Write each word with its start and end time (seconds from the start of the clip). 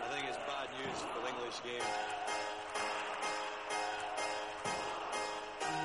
I 0.00 0.08
think 0.14 0.24
it's 0.28 0.38
bad 0.48 0.68
news 0.78 0.98
for 1.02 1.20
the 1.20 1.28
English 1.32 1.58
game. 1.62 1.88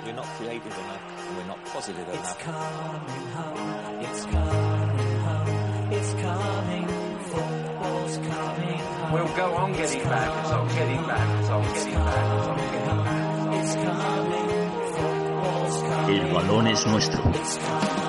We're 0.05 0.13
not 0.13 0.25
creative 0.37 0.77
enough. 0.77 1.01
and 1.27 1.37
We're 1.37 1.45
not 1.47 1.65
positive 1.65 2.07
It's 2.07 2.17
enough. 2.17 2.39
coming 2.39 3.27
home. 3.37 3.99
It's 4.07 4.23
coming 4.25 5.19
home. 5.25 5.91
It's 5.91 6.13
coming. 6.13 6.87
Football's 7.31 8.17
coming 8.17 8.79
home. 8.79 9.11
We'll 9.13 9.35
go 9.35 9.55
on 9.55 9.73
getting 9.73 10.03
back, 10.03 10.43
it's 10.43 10.51
on 10.51 10.67
getting 10.69 11.03
back, 11.07 11.39
it's 11.39 11.49
on 11.49 11.63
getting 11.73 11.93
back, 11.93 12.37
it's 12.37 12.47
on 12.47 12.57
getting 12.57 13.03
back. 13.03 13.57
It's 13.59 13.73
coming. 13.75 14.47
Football's 14.95 15.81
coming. 15.81 16.19
El 16.19 16.27
balón 16.33 16.67
es 16.67 16.85
nuestro. 16.87 17.21
It's 17.33 17.57
coming 17.57 18.06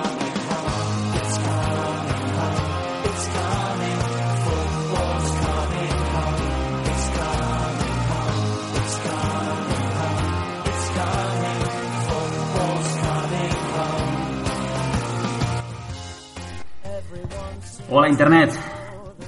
Hola 17.91 18.07
Internet, 18.09 18.51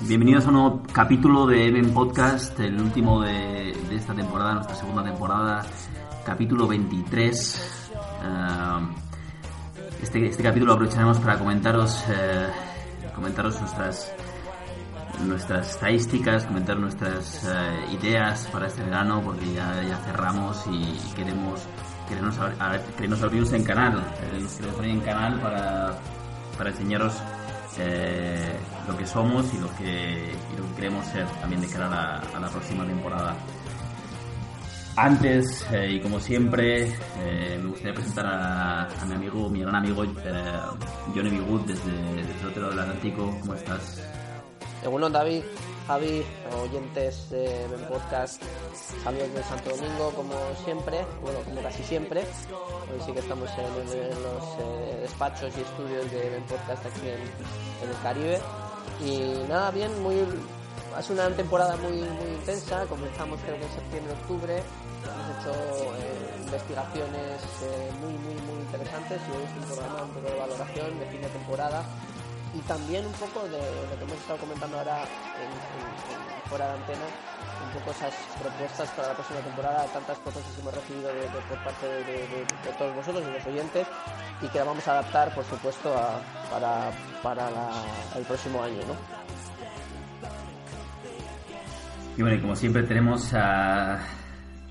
bienvenidos 0.02 0.46
a 0.46 0.50
un 0.50 0.54
nuevo 0.54 0.84
capítulo 0.94 1.48
de 1.48 1.68
Even 1.68 1.94
Podcast, 1.94 2.60
el 2.60 2.80
último 2.80 3.22
de, 3.22 3.76
de 3.90 3.96
esta 3.96 4.14
temporada, 4.14 4.54
nuestra 4.56 4.76
segunda 4.76 5.04
temporada, 5.04 5.66
capítulo 6.26 6.68
23. 6.68 7.92
Eh, 8.24 8.88
este, 10.04 10.26
este 10.28 10.44
capítulo 10.44 10.74
aprovecharemos 10.74 11.20
para 11.20 11.38
comentaros, 11.40 12.04
eh, 12.10 12.48
comentaros 13.16 13.60
nuestras, 13.60 14.14
nuestras 15.26 15.72
estadísticas, 15.72 16.46
comentar 16.46 16.78
nuestras 16.78 17.44
eh, 17.46 17.96
ideas 18.00 18.48
para 18.52 18.68
este 18.68 18.84
verano, 18.84 19.22
porque 19.24 19.54
ya, 19.54 19.82
ya 19.84 19.98
cerramos 19.98 20.64
y, 20.72 21.00
queremos 21.16 21.62
queremos, 22.08 22.38
ab- 22.40 22.56
a- 22.60 22.96
queremos 22.96 23.24
abrirnos 23.24 23.54
en 23.54 23.64
canal, 23.64 24.00
eh, 24.22 24.28
queremos 24.30 24.60
abrir 24.78 24.92
en 24.92 25.00
canal 25.02 25.40
para, 25.40 25.98
para 26.58 26.70
enseñaros 26.72 27.14
eh, 27.80 28.54
lo 28.88 28.98
que 28.98 29.06
somos 29.06 29.54
y 29.54 29.58
lo 29.60 29.76
que, 29.76 30.34
y 30.54 30.58
lo 30.58 30.68
que 30.68 30.76
queremos 30.76 31.06
ser 31.08 31.26
también 31.40 31.62
de 31.62 31.68
cara 31.68 31.88
a 31.88 31.90
la, 31.90 32.18
a 32.38 32.40
la 32.40 32.50
próxima 32.50 32.86
temporada. 32.86 33.36
Antes, 34.98 35.66
eh, 35.72 35.94
y 35.94 36.02
como 36.02 36.20
siempre, 36.20 36.84
eh, 37.20 37.58
me 37.62 37.70
gustaría 37.70 37.94
presentar 37.94 38.26
a, 38.26 38.84
a 38.84 39.06
mi 39.06 39.16
amigo, 39.16 39.50
mi 39.50 39.62
gran 39.62 39.76
amigo 39.76 40.04
eh, 40.04 40.10
Johnny 41.16 41.30
B. 41.30 41.42
Wood 41.42 41.62
desde, 41.62 41.92
desde 42.14 42.42
el 42.42 42.48
otro 42.48 42.62
lado 42.64 42.72
del 42.72 42.80
Atlántico. 42.82 43.38
¿Cómo 43.40 43.54
estás? 43.54 44.04
Según 44.82 45.12
David, 45.12 45.44
Javi, 45.88 46.24
oyentes 46.62 47.30
de 47.30 47.68
Ben 47.70 47.86
Podcast, 47.88 48.42
saludos 49.04 49.34
de 49.34 49.44
Santo 49.44 49.70
Domingo 49.72 50.12
como 50.16 50.34
siempre, 50.64 51.06
bueno, 51.22 51.40
como 51.40 51.62
casi 51.62 51.84
siempre. 51.84 52.22
Hoy 52.22 53.02
sí 53.06 53.12
que 53.12 53.20
estamos 53.20 53.50
en, 53.58 54.10
los 54.22 54.44
eh, 54.60 55.00
despachos 55.02 55.52
y 55.58 55.62
estudios 55.62 56.12
de 56.12 56.30
Ben 56.30 56.44
Podcast 56.44 56.86
aquí 56.86 57.08
en, 57.08 57.90
el 57.90 57.98
Caribe. 58.04 58.40
Y 59.04 59.50
nada, 59.50 59.72
bien, 59.72 59.92
muy 60.04 60.24
ha 60.96 61.12
una 61.12 61.30
temporada 61.36 61.76
muy, 61.78 61.94
muy 61.94 62.32
intensa. 62.36 62.86
Comenzamos 62.86 63.40
creo 63.42 63.58
que 63.58 63.66
en 63.66 63.72
septiembre, 63.72 64.14
octubre. 64.14 64.64
Hemos 65.02 65.40
hecho 65.40 65.52
eh, 65.98 66.44
investigaciones 66.46 67.42
eh, 67.64 67.92
muy, 68.02 68.14
muy, 68.14 68.36
muy 68.46 68.62
interesantes 68.62 69.20
y 69.28 69.32
hoy 69.36 69.44
es 69.44 69.58
un 69.58 69.76
programa 69.76 70.04
un 70.04 70.10
poco 70.12 70.28
de 70.30 70.40
valoración 70.40 71.00
de 71.00 71.06
fin 71.08 71.22
de 71.22 71.30
temporada 71.30 71.84
y 72.54 72.60
también 72.62 73.06
un 73.06 73.14
poco 73.14 73.44
de 73.48 73.60
lo 73.60 73.96
que 73.98 74.04
hemos 74.04 74.18
estado 74.18 74.40
comentando 74.40 74.78
ahora 74.78 75.04
en, 75.04 75.52
en- 75.52 75.88
en- 76.36 76.50
fuera 76.50 76.68
de 76.68 76.74
antena, 76.80 77.06
un 77.66 77.80
poco 77.80 77.92
esas 77.92 78.14
propuestas 78.42 78.90
para 78.90 79.08
la 79.10 79.14
próxima 79.14 79.40
temporada, 79.40 79.86
tantas 79.94 80.18
propuestas 80.20 80.54
que 80.54 80.62
hemos 80.62 80.74
recibido 80.74 81.08
de- 81.08 81.22
de- 81.22 81.42
por 81.48 81.58
parte 81.64 81.86
de, 81.88 82.04
de- 82.04 82.74
todos 82.78 82.94
vosotros, 82.96 83.26
de 83.26 83.32
los 83.32 83.46
oyentes, 83.46 83.88
y 84.42 84.48
que 84.50 84.60
vamos 84.62 84.86
a 84.88 84.92
adaptar, 84.92 85.34
por 85.34 85.46
supuesto, 85.46 85.98
a- 85.98 86.20
para, 86.52 86.92
para 87.24 87.50
la- 87.52 87.86
el 88.18 88.24
próximo 88.26 88.62
año. 88.64 88.82
¿no? 88.88 88.96
Y 92.18 92.22
bueno, 92.22 92.36
y 92.38 92.42
como 92.42 92.56
siempre 92.58 92.84
tenemos 92.84 93.34
a, 93.34 93.96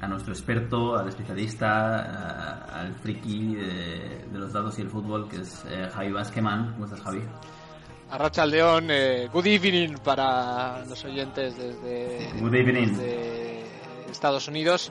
a 0.01 0.07
nuestro 0.07 0.35
experto, 0.35 0.97
al 0.99 1.09
especialista, 1.09 1.97
a- 1.97 2.81
al 2.81 2.95
friki 2.97 3.55
de, 3.55 4.27
de 4.31 4.39
los 4.39 4.53
datos 4.53 4.79
y 4.79 4.83
el 4.83 4.91
fútbol, 4.91 5.29
que 5.31 5.37
es 5.41 5.65
eh, 5.67 5.89
Javi 5.95 6.13
Basqueman. 6.13 6.73
¿Cómo 6.75 6.85
estás, 6.85 7.01
Javi? 7.01 7.23
Arracha 8.11 8.45
León, 8.45 8.89
eh, 8.91 9.29
good 9.33 9.47
evening 9.47 9.95
para 10.03 10.85
los 10.87 11.05
oyentes 11.05 11.57
desde, 11.57 12.33
Good 12.41 12.55
evening. 12.55 12.89
desde 12.89 13.65
Estados 14.11 14.49
Unidos. 14.49 14.91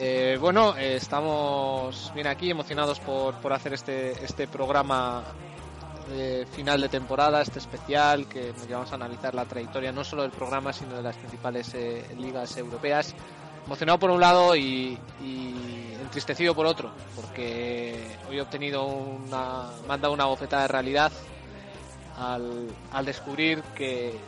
Eh, 0.00 0.38
bueno, 0.40 0.74
eh, 0.78 0.96
estamos 0.96 2.10
bien 2.14 2.26
aquí, 2.26 2.50
emocionados 2.50 3.00
por, 3.00 3.34
por 3.34 3.52
hacer 3.52 3.74
este, 3.74 4.12
este 4.24 4.46
programa 4.46 5.24
de 6.08 6.46
final 6.46 6.80
de 6.80 6.88
temporada, 6.88 7.42
este 7.42 7.58
especial, 7.58 8.26
que 8.26 8.52
nos 8.56 8.66
llevamos 8.66 8.92
a 8.92 8.94
analizar 8.94 9.34
la 9.34 9.44
trayectoria 9.44 9.92
no 9.92 10.02
solo 10.02 10.22
del 10.22 10.30
programa, 10.30 10.72
sino 10.72 10.96
de 10.96 11.02
las 11.02 11.16
principales 11.16 11.74
eh, 11.74 12.02
ligas 12.16 12.56
europeas. 12.56 13.14
Emocionado 13.66 13.98
por 13.98 14.10
un 14.10 14.20
lado 14.20 14.56
y, 14.56 14.98
y 15.22 15.92
entristecido 16.00 16.54
por 16.54 16.64
otro, 16.64 16.90
porque 17.14 18.16
hoy 18.30 18.38
he 18.38 18.40
obtenido 18.40 18.86
una, 18.86 19.64
me 19.86 19.92
han 19.92 20.00
dado 20.00 20.14
una 20.14 20.24
bofetada 20.24 20.62
de 20.62 20.68
realidad 20.68 21.12
al, 22.18 22.68
al 22.92 23.04
descubrir 23.04 23.62
que, 23.76 24.18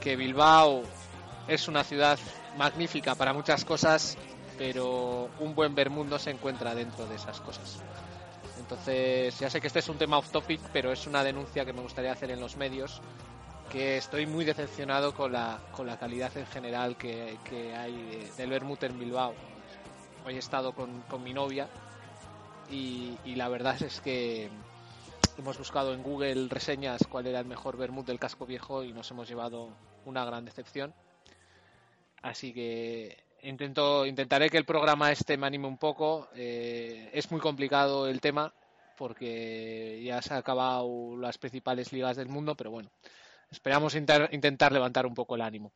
que 0.00 0.16
Bilbao 0.16 0.82
es 1.46 1.68
una 1.68 1.82
ciudad 1.84 2.18
magnífica 2.56 3.14
para 3.14 3.32
muchas 3.32 3.64
cosas, 3.64 4.16
pero 4.58 5.30
un 5.38 5.54
buen 5.54 5.74
Bermud 5.74 6.12
se 6.18 6.30
encuentra 6.30 6.74
dentro 6.74 7.06
de 7.06 7.16
esas 7.16 7.40
cosas. 7.40 7.78
Entonces, 8.58 9.38
ya 9.38 9.48
sé 9.48 9.60
que 9.60 9.68
este 9.68 9.78
es 9.78 9.88
un 9.88 9.96
tema 9.98 10.18
off 10.18 10.30
topic, 10.30 10.60
pero 10.72 10.92
es 10.92 11.06
una 11.06 11.24
denuncia 11.24 11.64
que 11.64 11.72
me 11.72 11.80
gustaría 11.80 12.12
hacer 12.12 12.30
en 12.30 12.40
los 12.40 12.56
medios, 12.56 13.00
que 13.70 13.96
estoy 13.96 14.26
muy 14.26 14.44
decepcionado 14.44 15.14
con 15.14 15.32
la, 15.32 15.58
con 15.72 15.86
la 15.86 15.96
calidad 15.98 16.36
en 16.36 16.46
general 16.46 16.96
que, 16.96 17.38
que 17.44 17.74
hay 17.76 17.92
de- 17.92 18.32
del 18.36 18.50
Bermud 18.50 18.82
en 18.84 18.98
Bilbao. 18.98 19.34
Hoy 20.26 20.34
he 20.34 20.38
estado 20.38 20.72
con, 20.72 21.02
con 21.02 21.22
mi 21.22 21.32
novia 21.32 21.68
y 22.70 23.16
la 23.36 23.48
verdad 23.48 23.80
es 23.82 24.00
que 24.02 24.50
hemos 25.38 25.56
buscado 25.58 25.94
en 25.94 26.02
Google 26.02 26.48
reseñas 26.48 27.06
cuál 27.08 27.26
era 27.26 27.40
el 27.40 27.46
mejor 27.46 27.76
vermut 27.76 28.06
del 28.06 28.18
casco 28.18 28.46
viejo 28.46 28.82
y 28.84 28.92
nos 28.92 29.10
hemos 29.10 29.28
llevado 29.28 29.70
una 30.04 30.24
gran 30.24 30.44
decepción. 30.44 30.92
Así 32.22 32.52
que 32.52 33.16
intento, 33.42 34.04
intentaré 34.06 34.50
que 34.50 34.58
el 34.58 34.64
programa 34.64 35.12
este 35.12 35.36
me 35.36 35.46
anime 35.46 35.68
un 35.68 35.78
poco. 35.78 36.28
Eh, 36.34 37.10
es 37.12 37.30
muy 37.30 37.40
complicado 37.40 38.08
el 38.08 38.20
tema 38.20 38.52
porque 38.96 40.02
ya 40.04 40.20
se 40.20 40.32
han 40.34 40.40
acabado 40.40 41.16
las 41.16 41.38
principales 41.38 41.92
ligas 41.92 42.16
del 42.16 42.28
mundo, 42.28 42.56
pero 42.56 42.72
bueno, 42.72 42.90
esperamos 43.50 43.94
inter- 43.94 44.28
intentar 44.32 44.72
levantar 44.72 45.06
un 45.06 45.14
poco 45.14 45.36
el 45.36 45.42
ánimo. 45.42 45.72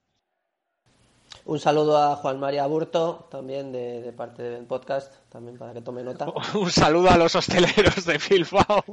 Un 1.45 1.59
saludo 1.59 1.97
a 1.97 2.17
Juan 2.17 2.39
María 2.39 2.67
Burto, 2.67 3.27
también 3.31 3.73
de, 3.73 4.03
de 4.03 4.13
parte 4.13 4.43
del 4.43 4.67
podcast, 4.67 5.15
también 5.31 5.57
para 5.57 5.73
que 5.73 5.81
tome 5.81 6.03
nota. 6.03 6.27
Un 6.55 6.71
saludo 6.71 7.11
a 7.11 7.17
los 7.17 7.35
hosteleros 7.35 8.05
de 8.05 8.19
Bilbao. 8.29 8.85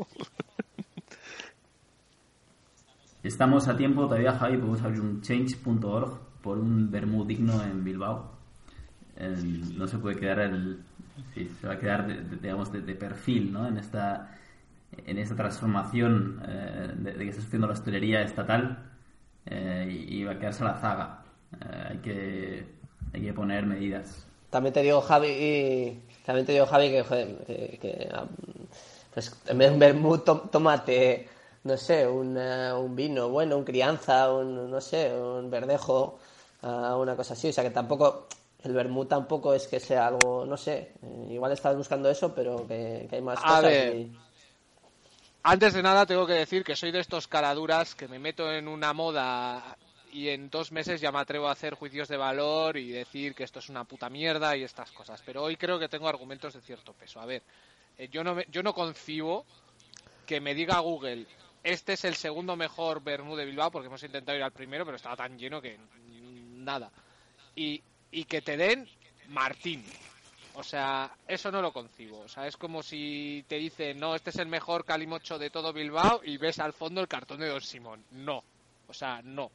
Estamos 3.24 3.68
a 3.68 3.76
tiempo 3.76 4.04
todavía, 4.06 4.34
Javi, 4.34 4.58
podemos 4.58 4.82
abrir 4.82 5.02
un 5.02 5.22
change.org 5.22 6.20
por 6.42 6.58
un 6.58 6.90
Bermud 6.90 7.28
digno 7.28 7.62
en 7.64 7.84
Bilbao. 7.84 8.32
No 9.78 9.88
se 9.88 9.98
puede 9.98 10.16
quedar 10.16 10.40
el... 10.40 10.80
sí, 11.34 11.50
se 11.60 11.68
va 11.68 11.74
a 11.74 11.80
quedar, 11.80 12.08
de- 12.08 12.38
digamos, 12.38 12.72
de, 12.72 12.80
perfil, 12.96 13.52
¿no? 13.52 13.68
En 13.68 13.78
esta, 13.78 14.38
en 15.06 15.18
esta 15.18 15.36
transformación 15.36 16.42
eh, 16.48 16.94
de, 16.98 17.14
que 17.16 17.30
está 17.30 17.42
sufriendo 17.42 17.68
la 17.68 17.74
hostelería 17.74 18.22
estatal 18.22 18.86
eh, 19.46 20.06
y, 20.10 20.24
va 20.24 20.32
a 20.34 20.40
quedarse 20.40 20.64
a 20.64 20.68
la 20.68 20.76
zaga. 20.78 21.24
Eh, 21.60 21.88
hay, 21.90 21.98
que, 21.98 22.66
hay 23.14 23.22
que 23.22 23.34
poner 23.34 23.66
medidas. 23.66 24.26
También 24.50 24.74
te 24.74 24.82
digo, 24.82 25.02
Javi, 25.02 26.00
también 26.26 26.46
te 26.46 26.54
digo, 26.54 26.66
Javi, 26.66 26.90
que, 26.90 27.04
joder, 27.04 27.38
que, 27.46 27.78
que, 27.82 28.10
um, 28.18 28.28
pues, 29.14 29.38
en 29.48 29.58
vez 29.58 29.68
de 29.68 29.74
un 29.74 29.80
vermut, 29.80 30.24
to- 30.24 30.50
tómate, 30.50 31.28
no 31.64 31.78
sé, 31.78 32.08
un, 32.08 32.38
eh, 32.38 32.74
un 32.74 32.96
vino, 32.96 33.30
bueno, 33.30 33.58
un 33.58 33.64
crianza, 33.66 34.32
un, 34.34 34.70
no 34.72 34.82
sé, 34.82 35.14
un 35.14 35.50
verdejo, 35.50 36.20
ah, 36.62 36.98
una 36.98 37.16
cosa 37.16 37.34
así. 37.34 37.50
O 37.50 37.54
sea, 37.54 37.64
que 37.64 37.72
tampoco, 37.72 38.28
el 38.64 38.74
vermut 38.74 39.10
tampoco 39.10 39.54
es 39.54 39.68
que 39.68 39.80
sea 39.80 40.08
algo, 40.08 40.46
no 40.46 40.58
sé, 40.58 40.94
eh, 41.02 41.28
igual 41.32 41.52
estás 41.52 41.76
buscando 41.76 42.10
eso, 42.10 42.34
pero 42.36 42.68
que, 42.68 43.08
que 43.10 43.16
hay 43.18 43.22
más 43.22 43.44
A 43.44 43.44
cosas. 43.46 43.78
ver. 43.78 43.98
y- 43.98 44.12
Antes 45.44 45.74
de 45.74 45.84
nada 45.84 46.06
tengo 46.06 46.28
que 46.28 46.34
decir 46.34 46.64
que 46.64 46.76
soy 46.76 46.92
de 46.92 47.00
estos 47.00 47.28
caraduras 47.28 47.96
que 47.96 48.08
me 48.08 48.20
meto 48.20 48.52
en 48.52 48.68
una 48.68 48.94
moda 48.94 49.78
y 50.12 50.30
en 50.30 50.50
dos 50.50 50.72
meses 50.72 51.00
ya 51.02 51.12
me 51.12 51.20
atrevo 51.20 51.48
a 51.48 51.52
hacer 51.54 51.76
juicios 51.76 52.08
de 52.08 52.18
valor 52.18 52.78
y 52.78 52.90
decir 52.92 53.36
que 53.36 53.44
esto 53.44 53.60
es 53.60 53.70
una 53.70 53.86
puta 53.86 54.10
mierda 54.10 54.58
y 54.58 54.64
estas 54.64 54.92
cosas. 54.92 55.22
Pero 55.24 55.44
hoy 55.44 55.56
creo 55.56 55.80
que 55.80 55.88
tengo 55.90 56.08
argumentos 56.10 56.54
de 56.54 56.62
cierto 56.62 56.94
peso. 56.94 57.20
A 57.22 57.26
ver, 57.26 57.44
eh, 57.98 58.10
yo 58.10 58.24
no 58.24 58.36
me- 58.36 58.46
yo 58.50 58.64
no 58.64 58.74
concibo 58.74 59.46
que 60.26 60.42
me 60.42 60.56
diga 60.56 60.80
Google 60.80 61.28
este 61.64 61.94
es 61.94 62.06
el 62.06 62.16
segundo 62.16 62.56
mejor 62.56 63.04
Bermú 63.04 63.36
de 63.36 63.46
Bilbao 63.46 63.72
porque 63.72 63.88
hemos 63.88 64.04
intentado 64.04 64.38
ir 64.38 64.44
al 64.44 64.52
primero 64.52 64.86
pero 64.86 64.98
estaba 64.98 65.16
tan 65.16 65.38
lleno 65.38 65.62
que 65.62 65.78
nada. 66.56 66.92
Y, 67.56 67.82
y 68.12 68.24
que 68.26 68.42
te 68.42 68.58
den 68.58 68.88
Martín. 69.30 69.84
O 70.56 70.64
sea, 70.64 71.12
eso 71.28 71.52
no 71.52 71.62
lo 71.62 71.72
concibo. 71.72 72.20
O 72.20 72.28
sea, 72.28 72.46
es 72.48 72.58
como 72.58 72.84
si 72.84 73.46
te 73.48 73.56
dicen, 73.56 73.98
no, 74.00 74.16
este 74.16 74.30
es 74.32 74.38
el 74.40 74.48
mejor 74.48 74.84
calimocho 74.84 75.38
de 75.40 75.50
todo 75.50 75.72
Bilbao 75.72 76.22
y 76.24 76.38
ves 76.38 76.60
al 76.60 76.74
fondo 76.74 77.00
el 77.02 77.08
cartón 77.08 77.40
de 77.40 77.48
Don 77.50 77.62
Simón. 77.62 78.04
No. 78.12 78.44
O 78.88 78.94
sea, 78.94 79.22
no. 79.24 79.52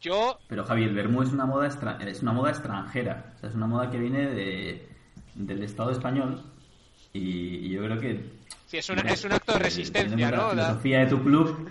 Yo, 0.00 0.38
Pero 0.48 0.64
Javi, 0.64 0.84
el 0.84 0.94
vermú 0.94 1.22
es 1.22 1.30
una 1.32 1.46
moda 1.46 1.66
extra- 1.66 1.98
es 2.06 2.20
una 2.22 2.32
moda 2.32 2.50
extranjera, 2.50 3.32
o 3.36 3.38
sea, 3.40 3.48
es 3.48 3.54
una 3.54 3.66
moda 3.66 3.90
que 3.90 3.98
viene 3.98 4.26
de, 4.28 4.88
del 5.34 5.62
Estado 5.62 5.90
español 5.92 6.42
y, 7.14 7.66
y 7.66 7.70
yo 7.70 7.84
creo 7.84 8.00
que 8.00 8.24
sí, 8.66 8.76
es, 8.78 8.90
una, 8.90 9.02
es 9.02 9.24
un 9.24 9.32
acto 9.32 9.52
de 9.52 9.58
eh, 9.58 9.62
resistencia, 9.62 10.30
¿no? 10.32 10.36
La 10.36 10.50
filosofía 10.50 10.98
de 11.00 11.06
tu 11.06 11.22
club, 11.22 11.70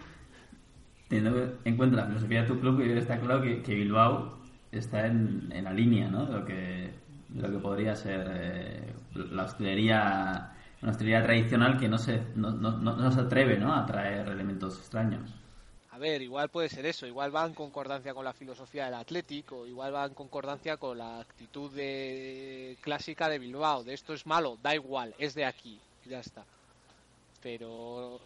teniendo 1.09 1.57
en 1.65 1.77
cuenta 1.77 1.97
la 1.97 2.05
filosofía 2.07 2.41
de 2.43 2.47
tu 2.47 2.59
club, 2.59 2.79
está 2.81 3.19
claro 3.19 3.41
que, 3.41 3.61
que 3.61 3.75
Bilbao 3.75 4.39
está 4.71 5.05
en, 5.05 5.49
en 5.51 5.65
la 5.65 5.73
línea, 5.73 6.09
¿no? 6.09 6.25
De 6.25 6.33
lo 6.39 6.45
que, 6.45 6.93
de 7.29 7.41
lo 7.41 7.51
que 7.51 7.57
podría 7.57 7.93
ser 7.95 8.25
eh, 8.33 8.93
la 9.15 9.43
hostelería, 9.43 10.51
una 10.81 10.91
hostelería 10.91 11.23
tradicional 11.23 11.77
que 11.77 11.89
no 11.89 11.97
se, 11.97 12.21
no, 12.35 12.51
no, 12.51 12.77
no- 12.77 12.95
no 12.95 13.11
se 13.11 13.19
atreve, 13.19 13.57
¿no? 13.57 13.73
A 13.75 13.85
traer 13.85 14.29
elementos 14.29 14.79
extraños. 14.79 15.29
A 15.93 15.99
ver, 15.99 16.23
igual 16.23 16.49
puede 16.49 16.69
ser 16.69 16.87
eso, 16.87 17.05
igual 17.05 17.35
va 17.35 17.45
en 17.45 17.53
concordancia 17.53 18.15
con 18.15 18.25
la 18.25 18.33
filosofía 18.33 18.85
del 18.85 18.95
Atlético, 18.95 19.67
igual 19.67 19.93
va 19.93 20.05
en 20.05 20.15
concordancia 20.15 20.77
con 20.77 20.97
la 20.97 21.19
actitud 21.19 21.71
de... 21.71 22.75
clásica 22.81 23.29
de 23.29 23.37
Bilbao, 23.37 23.83
de 23.83 23.93
esto 23.93 24.15
es 24.15 24.25
malo, 24.25 24.57
da 24.63 24.73
igual, 24.73 25.13
es 25.19 25.35
de 25.35 25.45
aquí, 25.45 25.79
ya 26.05 26.19
está. 26.19 26.43
Pero 27.43 28.19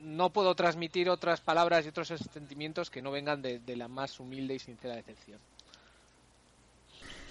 no 0.00 0.30
puedo 0.30 0.56
transmitir 0.56 1.08
otras 1.08 1.40
palabras 1.40 1.86
y 1.86 1.90
otros 1.90 2.08
sentimientos 2.08 2.90
que 2.90 3.00
no 3.00 3.12
vengan 3.12 3.40
de, 3.40 3.60
de 3.60 3.76
la 3.76 3.86
más 3.86 4.18
humilde 4.18 4.54
y 4.54 4.58
sincera 4.58 4.96
decepción. 4.96 5.38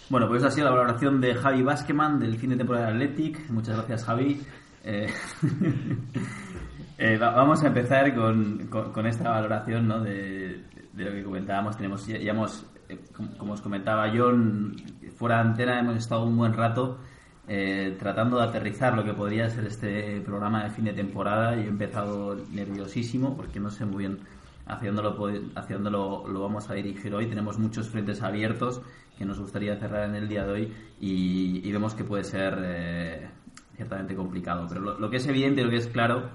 Bueno, 0.09 0.29
pues 0.29 0.39
esa 0.39 0.47
ha 0.47 0.51
sido 0.51 0.65
la 0.65 0.75
valoración 0.75 1.19
de 1.19 1.35
Javi 1.35 1.61
Baskeman 1.61 2.21
del 2.21 2.37
fin 2.37 2.51
de 2.51 2.55
temporada 2.55 2.85
de 2.85 2.91
Athletic. 2.93 3.49
Muchas 3.49 3.75
gracias, 3.75 4.05
Javi. 4.05 4.41
Eh, 4.85 5.13
eh, 6.97 7.17
va- 7.17 7.31
vamos 7.31 7.63
a 7.63 7.67
empezar 7.67 8.13
con, 8.15 8.67
con- 8.67 8.91
con 8.91 9.05
esta 9.07 9.29
valoración 9.29 9.87
¿no? 9.87 9.99
de, 10.01 10.63
de 10.93 11.03
lo 11.05 11.11
que 11.11 11.23
comentábamos. 11.23 11.75
Tenemos, 11.77 12.05
ya, 12.07 12.17
ya 12.17 12.31
hemos, 12.31 12.65
eh, 12.89 12.99
como, 13.15 13.37
como 13.37 13.53
os 13.53 13.61
comentaba 13.61 14.11
John, 14.15 14.75
fuera 15.15 15.35
de 15.37 15.49
antena 15.49 15.79
hemos 15.79 15.97
estado 15.97 16.23
un 16.25 16.37
buen 16.37 16.53
rato 16.53 16.99
eh, 17.47 17.95
tratando 17.99 18.37
de 18.37 18.43
aterrizar 18.43 18.95
lo 18.95 19.03
que 19.03 19.13
podría 19.13 19.49
ser 19.49 19.65
este 19.65 20.21
programa 20.21 20.63
de 20.63 20.69
fin 20.69 20.85
de 20.85 20.93
temporada. 20.93 21.55
Yo 21.55 21.63
he 21.63 21.67
empezado 21.67 22.35
nerviosísimo 22.51 23.35
porque 23.35 23.59
no 23.59 23.69
sé 23.69 23.85
muy 23.85 23.99
bien 24.05 24.19
hacia 24.65 24.91
dónde 24.91 25.03
lo, 25.03 25.59
hacia 25.59 25.75
dónde 25.75 25.91
lo, 25.91 26.27
lo 26.27 26.41
vamos 26.41 26.69
a 26.69 26.73
dirigir 26.73 27.13
hoy. 27.13 27.27
Tenemos 27.27 27.59
muchos 27.59 27.89
frentes 27.89 28.21
abiertos 28.21 28.81
que 29.17 29.25
nos 29.25 29.39
gustaría 29.39 29.75
cerrar 29.77 30.07
en 30.09 30.15
el 30.15 30.27
día 30.29 30.45
de 30.45 30.51
hoy 30.51 30.73
y, 31.01 31.67
y 31.67 31.71
vemos 31.71 31.93
que 31.95 32.03
puede 32.03 32.23
ser 32.23 32.57
eh, 32.63 33.27
ciertamente 33.75 34.15
complicado. 34.15 34.65
Pero 34.69 34.79
lo, 34.81 34.99
lo 34.99 35.09
que 35.09 35.17
es 35.17 35.27
evidente, 35.27 35.63
lo 35.63 35.69
que 35.69 35.75
es 35.77 35.87
claro, 35.87 36.29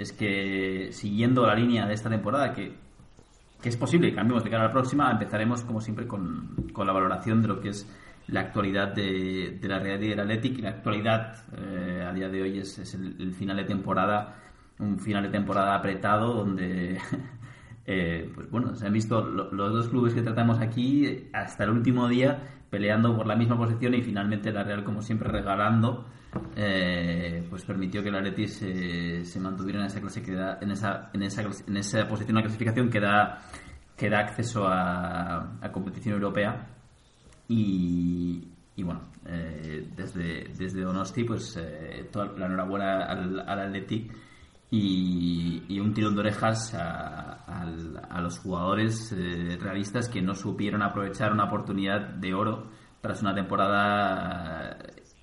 es 0.00 0.12
que 0.12 0.88
siguiendo 0.92 1.46
la 1.46 1.54
línea 1.54 1.86
de 1.86 1.94
esta 1.94 2.08
temporada, 2.08 2.52
que, 2.52 2.72
que 3.62 3.68
es 3.68 3.76
posible 3.76 4.08
que 4.10 4.14
cambiemos 4.16 4.42
de 4.44 4.50
cara 4.50 4.64
a 4.64 4.66
la 4.66 4.72
próxima, 4.72 5.10
empezaremos 5.10 5.62
como 5.64 5.80
siempre 5.80 6.06
con, 6.06 6.68
con 6.72 6.86
la 6.86 6.92
valoración 6.92 7.42
de 7.42 7.48
lo 7.48 7.60
que 7.60 7.70
es 7.70 7.86
la 8.28 8.40
actualidad 8.40 8.94
de, 8.94 9.58
de 9.60 9.68
la 9.68 9.78
Real 9.78 10.02
y 10.02 10.08
del 10.08 10.20
Athletic. 10.20 10.58
Y 10.58 10.62
la 10.62 10.70
actualidad 10.70 11.36
eh, 11.56 12.04
a 12.08 12.12
día 12.12 12.28
de 12.28 12.42
hoy 12.42 12.58
es, 12.58 12.78
es 12.78 12.94
el, 12.94 13.32
final 13.34 13.56
de 13.56 13.64
temporada, 13.64 14.36
un 14.78 14.98
final 14.98 15.24
de 15.24 15.28
temporada 15.30 15.74
apretado 15.74 16.32
donde 16.34 16.98
eh, 17.86 18.30
pues 18.34 18.50
bueno, 18.50 18.74
se 18.76 18.86
han 18.86 18.92
visto 18.92 19.20
lo- 19.24 19.52
los 19.52 19.72
dos 19.72 19.88
clubes 19.88 20.14
que 20.14 20.22
tratamos 20.22 20.60
aquí 20.60 21.28
hasta 21.32 21.64
el 21.64 21.70
último 21.70 22.08
día 22.08 22.38
peleando 22.70 23.16
por 23.16 23.26
la 23.26 23.34
misma 23.36 23.56
posición 23.56 23.94
y 23.94 24.02
finalmente 24.02 24.52
la 24.52 24.62
Real, 24.62 24.84
como 24.84 25.02
siempre, 25.02 25.28
regalando, 25.28 26.06
eh, 26.56 27.44
pues 27.48 27.64
permitió 27.64 28.02
que 28.02 28.08
el 28.08 28.16
Atleti 28.16 28.46
se, 28.46 29.40
mantuviera 29.40 29.80
en 29.80 29.86
esa 29.86 30.00
clase 30.00 30.22
en 30.60 30.70
esa, 30.70 31.10
en 31.12 31.22
esa, 31.22 31.42
en 31.42 31.76
esa 31.76 32.08
posición 32.08 32.36
de 32.36 32.42
clasificación 32.42 32.90
que 32.90 33.00
da, 33.00 33.42
que 33.96 34.08
da 34.08 34.20
acceso 34.20 34.66
a, 34.66 35.58
competición 35.72 36.14
europea. 36.14 36.66
Y, 37.48 38.48
y 38.76 38.82
bueno, 38.82 39.00
eh, 39.26 39.88
desde, 39.96 40.44
desde 40.56 40.82
Donosti, 40.82 41.24
pues 41.24 41.56
eh, 41.56 42.08
toda 42.12 42.26
la 42.26 42.46
enhorabuena 42.46 43.04
al, 43.06 43.40
al 43.40 43.60
Athletic 43.60 44.12
y, 44.70 45.80
un 45.80 45.92
tirón 45.94 46.14
de 46.14 46.20
orejas 46.20 46.74
a 46.74 48.20
los 48.20 48.38
jugadores 48.38 49.12
eh, 49.12 49.58
realistas 49.60 50.08
que 50.08 50.22
no 50.22 50.34
supieron 50.34 50.82
aprovechar 50.82 51.32
una 51.32 51.44
oportunidad 51.44 52.00
de 52.00 52.34
oro 52.34 52.68
tras 53.00 53.22
una 53.22 53.34
temporada 53.34 54.78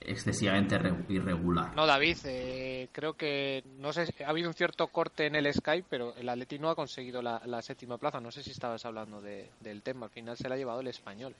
excesivamente 0.07 0.77
re- 0.77 1.05
irregular. 1.09 1.75
No, 1.75 1.85
David, 1.85 2.17
eh, 2.25 2.89
creo 2.91 3.13
que 3.13 3.63
no 3.79 3.91
sé, 3.93 4.05
ha 4.25 4.29
habido 4.29 4.47
un 4.49 4.53
cierto 4.55 4.87
corte 4.87 5.27
en 5.27 5.35
el 5.35 5.53
Skype, 5.53 5.85
pero 5.89 6.15
el 6.15 6.27
Atleti 6.29 6.57
no 6.57 6.69
ha 6.69 6.75
conseguido 6.75 7.21
la, 7.21 7.41
la 7.45 7.61
séptima 7.61 7.97
plaza. 7.97 8.19
No 8.19 8.31
sé 8.31 8.41
si 8.41 8.51
estabas 8.51 8.83
hablando 8.85 9.21
de- 9.21 9.51
del 9.59 9.81
tema. 9.81 10.05
Al 10.07 10.11
final 10.11 10.37
se 10.37 10.47
la 10.49 10.55
ha 10.55 10.57
llevado 10.57 10.79
el 10.79 10.87
español 10.87 11.35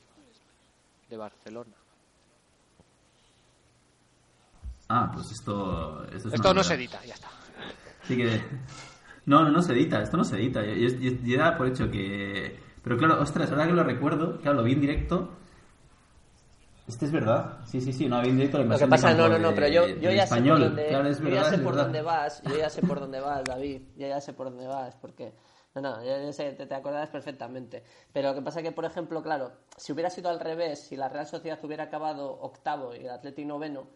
de 1.10 1.18
Barcelona. 1.18 1.72
Ah, 4.90 5.12
pues 5.14 5.32
esto... 5.32 6.04
Esto, 6.14 6.28
es 6.30 6.34
Esto 6.36 6.54
no 6.54 6.64
se 6.64 6.76
edita, 6.76 7.04
ya 7.06 7.14
está. 7.14 7.30
Así 8.04 8.16
que... 8.16 8.42
No, 9.26 9.44
no, 9.44 9.50
no 9.52 9.62
se 9.62 9.74
edita, 9.74 10.02
esto 10.02 10.16
no 10.16 10.24
se 10.24 10.38
edita. 10.38 10.64
Yo, 10.66 10.74
yo- 10.74 10.98
yo- 11.00 11.18
yo 11.24 11.58
por 11.58 11.68
hecho 11.68 11.92
que... 11.92 12.58
Pero 12.84 12.98
claro, 12.98 13.22
ostras, 13.22 13.52
ahora 13.52 13.68
que 13.68 13.74
lo 13.74 13.84
recuerdo, 13.84 14.40
claro, 14.40 14.58
lo 14.58 14.64
vi 14.64 14.74
en 14.74 14.82
directo... 14.82 15.34
Este 16.88 17.06
es 17.06 17.12
verdad. 17.12 17.58
Sí, 17.66 17.82
sí, 17.82 17.92
sí, 17.92 18.08
no, 18.08 18.24
en 18.24 18.38
directo 18.38 18.64
Lo 18.64 18.78
que 18.78 18.88
pasa, 18.88 19.14
no, 19.14 19.28
no, 19.28 19.38
no, 19.38 19.50
de- 19.50 19.56
pero 19.56 19.68
yo, 19.68 19.88
yo 19.88 20.10
ya 20.12 20.26
sé 20.26 20.36
por 20.36 20.38
español. 20.38 20.62
dónde, 20.62 20.88
Claro, 20.88 21.10
es 21.10 21.20
yo 21.20 21.26
ya 21.26 21.30
verdad, 21.36 21.50
sé 21.50 21.56
es 21.56 21.62
por 21.62 21.72
verdad. 21.74 21.84
dónde 21.84 22.02
vas, 22.02 22.42
yo 22.44 22.58
ya 22.58 22.70
sé 22.70 22.82
por 22.82 23.00
dónde 23.02 23.20
vas, 23.20 23.44
David, 23.46 23.82
yo 23.98 24.08
ya 24.08 24.22
sé 24.22 24.34
por 24.34 24.50
dónde 24.50 24.68
vas, 24.68 24.96
porque 24.96 25.34
no, 25.76 25.82
no, 25.82 26.02
yo 26.04 26.18
ya 26.26 26.32
sé, 26.34 26.54
te, 26.54 26.66
te 26.66 26.76
acordarás 26.76 27.10
perfectamente. 27.10 27.84
Pero 28.14 28.30
lo 28.30 28.36
que 28.36 28.42
pasa 28.42 28.62
que, 28.64 28.72
por 28.72 28.86
ejemplo, 28.86 29.22
claro, 29.22 29.52
si 29.76 29.92
hubiera 29.92 30.10
sido 30.10 30.30
al 30.30 30.40
revés, 30.40 30.80
si 30.80 30.96
la 30.96 31.10
Real 31.10 31.28
Sociedad 31.28 31.60
hubiera 31.64 31.84
acabado 31.84 32.32
octavo 32.42 32.96
y 32.96 33.00
el 33.00 33.10
Atlético 33.10 33.50
noveno, 33.50 33.88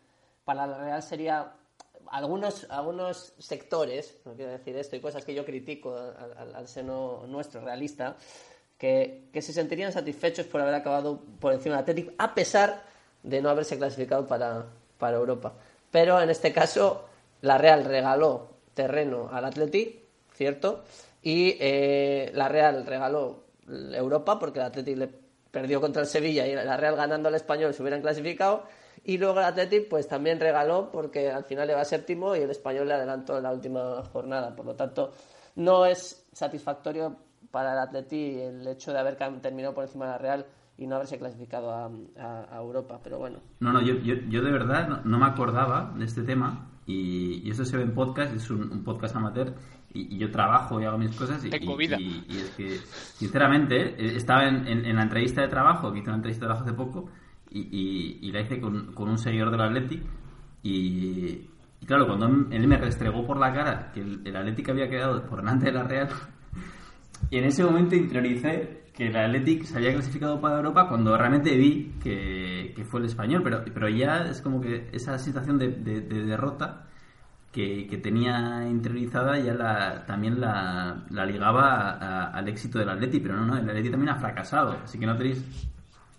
para 0.43 0.67
la 0.67 0.77
Real 0.77 1.01
sería 1.01 1.53
algunos 2.09 2.67
algunos 2.69 3.33
sectores, 3.39 4.19
no 4.25 4.33
quiero 4.33 4.51
decir 4.51 4.75
esto, 4.75 4.97
y 4.97 4.99
cosas 4.99 5.23
que 5.23 5.33
yo 5.33 5.45
critico 5.45 5.95
al, 5.95 6.37
al- 6.37 6.55
al 6.55 6.67
seno 6.67 7.25
nuestro 7.25 7.61
realista, 7.61 8.17
que, 8.77 9.29
que 9.31 9.41
se 9.41 9.53
sentirían 9.53 9.91
satisfechos 9.93 10.47
por 10.47 10.59
haber 10.59 10.73
acabado 10.73 11.21
por 11.39 11.53
encima 11.53 11.75
del 11.75 11.81
Atlético, 11.83 12.11
a 12.17 12.33
pesar 12.33 12.83
de 13.23 13.41
no 13.41 13.49
haberse 13.49 13.77
clasificado 13.77 14.27
para, 14.27 14.65
para 14.97 15.17
Europa. 15.17 15.53
Pero 15.91 16.21
en 16.21 16.29
este 16.29 16.53
caso, 16.53 17.05
la 17.41 17.57
Real 17.57 17.85
regaló 17.85 18.49
terreno 18.73 19.29
al 19.31 19.45
Atlético, 19.45 19.99
¿cierto? 20.33 20.83
Y 21.21 21.57
eh, 21.59 22.31
la 22.33 22.47
Real 22.47 22.85
regaló 22.85 23.43
Europa 23.67 24.39
porque 24.39 24.59
el 24.59 24.65
Atlético 24.65 24.99
le 24.99 25.09
perdió 25.51 25.81
contra 25.81 26.01
el 26.01 26.07
Sevilla 26.07 26.47
y 26.47 26.55
la 26.55 26.77
Real 26.77 26.95
ganando 26.95 27.27
al 27.27 27.35
Español 27.35 27.73
se 27.73 27.81
hubieran 27.81 28.01
clasificado. 28.01 28.63
Y 29.03 29.17
luego 29.17 29.39
el 29.39 29.45
Atlético 29.45 29.87
pues 29.89 30.07
también 30.07 30.39
regaló 30.39 30.91
porque 30.91 31.31
al 31.31 31.43
final 31.43 31.67
le 31.67 31.73
va 31.73 31.83
séptimo 31.85 32.35
y 32.35 32.39
el 32.39 32.51
Español 32.51 32.87
le 32.87 32.93
adelantó 32.93 33.37
en 33.37 33.43
la 33.43 33.51
última 33.51 34.03
jornada. 34.13 34.55
Por 34.55 34.65
lo 34.65 34.75
tanto, 34.75 35.13
no 35.55 35.85
es 35.85 36.25
satisfactorio 36.31 37.15
para 37.49 37.73
el 37.73 37.79
Atleti 37.79 38.39
el 38.39 38.67
hecho 38.67 38.93
de 38.93 38.99
haber 38.99 39.17
terminado 39.41 39.73
por 39.73 39.83
encima 39.83 40.05
de 40.05 40.11
la 40.11 40.17
Real 40.17 40.45
y 40.77 40.87
no 40.87 40.95
haberse 40.95 41.17
clasificado 41.19 41.71
a, 41.71 41.85
a- 42.19 42.47
a 42.51 42.57
Europa. 42.59 42.99
Pero 43.03 43.19
bueno, 43.19 43.39
No, 43.59 43.71
no, 43.73 43.81
yo, 43.81 43.95
yo, 43.95 44.15
yo 44.29 44.41
de 44.41 44.51
verdad 44.51 44.87
no, 44.87 45.01
no 45.03 45.19
me 45.19 45.25
acordaba 45.25 45.93
de 45.97 46.05
este 46.05 46.23
tema 46.23 46.69
y, 46.85 47.41
y 47.47 47.49
esto 47.51 47.63
se 47.65 47.77
ve 47.77 47.83
en 47.83 47.93
podcast, 47.93 48.33
es 48.35 48.49
un, 48.49 48.71
un 48.71 48.83
podcast 48.83 49.15
amateur 49.15 49.53
y, 49.93 50.15
y 50.15 50.17
yo 50.17 50.31
trabajo 50.31 50.81
y 50.81 50.85
hago 50.85 50.97
mis 50.97 51.15
cosas 51.15 51.43
y, 51.45 51.49
Tengo 51.49 51.73
y- 51.73 51.77
vida. 51.77 51.97
y- 51.99 52.25
y 52.29 52.37
es 52.37 52.49
que, 52.51 52.69
sinceramente, 53.15 53.75
eh, 54.03 54.15
estaba 54.15 54.47
en, 54.47 54.67
en- 54.67 54.85
en 54.85 54.95
la 54.95 55.03
entrevista 55.03 55.41
de 55.41 55.47
trabajo, 55.49 55.91
que 55.91 55.99
hice 55.99 56.07
una 56.09 56.17
entrevista 56.17 56.45
de 56.45 56.47
trabajo 56.47 56.65
hace 56.67 56.75
poco 56.77 57.09
y, 57.49 57.59
y- 57.59 58.19
y 58.27 58.31
la 58.31 58.41
hice 58.41 58.59
con, 58.59 58.93
con 58.93 59.09
un 59.09 59.17
seguidor 59.17 59.51
del 59.51 59.61
Athletic 59.61 60.01
y, 60.63 61.47
y 61.81 61.85
claro, 61.85 62.07
cuando 62.07 62.27
él 62.55 62.67
me 62.67 62.77
restregó 62.77 63.25
por 63.25 63.37
la 63.37 63.53
cara 63.53 63.91
que 63.93 64.01
el, 64.01 64.21
el 64.25 64.35
Athletic 64.35 64.69
había 64.69 64.89
quedado 64.89 65.25
por 65.25 65.39
delante 65.39 65.65
de 65.65 65.71
la 65.73 65.83
Real 65.83 66.09
y 67.29 67.37
en 67.37 67.43
ese 67.45 67.63
momento 67.63 67.95
interioricé 67.95 68.80
que 68.93 69.07
el 69.07 69.15
Athletic 69.15 69.63
se 69.63 69.77
había 69.77 69.93
clasificado 69.93 70.39
para 70.41 70.57
Europa 70.57 70.87
cuando 70.89 71.17
realmente 71.17 71.55
vi 71.55 71.93
que, 72.03 72.73
que 72.75 72.83
fue 72.83 72.99
el 72.99 73.05
español, 73.05 73.41
pero, 73.43 73.63
pero 73.73 73.87
ya 73.89 74.25
es 74.25 74.41
como 74.41 74.59
que 74.61 74.89
esa 74.91 75.17
sensación 75.17 75.57
de, 75.57 75.69
de- 75.69 76.01
de 76.01 76.23
derrota 76.25 76.83
que, 77.51 77.87
que 77.87 77.97
tenía 77.97 78.65
interiorizada 78.69 79.37
ya 79.39 79.53
la, 79.53 80.05
también 80.05 80.39
la, 80.39 81.03
la 81.09 81.25
ligaba 81.25 81.91
a- 81.91 81.97
a- 81.97 82.27
al 82.31 82.47
éxito 82.47 82.79
del 82.79 82.89
Athletic, 82.89 83.21
pero 83.23 83.35
no, 83.35 83.45
no, 83.45 83.57
el 83.57 83.69
Athletic 83.69 83.91
también 83.91 84.09
ha 84.15 84.19
fracasado, 84.19 84.77
así 84.83 84.99
que 84.99 85.05
no 85.05 85.17
tenéis 85.17 85.43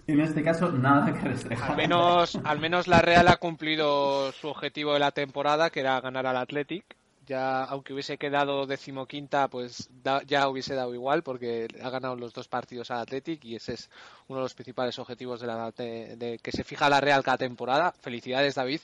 en 0.06 0.20
este 0.20 0.42
caso 0.42 0.70
nada 0.72 1.12
que 1.12 1.28
restregar. 1.28 1.70
Al 1.70 1.76
menos, 1.76 2.36
al 2.44 2.58
menos 2.58 2.88
la 2.88 3.00
Real 3.00 3.28
ha 3.28 3.36
cumplido 3.36 4.32
su 4.32 4.48
objetivo 4.48 4.92
de 4.94 4.98
la 4.98 5.12
temporada, 5.12 5.70
que 5.70 5.80
era 5.80 6.00
ganar 6.00 6.26
al 6.26 6.36
Athletic. 6.38 6.84
Ya 7.32 7.64
aunque 7.64 7.92
hubiese 7.94 8.18
quedado 8.18 8.66
decimoquinta, 8.66 9.48
pues 9.48 9.88
da- 10.02 10.22
ya 10.24 10.48
hubiese 10.48 10.74
dado 10.74 10.92
igual 10.94 11.22
porque 11.22 11.66
ha 11.82 11.90
ganado 11.90 12.14
los 12.16 12.32
dos 12.34 12.46
partidos 12.48 12.90
al 12.90 13.00
Athletic 13.00 13.44
y 13.44 13.56
ese 13.56 13.72
es 13.74 13.90
uno 14.28 14.38
de 14.40 14.44
los 14.44 14.54
principales 14.54 14.98
objetivos 14.98 15.40
de, 15.40 15.46
la, 15.46 15.70
de, 15.70 16.16
de 16.16 16.38
que 16.38 16.52
se 16.52 16.62
fija 16.64 16.88
la 16.90 17.00
Real 17.00 17.22
cada 17.22 17.38
temporada. 17.38 17.92
Felicidades, 18.00 18.54
David. 18.54 18.80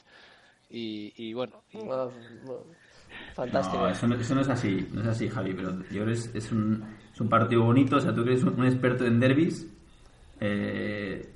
Y, 0.71 1.13
y 1.17 1.33
bueno, 1.35 1.63
y- 1.73 1.79
fantástico. 3.35 3.83
No, 3.85 3.89
eso 3.89 4.07
no, 4.09 4.15
eso 4.17 4.35
no 4.35 4.41
es 4.43 4.49
así, 4.49 4.89
no 4.93 5.01
es 5.03 5.07
así, 5.09 5.29
Javi, 5.29 5.55
pero 5.55 5.71
yo 5.83 6.03
creo 6.03 6.07
que 6.07 6.13
es, 6.13 6.35
es 6.35 6.53
un, 6.53 6.85
es 7.13 7.21
un 7.21 7.29
partido 7.29 7.63
bonito, 7.63 7.97
o 7.97 8.01
sea, 8.01 8.15
tú 8.15 8.25
que 8.25 8.31
eres 8.31 8.43
un, 8.45 8.59
un 8.61 8.67
experto 8.67 9.05
en 9.07 9.21
derbis, 9.21 9.67
eh, 10.41 11.35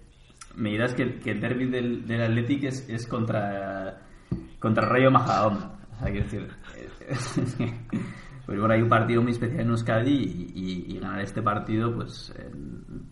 me 0.56 0.70
dirás 0.70 0.94
que, 0.94 1.02
el- 1.02 1.20
que 1.20 1.30
el 1.30 1.40
derby 1.40 1.66
del, 1.66 2.06
del 2.06 2.22
Athletic 2.22 2.64
es, 2.64 2.88
es 2.88 3.06
contra, 3.06 4.02
contra 4.58 4.86
Rayo 4.86 5.10
Majadahonda, 5.10 5.78
o 5.94 5.98
sea, 5.98 6.10
quiero 6.10 6.24
decir, 6.24 6.48
pues 8.46 8.58
bueno, 8.58 8.74
hay 8.74 8.82
un 8.82 8.88
partido 8.88 9.22
muy 9.22 9.32
especial 9.32 9.60
en 9.60 9.70
Euskadi 9.70 10.12
y, 10.12 10.52
y- 10.54 10.92
y 10.96 10.98
ganar 10.98 11.20
este 11.20 11.42
partido, 11.42 11.94
pues, 11.94 12.32
en- 12.38 13.10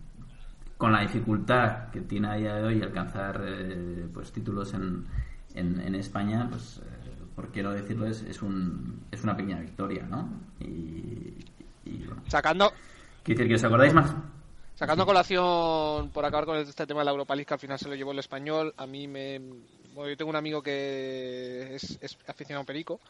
con 0.77 0.93
la 0.93 1.03
dificultad 1.03 1.91
que 1.91 2.01
tiene 2.01 2.29
a 2.29 2.35
día 2.35 2.55
de 2.55 2.63
hoy 2.65 2.83
alcanzar 2.83 3.43
eh, 3.47 4.09
pues 4.15 4.33
títulos 4.33 4.73
en, 4.73 5.07
en, 5.55 5.79
en 5.81 5.95
España, 5.95 6.47
pues 6.49 6.79
eh, 6.79 7.13
por 7.37 7.53
qué 7.53 7.63
no 7.63 7.73
decirlo, 7.73 8.07
es, 8.07 8.23
es, 8.23 8.41
un, 8.41 9.03
es 9.11 9.23
una 9.23 9.37
pequeña 9.37 9.61
victoria, 9.61 10.07
¿no? 10.07 10.29
Y, 10.59 11.35
y, 11.85 12.05
bueno, 12.07 12.23
sacando, 12.29 12.73
quiero 13.23 13.39
decir 13.41 13.49
que 13.49 13.55
os 13.57 13.65
acordáis 13.65 13.93
más. 13.95 14.15
Sacando 14.75 15.03
a 15.03 15.07
colación, 15.07 16.09
por 16.11 16.25
acabar 16.25 16.47
con 16.47 16.57
este 16.57 16.87
tema 16.87 17.01
de 17.01 17.05
la 17.05 17.11
Europa 17.11 17.35
League, 17.35 17.45
que 17.47 17.55
al 17.55 17.61
final 17.61 17.79
se 17.79 17.87
lo 17.89 17.95
llevó 17.95 18.13
el 18.13 18.19
español, 18.21 18.73
a 18.79 18.87
mí 18.87 19.07
me... 19.07 19.39
Bueno, 19.95 20.09
yo 20.09 20.17
tengo 20.17 20.31
un 20.31 20.37
amigo 20.37 20.63
que 20.63 21.75
es, 21.75 21.99
es 22.01 22.17
aficionado 22.27 22.63
a 22.63 22.67
Perico 22.67 23.01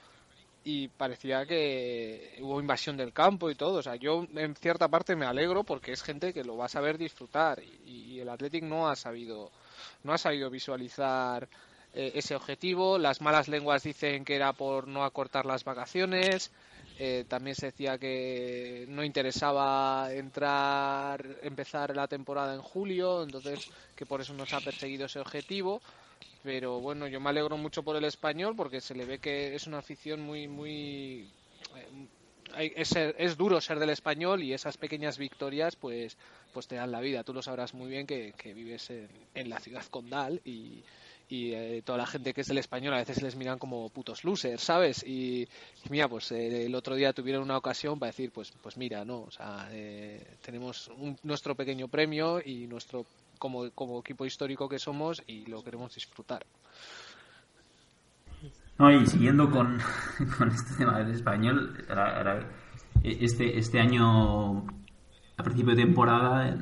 y 0.65 0.89
parecía 0.89 1.47
que 1.47 2.37
hubo 2.41 2.61
invasión 2.61 2.97
del 2.97 3.13
campo 3.13 3.51
y 3.51 3.55
todo. 3.55 3.79
O 3.79 3.83
sea, 3.83 3.97
yo 3.97 4.27
en 4.35 4.55
cierta 4.55 4.89
parte 4.89 5.17
me 5.17 5.27
alegro 5.27 5.65
porque 5.65 5.93
es 5.93 6.03
gente 6.03 6.33
que 6.33 6.45
lo 6.45 6.57
va 6.57 6.67
a 6.67 6.69
saber 6.69 6.99
disfrutar 6.99 7.63
y, 7.87 8.21
el 8.21 8.29
Athletic 8.29 8.65
no 8.65 8.91
ha 8.91 8.97
sabido, 8.97 9.51
no 10.05 10.13
ha 10.13 10.19
sabido 10.19 10.51
visualizar 10.51 11.49
eh, 11.95 12.13
ese 12.15 12.35
objetivo. 12.35 12.99
Las 12.99 13.23
malas 13.23 13.49
lenguas 13.49 13.83
dicen 13.83 14.25
que 14.27 14.37
era 14.37 14.53
por 14.53 14.87
no 14.87 15.05
acortar 15.05 15.47
las 15.47 15.65
vacaciones. 15.65 16.53
Eh, 16.99 17.25
también 17.27 17.57
se 17.57 17.67
decía 17.67 17.97
que 17.97 18.85
no 18.89 19.03
interesaba 19.03 20.13
entrar, 20.13 21.25
empezar 21.41 21.97
la 21.97 22.07
temporada 22.07 22.55
en 22.55 22.61
julio, 22.61 23.23
entonces 23.23 23.71
que 23.97 24.05
por 24.05 24.21
eso 24.21 24.35
no 24.35 24.45
se 24.45 24.55
ha 24.55 24.61
perseguido 24.61 25.07
ese 25.07 25.19
objetivo. 25.19 25.81
Pero 26.43 26.81
bueno, 26.81 27.07
yo 27.07 27.21
me 27.21 27.31
alegro 27.31 27.57
mucho 27.59 27.83
por 27.83 27.97
el 27.97 28.05
español 28.05 28.55
porque 28.57 28.81
se 28.81 28.95
le 28.95 29.05
ve 29.05 29.19
que 29.19 29.55
es 29.55 29.67
una 29.67 29.79
afición 29.79 30.21
muy, 30.21 30.49
muy. 30.49 31.31
eh, 32.57 32.73
es, 32.77 32.93
es 32.97 33.37
duro 33.37 33.61
ser 33.61 33.79
del 33.79 33.91
español 33.91 34.43
y 34.43 34.53
esas 34.53 34.77
pequeñas 34.77 35.19
victorias 35.19 35.77
pues 35.77 36.17
pues 36.53 36.67
te 36.67 36.77
dan 36.77 36.91
la 36.91 37.01
vida. 37.01 37.23
Tú 37.25 37.33
lo 37.33 37.43
sabrás 37.43 37.75
muy 37.75 37.89
bien 37.91 38.07
que, 38.07 38.33
que 38.37 38.55
vives 38.55 38.91
en, 38.91 39.09
en 39.35 39.51
la 39.51 39.61
ciudad 39.61 39.85
condal 39.87 40.41
y, 40.45 40.83
y 41.29 41.53
eh, 41.53 41.83
toda 41.85 41.99
la 41.99 42.07
gente 42.07 42.35
que 42.35 42.41
es 42.41 42.49
del 42.49 42.59
español 42.59 42.95
a 42.95 42.99
veces 42.99 43.23
les 43.23 43.37
miran 43.37 43.59
como 43.59 43.89
putos 43.91 44.25
losers, 44.25 44.63
¿sabes? 44.63 45.05
Y, 45.07 45.43
y 45.85 45.89
mira, 45.91 46.09
pues 46.09 46.33
eh, 46.33 46.67
el 46.67 46.75
otro 46.75 46.97
día 46.97 47.13
tuvieron 47.13 47.43
una 47.45 47.57
ocasión 47.59 47.99
para 48.01 48.11
decir, 48.11 48.33
pues 48.33 48.53
pues 48.63 48.77
mira, 48.77 49.05
no, 49.05 49.21
o 49.23 49.31
sea, 49.31 49.69
eh, 49.73 50.39
tenemos 50.43 50.89
un- 50.89 51.17
nuestro 51.23 51.55
pequeño 51.55 51.87
premio 51.89 52.41
y 52.45 52.67
nuestro 52.67 53.07
como, 53.41 53.71
como 53.73 53.99
equipo 53.99 54.25
histórico 54.25 54.69
que 54.69 54.79
somos 54.79 55.21
y 55.27 55.47
lo 55.47 55.65
queremos 55.65 55.93
disfrutar. 55.95 56.47
No, 58.79 58.91
y 58.93 59.07
siguiendo 59.07 59.51
con, 59.51 59.81
con 60.39 60.51
este 60.51 60.77
tema 60.77 60.99
del 60.99 61.11
español, 61.11 61.85
este, 63.03 63.59
este 63.59 63.81
año, 63.81 64.59
a 65.37 65.43
principio 65.43 65.75
de 65.75 65.83
temporada, 65.83 66.57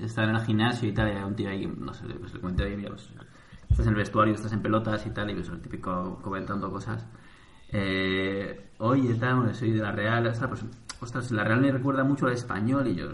estaba 0.00 0.30
en 0.30 0.36
el 0.36 0.44
gimnasio 0.46 0.88
y 0.88 0.92
tal, 0.92 1.08
y 1.08 1.10
había 1.12 1.26
un 1.26 1.36
tío 1.36 1.50
ahí, 1.50 1.66
no 1.66 1.92
sé, 1.92 2.06
pues 2.06 2.32
le 2.32 2.40
comenté 2.40 2.64
ahí, 2.64 2.76
mira, 2.76 2.90
pues, 2.90 3.10
estás 3.68 3.86
en 3.86 3.92
el 3.92 3.98
vestuario, 3.98 4.34
estás 4.34 4.52
en 4.52 4.62
pelotas 4.62 5.04
y 5.06 5.10
tal, 5.10 5.30
y 5.30 5.34
pues 5.34 5.48
el 5.48 5.60
típico 5.60 6.20
comentando 6.22 6.70
cosas. 6.70 7.04
Eh, 7.72 8.58
Oye, 8.78 9.14
tal, 9.14 9.54
soy 9.54 9.70
de 9.70 9.80
la 9.80 9.92
Real, 9.92 10.26
o 10.26 10.34
sea, 10.34 10.48
pues, 10.48 10.64
ostras, 11.00 11.30
la 11.30 11.44
Real 11.44 11.60
me 11.60 11.70
recuerda 11.70 12.02
mucho 12.02 12.26
al 12.26 12.32
español 12.32 12.88
y 12.88 12.96
yo, 12.96 13.10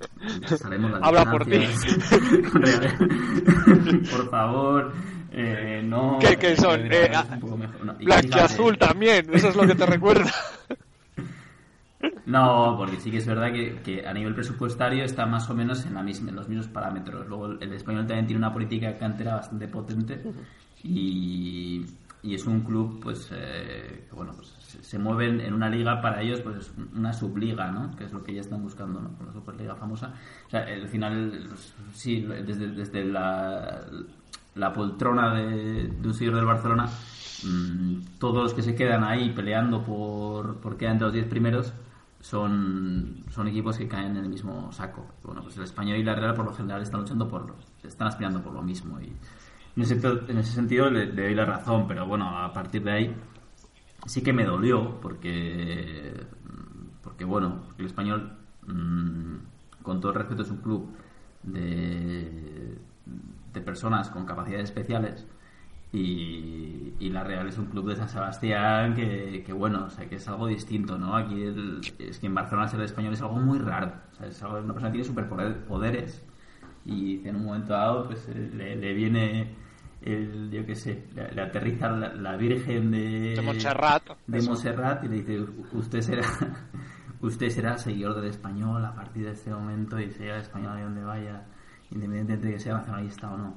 sabemos 0.56 0.90
Habla 1.02 1.30
por 1.30 1.44
ti. 1.44 1.50
por 4.10 4.30
favor, 4.30 4.92
eh, 5.32 5.82
no. 5.84 6.18
¿Qué- 6.18 6.36
qué 6.38 6.56
son? 6.56 6.80
Eh, 6.90 7.10
mejor, 7.58 7.84
no, 7.84 7.94
y 8.00 8.06
Blanco 8.06 8.26
y 8.26 8.28
fíjate, 8.32 8.40
azul 8.40 8.78
también, 8.78 9.26
eso 9.34 9.48
es 9.50 9.56
lo 9.56 9.66
que 9.66 9.74
te 9.74 9.84
recuerda. 9.84 10.30
No, 12.24 12.74
porque 12.78 12.98
sí 13.00 13.10
que 13.10 13.18
es 13.18 13.26
verdad 13.26 13.52
que, 13.52 13.80
que 13.84 14.06
a 14.06 14.14
nivel 14.14 14.34
presupuestario 14.34 15.04
está 15.04 15.26
más 15.26 15.48
o 15.50 15.54
menos 15.54 15.84
en, 15.84 15.94
la 15.94 16.02
misma, 16.02 16.30
en 16.30 16.36
los 16.36 16.48
mismos 16.48 16.68
parámetros. 16.68 17.26
Luego 17.28 17.46
el, 17.46 17.62
el 17.62 17.72
español 17.74 18.06
también 18.06 18.26
tiene 18.26 18.38
una 18.38 18.52
política 18.52 18.96
cantera 18.96 19.34
bastante 19.36 19.68
potente 19.68 20.22
y, 20.84 21.84
y 22.22 22.34
es 22.34 22.46
un 22.46 22.60
club 22.60 23.00
pues 23.02 23.30
eh, 23.32 24.08
bueno 24.12 24.32
pues 24.34 24.48
se, 24.80 24.98
mueven 24.98 25.40
en 25.40 25.54
una 25.54 25.68
liga 25.68 26.00
para 26.00 26.22
ellos 26.22 26.40
pues 26.40 26.72
una 26.94 27.12
subliga, 27.12 27.70
¿no? 27.70 27.94
Que 27.96 28.04
es 28.04 28.12
lo 28.12 28.22
que 28.22 28.32
ya 28.34 28.40
están 28.40 28.62
buscando, 28.62 29.00
¿no? 29.00 29.16
Con 29.16 29.26
la 29.26 29.32
Superliga 29.32 29.74
famosa. 29.74 30.14
O 30.46 30.50
sea, 30.50 30.60
al 30.60 30.88
final 30.88 31.46
pues, 31.48 31.74
sí 31.92 32.22
desde, 32.22 32.68
desde 32.68 33.04
la, 33.04 33.80
la 34.54 34.72
poltrona 34.72 35.34
de, 35.34 35.88
de 35.88 36.08
un 36.08 36.14
seguidor 36.14 36.36
del 36.36 36.46
Barcelona 36.46 36.88
mm, 37.44 38.18
todos 38.18 38.42
los 38.42 38.54
que 38.54 38.62
se 38.62 38.74
quedan 38.74 39.04
ahí 39.04 39.30
peleando 39.30 39.82
por, 39.82 40.56
por 40.56 40.76
quedar 40.76 40.92
entre 40.92 41.06
los 41.06 41.14
10 41.14 41.26
primeros 41.26 41.72
son, 42.20 43.24
son 43.30 43.48
equipos 43.48 43.76
que 43.76 43.88
caen 43.88 44.16
en 44.16 44.24
el 44.24 44.28
mismo 44.28 44.70
saco. 44.72 45.04
Bueno, 45.24 45.42
pues 45.42 45.56
el 45.56 45.64
español 45.64 45.98
y 45.98 46.04
la 46.04 46.14
Real 46.14 46.34
por 46.34 46.44
lo 46.44 46.54
general 46.54 46.80
están 46.80 47.00
luchando 47.00 47.28
por 47.28 47.54
están 47.82 48.06
aspirando 48.06 48.40
por 48.40 48.52
lo 48.52 48.62
mismo 48.62 49.00
y 49.00 49.12
en 49.76 49.82
ese, 49.82 49.94
en 50.28 50.38
ese 50.38 50.52
sentido 50.52 50.90
le, 50.90 51.06
doy 51.06 51.34
la 51.34 51.44
razón, 51.46 51.86
pero 51.88 52.06
bueno, 52.06 52.28
a 52.38 52.52
partir 52.52 52.82
de 52.84 52.90
ahí 52.92 53.16
sí 54.06 54.22
que 54.22 54.32
me 54.32 54.44
dolió 54.44 55.00
porque 55.00 56.14
porque 57.02 57.24
bueno, 57.24 57.62
el 57.78 57.86
español 57.86 58.32
mm, 58.66 59.36
con 59.82 60.00
todo 60.00 60.12
el 60.12 60.18
respeto 60.18 60.42
es 60.42 60.50
un 60.50 60.58
club 60.58 60.88
de, 61.42 62.78
de 63.52 63.60
personas 63.60 64.10
con 64.10 64.24
capacidades 64.26 64.64
especiales 64.66 65.26
y, 65.92 66.94
y 67.00 67.10
la 67.10 67.24
Real 67.24 67.48
es 67.48 67.58
un 67.58 67.66
club 67.66 67.88
de 67.90 67.96
San 67.96 68.08
Sebastián 68.08 68.94
que, 68.94 69.42
que, 69.44 69.52
bueno, 69.52 69.86
o 69.86 69.90
sea, 69.90 70.08
que 70.08 70.16
es 70.16 70.28
algo 70.28 70.46
distinto, 70.46 70.98
¿no? 70.98 71.16
Aquí 71.16 71.42
el- 71.42 71.80
es 71.98 72.18
que 72.18 72.26
en 72.26 72.34
Barcelona 72.34 72.68
ser 72.68 72.80
español 72.82 73.12
es 73.14 73.22
algo 73.22 73.36
muy 73.38 73.58
raro, 73.58 73.92
o 74.12 74.14
sea, 74.16 74.26
es 74.28 74.42
algo, 74.42 74.58
una 74.58 74.72
persona 74.74 74.92
tiene 74.92 75.04
superpoderes 75.06 76.24
y 76.84 77.26
en 77.28 77.36
un 77.36 77.44
momento 77.46 77.72
dado 77.74 78.06
pues 78.06 78.28
eh, 78.28 78.76
le 78.76 78.92
viene 78.94 79.56
el, 80.04 80.50
yo 80.50 80.64
qué 80.66 80.74
sé, 80.74 81.04
le, 81.14 81.40
aterriza 81.42 81.88
la, 81.90 82.12
la 82.14 82.36
Virgen 82.36 82.90
de, 82.90 83.34
De 83.36 83.42
Montserrat. 83.42 84.02
de 84.26 84.38
Eso. 84.38 84.48
Montserrat 84.50 85.04
y 85.04 85.08
le 85.08 85.14
dice 85.16 85.40
"U- 85.40 85.66
usted 85.78 86.00
será 86.00 86.22
usted 87.20 87.48
será 87.50 87.78
seguidor 87.78 88.20
del 88.20 88.30
español 88.30 88.84
a 88.84 88.94
partir 88.94 89.24
de 89.24 89.32
este 89.32 89.50
momento 89.50 89.98
y 90.00 90.10
sea 90.10 90.38
español 90.38 90.76
de 90.76 90.82
donde 90.82 91.04
vaya 91.04 91.42
independientemente 91.90 92.48
de 92.48 92.54
que 92.54 92.60
sea 92.60 92.74
nacionalista 92.74 93.30
o 93.32 93.36
no 93.36 93.54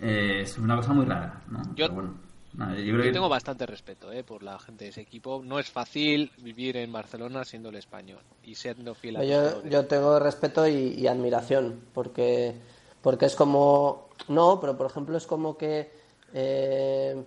Eh, 0.00 0.42
es 0.42 0.56
una 0.58 0.76
cosa 0.76 0.92
muy 0.94 1.04
rara 1.04 1.42
¿no? 1.50 1.62
Yo- 1.74 1.86
Pero 1.88 1.94
bueno, 1.94 2.14
nada, 2.54 2.74
yo 2.76 2.84
creo 2.84 2.96
Yo 2.98 3.02
que 3.02 3.12
tengo 3.12 3.28
bastante 3.28 3.66
respeto 3.66 4.10
eh, 4.12 4.24
por 4.24 4.42
la 4.42 4.58
gente 4.58 4.84
de 4.84 4.90
ese 4.90 5.02
equipo. 5.02 5.42
No 5.44 5.58
es 5.58 5.70
fácil 5.70 6.30
vivir 6.38 6.76
en 6.78 6.90
Barcelona 6.90 7.44
siendo 7.44 7.68
el 7.68 7.76
español 7.76 8.20
y 8.42 8.54
siendo 8.54 8.94
fiel 8.94 9.16
a 9.18 9.24
Yo, 9.24 9.62
yo 9.68 9.84
tengo 9.86 10.18
respeto 10.18 10.66
y, 10.66 10.94
y 10.96 11.06
admiración, 11.06 11.80
porque, 11.92 12.54
porque 13.02 13.26
es 13.26 13.36
como... 13.36 14.08
No, 14.28 14.60
pero 14.60 14.76
por 14.76 14.86
ejemplo 14.86 15.16
es 15.16 15.26
como 15.26 15.56
que... 15.56 15.90
eh, 16.34 17.22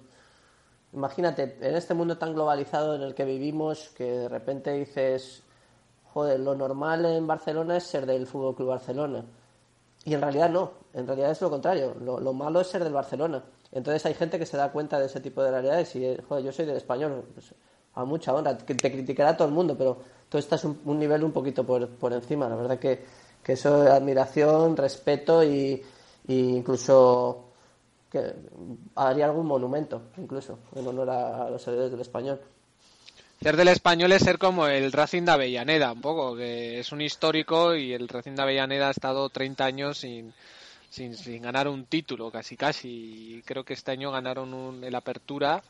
imagínate, 0.93 1.57
en 1.59 1.75
este 1.75 1.93
mundo 1.93 2.17
tan 2.17 2.33
globalizado 2.33 2.95
en 2.95 3.01
el 3.01 3.15
que 3.15 3.25
vivimos, 3.25 3.89
que 3.97 4.03
de 4.05 4.29
repente 4.29 4.71
dices, 4.73 5.41
joder, 6.13 6.39
lo 6.39 6.55
normal 6.55 7.05
en 7.05 7.25
Barcelona 7.25 7.77
es 7.77 7.83
ser 7.83 8.05
del 8.05 8.27
Fútbol 8.27 8.55
Club 8.55 8.69
Barcelona. 8.69 9.25
Y 10.05 10.13
en 10.13 10.21
realidad 10.21 10.49
no, 10.49 10.71
en 10.93 11.07
realidad 11.07 11.31
es 11.31 11.41
lo 11.41 11.49
contrario. 11.49 11.95
Lo, 11.99 12.19
lo 12.19 12.33
malo 12.33 12.61
es 12.61 12.67
ser 12.67 12.83
del 12.83 12.93
Barcelona. 12.93 13.43
Entonces 13.71 14.05
hay 14.05 14.13
gente 14.13 14.37
que 14.37 14.45
se 14.45 14.57
da 14.57 14.71
cuenta 14.71 14.99
de 14.99 15.07
ese 15.07 15.19
tipo 15.19 15.41
de 15.41 15.49
realidades 15.49 15.95
y, 15.95 16.05
eh, 16.05 16.21
joder, 16.27 16.43
yo 16.43 16.51
soy 16.51 16.65
del 16.65 16.77
español. 16.77 17.23
Pues, 17.33 17.53
a 17.95 18.05
mucha 18.05 18.33
honra, 18.33 18.57
que 18.57 18.75
te 18.75 18.91
criticará 18.91 19.37
todo 19.37 19.47
el 19.47 19.53
mundo, 19.53 19.77
pero 19.77 19.97
tú 20.27 20.37
estás 20.37 20.63
un, 20.65 20.79
un 20.85 20.97
nivel 20.99 21.23
un 21.23 21.31
poquito 21.31 21.63
por, 21.65 21.87
por 21.89 22.11
encima. 22.11 22.49
La 22.49 22.55
verdad 22.55 22.79
que, 22.79 23.03
que 23.43 23.53
eso 23.53 23.83
es 23.83 23.89
admiración, 23.89 24.75
respeto 24.75 25.43
y, 25.43 25.81
y 26.27 26.57
incluso 26.57 27.53
que 28.13 28.33
haría 28.95 29.25
algún 29.25 29.47
monumento, 29.47 30.03
incluso, 30.17 30.59
en 30.75 30.87
honor 30.87 31.09
a, 31.09 31.49
los 31.49 31.67
héroes 31.67 31.91
del 31.91 32.01
español. 32.01 32.39
Ser 33.41 33.57
del 33.57 33.69
español 33.69 34.11
es 34.11 34.21
ser 34.21 34.37
como 34.37 34.67
el 34.67 34.91
Racing 34.91 35.23
de 35.23 35.31
Avellaneda, 35.31 35.91
un 35.91 36.01
poco, 36.01 36.35
que 36.35 36.79
es 36.79 36.91
un 36.91 37.01
histórico 37.01 37.75
y 37.75 37.91
el 37.91 38.07
Racing 38.07 38.35
de 38.35 38.43
Avellaneda 38.43 38.87
ha 38.87 38.91
estado 38.91 39.27
30 39.29 39.65
años 39.65 39.97
sin, 39.97 40.31
sin, 40.89 41.17
sin 41.17 41.41
ganar 41.41 41.67
un 41.67 41.85
título, 41.85 42.31
casi 42.31 42.55
casi. 42.55 43.41
Creo 43.45 43.63
que 43.63 43.73
este 43.73 43.91
año 43.91 44.11
ganaron 44.11 44.53
un, 44.53 44.83
el 44.83 44.95
Apertura 44.95 45.63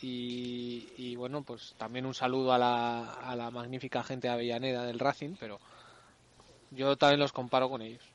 Y, 0.00 0.88
y 0.96 1.16
bueno, 1.16 1.42
pues 1.42 1.74
también 1.76 2.06
un 2.06 2.14
saludo 2.14 2.52
a 2.52 2.58
la, 2.58 3.14
a 3.14 3.34
la 3.34 3.50
magnífica 3.50 4.04
gente 4.04 4.28
de 4.28 4.34
Avellaneda 4.34 4.84
del 4.86 5.00
Racing, 5.00 5.34
pero 5.40 5.58
yo 6.70 6.96
también 6.96 7.20
los 7.20 7.32
comparo 7.32 7.68
con 7.68 7.82
ellos. 7.82 8.13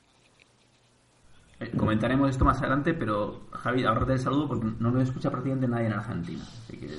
Eh, 1.60 1.72
comentaremos 1.78 2.30
esto 2.30 2.46
más 2.46 2.60
adelante, 2.60 2.94
pero 2.94 3.48
Javi, 3.52 3.84
ahorrate 3.84 4.14
el 4.14 4.20
saludo 4.20 4.48
porque 4.48 4.68
no 4.80 4.92
lo 4.92 5.02
escucha 5.02 5.30
prácticamente 5.30 5.68
nadie 5.68 5.88
en 5.88 5.94
Argentina. 5.94 6.44
Así 6.64 6.78
que. 6.78 6.86
eh, 6.88 6.90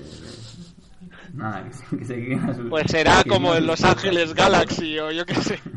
Nada, 1.33 1.65
que 1.65 1.73
se, 1.73 1.97
que 1.97 2.05
se 2.05 2.15
queden 2.17 2.41
a 2.51 2.55
su- 2.55 2.69
Pues 2.69 2.87
será 2.91 3.21
que 3.23 3.31
como 3.31 3.55
en 3.55 3.67
Los 3.67 3.83
Ángeles 3.85 4.35
Galaxy 4.35 4.99
o 4.99 5.11
yo 5.13 5.25
qué 5.25 5.35
sé. 5.37 5.59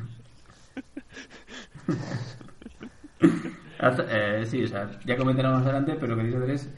Eh, 4.10 4.46
sí, 4.50 4.64
o 4.64 4.68
sea, 4.68 4.90
ya 5.06 5.18
comentaremos 5.18 5.58
más 5.58 5.66
adelante, 5.66 5.98
pero 6.00 6.16
lo 6.16 6.24
que 6.24 6.30
hacer 6.30 6.50
es 6.52 6.70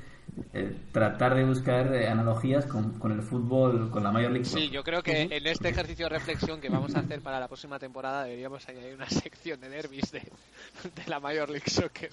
eh, 0.53 0.75
tratar 0.91 1.35
de 1.35 1.43
buscar 1.45 1.93
eh, 1.95 2.07
analogías 2.07 2.65
con, 2.65 2.99
con 2.99 3.11
el 3.11 3.21
fútbol, 3.21 3.89
con 3.89 4.03
la 4.03 4.11
Major 4.11 4.31
League. 4.31 4.45
Sí, 4.45 4.69
yo 4.69 4.83
creo 4.83 5.01
que 5.01 5.23
en 5.23 5.47
este 5.47 5.69
ejercicio 5.69 6.05
de 6.07 6.09
reflexión 6.09 6.59
que 6.61 6.69
vamos 6.69 6.95
a 6.95 6.99
hacer 6.99 7.21
para 7.21 7.39
la 7.39 7.47
próxima 7.47 7.79
temporada 7.79 8.23
deberíamos 8.25 8.67
añadir 8.67 8.95
una 8.95 9.09
sección 9.09 9.59
de 9.61 9.69
derbis 9.69 10.11
de, 10.11 10.19
de 10.19 11.03
la 11.07 11.19
Major 11.19 11.49
League 11.49 11.69
Soccer. 11.69 12.09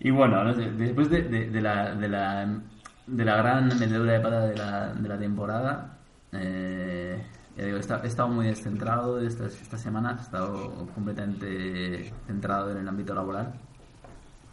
Y 0.00 0.10
bueno, 0.10 0.42
no 0.42 0.52
sé, 0.54 0.62
después 0.72 1.08
de, 1.10 1.22
de- 1.22 1.50
de 1.50 1.60
la, 1.60 1.94
de, 1.94 2.08
la, 2.08 2.60
de 3.06 3.24
la 3.24 3.36
gran 3.36 3.68
metedura 3.78 4.12
de 4.14 4.20
pata 4.20 4.46
de 4.46 4.56
la, 4.56 4.92
de 4.94 5.08
la 5.08 5.18
temporada, 5.18 5.98
eh, 6.32 7.22
he 7.56 7.76
estado, 7.78 8.28
muy 8.28 8.46
descentrado 8.46 9.20
estas, 9.20 9.60
estas 9.60 9.80
semanas, 9.82 10.20
he 10.20 10.22
estado 10.24 10.86
completamente 10.94 12.12
centrado 12.26 12.70
en 12.70 12.78
el 12.78 12.88
ámbito 12.88 13.14
laboral. 13.14 13.52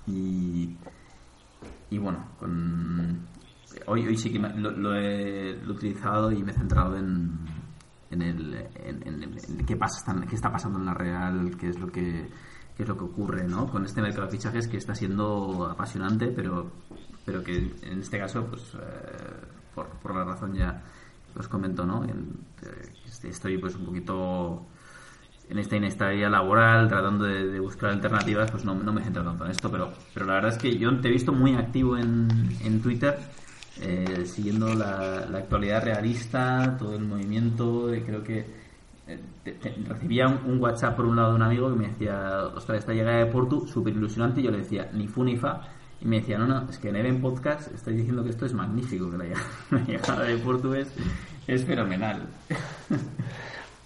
Y, 0.08 0.76
bueno, 1.98 2.26
con, 2.40 3.20
hoy, 3.88 4.16
sí 4.18 4.32
que 4.32 4.40
lo, 4.40 4.72
lo 4.72 4.96
he, 4.96 5.56
utilizado 5.68 6.32
y 6.32 6.44
me 6.44 6.52
he 6.52 6.56
centrado 6.56 6.96
en, 6.98 7.32
en, 8.12 8.22
el, 8.22 8.54
en, 8.76 9.08
en- 9.08 9.24
en 9.24 9.66
qué, 9.66 9.76
pasa, 9.76 10.16
qué 10.28 10.36
está 10.36 10.52
pasando 10.52 10.80
en 10.80 10.86
la 10.86 10.94
Real, 10.94 11.56
qué 11.58 11.70
es 11.70 11.80
lo 11.80 11.88
que 11.92 12.28
qué 12.76 12.84
es 12.84 12.90
lo 12.90 12.96
que 12.98 13.04
ocurre 13.04 13.46
¿no? 13.46 13.70
con 13.70 13.84
este 13.84 14.02
mercado 14.02 14.28
de 14.28 14.32
fichajes 14.32 14.66
que 14.70 14.78
está 14.78 14.96
siendo 14.96 15.66
apasionante, 15.70 16.28
pero, 16.28 16.72
pero 17.26 17.44
que 17.44 17.58
en 17.82 18.00
este 18.00 18.18
caso, 18.18 18.46
pues 18.46 18.74
eh, 18.76 19.36
por, 19.76 19.90
por 20.02 20.16
la 20.16 20.24
razón 20.24 20.54
ya 20.54 20.82
os 21.38 21.48
comento, 21.48 21.86
¿no? 21.86 22.04
En- 22.06 22.38
eh, 22.64 22.90
estoy 23.24 23.58
pues 23.58 23.76
un 23.76 23.86
poquito 23.86 24.68
en 25.50 25.58
esta 25.58 25.76
inestabilidad 25.78 26.30
laboral, 26.32 26.88
tratando 26.88 27.26
de, 27.26 27.60
buscar 27.60 27.90
alternativas, 27.92 28.52
pues 28.52 28.66
no, 28.66 28.76
no 28.76 28.94
me 28.94 29.02
centro 29.04 29.24
tanto 29.24 29.46
en 29.46 29.52
esto, 29.52 29.72
pero, 29.72 29.94
pero 30.14 30.26
la 30.28 30.34
verdad 30.36 30.52
es 30.52 30.58
que 30.60 30.78
yo 30.78 31.00
te 31.02 31.08
he 31.08 31.12
visto 31.12 31.34
muy 31.34 31.56
activo 31.56 31.98
en, 31.98 32.58
en 32.62 32.82
Twitter, 32.82 33.18
eh, 33.82 34.26
siguiendo 34.26 34.76
la, 34.76 35.26
la 35.30 35.38
actualidad 35.40 35.84
realista, 35.84 36.76
todo 36.78 36.96
el 36.96 37.04
movimiento, 37.06 37.92
eh, 37.94 38.04
creo 38.06 38.24
que 38.24 38.46
eh, 39.08 39.20
te- 39.44 39.60
recibía 39.88 40.28
un, 40.28 40.52
un 40.54 40.60
WhatsApp 40.60 40.96
por 40.96 41.06
un 41.06 41.16
lado 41.16 41.30
de 41.30 41.36
un 41.36 41.42
amigo 41.44 41.70
que 41.70 41.76
me 41.80 41.88
decía, 41.88 42.44
ostras, 42.56 42.80
esta 42.80 42.94
llegada 42.94 43.18
de 43.18 43.26
Portu, 43.28 43.68
súper 43.68 43.94
ilusionante, 43.94 44.42
y 44.42 44.44
yo 44.44 44.52
le 44.52 44.60
decía, 44.60 44.90
ni 44.94 45.08
fu 45.08 45.24
ni 45.24 45.36
fa, 45.38 45.62
y 46.02 46.06
me 46.06 46.20
decía, 46.20 46.38
no, 46.38 46.48
no, 46.48 46.70
es 46.70 46.78
que 46.78 46.90
en 46.90 46.96
Even 46.96 47.22
Podcast 47.22 47.74
estáis 47.74 47.98
diciendo 47.98 48.24
que 48.24 48.30
esto 48.30 48.46
es 48.46 48.54
magnífico, 48.54 49.12
que 49.12 49.18
la 49.18 49.26
llegada, 49.88 50.24
de 50.24 50.38
Portu 50.38 50.74
es, 50.74 50.90
fenomenal. 51.66 52.28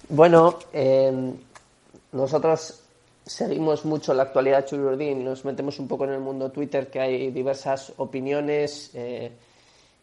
Bueno, 0.10 0.60
eh, 0.74 1.34
nosotros 2.12 2.84
seguimos 3.25 3.86
mucho 3.86 4.13
la 4.13 4.24
actualidad 4.24 4.65
Chururdín, 4.65 5.24
nos 5.24 5.46
metemos 5.46 5.79
un 5.79 5.88
poco 5.88 6.03
en 6.03 6.12
el 6.12 6.20
mundo 6.20 6.51
Twitter, 6.51 6.91
que 6.91 7.00
hay 7.00 7.32
diversas 7.32 7.93
opiniones 7.98 8.91
eh, 8.93 9.32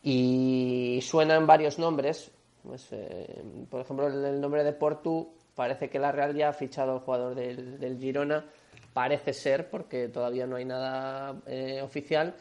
y 0.03 0.99
suenan 1.03 1.47
varios 1.47 1.79
nombres. 1.79 2.31
Pues, 2.67 2.89
eh, 2.93 3.43
por 3.69 3.83
ejemplo, 3.83 4.07
el 4.09 4.41
nombre 4.41 4.65
de 4.65 4.73
Portu, 4.73 5.29
parece 5.55 5.89
que 5.91 5.99
la 5.99 6.13
Real 6.13 6.35
ya 6.35 6.49
ha 6.49 6.53
fichado 6.55 6.93
al 6.93 7.01
jugador 7.01 7.35
del, 7.35 7.79
del 7.79 7.99
Girona, 7.99 8.45
parece 8.93 9.33
ser, 9.33 9.71
porque 9.71 10.09
todavía 10.09 10.47
no 10.47 10.57
hay 10.57 10.65
nada 10.65 11.37
eh, 11.47 11.81
oficial, 11.83 12.35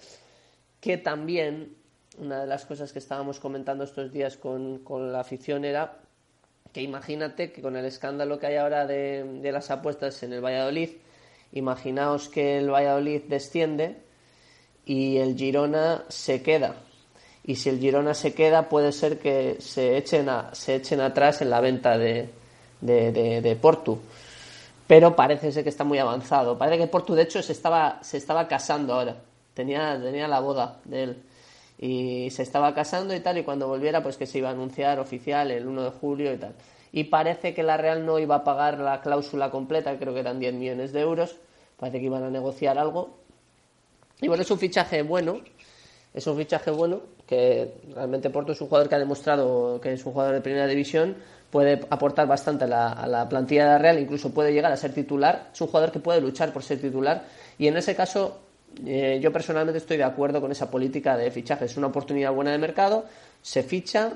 que 0.82 0.98
también 0.98 1.76
una 2.18 2.42
de 2.42 2.48
las 2.48 2.66
cosas 2.66 2.92
que 2.92 3.00
estábamos 3.00 3.40
comentando 3.40 3.84
estos 3.84 4.12
días 4.12 4.36
con, 4.38 4.80
con 4.80 5.12
la 5.12 5.20
afición 5.22 5.64
era 5.66 5.98
que 6.74 6.82
imagínate 6.82 7.52
que 7.52 7.62
con 7.62 7.76
el 7.76 7.86
escándalo 7.86 8.38
que 8.40 8.48
hay 8.48 8.56
ahora 8.58 8.86
de, 8.86 9.24
de 9.42 9.52
las 9.52 9.72
apuestas 9.72 10.22
en 10.24 10.34
el 10.34 10.44
Valladolid, 10.44 10.90
imaginaos 11.54 12.30
que 12.30 12.58
el 12.60 12.70
Valladolid 12.72 13.22
desciende 13.28 13.98
y 14.86 15.18
el 15.18 15.36
Girona 15.36 16.04
se 16.10 16.42
queda. 16.44 16.76
Y 17.44 17.56
si 17.56 17.70
el 17.70 17.80
Girona 17.80 18.14
se 18.14 18.34
queda, 18.34 18.70
puede 18.70 18.92
ser 18.92 19.18
que 19.20 19.58
se 19.60 19.98
echen, 19.98 20.30
a- 20.30 20.54
se 20.54 20.76
echen 20.76 21.02
atrás 21.02 21.42
en 21.42 21.50
la 21.50 21.60
venta 21.62 21.98
de, 21.98 22.30
de, 22.82 23.12
de- 23.12 23.42
de 23.42 23.56
Portu. 23.56 24.00
Pero 24.90 25.16
parece 25.16 25.52
ser 25.52 25.62
que 25.64 25.70
está 25.70 25.84
muy 25.84 26.00
avanzado. 26.00 26.58
Parece 26.58 26.80
que 26.80 26.88
Portu, 26.88 27.14
de 27.14 27.22
hecho, 27.22 27.44
se 27.44 27.52
estaba, 27.52 28.00
se 28.02 28.18
estaba 28.18 28.48
casando 28.48 28.96
ahora. 28.96 29.18
Tenía, 29.54 30.02
tenía 30.02 30.28
la 30.28 30.40
boda 30.40 30.80
de 30.84 31.04
él 31.04 31.24
y 31.78 32.32
se 32.32 32.42
estaba 32.42 32.74
casando 32.74 33.14
y 33.14 33.20
tal, 33.20 33.38
y 33.38 33.44
cuando 33.44 33.68
volviera, 33.68 34.02
pues 34.02 34.18
que 34.18 34.26
se 34.26 34.40
iba 34.40 34.50
a 34.50 34.54
anunciar 34.54 35.00
oficial 35.00 35.52
el 35.52 35.68
1 35.68 35.84
de 35.84 35.90
julio 35.92 36.34
y 36.34 36.38
tal. 36.38 36.56
Y 36.92 37.04
parece 37.04 37.54
que 37.54 37.62
la 37.62 37.78
Real 37.78 38.04
no 38.04 38.18
iba 38.18 38.38
a 38.38 38.44
pagar 38.44 38.80
la 38.80 39.00
cláusula 39.00 39.52
completa, 39.52 39.96
creo 40.00 40.12
que 40.12 40.22
eran 40.22 40.40
10 40.40 40.56
millones 40.56 40.92
de 40.92 41.02
euros, 41.02 41.36
parece 41.78 42.00
que 42.00 42.06
iban 42.06 42.24
a 42.24 42.32
negociar 42.32 42.80
algo. 42.80 43.20
Y 44.22 44.28
bueno, 44.28 44.42
es 44.42 44.50
un 44.50 44.58
fichaje 44.58 45.04
bueno, 45.04 45.40
es 46.16 46.26
un 46.26 46.36
fichaje 46.36 46.72
bueno, 46.72 47.02
que 47.28 47.76
realmente 47.94 48.32
Porto 48.32 48.54
es 48.54 48.62
un 48.62 48.70
jugador 48.70 48.90
que 48.90 48.96
ha 48.96 49.00
demostrado 49.00 49.80
que 49.80 49.94
es 49.94 50.04
un 50.04 50.14
jugador 50.14 50.34
de 50.34 50.42
primera 50.42 50.66
división, 50.66 51.16
puede 51.50 51.82
aportar 51.90 52.28
bastante 52.28 52.66
a 52.66 52.68
la, 52.68 52.92
a 52.92 53.08
la 53.08 53.28
plantilla 53.28 53.78
Real, 53.78 54.00
incluso 54.00 54.32
puede 54.32 54.54
llegar 54.54 54.72
a 54.72 54.78
ser 54.78 54.94
titular, 54.94 55.50
es 55.54 55.62
un 55.62 55.68
jugador 55.68 55.92
que 55.92 56.00
puede 56.00 56.22
luchar 56.22 56.54
por 56.54 56.64
ser 56.64 56.80
titular, 56.80 57.26
y 57.58 57.68
en 57.68 57.78
ese 57.78 57.96
caso 57.96 58.40
eh, 58.86 59.20
yo 59.22 59.32
personalmente 59.32 59.80
estoy 59.80 59.98
de 59.98 60.04
acuerdo 60.04 60.40
con 60.42 60.52
esa 60.52 60.70
política 60.70 61.18
de 61.18 61.32
fichaje. 61.32 61.66
Es 61.66 61.78
una 61.78 61.88
oportunidad 61.88 62.32
buena 62.32 62.52
de 62.52 62.58
mercado, 62.58 63.06
se 63.42 63.64
ficha 63.64 64.14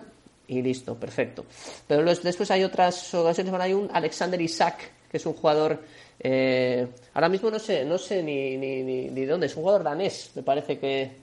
y 0.47 0.61
listo, 0.61 0.95
perfecto. 0.95 1.45
Pero 1.87 2.03
después 2.03 2.51
hay 2.51 2.63
otras 2.63 3.13
ocasiones, 3.13 3.51
bueno, 3.51 3.63
hay 3.63 3.73
un 3.73 3.89
Alexander 3.91 4.39
Isaac, 4.41 4.91
que 5.09 5.17
es 5.17 5.25
un 5.25 5.33
jugador, 5.33 5.79
eh, 6.19 6.87
ahora 7.13 7.29
mismo 7.29 7.49
no 7.49 7.59
sé, 7.59 7.85
no 7.85 7.97
sé 7.97 8.23
ni, 8.23 8.57
ni, 8.57 8.83
ni, 8.83 9.09
ni 9.09 9.25
dónde, 9.25 9.47
es 9.47 9.55
un 9.55 9.63
jugador 9.63 9.83
danés, 9.83 10.31
me 10.35 10.43
parece 10.43 10.79
que 10.79 11.17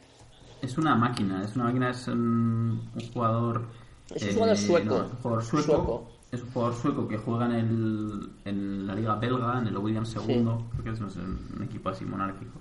Es 0.63 0.77
una 0.79 0.95
máquina, 0.95 1.43
es 1.45 1.55
una 1.57 1.65
máquina, 1.65 1.91
es 1.91 2.07
un, 2.09 2.91
un 2.95 3.13
jugador. 3.13 3.80
Eh, 4.11 4.15
Es 4.17 4.25
un 4.25 4.33
jugador 4.35 4.57
sueco. 4.57 4.99
no, 4.99 5.05
es 5.05 5.11
un 5.13 5.17
jugador 5.19 5.45
sueco, 5.45 5.67
Sueco. 5.73 6.11
Es 6.33 6.43
un 6.43 6.51
jugador 6.51 6.75
sueco 6.77 7.09
que 7.09 7.19
juega 7.19 7.47
en, 7.47 7.53
el, 7.53 8.31
en 8.45 8.87
la 8.87 8.95
Liga 8.95 9.17
Belga, 9.17 9.59
en 9.59 9.67
el 9.67 9.77
Williams 9.77 10.15
II, 10.15 10.45
creo 10.71 10.85
que 10.85 10.91
es 10.91 11.01
no 11.01 11.11
sé, 11.11 11.21
un 11.21 11.61
equipo 11.65 11.89
así 11.89 12.05
monárquico. 12.05 12.59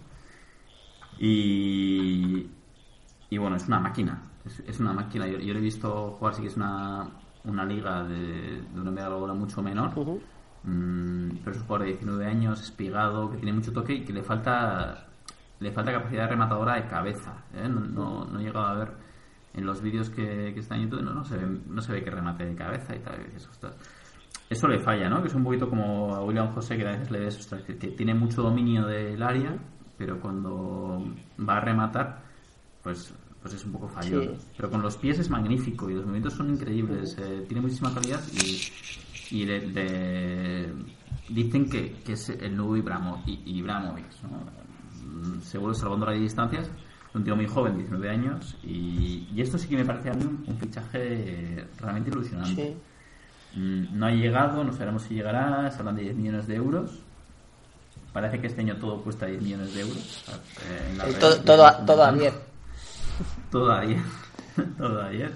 Y. 1.20 2.48
Y 3.30 3.38
bueno, 3.38 3.56
es 3.58 3.68
una 3.68 3.80
máquina. 3.80 4.24
Es, 4.46 4.60
es 4.66 4.80
una 4.80 4.94
máquina. 4.94 5.28
Yo, 5.28 5.38
yo 5.38 5.54
lo 5.54 5.60
he 5.60 5.62
visto 5.62 6.16
jugar, 6.18 6.34
sí 6.34 6.42
que 6.42 6.48
es 6.48 6.56
una, 6.56 7.08
una 7.44 7.66
liga 7.66 8.04
de, 8.04 8.62
de 8.62 8.80
una 8.82 8.92
medalla 8.92 9.34
mucho 9.34 9.62
menor. 9.62 9.92
Mm, 10.64 11.38
pero 11.44 11.52
es 11.52 11.58
un 11.58 11.64
jugador 11.68 11.82
de 11.82 11.94
19 11.94 12.26
años, 12.26 12.62
espigado, 12.62 13.30
que 13.30 13.38
tiene 13.38 13.54
mucho 13.54 13.72
toque 13.72 13.94
y 13.94 14.06
que 14.06 14.14
le 14.14 14.24
falta 14.24 15.06
le 15.60 15.72
falta 15.72 15.92
capacidad 15.92 16.30
rematadora 16.30 16.76
de 16.76 16.88
cabeza. 16.88 17.34
¿eh? 17.54 17.68
No, 17.68 17.82
no, 17.82 18.26
no 18.26 18.40
he 18.40 18.44
llegado 18.44 18.66
a 18.66 18.74
ver 18.76 18.92
en 19.54 19.66
los 19.66 19.82
vídeos 19.82 20.10
que, 20.10 20.52
que 20.54 20.60
están 20.60 20.80
en 20.80 20.90
YouTube, 20.90 21.04
no, 21.04 21.14
no, 21.14 21.24
se 21.26 21.38
ve, 21.38 21.60
no 21.68 21.82
se 21.82 21.92
ve 21.94 22.04
que 22.04 22.12
remate 22.12 22.46
de 22.46 22.56
cabeza 22.56 22.96
y 22.96 23.00
tal. 23.00 23.20
y 23.22 23.26
dices, 23.26 23.48
"Ostras". 23.50 23.74
Eso 24.50 24.68
le 24.68 24.80
falla, 24.80 25.10
¿no? 25.10 25.22
Que 25.22 25.28
es 25.28 25.36
un 25.36 25.44
poquito 25.44 25.70
como 25.70 26.16
a 26.16 26.24
William 26.24 26.48
José, 26.54 26.76
que 26.78 26.88
a 26.88 26.92
veces 26.92 27.12
le 27.12 27.20
ves, 27.20 27.38
ostras, 27.38 27.62
que, 27.64 27.74
tiene 27.74 28.14
mucho 28.16 28.42
dominio 28.42 28.86
del 28.88 29.22
área, 29.22 29.56
pero 29.98 30.20
cuando 30.20 31.04
va 31.48 31.58
a 31.58 31.60
rematar, 31.62 32.24
pues 32.84 33.14
pues 33.42 33.54
es 33.54 33.64
un 33.66 33.72
poco 33.72 33.88
fallón. 33.88 34.36
Sí. 34.38 34.48
Pero 34.58 34.70
con 34.70 34.82
los 34.82 34.98
pies 34.98 35.18
es 35.20 35.30
magnífico 35.30 35.90
y 35.90 35.94
los 35.94 36.02
movimientos 36.04 36.34
son 36.34 36.50
increíbles. 36.50 37.16
eh, 37.20 37.46
tiene 37.48 37.62
muchísima 37.62 37.94
calidad 37.94 38.20
y, 38.34 39.38
y 39.38 39.46
le- 39.46 39.66
le- 39.68 40.74
dicen 41.30 41.70
que, 41.70 41.94
que 42.04 42.14
es 42.14 42.30
el 42.30 42.58
nuevo 42.58 42.76
Ibramo, 42.76 43.24
I- 43.28 43.42
Ibrahimovic. 43.46 44.06
¿no? 44.24 45.42
Se 45.42 45.58
vuelve 45.58 45.76
salvando 45.76 46.06
las 46.08 46.20
distancias. 46.20 46.70
Un 47.20 47.26
tío 47.26 47.36
muy 47.36 47.48
joven, 47.48 47.78
19 47.78 48.10
años. 48.10 48.56
Y, 48.64 49.28
y 49.36 49.42
esto 49.42 49.58
sí 49.58 49.68
que 49.68 49.76
me 49.76 49.84
parece 49.84 50.10
a 50.10 50.14
mí 50.14 50.24
un, 50.24 50.44
un 50.48 50.58
fichaje 50.58 51.66
realmente 51.80 52.10
ilusionante. 52.10 52.78
Sí. 53.54 53.60
Mm, 53.60 54.00
No 54.00 54.06
ha 54.06 54.12
llegado, 54.12 54.64
no 54.64 54.72
sabemos 54.72 55.04
si 55.04 55.16
llegará. 55.16 55.70
Se 55.72 55.80
hablan 55.80 55.96
de 55.98 56.04
10 56.04 56.16
millones 56.16 56.48
de 56.48 56.56
euros. 56.56 56.92
Parece 58.14 58.40
que 58.40 58.48
este 58.48 58.62
año 58.62 58.78
todo 58.78 59.02
cuesta 59.04 59.26
10 59.26 59.42
millones 59.42 59.74
de 59.76 59.82
euros. 59.82 60.26
eh, 60.70 60.88
en 60.92 60.98
la 60.98 61.10
Eh, 61.10 61.14
todo, 61.20 61.36
todo, 61.42 61.66
a- 61.66 61.70
estamos 61.72 61.86
todo 61.88 62.04
a 62.04 62.08
comentando. 62.10 62.40
10. 62.40 62.50
Todo 63.52 63.72
ayer. 63.74 64.00
Todo 64.78 65.02
ayer. 65.04 65.32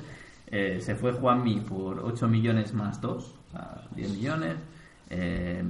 Eh, 0.47 0.79
se 0.81 0.95
fue 0.95 1.11
Juanmi 1.11 1.59
por 1.61 1.99
8 1.99 2.27
millones 2.27 2.73
más 2.73 3.01
2, 3.01 3.23
o 3.25 3.51
sea, 3.51 3.81
10 3.95 4.09
millones. 4.11 4.55
Eh, 5.09 5.63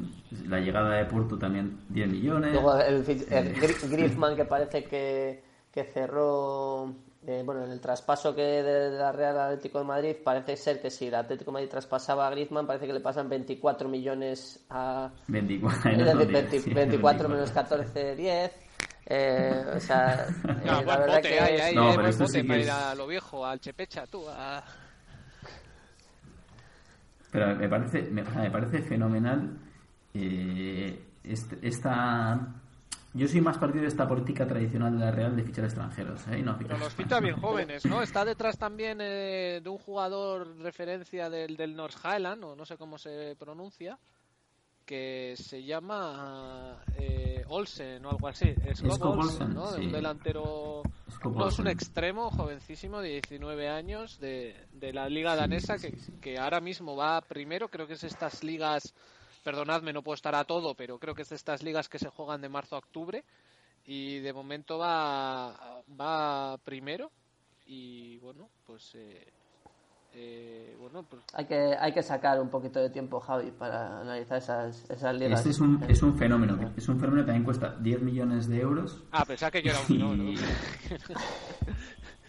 la 0.47 0.59
llegada 0.59 0.95
de 0.95 1.05
Porto 1.05 1.37
también 1.37 1.79
10 1.89 2.07
millones. 2.09 2.53
Luego 2.53 2.77
el, 2.77 2.95
el 2.95 3.25
Eh, 3.29 3.55
Gri- 3.59 3.89
Griezmann 3.89 4.35
que 4.35 4.45
parece 4.45 4.83
que, 4.83 5.43
que 5.73 5.83
cerró, 5.85 6.93
eh, 7.25 7.41
bueno, 7.43 7.65
en 7.65 7.71
el 7.71 7.81
traspaso 7.81 8.35
que 8.35 8.41
de, 8.43 8.91
la 8.91 9.11
Real 9.11 9.35
al 9.39 9.47
Atlético 9.53 9.79
de 9.79 9.85
Madrid, 9.85 10.15
parece 10.23 10.55
ser 10.55 10.79
que 10.79 10.91
si 10.91 11.07
el 11.07 11.15
Atlético 11.15 11.49
de 11.49 11.53
Madrid 11.53 11.69
traspasaba 11.69 12.27
a 12.27 12.29
Griezmann, 12.29 12.67
parece 12.67 12.85
que 12.85 12.93
le 12.93 12.99
pasan 12.99 13.27
24 13.27 13.89
millones 13.89 14.63
a... 14.69 15.09
24, 15.27 15.91
Es 15.91 15.97
no, 15.97 16.03
decir, 16.05 16.27
no, 16.27 16.31
20 16.33 16.59
sí, 16.59 16.73
24 16.73 17.27
menos 17.29 17.51
14, 17.51 18.15
10. 18.15 18.51
Eh, 19.07 19.65
o 19.75 19.79
sea, 19.79 20.25
eh, 20.43 20.47
No, 20.63 20.73
la 20.73 20.81
buen 20.81 20.85
verdad 20.99 21.15
bote, 21.15 21.21
que 21.29 21.55
es- 21.55 21.61
ahí, 21.61 21.75
No, 21.75 21.81
eh, 21.89 21.91
pero 21.95 22.01
buen 22.03 22.17
bote 22.19 22.27
sí 22.31 22.41
que 22.41 22.47
para 22.47 22.59
es- 22.59 22.65
ir 22.65 22.71
a 22.71 22.95
lo 22.95 23.07
viejo, 23.07 23.45
al 23.45 23.59
Chepecha, 23.59 24.05
tú. 24.05 24.25
a- 24.29 24.63
Pero 27.31 27.55
me 27.55 27.67
parece, 27.67 28.01
me, 28.03 28.21
me 28.21 28.51
parece 28.51 28.81
fenomenal 28.83 29.57
eh, 30.13 31.03
este- 31.23 31.57
esta... 31.67 32.39
Yo 33.13 33.27
soy 33.27 33.41
más 33.41 33.57
partidario 33.57 33.83
de 33.83 33.89
esta 33.89 34.07
política 34.07 34.47
tradicional 34.47 34.97
de 34.97 35.05
la 35.05 35.11
Real 35.11 35.35
de 35.35 35.43
fichar 35.43 35.65
extranjeros, 35.65 36.27
¿eh? 36.27 36.39
Y 36.39 36.41
no 36.41 36.55
fichar 36.55 36.73
Pero 36.73 36.85
los 36.85 36.93
ficha 36.93 37.19
bien 37.19 37.39
jóvenes, 37.39 37.85
¿no? 37.85 38.01
Está 38.01 38.25
detrás 38.25 38.57
también 38.57 38.99
eh, 39.01 39.61
de 39.63 39.69
un 39.69 39.77
jugador 39.77 40.57
referencia 40.57 41.29
del, 41.29 41.55
del 41.55 41.75
North 41.75 41.97
Highland, 42.03 42.43
o 42.43 42.55
no 42.55 42.65
sé 42.65 42.75
cómo 42.75 42.97
se 42.97 43.35
pronuncia, 43.37 43.99
que 44.85 45.35
se 45.37 45.63
llama 45.63 46.83
eh, 46.97 47.43
Olsen 47.47 48.05
o 48.05 48.09
algo 48.09 48.27
así. 48.27 48.53
Scott, 48.73 49.01
Olsen, 49.01 49.19
Olsen, 49.19 49.53
¿no? 49.53 49.71
sí. 49.71 49.81
Un 49.85 49.91
delantero. 49.91 50.81
Scott 51.09 51.35
No, 51.35 51.47
es 51.47 51.59
un 51.59 51.67
extremo 51.67 52.29
jovencísimo 52.31 53.01
de 53.01 53.09
19 53.09 53.69
años 53.69 54.19
de, 54.19 54.55
de 54.71 54.91
la 54.91 55.07
liga 55.07 55.35
danesa 55.35 55.77
que, 55.77 55.93
que 56.19 56.37
ahora 56.37 56.59
mismo 56.59 56.95
va 56.95 57.21
primero. 57.21 57.69
Creo 57.69 57.87
que 57.87 57.93
es 57.93 58.03
estas 58.03 58.43
ligas, 58.43 58.93
perdonadme, 59.43 59.93
no 59.93 60.01
puedo 60.01 60.15
estar 60.15 60.33
a 60.35 60.45
todo, 60.45 60.73
pero 60.75 60.97
creo 60.99 61.13
que 61.13 61.21
es 61.21 61.29
de 61.29 61.35
estas 61.35 61.61
ligas 61.61 61.89
que 61.89 61.99
se 61.99 62.09
juegan 62.09 62.41
de 62.41 62.49
marzo 62.49 62.75
a 62.75 62.79
octubre. 62.79 63.23
Y 63.85 64.19
de 64.19 64.33
momento 64.33 64.77
va, 64.77 65.81
va 65.99 66.57
primero. 66.63 67.11
Y 67.65 68.17
bueno, 68.19 68.49
pues. 68.65 68.95
eh, 68.95 69.27
eh, 70.15 70.75
bueno, 70.79 71.03
pues 71.09 71.23
hay 71.33 71.45
que, 71.45 71.75
hay 71.79 71.91
que 71.91 72.03
sacar 72.03 72.39
un 72.39 72.49
poquito 72.49 72.79
de 72.79 72.91
tiempo, 72.91 73.19
Javi, 73.19 73.49
para 73.49 73.99
analizar 74.01 74.37
esas, 74.37 74.87
esas 74.89 75.15
ligas. 75.15 75.39
Este 75.39 75.49
es 75.49 75.59
un, 75.59 75.83
es 75.87 76.03
un 76.03 76.15
fenómeno. 76.15 76.71
Es 76.77 76.87
un 76.87 76.99
fenómeno 76.99 77.23
que 77.23 77.27
también 77.27 77.43
cuesta 77.43 77.75
10 77.79 78.01
millones 78.03 78.47
de 78.47 78.59
euros. 78.59 79.03
Ah, 79.11 79.25
pensaba 79.25 79.49
que 79.49 79.63
yo 79.63 79.71
era 79.71 79.79
un 79.79 80.33
no, 80.35 80.39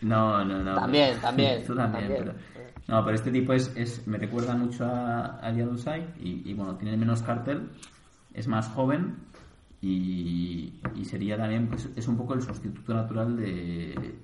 ¿no? 0.05 0.45
No, 0.45 0.63
no. 0.63 0.75
También, 0.75 1.19
también, 1.21 1.65
Tú 1.67 1.75
también, 1.75 2.09
también. 2.09 2.25
pero- 2.25 2.65
No, 2.87 3.05
pero 3.05 3.15
este 3.17 3.31
tipo 3.31 3.53
es, 3.55 3.73
es 3.77 4.07
me 4.07 4.19
recuerda 4.19 4.55
mucho 4.55 4.85
a, 4.85 5.39
a 5.39 5.55
Januzaj 5.55 6.01
y, 6.21 6.49
y 6.51 6.55
bueno, 6.55 6.77
tiene 6.77 6.97
menos 6.97 7.23
cartel, 7.23 7.71
es 8.35 8.47
más 8.47 8.69
joven 8.69 9.17
y, 9.81 10.75
y 10.95 11.05
sería 11.05 11.37
también, 11.37 11.69
pues, 11.69 11.89
es 11.97 12.09
un 12.09 12.17
poco 12.17 12.35
el 12.35 12.43
sustituto 12.43 12.93
natural 12.95 13.37
de, 13.37 14.15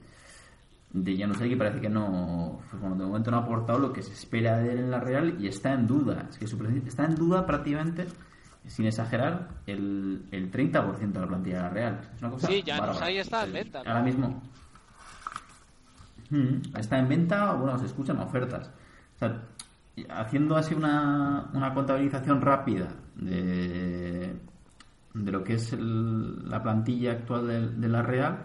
de 0.92 1.16
Januzaj 1.16 1.48
que 1.48 1.56
parece 1.56 1.80
que 1.80 1.88
no, 1.88 2.60
pues 2.70 2.80
bueno, 2.82 2.96
de 2.96 3.04
momento 3.06 3.30
no 3.30 3.38
ha 3.38 3.40
aportado 3.40 3.78
lo 3.78 3.92
que 3.92 4.02
se 4.02 4.12
espera 4.12 4.58
de 4.58 4.72
él 4.72 4.78
en 4.80 4.90
la 4.90 5.00
Real 5.00 5.36
y 5.40 5.46
está 5.48 5.72
en 5.72 5.86
duda. 5.86 6.26
Es 6.30 6.38
que 6.38 6.46
su 6.46 6.58
presencia- 6.58 6.88
está 6.88 7.04
en 7.06 7.14
duda 7.14 7.46
prácticamente, 7.46 8.06
sin 8.66 8.84
exagerar, 8.86 9.48
el, 9.66 10.24
el 10.32 10.50
30% 10.50 10.98
de 11.12 11.20
la 11.20 11.26
plantilla 11.26 11.56
de 11.56 11.62
la 11.62 11.68
Real. 11.70 12.00
Es 12.14 12.20
una 12.22 12.30
cosa 12.32 12.46
Sí, 12.48 12.62
bárbara. 12.66 13.10
está 13.10 13.40
en 13.42 13.46
El- 13.48 13.52
venta, 13.54 13.82
¿no? 13.82 13.90
Ahora 13.90 14.02
mismo, 14.02 14.42
Está 16.78 16.98
en 16.98 17.08
venta 17.08 17.54
o 17.54 17.58
bueno, 17.58 17.78
se 17.78 17.86
escuchan 17.86 18.18
ofertas. 18.18 18.70
Haciendo 20.08 20.56
así 20.56 20.74
una, 20.74 21.50
una 21.52 21.74
contabilización 21.74 22.40
rápida 22.40 22.88
de, 23.16 24.34
de 25.14 25.30
lo 25.32 25.44
que 25.44 25.54
es 25.54 25.72
el- 25.72 26.48
la 26.48 26.62
plantilla 26.62 27.12
actual 27.12 27.46
de, 27.48 27.68
de 27.68 27.88
la 27.88 28.02
Real, 28.02 28.38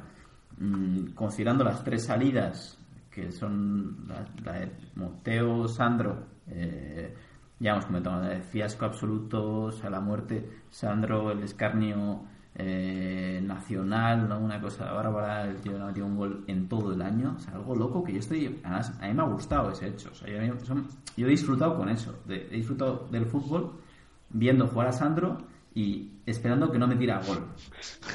mm, 0.58 1.12
considerando 1.13 1.63
las 1.63 1.84
tres 1.84 2.06
salidas 2.06 2.78
que 3.10 3.32
son 3.32 4.06
la, 4.08 4.52
de 4.54 4.71
Moteo, 4.95 5.67
Sandro, 5.69 6.26
eh, 6.48 7.15
ya 7.60 7.71
hemos 7.71 7.86
comentado, 7.86 8.21
de 8.24 8.41
fiasco 8.41 8.84
absoluto, 8.86 9.62
o 9.65 9.71
sea, 9.71 9.89
la 9.89 10.02
muerte, 10.02 10.63
Sandro, 10.69 11.32
el 11.32 11.43
escarnio 11.43 12.26
eh, 12.57 13.41
nacional, 13.43 14.29
¿no? 14.29 14.39
una 14.39 14.61
cosa 14.61 14.89
bárbara, 14.93 15.43
el 15.43 15.57
tío 15.57 15.77
no 15.77 15.87
metido 15.87 16.05
un 16.05 16.15
gol 16.15 16.45
en 16.47 16.69
todo 16.69 16.93
el 16.93 17.01
año, 17.01 17.33
o 17.35 17.39
sea, 17.39 17.55
algo 17.55 17.75
loco 17.75 18.01
que 18.01 18.13
yo 18.13 18.19
estoy, 18.19 18.61
a 18.63 18.79
mí 18.79 19.13
me 19.13 19.21
ha 19.21 19.25
gustado 19.25 19.71
ese 19.71 19.89
hecho, 19.89 20.09
o 20.11 20.15
sea, 20.15 20.29
yo, 20.29 21.27
he 21.27 21.29
disfrutado 21.29 21.75
con 21.75 21.89
eso, 21.89 22.17
he 22.29 22.55
disfrutado 22.55 23.09
del 23.11 23.25
fútbol 23.25 23.73
viendo 24.29 24.67
jugar 24.67 24.87
a 24.87 24.91
Sandro 24.93 25.37
y 25.73 26.13
esperando 26.25 26.71
que 26.71 26.79
no 26.79 26.87
me 26.87 26.95
tira 26.95 27.19
gol, 27.27 27.45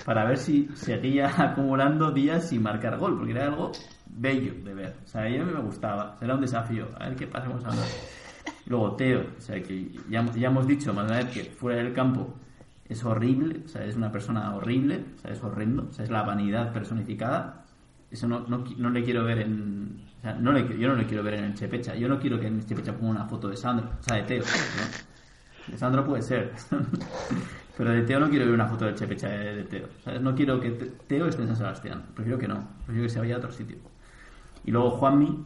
para 0.07 0.25
ver 0.25 0.39
si 0.39 0.69
seguía 0.75 1.31
acumulando 1.37 2.11
días 2.11 2.49
sin 2.49 2.63
marcar 2.63 2.99
gol, 2.99 3.19
porque 3.19 3.33
era 3.33 3.45
algo 3.45 3.73
bello 4.07 4.55
de 4.65 4.73
ver, 4.73 4.97
o 5.05 5.07
sea, 5.07 5.21
a 5.21 5.29
mí 5.29 5.39
me 5.39 5.61
gustaba, 5.61 6.17
era 6.19 6.35
un 6.35 6.41
desafío, 6.41 6.89
a 6.99 7.09
ver 7.11 7.17
qué 7.17 7.27
pasa 7.27 7.47
con 7.47 7.61
Sandro. 7.61 7.85
Luego 8.67 8.97
Teo, 8.97 9.21
o 9.37 9.41
sea, 9.41 9.63
que 9.63 9.91
ya, 10.09 10.25
ya 10.33 10.49
hemos 10.49 10.67
dicho 10.67 10.95
más 10.95 11.07
de 11.07 11.13
una 11.13 11.25
vez 11.25 11.35
que 11.35 11.45
fuera 11.51 11.83
del 11.83 11.93
campo 11.93 12.35
es 12.91 13.03
horrible, 13.05 13.63
o 13.65 13.69
sea, 13.69 13.85
es 13.85 13.97
una 13.97 14.11
persona 14.13 14.55
horrible, 14.55 15.05
o 15.17 15.19
sea, 15.21 15.31
es 15.33 15.43
horrendo, 15.43 15.87
o 15.89 15.93
sea, 15.93 16.05
es 16.05 16.11
la 16.11 16.23
vanidad 16.25 16.73
personificada. 16.73 17.65
Eso 18.11 18.27
no, 18.29 18.41
no, 18.49 18.65
no 18.77 18.91
le 18.91 19.03
quiero 19.05 19.25
ver 19.25 19.39
en. 19.39 20.03
O 20.19 20.21
sea, 20.21 20.35
no 20.35 20.53
le, 20.53 20.77
yo 20.79 20.89
no 20.89 20.97
le 20.97 21.07
quiero 21.07 21.23
ver 21.23 21.35
en 21.35 21.45
el 21.45 21.55
Chepecha. 21.55 21.95
Yo 21.95 22.09
no 22.09 22.19
quiero 22.19 22.39
que 22.39 22.49
en 22.49 22.57
el 22.57 22.67
Chepecha 22.67 22.93
ponga 22.93 23.13
una 23.13 23.25
foto 23.27 23.49
de 23.49 23.57
Sandro, 23.57 23.89
o 23.99 24.03
sea, 24.03 24.17
de 24.17 24.23
Teo. 24.25 24.43
¿no? 24.43 25.73
De 25.73 25.79
Sandro 25.79 26.05
puede 26.05 26.23
ser. 26.23 26.53
Pero 27.79 27.93
de 27.93 28.03
Teo 28.03 28.21
no 28.21 28.29
quiero 28.29 28.45
ver 28.47 28.55
una 28.55 28.67
foto 28.67 28.85
del 28.85 28.95
Chepecha 28.97 29.29
de, 29.29 29.55
de 29.57 29.65
Teo. 29.65 29.87
Sea, 30.05 30.19
no 30.19 30.35
quiero 30.35 30.59
que 30.61 30.71
Te- 30.73 30.87
Teo 31.07 31.27
esté 31.27 31.43
en 31.43 31.49
San 31.49 31.57
Sebastián. 31.57 32.03
Prefiero 32.15 32.39
que 32.39 32.49
no. 32.49 32.67
Prefiero 32.85 33.07
que 33.07 33.13
se 33.13 33.21
vaya 33.21 33.37
a 33.37 33.39
otro 33.39 33.53
sitio. 33.53 33.77
Y 34.65 34.73
luego 34.73 34.91
Juanmi, 34.91 35.45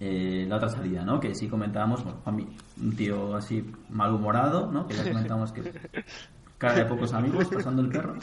eh, 0.00 0.44
la 0.48 0.56
otra 0.56 0.68
salida, 0.68 1.02
¿no? 1.04 1.18
Que 1.18 1.34
sí 1.34 1.48
comentábamos, 1.48 2.04
bueno, 2.04 2.20
Juanmi, 2.22 2.46
un 2.82 2.94
tío 2.94 3.34
así 3.34 3.68
malhumorado, 3.88 4.70
¿no? 4.70 4.86
Que 4.86 4.94
ya 4.94 5.04
comentamos 5.10 5.50
que 5.50 5.62
cara 6.58 6.74
de 6.74 6.84
pocos 6.84 7.12
amigos, 7.12 7.48
pasando 7.48 7.82
el 7.82 7.88
perro. 7.88 8.14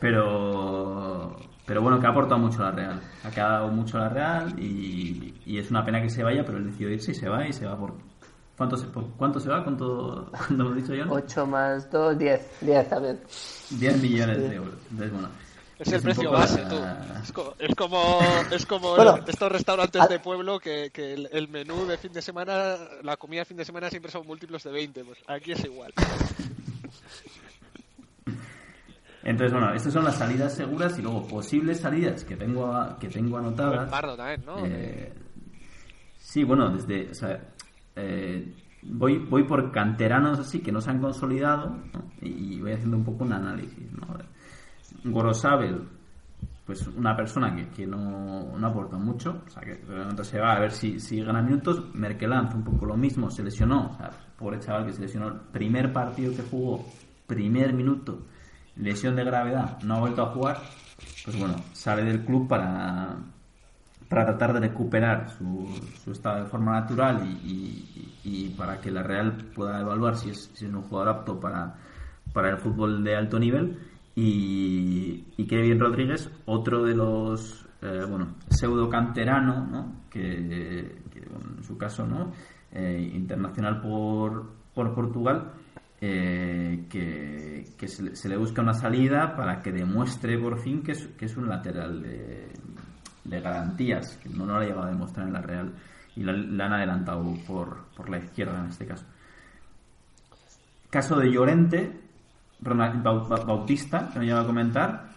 Pero, 0.00 1.36
pero 1.66 1.82
bueno, 1.82 2.00
que 2.00 2.06
ha 2.06 2.10
aportado 2.10 2.38
mucho 2.40 2.62
a 2.62 2.66
la 2.66 2.72
Real. 2.72 3.00
Ha 3.24 3.30
quedado 3.30 3.68
mucho 3.68 3.98
a 3.98 4.02
la 4.02 4.08
Real 4.08 4.58
y, 4.58 5.34
y 5.44 5.58
es 5.58 5.70
una 5.70 5.84
pena 5.84 6.00
que 6.00 6.08
se 6.10 6.22
vaya, 6.22 6.44
pero 6.44 6.58
él 6.58 6.66
decidió 6.70 6.90
irse 6.90 7.12
y 7.12 7.14
se 7.14 7.28
va 7.28 7.46
y 7.46 7.52
se 7.52 7.66
va 7.66 7.76
por... 7.76 7.94
¿Cuánto 8.56 8.76
se, 8.76 8.86
por 8.88 9.04
cuánto 9.16 9.40
se 9.40 9.48
va? 9.48 9.62
¿Cuánto, 9.64 10.30
cuánto 10.36 10.54
hemos 10.64 10.76
dicho 10.76 10.94
yo? 10.94 11.04
8 11.08 11.46
más 11.46 11.90
2, 11.90 12.18
10. 12.18 12.50
10 12.60 12.88
también. 12.90 13.20
10 13.70 14.02
millones 14.02 14.36
de 14.38 14.54
euros. 14.54 14.74
Entonces, 14.90 15.12
bueno. 15.12 15.28
Es 15.78 15.88
el 15.88 15.94
un 15.96 16.02
precio 16.02 16.30
base, 16.30 16.62
la- 16.62 16.68
tú. 16.68 16.76
Es, 17.22 17.32
co- 17.32 17.54
es 17.58 17.74
como, 17.74 18.20
es 18.50 18.66
como 18.66 18.90
Bueno, 18.96 19.18
estos 19.26 19.50
restaurantes 19.50 20.02
al- 20.02 20.08
de 20.10 20.18
pueblo 20.18 20.60
que, 20.60 20.90
que 20.92 21.14
el, 21.14 21.30
el 21.32 21.48
menú 21.48 21.86
de 21.86 21.96
fin 21.96 22.12
de 22.12 22.20
semana, 22.20 22.76
la 23.02 23.16
comida 23.16 23.40
de 23.40 23.44
fin 23.46 23.56
de 23.56 23.64
semana 23.64 23.88
siempre 23.88 24.12
son 24.12 24.26
múltiplos 24.26 24.62
de 24.62 24.72
20. 24.72 25.04
Pues 25.06 25.18
aquí 25.26 25.52
es 25.52 25.64
igual. 25.64 25.94
Entonces, 29.22 29.52
bueno, 29.52 29.74
estas 29.74 29.92
son 29.92 30.04
las 30.04 30.16
salidas 30.16 30.54
seguras 30.54 30.98
y 30.98 31.02
luego 31.02 31.26
posibles 31.26 31.80
salidas 31.80 32.24
que 32.24 32.36
tengo, 32.36 32.72
a- 32.74 32.98
que 32.98 33.08
tengo 33.08 33.36
anotadas. 33.36 33.76
Buen 33.76 33.90
Pardo 33.90 34.16
también, 34.16 34.44
¿no? 34.46 34.64
Eh, 34.64 35.12
sí, 36.18 36.42
bueno, 36.42 36.70
desde. 36.70 37.10
O 37.10 37.14
sea, 37.14 37.38
eh, 37.96 38.54
voy, 38.82 39.18
voy 39.18 39.44
por 39.44 39.70
canteranos 39.72 40.38
así 40.38 40.60
que 40.60 40.72
no 40.72 40.80
se 40.80 40.90
han 40.90 41.00
consolidado 41.00 41.76
¿no? 41.92 42.10
y, 42.22 42.54
y 42.54 42.60
voy 42.62 42.72
haciendo 42.72 42.96
un 42.96 43.04
poco 43.04 43.24
un 43.24 43.34
análisis. 43.34 43.92
¿no? 43.92 44.06
Gorosabel, 45.04 45.86
pues 46.70 46.86
una 46.86 47.16
persona 47.16 47.52
que, 47.52 47.66
que 47.70 47.84
no, 47.84 48.56
no 48.56 48.66
aporta 48.68 48.96
mucho, 48.96 49.42
o 49.44 49.50
sea, 49.50 49.60
que 49.60 49.74
de 49.74 49.96
momento 49.98 50.22
se 50.22 50.38
va 50.38 50.52
a 50.52 50.60
ver 50.60 50.70
si, 50.70 51.00
si 51.00 51.20
gana 51.20 51.42
minutos. 51.42 51.92
Merkelanz, 51.94 52.54
un 52.54 52.62
poco 52.62 52.86
lo 52.86 52.96
mismo, 52.96 53.28
se 53.28 53.42
lesionó, 53.42 53.90
o 53.92 53.96
sea, 53.96 54.10
pobre 54.38 54.60
chaval 54.60 54.86
que 54.86 54.92
se 54.92 55.00
lesionó 55.02 55.26
el 55.26 55.34
primer 55.52 55.92
partido 55.92 56.32
que 56.32 56.42
jugó, 56.42 56.86
primer 57.26 57.72
minuto, 57.72 58.20
lesión 58.76 59.16
de 59.16 59.24
gravedad, 59.24 59.82
no 59.82 59.96
ha 59.96 59.98
vuelto 59.98 60.22
a 60.22 60.26
jugar. 60.26 60.58
Pues 61.24 61.36
bueno, 61.36 61.56
sale 61.72 62.04
del 62.04 62.24
club 62.24 62.46
para, 62.46 63.16
para 64.08 64.26
tratar 64.26 64.52
de 64.52 64.60
recuperar 64.60 65.28
su, 65.30 65.66
su 66.04 66.12
estado 66.12 66.44
de 66.44 66.50
forma 66.50 66.78
natural 66.80 67.26
y, 67.26 67.50
y- 67.50 68.20
y 68.22 68.48
para 68.50 68.80
que 68.80 68.92
la 68.92 69.02
Real 69.02 69.32
pueda 69.56 69.80
evaluar 69.80 70.14
si 70.16 70.30
es, 70.30 70.50
si 70.54 70.66
es 70.66 70.72
un 70.72 70.82
jugador 70.82 71.08
apto 71.16 71.40
para, 71.40 71.74
para 72.32 72.50
el 72.50 72.58
fútbol 72.58 73.02
de 73.02 73.16
alto 73.16 73.40
nivel. 73.40 73.76
Y, 74.14 75.24
Kevin 75.48 75.80
Rodríguez, 75.80 76.30
otro 76.46 76.84
de 76.84 76.94
los, 76.94 77.66
eh, 77.82 78.04
bueno, 78.08 78.34
pseudo 78.48 78.88
canterano, 78.88 79.66
¿no? 79.66 80.02
que, 80.10 80.26
en 80.36 81.64
su 81.64 81.76
caso, 81.76 82.06
¿no? 82.06 82.32
Eh, 82.72 83.10
internacional 83.14 83.80
por, 83.80 84.52
por 84.74 84.94
Portugal, 84.94 85.52
eh, 86.00 86.86
que, 86.88 87.88
se, 87.88 88.28
le- 88.28 88.36
busca 88.36 88.62
una 88.62 88.74
salida 88.74 89.34
para 89.34 89.60
que 89.60 89.72
demuestre 89.72 90.38
por 90.38 90.58
fin 90.60 90.82
que 90.82 90.92
es, 90.92 91.06
que 91.18 91.24
es 91.26 91.36
un 91.36 91.48
lateral 91.48 92.02
de, 92.02 93.40
garantías, 93.40 94.16
que 94.18 94.28
no, 94.28 94.46
lo 94.46 94.56
ha 94.56 94.64
llegado 94.64 94.84
a 94.84 94.90
demostrar 94.90 95.26
en 95.26 95.32
la 95.32 95.42
Real 95.42 95.72
y 96.16 96.22
la, 96.22 96.32
la 96.32 96.66
han 96.66 96.72
adelantado 96.74 97.24
por, 97.46 97.86
por 97.96 98.08
la 98.08 98.18
izquierda 98.18 98.60
en 98.60 98.66
este 98.70 98.86
caso. 98.86 99.04
caso 100.90 101.16
de 101.16 101.30
Llorente, 101.30 102.00
Ronald- 102.62 103.02
Bau- 103.02 103.26
Bau- 103.28 103.46
Bautista, 103.46 104.10
que 104.12 104.18
me 104.18 104.26
lleva 104.26 104.40
a 104.42 104.46
comentar, 104.46 105.10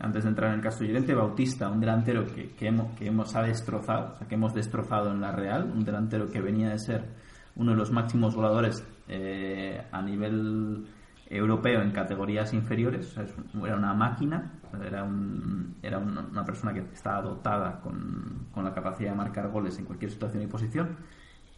antes 0.00 0.22
de 0.24 0.30
entrar 0.30 0.50
en 0.50 0.56
el 0.56 0.62
caso 0.62 0.84
Llorente, 0.84 1.14
Bautista, 1.14 1.68
un 1.68 1.80
delantero 1.80 2.24
que, 2.26 2.48
que 2.50 2.68
hemos, 2.68 2.92
que 2.98 3.06
hemos 3.06 3.34
ha 3.36 3.42
destrozado, 3.42 4.12
o 4.14 4.18
sea, 4.18 4.26
que 4.28 4.34
hemos 4.34 4.54
destrozado 4.54 5.10
en 5.12 5.20
la 5.20 5.32
Real, 5.32 5.70
un 5.74 5.84
delantero 5.84 6.28
que 6.30 6.40
venía 6.40 6.70
de 6.70 6.78
ser 6.78 7.04
uno 7.56 7.72
de 7.72 7.76
los 7.76 7.90
máximos 7.90 8.34
voladores 8.34 8.82
eh, 9.08 9.82
a 9.92 10.00
nivel 10.00 10.86
europeo 11.28 11.80
en 11.82 11.90
categorías 11.92 12.52
inferiores, 12.54 13.10
o 13.10 13.24
sea, 13.24 13.24
era 13.66 13.76
una 13.76 13.92
máquina, 13.94 14.52
era, 14.86 15.02
un- 15.04 15.76
era 15.82 15.98
un- 15.98 16.16
una 16.30 16.44
persona 16.44 16.72
que 16.72 16.80
estaba 16.92 17.20
dotada 17.22 17.80
con, 17.80 18.46
con 18.52 18.64
la 18.64 18.72
capacidad 18.72 19.10
de 19.10 19.16
marcar 19.16 19.50
goles 19.50 19.78
en 19.78 19.84
cualquier 19.84 20.10
situación 20.10 20.42
y 20.42 20.46
posición 20.46 20.96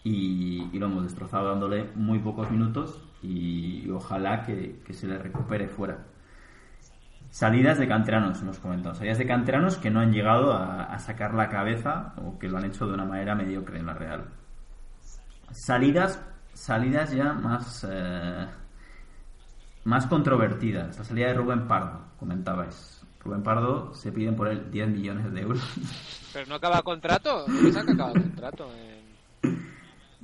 y 0.03 0.77
lo 0.79 0.87
hemos 0.87 1.05
destrozado 1.05 1.49
dándole 1.49 1.91
muy 1.95 2.19
pocos 2.19 2.51
minutos 2.51 3.01
y, 3.25 3.91
ojalá 3.91 4.43
que, 4.43 4.81
que 4.85 4.93
se 4.93 5.07
le 5.07 5.19
recupere 5.19 5.69
fuera. 5.69 5.99
Salidas 7.31 7.79
de 7.79 7.89
canteranos, 7.89 8.41
hemos 8.43 8.59
comentado. 8.59 8.95
Salidas 8.95 9.19
de 9.19 9.27
canteranos 9.27 9.77
que 9.79 9.91
no 9.91 10.01
han 10.01 10.13
llegado 10.13 10.53
a, 10.53 10.97
sacar 10.99 11.35
la 11.35 11.49
cabeza 11.49 12.15
o 12.19 12.39
que 12.39 12.49
lo 12.49 12.59
han 12.59 12.65
hecho 12.67 12.87
de 12.87 12.95
una 12.95 13.05
manera 13.05 13.35
mediocre 13.35 13.79
en 13.79 13.87
la 13.87 13.95
Real. 13.95 14.29
Salidas, 15.51 16.21
salidas 16.53 17.11
ya 17.13 17.33
más, 17.33 17.85
eh, 17.91 18.47
más 19.85 20.07
controvertidas. 20.07 20.97
La 20.97 21.05
salida 21.05 21.27
de 21.29 21.35
Rubén 21.35 21.67
Pardo, 21.67 22.01
comentabais. 22.19 23.05
Rubén 23.21 23.43
Pardo 23.43 23.93
se 23.95 24.13
piden 24.13 24.37
por 24.37 24.47
él 24.49 24.71
10 24.71 24.89
millones 24.91 25.33
de 25.33 25.41
euros. 25.41 25.63
Pero 26.33 26.47
no 26.47 26.55
acaba 26.57 26.83
contrato. 26.83 27.47
¿Qué 27.47 27.69
pasa 27.69 27.85
que 27.85 27.93
acaba 27.93 28.13
contrato? 28.13 28.71
En- 28.75 28.94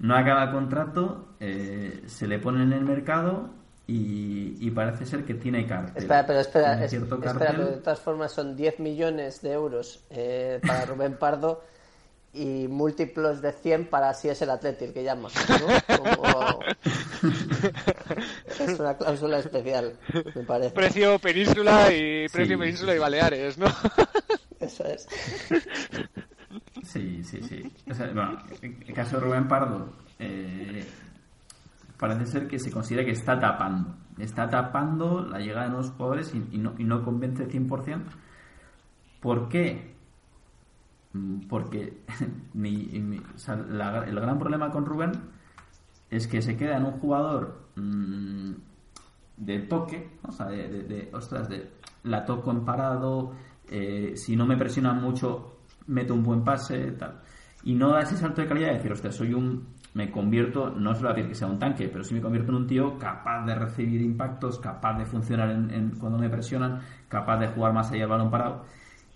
No 0.01 0.17
acaba 0.17 0.51
contrato, 0.51 1.29
eh, 1.41 2.03
se 2.07 2.27
le 2.27 2.39
pone 2.39 2.63
en 2.63 2.73
el 2.73 2.85
mercado 2.85 3.51
y, 3.87 4.57
y 4.59 4.71
parece 4.71 5.05
ser 5.07 5.25
que 5.25 5.35
tiene 5.35 5.67
cartel. 5.67 5.97
Espera, 6.03 6.27
pero 6.27 6.41
espera, 6.41 6.83
es- 6.85 6.91
cierto 6.91 7.15
espera, 7.17 7.33
cartel. 7.35 7.57
pero 7.57 7.71
de 7.71 7.77
todas 7.79 8.01
formas 8.01 8.33
son 8.33 8.57
10 8.57 8.81
millones 8.81 9.43
de 9.43 9.53
euros 9.53 10.03
eh, 10.11 10.59
para 10.67 10.87
Rubén 10.87 11.17
Pardo 11.19 11.63
y 12.33 12.69
múltiplos 12.69 13.43
de 13.43 13.53
100 13.53 13.87
para 13.91 14.15
si 14.15 14.29
es 14.29 14.41
el 14.41 14.51
Atleti 14.51 14.85
el 14.87 14.93
que 14.95 15.03
llama. 15.05 15.29
¿no? 15.89 15.97
Como- 15.97 16.61
Es 18.61 18.79
una 18.79 18.97
cláusula 18.97 19.39
especial, 19.41 19.95
me 20.35 20.43
parece. 20.45 20.71
Precio 20.71 21.19
península 21.19 21.93
y 21.93 22.29
precio 22.29 22.57
Sí. 22.57 22.61
península 22.61 22.95
y 22.95 22.99
Baleares, 22.99 23.59
¿no? 23.59 23.67
Eso 24.61 24.85
es. 24.87 25.07
Sí, 26.92 27.22
sí, 27.22 27.40
sí. 27.42 27.62
O 27.88 27.94
sea, 27.94 28.07
bueno, 28.12 28.38
en 28.62 28.83
el 28.87 28.94
caso 28.94 29.16
de 29.18 29.22
Rubén 29.26 29.46
Pardo, 29.46 29.90
eh, 30.18 30.85
parece 31.98 32.26
ser 32.26 32.48
que 32.48 32.59
se 32.59 32.70
considera 32.72 33.05
que 33.05 33.12
está 33.12 33.38
tapando. 33.38 33.94
Está 34.18 34.48
tapando 34.48 35.20
la 35.24 35.38
llegada 35.38 35.64
de 35.64 35.68
nuevos 35.70 35.90
jugadores 35.92 36.35
y, 36.35 36.57
y 36.57 36.59
no, 36.59 36.74
y 36.79 36.85
no 36.85 37.03
convence 37.05 37.46
100%. 37.48 38.03
¿Por 39.20 39.48
qué? 39.48 39.94
Mm, 41.12 41.40
Porque 41.48 42.03
mi- 42.55 42.87
mi- 43.00 43.18
o 43.35 43.38
sea, 43.38 43.57
la- 43.57 44.05
el 44.05 44.18
gran 44.18 44.38
problema 44.38 44.70
con 44.70 44.85
Rubén 44.85 45.12
es 46.11 46.26
que 46.26 46.42
se 46.42 46.57
queda 46.57 46.76
en 46.79 46.85
un 46.87 46.92
jugador 46.98 47.68
mm, 47.76 48.53
de 49.37 49.59
toque, 49.61 50.18
o 50.26 50.33
sea, 50.33 50.46
de, 50.46 50.68
de- 50.68 50.83
de, 50.85 51.11
ostras, 51.12 51.48
de 51.48 51.70
la 52.03 52.24
toco 52.24 52.50
en 52.50 52.64
parado, 52.64 53.33
eh, 53.68 54.14
si 54.16 54.35
no 54.35 54.44
me 54.46 54.57
presionan 54.57 55.00
mucho, 55.00 55.57
meto 55.87 56.14
un 56.14 56.23
buen 56.23 56.45
pase, 56.45 56.93
tal. 56.93 57.21
Y 57.62 57.75
no 57.75 57.90
da 57.90 58.01
ese 58.01 58.16
salto 58.16 58.40
de 58.40 58.49
calidad 58.49 58.69
de 58.69 58.75
decir, 58.75 58.93
ostras, 58.93 59.14
soy 59.14 59.35
un. 59.35 59.81
Me 59.93 60.11
convierto, 60.11 60.71
no 60.71 60.95
va 61.03 61.11
a 61.11 61.14
pedir 61.14 61.29
que 61.29 61.35
sea 61.35 61.49
un 61.49 61.59
tanque, 61.59 61.88
pero 61.88 62.05
sí 62.05 62.14
me 62.14 62.21
convierto 62.21 62.53
en 62.53 62.59
un 62.59 62.66
tío 62.69 62.97
capaz 62.97 63.45
de 63.45 63.57
recibir 63.57 64.01
impactos, 64.01 64.61
capaz 64.61 64.97
de 64.97 65.05
funcionar 65.05 65.51
en, 65.51 65.90
cuando 65.99 66.16
me 66.16 66.29
presionan, 66.31 66.81
capaz 67.09 67.38
de 67.38 67.49
jugar 67.49 67.73
más 67.73 67.90
allá 67.90 68.03
del 68.03 68.09
balón 68.09 68.31
parado. 68.31 68.64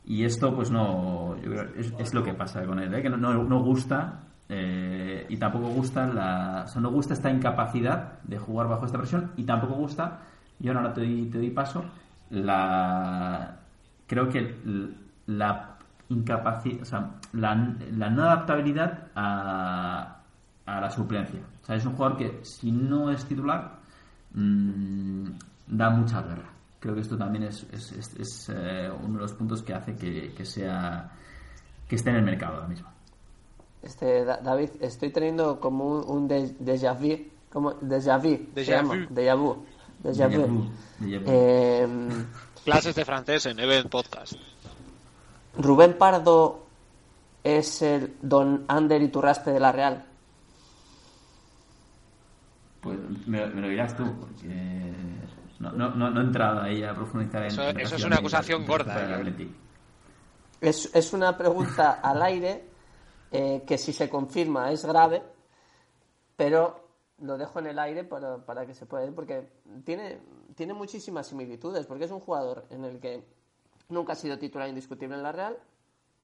Y 0.05 0.25
esto, 0.25 0.53
pues 0.53 0.73
no, 0.73 1.37
yo 1.37 1.51
creo, 1.51 1.65
es, 1.77 2.13
lo 2.13 2.25
que 2.25 2.35
pasa 2.35 2.67
con 2.67 2.81
él, 2.81 2.93
¿eh? 2.93 3.03
que 3.03 3.09
no, 3.09 3.17
no, 3.17 3.45
no 3.45 3.63
gusta 3.63 4.21
eh, 4.49 5.25
y 5.29 5.37
tampoco 5.39 5.69
gusta 5.69 6.07
la, 6.07 6.67
no 6.79 6.91
gusta 6.91 7.15
esta 7.15 7.31
incapacidad 7.31 8.21
de 8.25 8.39
jugar 8.39 8.69
bajo 8.69 8.85
esta 8.85 8.99
presión 8.99 9.33
y 9.37 9.45
tampoco 9.45 9.75
gusta, 9.75 10.21
yo 10.59 10.73
ahora 10.73 10.93
te 10.93 11.01
doy, 11.01 11.27
te 11.31 11.39
doy 11.39 11.51
paso, 11.51 11.85
la, 12.31 13.57
creo 14.07 14.29
que 14.29 14.55
la 15.27 15.74
incapacidad, 16.15 16.83
o 16.83 16.85
sea, 16.85 17.11
la, 17.33 17.55
la 17.93 18.11
no 18.11 18.23
adaptabilidad 18.23 19.09
a, 19.15 20.21
a 20.67 20.81
la 20.81 20.91
suplencia. 20.91 21.41
O 21.63 21.67
sea, 21.67 21.77
es 21.77 21.85
un 21.87 21.95
jugador 21.95 22.17
que 22.19 22.41
si 22.45 22.71
no 22.73 23.11
es 23.11 23.25
titular 23.25 23.79
mm, 24.35 25.25
da 25.69 25.91
mucha 25.91 26.23
guerra. 26.23 26.51
Creo 26.81 26.95
que 26.95 27.01
esto 27.01 27.17
también 27.17 27.45
es, 27.45 27.67
es, 27.73 27.93
es- 27.93 28.15
es, 28.21 28.53
eh, 28.55 28.91
uno 29.03 29.15
de 29.15 29.21
los 29.23 29.33
puntos 29.33 29.63
que 29.63 29.73
hace 29.75 29.95
que, 29.97 30.33
que 30.35 30.45
sea 30.45 31.11
que 31.89 31.97
esté 31.97 32.11
en 32.11 32.17
el 32.17 32.23
mercado 32.25 32.55
ahora 32.57 32.69
mismo. 32.69 32.89
Este, 33.83 34.25
Da- 34.25 34.39
David, 34.43 34.71
estoy 34.81 35.11
teniendo 35.11 35.59
como 35.61 35.87
un, 36.01 36.23
un 36.25 36.29
déjà 36.29 36.95
vu, 36.95 37.31
como 37.53 37.73
déjà 37.81 38.19
vu, 38.19 38.49
Déjà 38.55 38.77
llama, 38.83 38.95
vu. 38.95 39.07
déjà 39.15 39.35
vu, 39.37 39.57
déjà 40.03 40.27
Déjà 40.27 40.29
vu. 40.29 40.47
vu, 40.47 40.71
déjà 41.01 41.19
vu. 41.19 41.25
Eh, 41.29 41.89
Clases 42.65 42.95
de 42.95 43.05
francés 43.05 43.47
en 43.47 43.59
Event 43.59 43.89
Podcast. 43.91 44.35
Rubén 45.59 45.97
Pardo 45.99 46.65
es 47.43 47.83
el 47.83 48.17
don 48.23 48.65
Ander 48.69 49.01
Iturraspe 49.03 49.51
de 49.53 49.61
la 49.61 49.73
Real. 49.73 50.05
Pues 52.81 52.99
me, 53.27 53.47
me 53.47 53.61
lo 53.63 53.69
dirás 53.69 53.97
tú, 53.97 54.05
porque 54.21 54.93
no, 55.61 55.73
no, 55.73 55.91
no, 55.95 56.11
no 56.11 56.21
he 56.21 56.25
entrado 56.25 56.61
ahí 56.63 56.83
a 56.83 56.95
profundizar 56.95 57.43
en 57.43 57.49
Eso- 57.49 57.69
en 57.69 57.81
eso 57.81 57.97
es 57.97 58.05
una 58.05 58.17
acusación 58.17 58.63
de- 58.63 58.67
gorda, 58.69 59.21
¿eh? 59.21 59.49
Es, 60.61 60.95
es 60.95 61.13
una 61.13 61.37
pregunta 61.37 61.93
al 62.03 62.23
aire 62.23 62.65
eh, 63.31 63.63
que 63.67 63.79
si 63.79 63.93
se 63.93 64.09
confirma 64.09 64.71
es 64.71 64.85
grave, 64.85 65.23
pero 66.37 66.81
lo 67.21 67.39
dejo 67.39 67.59
en 67.61 67.69
el 67.69 67.79
aire 67.79 68.05
para, 68.05 68.39
para 68.39 68.67
que 68.67 68.75
se 68.75 68.87
pueda 68.87 69.05
ir 69.07 69.15
porque 69.15 69.49
tiene, 69.85 70.19
tiene 70.55 70.75
muchísimas 70.75 71.27
similitudes, 71.27 71.87
porque 71.87 72.05
es 72.05 72.11
un 72.11 72.21
jugador 72.21 72.65
en 72.71 72.85
el 72.85 72.99
que 73.01 73.25
nunca 73.89 74.13
ha 74.13 74.17
sido 74.17 74.39
titular 74.39 74.69
indiscutible 74.69 75.15
en 75.17 75.23
la 75.23 75.33
Real, 75.33 75.59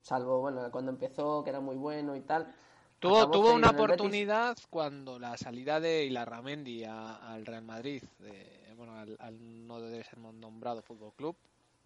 salvo 0.02 0.40
bueno 0.40 0.70
cuando 0.70 0.90
empezó 0.90 1.42
que 1.44 1.50
era 1.50 1.60
muy 1.60 1.76
bueno 1.76 2.16
y 2.16 2.20
tal. 2.20 2.52
Tuvo, 2.98 3.14
tuvo 3.32 3.48
una 3.54 3.68
oportunidad 3.96 4.56
cuando 4.68 5.18
la 5.18 5.36
salida 5.36 5.80
de 5.80 6.04
Ilarramendi 6.04 6.84
al 6.84 7.46
Real 7.46 7.62
Madrid, 7.64 8.02
de- 8.18 8.74
bueno, 8.76 8.94
al, 8.98 9.16
al 9.20 9.66
no 9.66 9.80
debe 9.80 10.04
ser 10.04 10.18
nombrado 10.18 10.82
Fútbol 10.82 11.12
Club, 11.14 11.36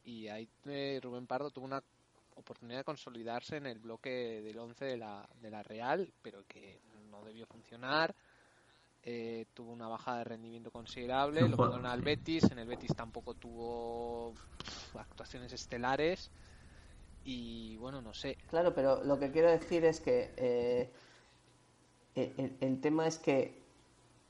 y 0.04 0.28
ahí 0.28 0.48
eh, 0.66 1.00
Rubén 1.02 1.26
Pardo 1.26 1.50
tuvo 1.50 1.64
una 1.64 1.82
oportunidad 2.36 2.78
de 2.78 2.84
consolidarse 2.84 3.56
en 3.56 3.66
el 3.66 3.78
bloque 3.78 4.42
del 4.42 4.58
11 4.58 4.84
de 4.84 4.96
la, 4.96 5.28
de 5.40 5.50
la 5.50 5.62
Real, 5.62 6.12
pero 6.22 6.44
que 6.48 6.80
no 7.10 7.22
debió 7.24 7.46
funcionar. 7.46 8.14
Eh, 9.04 9.46
tuvo 9.54 9.72
una 9.72 9.86
baja 9.86 10.18
de 10.18 10.24
rendimiento 10.24 10.70
considerable, 10.70 11.40
lo 11.42 11.56
mandaron 11.56 11.86
al. 11.86 12.02
Betis, 12.02 12.50
en 12.50 12.58
el 12.58 12.66
Betis 12.66 12.94
tampoco 12.94 13.34
tuvo 13.34 14.32
actuaciones 14.98 15.52
estelares. 15.52 16.30
Y 17.24 17.76
bueno, 17.76 18.02
no 18.02 18.12
sé, 18.12 18.36
Claro, 18.48 18.74
pero 18.74 19.02
lo 19.04 19.18
que 19.18 19.30
quiero 19.30 19.50
decir 19.50 19.84
es 19.84 20.00
que 20.00 20.32
eh, 20.36 20.92
el, 22.14 22.56
el 22.60 22.80
tema 22.80 23.06
es 23.06 23.18
que 23.18 23.62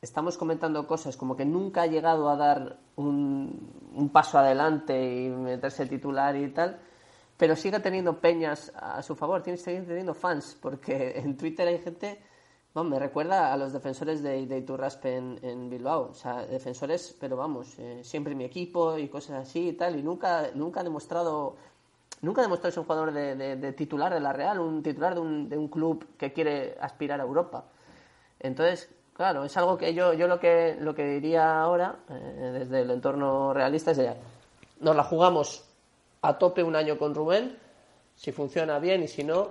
estamos 0.00 0.36
comentando 0.36 0.86
cosas 0.86 1.16
como 1.16 1.34
que 1.34 1.44
nunca 1.44 1.82
ha 1.82 1.86
llegado 1.86 2.28
a 2.28 2.36
dar 2.36 2.78
un, 2.96 3.90
un 3.94 4.08
paso 4.10 4.38
adelante 4.38 4.94
y 4.94 5.28
meterse 5.30 5.86
titular 5.86 6.36
y 6.36 6.50
tal, 6.50 6.78
pero 7.36 7.56
sigue 7.56 7.80
teniendo 7.80 8.20
peñas 8.20 8.72
a 8.76 9.02
su 9.02 9.16
favor, 9.16 9.42
tiene, 9.42 9.56
sigue 9.56 9.80
teniendo 9.82 10.14
fans, 10.14 10.56
porque 10.60 11.18
en 11.18 11.36
Twitter 11.36 11.66
hay 11.68 11.78
gente, 11.78 12.20
bueno, 12.74 12.90
me 12.90 12.98
recuerda 12.98 13.52
a 13.52 13.56
los 13.56 13.72
defensores 13.72 14.22
de, 14.22 14.46
de 14.46 14.58
Iturraspe 14.58 15.16
en, 15.16 15.70
Bilbao, 15.70 16.08
o 16.10 16.14
sea, 16.14 16.44
defensores, 16.44 17.16
pero 17.20 17.36
vamos, 17.36 17.78
eh, 17.78 18.00
siempre 18.02 18.34
mi 18.34 18.44
equipo 18.44 18.98
y 18.98 19.08
cosas 19.08 19.48
así 19.48 19.68
y 19.68 19.72
tal, 19.74 19.96
y 19.98 20.02
nunca, 20.02 20.50
nunca 20.54 20.80
ha 20.80 20.84
demostrado 20.84 21.54
nunca 22.22 22.40
ha 22.40 22.44
demostrado 22.44 22.72
ser 22.72 22.80
un 22.80 22.86
jugador 22.86 23.12
de, 23.12 23.36
de- 23.36 23.56
de 23.56 23.72
titular 23.74 24.12
de 24.12 24.18
la 24.20 24.32
Real, 24.32 24.58
un 24.58 24.82
titular 24.82 25.14
de 25.14 25.20
un, 25.20 25.48
de 25.48 25.56
un 25.58 25.68
club 25.68 26.06
que 26.16 26.32
quiere 26.32 26.76
aspirar 26.80 27.20
a 27.20 27.24
Europa. 27.24 27.64
Entonces, 28.40 28.88
claro, 29.14 29.44
es 29.44 29.56
algo 29.56 29.76
que 29.78 29.92
yo, 29.94 30.12
yo 30.14 30.26
lo 30.26 30.40
que 30.40 30.76
lo 30.80 30.94
que 30.94 31.04
diría 31.04 31.60
ahora, 31.60 31.96
eh, 32.10 32.50
desde 32.60 32.80
el 32.80 32.90
entorno 32.90 33.52
realista, 33.52 33.90
es 33.92 33.98
ya, 33.98 34.16
nos 34.80 34.96
la 34.96 35.04
jugamos 35.04 35.64
a 36.22 36.38
tope 36.38 36.62
un 36.62 36.74
año 36.76 36.98
con 36.98 37.14
Rubén, 37.14 37.56
si 38.16 38.32
funciona 38.32 38.78
bien 38.78 39.02
y 39.02 39.08
si 39.08 39.22
no, 39.22 39.48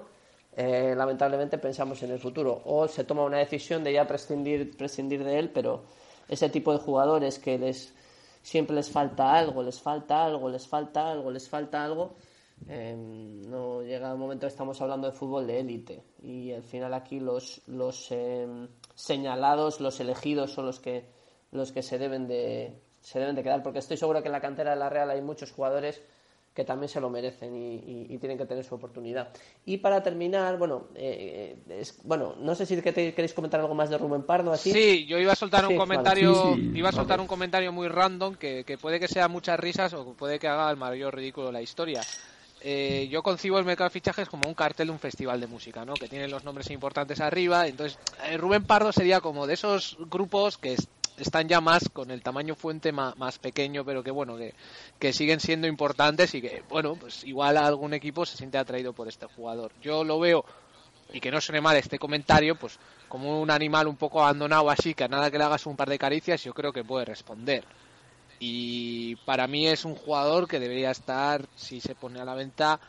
eh, 0.55 0.93
lamentablemente 0.95 1.57
pensamos 1.57 2.01
en 2.03 2.11
el 2.11 2.19
futuro. 2.19 2.61
O 2.65 2.87
se 2.87 3.03
toma 3.03 3.23
una 3.23 3.37
decisión 3.37 3.83
de 3.83 3.93
ya 3.93 4.07
prescindir, 4.07 4.75
prescindir 4.77 5.23
de 5.23 5.39
él, 5.39 5.49
pero 5.49 5.83
ese 6.27 6.49
tipo 6.49 6.71
de 6.71 6.79
jugadores 6.79 7.39
que 7.39 7.57
les 7.57 7.93
siempre 8.41 8.75
les 8.75 8.89
falta 8.89 9.33
algo, 9.33 9.63
les 9.63 9.79
falta 9.79 10.25
algo, 10.25 10.49
les 10.49 10.67
falta 10.67 11.09
algo, 11.09 11.31
les 11.31 11.47
falta 11.49 11.83
algo, 11.83 12.15
eh, 12.67 12.95
no 12.95 13.81
llega 13.81 14.13
un 14.13 14.19
momento 14.19 14.47
estamos 14.47 14.79
hablando 14.81 15.07
de 15.07 15.13
fútbol 15.13 15.47
de 15.47 15.59
élite 15.59 16.03
y 16.21 16.51
al 16.51 16.63
final 16.63 16.93
aquí 16.93 17.19
los, 17.19 17.61
los 17.67 18.07
eh, 18.11 18.47
señalados, 18.95 19.81
los 19.81 19.99
elegidos 19.99 20.51
son 20.51 20.67
los 20.67 20.79
que 20.79 21.05
los 21.51 21.71
que 21.71 21.81
se 21.81 21.97
deben 21.97 22.27
de 22.27 22.73
se 23.01 23.19
deben 23.19 23.35
de 23.35 23.43
quedar, 23.43 23.63
porque 23.63 23.79
estoy 23.79 23.97
seguro 23.97 24.21
que 24.21 24.29
en 24.29 24.31
la 24.31 24.41
cantera 24.41 24.71
de 24.71 24.77
la 24.77 24.89
Real 24.89 25.09
hay 25.09 25.21
muchos 25.21 25.51
jugadores 25.51 26.01
que 26.53 26.63
también 26.63 26.87
se 26.89 27.01
lo 27.01 27.09
merecen 27.09 27.55
y, 27.55 27.75
y- 27.75 28.07
y 28.09 28.17
tienen 28.19 28.37
que 28.37 28.45
tener 28.45 28.63
su 28.63 28.75
oportunidad. 28.75 29.29
Y 29.65 29.77
para 29.77 30.03
terminar, 30.03 30.57
bueno, 30.57 30.87
eh, 30.95 31.57
es- 31.69 31.99
bueno, 32.03 32.35
no 32.39 32.53
sé 32.55 32.65
si 32.65 32.79
que 32.81 32.91
te- 32.93 33.13
queréis 33.13 33.33
comentar 33.33 33.59
algo 33.59 33.73
más 33.73 33.89
de 33.89 33.97
Rubén 33.97 34.23
Pardo 34.23 34.51
así. 34.53 34.71
Sí, 34.71 35.05
yo 35.05 35.17
iba 35.17 35.31
a 35.33 35.35
soltar 35.35 35.61
Sí, 35.61 35.73
un 35.73 35.79
vale. 35.79 35.89
comentario, 35.89 36.55
Sí, 36.55 36.69
sí, 36.71 36.77
iba 36.77 36.89
a 36.89 36.91
soltar 36.91 37.17
vale. 37.17 37.21
un 37.23 37.27
comentario 37.27 37.71
muy 37.71 37.87
random 37.87 38.35
que, 38.35 38.63
que 38.63 38.77
puede 38.77 38.99
que 38.99 39.07
sea 39.07 39.27
muchas 39.27 39.59
risas 39.59 39.93
o 39.93 40.13
puede 40.13 40.37
que 40.37 40.47
haga 40.47 40.69
el 40.69 40.77
mayor 40.77 41.15
ridículo 41.15 41.47
de 41.47 41.53
la 41.53 41.61
historia. 41.61 42.01
Eh, 42.65 43.09
yo 43.11 43.21
concibo 43.23 43.59
el 43.59 43.65
mercado 43.65 43.89
de 43.89 43.93
fichajes 43.93 44.29
como 44.29 44.47
un 44.47 44.53
cartel 44.53 44.87
de 44.87 44.93
un 44.93 44.99
festival 44.99 45.41
de 45.41 45.47
música, 45.47 45.83
¿no? 45.83 45.95
Que 45.95 46.07
tiene 46.07 46.29
los 46.29 46.45
nombres 46.45 46.69
importantes 46.71 47.19
arriba. 47.19 47.67
Entonces, 47.67 47.99
eh, 48.25 48.37
Rubén 48.37 48.63
Pardo 48.63 48.93
sería 48.93 49.19
como 49.19 49.47
de 49.47 49.55
esos 49.55 49.97
grupos 50.09 50.57
que 50.57 50.75
están 51.17 51.47
ya 51.47 51.61
más 51.61 51.89
con 51.89 52.11
el 52.11 52.21
tamaño 52.21 52.55
fuente 52.55 52.91
más, 52.91 53.39
pequeño, 53.39 53.85
pero 53.85 54.03
que 54.03 54.11
bueno, 54.11 54.37
que, 54.37 54.53
que 54.99 55.13
siguen 55.13 55.39
siendo 55.39 55.67
importantes 55.67 56.33
y 56.35 56.41
que, 56.41 56.63
bueno, 56.69 56.95
pues 56.95 57.23
igual 57.23 57.57
algún 57.57 57.93
equipo 57.93 58.25
se 58.25 58.37
siente 58.37 58.57
atraído 58.57 58.93
por 58.93 59.07
este 59.07 59.25
jugador. 59.27 59.71
Yo 59.81 60.03
lo 60.03 60.19
veo 60.19 60.45
y 61.13 61.19
que 61.19 61.31
no 61.31 61.39
suene 61.39 61.61
mal 61.61 61.77
este 61.77 61.99
comentario, 61.99 62.55
pues 62.55 62.79
como 63.07 63.39
un 63.39 63.51
animal 63.51 63.87
un 63.87 63.95
poco 63.95 64.21
abandonado 64.21 64.69
así, 64.69 64.95
que 64.95 65.03
a 65.03 65.07
nada 65.07 65.29
que 65.29 65.37
le 65.37 65.43
hagas 65.43 65.65
un 65.67 65.75
par 65.75 65.89
de 65.89 65.99
caricias, 65.99 66.43
yo 66.43 66.53
creo 66.53 66.73
que 66.73 66.83
puede 66.83 67.05
responder. 67.05 67.63
Y 68.39 69.15
para 69.17 69.47
mí 69.47 69.67
es 69.67 69.85
un 69.85 69.95
jugador 69.95 70.47
que 70.47 70.59
debería 70.59 70.91
estar, 70.91 71.45
si 71.55 71.79
se 71.79 71.95
pone 71.95 72.19
a 72.19 72.25
la 72.25 72.33
venta, 72.33 72.79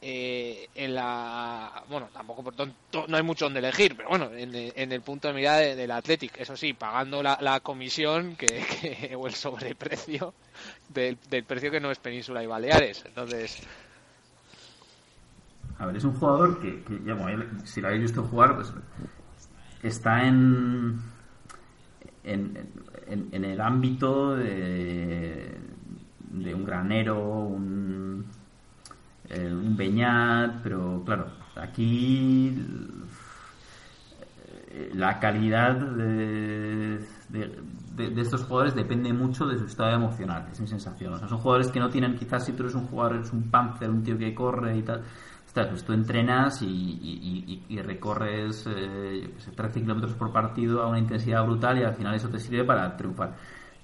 eh, 0.00 0.68
en 0.74 0.94
la. 0.94 1.84
Bueno, 1.88 2.08
tampoco 2.12 2.42
por 2.44 2.54
tonto, 2.54 3.06
no 3.08 3.16
hay 3.16 3.22
mucho 3.22 3.46
donde 3.46 3.60
elegir, 3.60 3.96
pero 3.96 4.08
bueno, 4.10 4.32
en, 4.32 4.54
en 4.54 4.92
el 4.92 5.02
punto 5.02 5.28
de 5.28 5.34
mirada 5.34 5.58
de- 5.58 5.76
del 5.76 5.90
Athletic, 5.90 6.38
eso 6.40 6.56
sí, 6.56 6.72
pagando 6.74 7.22
la, 7.22 7.38
comisión 7.62 8.36
que, 8.38 9.14
o 9.18 9.26
el 9.26 9.34
sobreprecio 9.34 10.34
del, 10.88 11.18
del 11.28 11.44
precio 11.44 11.70
que 11.70 11.80
no 11.80 11.90
es 11.90 11.98
Península 11.98 12.42
y 12.42 12.46
Baleares. 12.46 13.04
Entonces, 13.06 13.62
A 15.78 15.86
ver, 15.86 15.96
es 15.96 16.04
un 16.04 16.12
jugador 16.12 16.60
que, 16.60 16.84
si 17.64 17.80
lo 17.80 17.88
habéis 17.88 18.02
visto 18.02 18.22
jugar, 18.22 18.54
pues 18.54 18.72
está 19.82 20.26
en, 20.26 21.00
en, 22.24 22.58
en- 23.06 23.28
en 23.32 23.44
el 23.44 23.60
ámbito 23.60 24.36
de, 24.36 25.58
de 26.30 26.54
un 26.54 26.64
granero, 26.64 27.18
un, 27.46 28.26
eh, 29.30 29.52
un 29.52 29.76
Beñat, 29.76 30.62
pero 30.62 31.02
claro, 31.04 31.26
aquí 31.56 32.54
eh, 34.70 34.90
la 34.94 35.18
calidad 35.18 35.74
de, 35.76 36.98
de- 37.28 38.20
estos 38.20 38.44
jugadores 38.44 38.74
depende 38.74 39.12
mucho 39.12 39.46
de 39.46 39.58
su 39.58 39.64
estado 39.66 39.94
emocional, 39.94 40.46
es 40.50 40.60
mi 40.60 40.66
sensación. 40.66 41.12
O 41.14 41.18
sea, 41.18 41.28
son 41.28 41.38
jugadores 41.38 41.68
que 41.68 41.80
no 41.80 41.90
tienen, 41.90 42.16
quizás 42.16 42.44
si 42.46 42.52
tú 42.52 42.62
eres 42.62 42.74
un 42.74 42.86
jugador, 42.86 43.16
eres 43.16 43.32
un 43.32 43.50
panzer, 43.50 43.90
un 43.90 44.02
tío 44.02 44.16
que 44.18 44.34
corre 44.34 44.76
y 44.78 44.82
tal, 44.82 45.02
ostras, 45.46 45.68
pues 45.68 45.84
tú 45.84 45.92
entrenas 45.92 46.60
y, 46.62 47.80
recorres 47.82 48.66
eh, 48.66 49.20
yo 49.24 49.34
qué 49.34 49.40
sé, 49.40 49.50
13 49.52 49.80
kilómetros 49.80 50.14
por 50.14 50.32
partido 50.32 50.82
a 50.82 50.88
una 50.88 50.98
intensidad 50.98 51.44
brutal 51.44 51.78
y 51.78 51.82
al 51.84 51.94
final 51.94 52.14
eso 52.14 52.28
te 52.28 52.38
sirve 52.38 52.64
para 52.64 52.96
triunfar. 52.96 53.34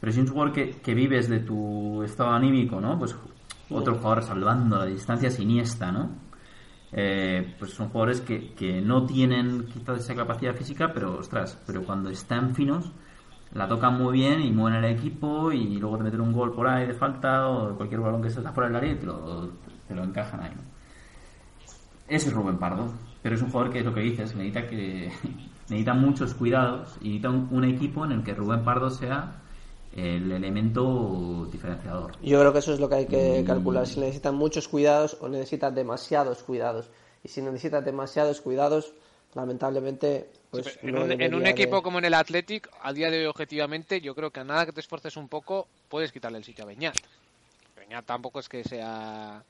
Pero 0.00 0.12
si 0.12 0.20
es 0.20 0.26
un 0.26 0.32
jugador 0.32 0.52
que, 0.54 0.70
que 0.80 0.94
vives 0.94 1.28
de 1.28 1.40
tu 1.40 2.02
estado 2.02 2.30
anímico, 2.30 2.80
¿no? 2.80 2.98
Pues 2.98 3.16
otro 3.70 3.94
jugador 3.96 4.22
salvando 4.22 4.78
la 4.78 4.86
distancia 4.86 5.30
siniestra, 5.30 5.92
¿no? 5.92 6.10
Eh, 6.92 7.54
pues 7.58 7.72
son 7.72 7.88
jugadores 7.88 8.20
que, 8.20 8.54
que 8.54 8.80
no 8.80 9.04
tienen 9.04 9.66
quizás 9.66 9.98
esa 9.98 10.14
capacidad 10.14 10.54
física, 10.54 10.92
pero 10.94 11.18
ostras, 11.18 11.60
pero 11.66 11.84
cuando 11.84 12.10
están 12.10 12.54
finos 12.54 12.92
la 13.52 13.68
tocan 13.68 13.96
muy 13.98 14.12
bien 14.12 14.40
y 14.40 14.52
mueven 14.52 14.84
el 14.84 14.96
equipo 14.96 15.52
y 15.52 15.78
luego 15.78 15.98
te 15.98 16.04
meten 16.04 16.20
un 16.20 16.32
gol 16.32 16.52
por 16.52 16.66
ahí 16.68 16.86
de 16.86 16.94
falta 16.94 17.48
o 17.48 17.76
cualquier 17.76 18.00
balón 18.00 18.22
que 18.22 18.30
salga 18.30 18.52
fuera 18.52 18.68
del 18.68 18.76
área 18.76 18.92
y 18.92 18.96
te 18.96 19.06
lo, 19.06 20.04
encajan 20.04 20.42
ahí. 20.42 20.50
¿no? 20.54 20.62
Ese 22.08 22.28
es 22.28 22.34
Rubén 22.34 22.58
Pardo, 22.58 22.92
pero 23.22 23.34
es 23.34 23.42
un 23.42 23.50
jugador 23.50 23.72
que 23.72 23.80
es 23.80 23.84
lo 23.84 23.94
que 23.94 24.00
dices, 24.00 24.34
necesita 24.34 24.66
que 24.66 25.10
necesita 25.68 25.94
muchos 25.94 26.34
cuidados 26.34 26.96
y 27.00 27.18
necesita 27.18 27.30
un 27.30 27.64
equipo 27.64 28.04
en 28.04 28.12
el 28.12 28.22
que 28.22 28.34
Rubén 28.34 28.64
Pardo 28.64 28.90
sea 28.90 29.42
el 29.96 30.30
elemento 30.30 31.48
diferenciador. 31.50 32.12
Yo 32.22 32.38
creo 32.40 32.52
que 32.52 32.58
eso 32.58 32.74
es 32.74 32.80
lo 32.80 32.88
que 32.88 32.94
hay 32.96 33.06
que 33.06 33.42
Mm. 33.42 33.46
calcular, 33.46 33.86
si 33.86 33.98
necesitan 34.00 34.34
muchos 34.34 34.68
cuidados 34.68 35.16
o 35.20 35.28
necesitan 35.28 35.74
demasiados 35.74 36.42
cuidados. 36.42 36.90
Y 37.24 37.28
si 37.28 37.40
necesitas 37.42 37.84
demasiados 37.84 38.40
cuidados, 38.40 38.92
lamentablemente, 39.34 40.30
pues 40.50 40.78
en 40.82 40.94
no 40.94 41.02
un, 41.02 41.20
en 41.20 41.34
un 41.34 41.42
de- 41.44 41.50
equipo 41.50 41.82
como 41.82 41.98
en 41.98 42.04
el 42.04 42.14
Athletic, 42.14 42.68
a 42.82 42.92
día 42.92 43.10
de 43.10 43.20
hoy, 43.20 43.26
objetivamente, 43.26 44.00
yo 44.00 44.14
creo 44.14 44.30
que 44.30 44.40
a 44.40 44.44
nada 44.44 44.66
que 44.66 44.72
te 44.72 44.80
esfuerces 44.80 45.16
un 45.16 45.28
poco, 45.28 45.66
puedes 45.88 46.12
quitarle 46.12 46.38
el 46.38 46.44
sitio 46.44 46.64
a 46.64 46.68
Beñat. 46.68 46.96
Beñat 47.76 48.04
tampoco 48.04 48.40
es 48.40 48.48
que 48.48 48.64
sea. 48.64 49.42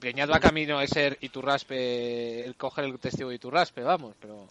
Beñat 0.00 0.30
va 0.30 0.40
camino 0.40 0.78
a 0.78 0.86
ser 0.86 1.18
Iturraspe, 1.20 2.44
el 2.44 2.54
coger 2.56 2.84
el 2.86 2.98
testigo 2.98 3.28
de 3.28 3.36
Iturraspe, 3.36 3.82
vamos, 3.82 4.14
pero. 4.20 4.46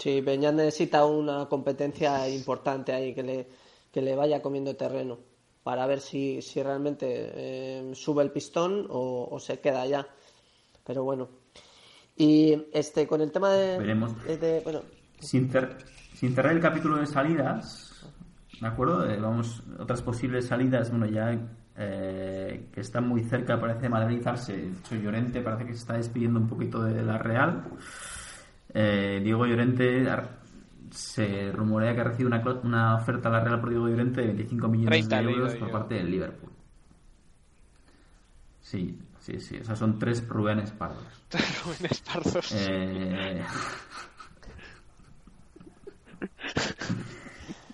Sí, 0.00 0.22
Beñat 0.22 0.54
necesita 0.54 1.04
una 1.04 1.46
competencia 1.46 2.26
importante 2.28 2.92
ahí 2.92 3.14
que 3.14 3.22
le, 3.22 3.46
que 3.92 4.00
le 4.00 4.16
vaya 4.16 4.40
comiendo 4.40 4.74
terreno 4.74 5.18
para 5.62 5.86
ver 5.86 6.00
si, 6.00 6.40
si 6.40 6.62
realmente 6.62 7.06
eh, 7.10 7.90
sube 7.94 8.22
el 8.22 8.30
pistón 8.30 8.86
o, 8.88 9.28
o 9.30 9.38
se 9.38 9.60
queda 9.60 9.84
ya. 9.86 10.06
Pero 10.86 11.04
bueno. 11.04 11.28
Y 12.16 12.56
este 12.72 13.06
con 13.06 13.20
el 13.20 13.30
tema 13.30 13.52
de, 13.52 13.78
Veremos. 13.78 14.24
de- 14.24 14.38
de- 14.38 14.60
bueno, 14.60 14.80
Sin, 15.18 15.50
cer- 15.50 15.76
sin 16.14 16.34
cerrar 16.34 16.52
el 16.54 16.60
capítulo 16.60 16.96
de 16.96 17.06
salidas, 17.06 18.06
¿de 18.58 18.66
acuerdo? 18.66 19.04
Eh, 19.08 19.18
vamos, 19.20 19.62
otras 19.78 20.00
posibles 20.00 20.46
salidas, 20.46 20.90
bueno, 20.90 21.06
ya 21.06 21.38
eh, 21.76 22.68
que 22.72 22.80
están 22.80 23.06
muy 23.06 23.22
cerca, 23.24 23.60
parece 23.60 23.82
de 23.82 23.88
materializarse. 23.90 24.56
De 24.56 24.68
hecho, 24.78 24.94
Llorente 24.96 25.42
parece 25.42 25.66
que 25.66 25.72
se 25.74 25.80
está 25.80 25.94
despidiendo 25.94 26.40
un 26.40 26.48
poquito 26.48 26.82
de 26.82 27.02
la 27.02 27.18
Real. 27.18 27.64
Eh, 28.72 29.20
Diego 29.22 29.46
Llorente 29.46 30.06
se 30.90 31.52
rumorea 31.52 31.94
que 31.94 32.00
ha 32.00 32.04
recibido 32.04 32.30
una, 32.62 32.96
oferta 32.96 33.28
a 33.28 33.32
la 33.32 33.40
Real 33.40 33.60
por 33.60 33.70
Diego 33.70 33.88
Llorente 33.88 34.20
de 34.20 34.28
25 34.28 34.68
millones 34.68 35.08
30 35.08 35.16
de 35.16 35.32
euros 35.32 35.54
por 35.54 35.70
parte 35.70 35.94
del 35.94 36.10
Liverpool. 36.10 36.50
Sí, 38.60 38.98
sí, 39.18 39.40
sí. 39.40 39.58
O 39.58 39.64
sea, 39.64 39.76
son 39.76 39.98
tres 39.98 40.26
Rubénes 40.28 40.70
Pardos. 40.72 41.04
Rubén 41.64 41.90
Espardos. 41.90 42.52
Eh, 42.54 43.42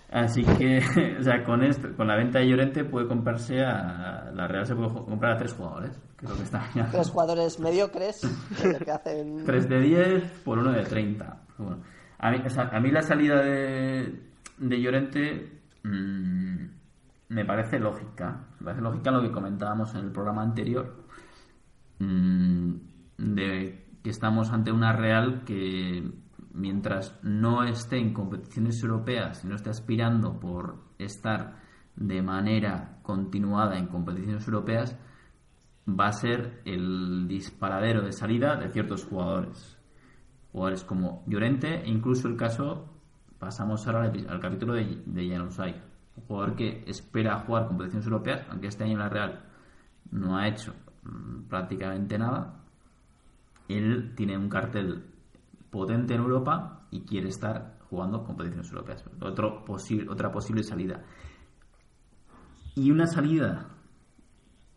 Así 0.09 0.43
que, 0.43 0.79
o 1.19 1.23
sea, 1.23 1.43
con 1.43 1.63
esto, 1.63 1.89
con 1.95 2.07
la 2.07 2.15
venta 2.15 2.39
de 2.39 2.47
Llorente 2.47 2.85
puede 2.85 3.07
comprarse 3.07 3.61
a 3.61 4.31
la 4.33 4.47
Real 4.47 4.65
se 4.65 4.75
puede 4.75 4.93
comprar 4.93 5.33
a 5.33 5.37
tres 5.37 5.53
jugadores, 5.53 5.99
lo 6.21 6.35
que 6.35 6.43
está 6.43 6.65
mirando. 6.73 6.91
tres 6.91 7.09
jugadores 7.09 7.59
mediocres 7.59 8.21
que 8.85 8.91
hacen 8.91 9.43
3 9.45 9.69
de 9.69 9.81
10 9.81 10.23
por 10.45 10.59
uno 10.59 10.71
de 10.71 10.83
30. 10.83 11.41
Bueno, 11.57 11.81
a, 12.19 12.31
mí, 12.31 12.41
o 12.45 12.49
sea, 12.49 12.69
a 12.71 12.79
mí 12.79 12.89
la 12.89 13.01
salida 13.01 13.41
de, 13.41 14.21
de 14.57 14.81
Llorente 14.81 15.61
mm, 15.83 16.65
me 17.29 17.45
parece 17.45 17.77
lógica. 17.79 18.45
Me 18.59 18.65
parece 18.65 18.81
lógica 18.81 19.11
lo 19.11 19.21
que 19.21 19.31
comentábamos 19.31 19.93
en 19.95 20.05
el 20.05 20.11
programa 20.11 20.43
anterior. 20.43 21.03
mm, 21.99 22.75
de 23.17 23.87
que 24.03 24.09
estamos 24.11 24.51
ante 24.51 24.71
una 24.71 24.93
Real 24.93 25.43
que 25.43 26.09
mientras 26.57 27.17
no 27.23 27.63
esté 27.63 27.97
en 27.97 28.13
competiciones 28.13 28.81
europeas 28.81 29.43
y 29.43 29.47
no 29.47 29.55
esté 29.55 29.69
aspirando 29.69 30.39
por 30.39 30.79
estar 30.97 31.59
de 31.95 32.21
manera 32.21 32.99
continuada 33.03 33.77
en 33.77 33.87
competiciones 33.87 34.45
europeas, 34.47 34.97
va 35.87 36.07
a 36.07 36.11
ser 36.11 36.61
el 36.65 37.27
disparadero 37.27 38.01
de 38.01 38.11
salida 38.11 38.55
de 38.55 38.69
ciertos 38.69 39.05
jugadores. 39.05 39.77
Jugadores 40.51 40.83
como 40.83 41.23
Llorente 41.27 41.83
e 41.83 41.89
incluso 41.89 42.27
el 42.27 42.35
caso, 42.35 42.89
pasamos 43.39 43.85
ahora 43.87 44.03
al, 44.03 44.39
capítulo 44.39 44.73
de, 44.73 45.03
de 45.05 45.41
un 45.41 45.51
jugador 46.27 46.55
que 46.55 46.83
espera 46.87 47.39
jugar 47.39 47.67
competiciones 47.67 48.07
europeas, 48.07 48.45
aunque 48.49 48.67
este 48.67 48.83
año 48.83 48.93
en 48.93 48.99
la 48.99 49.09
Real 49.09 49.43
no 50.11 50.37
ha 50.37 50.47
hecho 50.47 50.73
mm, 51.03 51.43
prácticamente 51.47 52.17
nada. 52.17 52.63
Él 53.67 54.13
tiene 54.15 54.37
un 54.37 54.49
cartel 54.49 55.05
potente 55.77 56.15
en 56.15 56.21
Europa 56.21 56.87
y 56.91 57.01
quiere 57.01 57.29
estar 57.29 57.77
jugando 57.89 58.23
competiciones 58.23 58.69
europeas. 58.71 59.05
Otro 59.21 59.63
posi- 59.63 60.09
otra 60.09 60.31
posible 60.31 60.63
salida. 60.63 61.03
Y 62.75 62.91
una 62.91 63.07
salida 63.07 63.69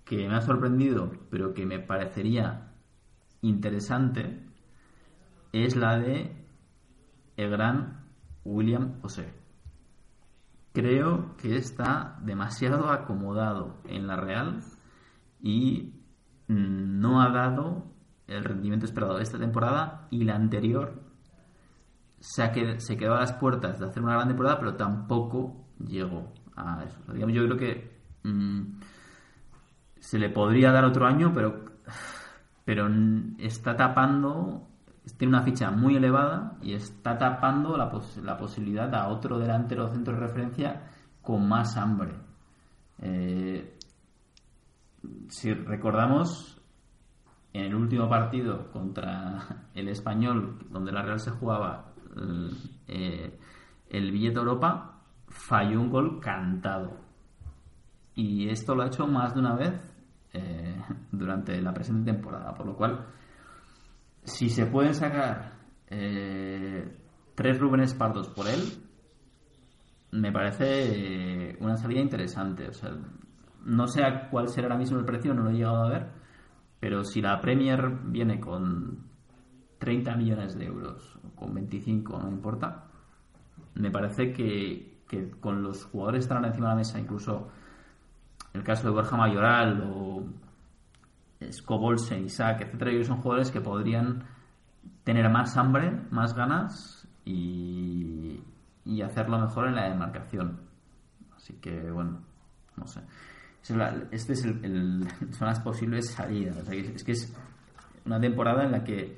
que 0.05 0.28
me 0.28 0.34
ha 0.34 0.42
sorprendido, 0.42 1.11
pero 1.30 1.55
que 1.55 1.64
me 1.66 1.78
parecería 1.78 2.72
interesante, 3.42 4.46
es 5.53 5.74
la 5.74 5.98
de 5.98 6.36
el 7.36 7.51
gran 7.51 8.05
William 8.44 9.01
José. 9.01 9.32
Creo 10.72 11.36
que 11.36 11.57
está 11.57 12.18
demasiado 12.22 12.90
acomodado 12.90 13.80
en 13.88 14.07
la 14.07 14.16
Real 14.16 14.61
y 15.40 15.94
no 16.48 17.22
ha 17.22 17.30
dado 17.30 17.84
el 18.31 18.45
rendimiento 18.45 18.87
esperado 18.87 19.18
esta 19.18 19.39
temporada 19.39 20.07
y 20.11 20.24
la 20.24 20.35
anterior 20.37 21.03
se, 22.18 22.43
ha 22.43 22.53
qued- 22.53 22.78
se 22.78 22.97
quedó 22.97 23.14
a 23.14 23.20
las 23.20 23.33
puertas 23.35 23.78
de 23.78 23.87
hacer 23.87 24.03
una 24.03 24.14
gran 24.14 24.28
temporada, 24.28 24.59
pero 24.59 24.74
tampoco 24.76 25.66
llegó 25.78 26.33
a 26.57 26.85
eso. 26.85 26.99
Yo 27.14 27.26
creo 27.26 27.57
que 27.57 28.01
mm, 28.24 28.61
se 29.99 30.18
le 30.18 30.31
podría 30.31 30.70
dar 30.72 30.85
otro 30.85 31.07
año, 31.07 31.33
pero, 31.35 31.64
pero 32.64 32.89
está 33.39 33.76
tapando, 33.76 34.68
tiene 35.16 35.35
una 35.37 35.43
ficha 35.45 35.70
muy 35.70 35.97
elevada 35.97 36.57
y 36.62 36.74
está 36.74 37.16
tapando 37.18 37.76
la, 37.76 37.91
pos- 37.91 38.18
la 38.22 38.37
posibilidad 38.37 38.95
a 38.95 39.09
otro 39.09 39.39
delantero 39.39 39.89
centro 39.89 40.14
de 40.14 40.20
referencia 40.20 40.91
con 41.22 41.49
más 41.49 41.76
hambre. 41.76 42.12
Eh, 43.03 43.78
si 45.28 45.53
recordamos, 45.55 46.60
en 47.53 47.64
el 47.64 47.74
último 47.74 48.09
partido 48.09 48.70
contra 48.70 49.66
el 49.74 49.88
español, 49.88 50.59
donde 50.70 50.92
la 50.92 51.03
Real 51.03 51.18
se 51.18 51.30
jugaba 51.30 51.92
el, 52.16 52.53
eh, 52.88 53.38
el 53.88 54.12
billete 54.12 54.38
Europa, 54.38 55.03
falló 55.28 55.80
un 55.80 55.90
gol 55.90 56.20
cantado. 56.20 56.96
Y 58.14 58.48
esto 58.48 58.74
lo 58.74 58.82
ha 58.82 58.86
hecho 58.86 59.07
más 59.07 59.34
de 59.34 59.40
una 59.40 59.55
vez 59.55 59.90
eh, 60.32 60.80
durante 61.12 61.61
la 61.61 61.72
presente 61.72 62.12
temporada. 62.12 62.55
Por 62.55 62.66
lo 62.66 62.76
cual, 62.76 63.07
si 64.22 64.48
se 64.48 64.66
pueden 64.66 64.94
sacar 64.94 65.53
eh, 65.88 66.96
tres 67.34 67.59
Rubén 67.59 67.84
Pardos 67.98 68.28
por 68.28 68.46
él, 68.46 68.61
me 70.12 70.32
parece 70.32 71.51
eh, 71.51 71.57
una 71.61 71.76
salida 71.76 72.01
interesante. 72.01 72.68
O 72.68 72.72
sea, 72.72 72.90
no 73.64 73.86
sé 73.86 74.05
a 74.05 74.28
cuál 74.28 74.48
será 74.48 74.66
ahora 74.66 74.78
mismo 74.78 74.98
el 74.98 75.05
precio, 75.05 75.34
no 75.34 75.44
lo 75.44 75.51
he 75.51 75.55
llegado 75.55 75.84
a 75.84 75.88
ver, 75.88 76.11
pero 76.81 77.05
si 77.05 77.20
la 77.20 77.41
Premier 77.41 77.89
viene 78.05 78.41
con 78.41 79.05
30 79.78 80.16
millones 80.16 80.59
de 80.59 80.64
euros 80.64 81.18
o 81.24 81.37
con 81.37 81.55
25, 81.55 82.18
no 82.18 82.28
importa, 82.31 82.87
me 83.74 83.91
parece 83.91 84.33
que, 84.33 85.03
que 85.07 85.31
con 85.31 85.62
los 85.62 85.85
jugadores 85.85 86.20
que 86.20 86.24
estarán 86.24 86.47
encima 86.47 86.68
de 86.68 86.72
la 86.72 86.78
mesa, 86.78 86.99
incluso 86.99 87.49
el 88.55 88.64
caso 88.64 88.89
de 88.89 88.95
Borja 88.95 89.16
Mayoral 89.16 89.83
o 89.95 90.24
Scobolsen, 91.51 92.24
Isaac, 92.24 92.62
etcétera, 92.62 92.91
ellos 92.91 93.07
son 93.07 93.18
jugadores 93.18 93.51
que 93.51 93.61
podrían 93.61 94.24
tener 95.05 95.28
más 95.31 95.57
hambre, 95.57 96.03
más 96.11 96.35
ganas 96.35 97.07
y, 97.24 98.43
y 98.85 99.03
hacerlo 99.03 99.39
mejor 99.39 99.68
en 99.68 99.76
la 99.76 99.89
demarcación. 99.89 100.61
Así 101.37 101.55
que, 101.55 101.91
bueno, 101.91 102.20
no 102.76 102.87
sé. 102.87 103.01
Este 104.11 104.33
es 104.33 104.45
el, 104.45 104.65
el- 104.65 105.09
son 105.33 105.49
las 105.49 105.61
posibles 105.61 106.09
salidas. 106.11 106.69
Que 106.69 106.81
es, 106.81 107.05
que 107.05 107.13
es 107.13 107.33
una 108.07 108.21
temporada 108.21 108.65
en 108.65 108.73
la 108.73 108.83
que 108.85 109.17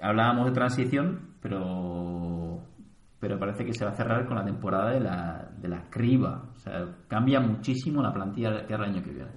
hablábamos 0.00 0.46
de 0.46 0.52
transición, 0.52 1.34
pero 1.40 2.62
pero 3.20 3.38
parece 3.38 3.66
que 3.66 3.74
se 3.74 3.84
va 3.84 3.90
a 3.90 3.94
cerrar 3.94 4.26
con 4.26 4.36
la 4.38 4.44
temporada 4.46 4.92
de 4.92 5.00
la, 5.00 5.50
de 5.58 5.68
la 5.68 5.90
criba. 5.90 6.50
O 6.56 6.58
sea, 6.58 6.96
cambia 7.06 7.38
muchísimo 7.38 8.02
la 8.02 8.14
plantilla 8.14 8.66
cara 8.66 8.84
al 8.84 8.94
año 8.94 9.02
que 9.04 9.10
viene. 9.10 9.30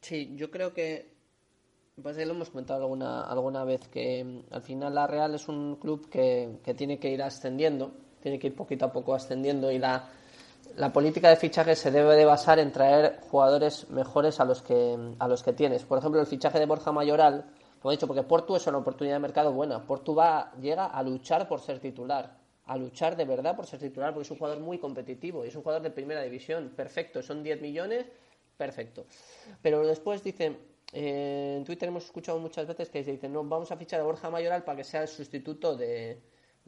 Sí, 0.00 0.34
yo 0.36 0.50
creo 0.50 0.72
que, 0.72 1.12
pues 2.02 2.16
lo 2.16 2.32
hemos 2.32 2.48
comentado 2.48 2.80
alguna, 2.80 3.24
alguna 3.24 3.64
vez, 3.64 3.86
que 3.88 4.24
mm, 4.24 4.54
al 4.54 4.62
final 4.62 4.94
la 4.94 5.06
Real 5.06 5.34
es 5.34 5.48
un 5.48 5.76
club 5.76 6.08
que, 6.08 6.60
que 6.64 6.72
tiene 6.72 6.98
que 6.98 7.10
ir 7.12 7.22
ascendiendo, 7.22 7.92
tiene 8.22 8.38
que 8.38 8.46
ir 8.46 8.54
poquito 8.54 8.86
a 8.86 8.92
poco 8.92 9.14
ascendiendo 9.14 9.70
y 9.70 9.78
la, 9.78 10.08
la 10.76 10.92
política 10.92 11.28
de 11.28 11.36
fichaje 11.36 11.76
se 11.76 11.90
debe 11.90 12.16
de 12.16 12.24
basar 12.24 12.58
en 12.58 12.72
traer 12.72 13.20
jugadores 13.30 13.88
mejores 13.90 14.40
a 14.40 14.44
los 14.44 14.62
que, 14.62 14.96
a 15.18 15.28
los 15.28 15.42
que 15.42 15.52
tienes. 15.52 15.84
Por 15.84 15.98
ejemplo, 15.98 16.20
el 16.20 16.26
fichaje 16.26 16.58
de 16.58 16.66
Borja 16.66 16.92
Mayoral, 16.92 17.44
como 17.80 17.92
he 17.92 17.96
dicho, 17.96 18.06
porque 18.06 18.22
Portu 18.22 18.56
es 18.56 18.66
una 18.66 18.78
oportunidad 18.78 19.16
de 19.16 19.20
mercado 19.20 19.52
buena. 19.52 19.84
Portu 19.84 20.14
va, 20.14 20.52
llega 20.60 20.86
a 20.86 21.02
luchar 21.02 21.48
por 21.48 21.60
ser 21.60 21.78
titular, 21.80 22.36
a 22.66 22.76
luchar 22.76 23.16
de 23.16 23.24
verdad 23.24 23.56
por 23.56 23.66
ser 23.66 23.80
titular, 23.80 24.12
porque 24.12 24.24
es 24.24 24.30
un 24.30 24.38
jugador 24.38 24.60
muy 24.60 24.78
competitivo 24.78 25.44
es 25.44 25.54
un 25.54 25.62
jugador 25.62 25.82
de 25.82 25.90
primera 25.90 26.22
división. 26.22 26.72
Perfecto, 26.76 27.22
son 27.22 27.42
10 27.42 27.60
millones, 27.60 28.06
perfecto. 28.56 29.06
Pero 29.62 29.86
después 29.86 30.22
dicen, 30.22 30.58
eh, 30.92 31.56
en 31.58 31.64
Twitter 31.64 31.88
hemos 31.88 32.04
escuchado 32.04 32.38
muchas 32.38 32.66
veces 32.66 32.90
que 32.90 33.02
dicen, 33.02 33.32
no, 33.32 33.44
vamos 33.44 33.70
a 33.70 33.76
fichar 33.76 34.00
a 34.00 34.04
Borja 34.04 34.30
Mayoral 34.30 34.64
para 34.64 34.76
que 34.76 34.84
sea 34.84 35.02
el 35.02 35.08
sustituto 35.08 35.76
de, 35.76 36.20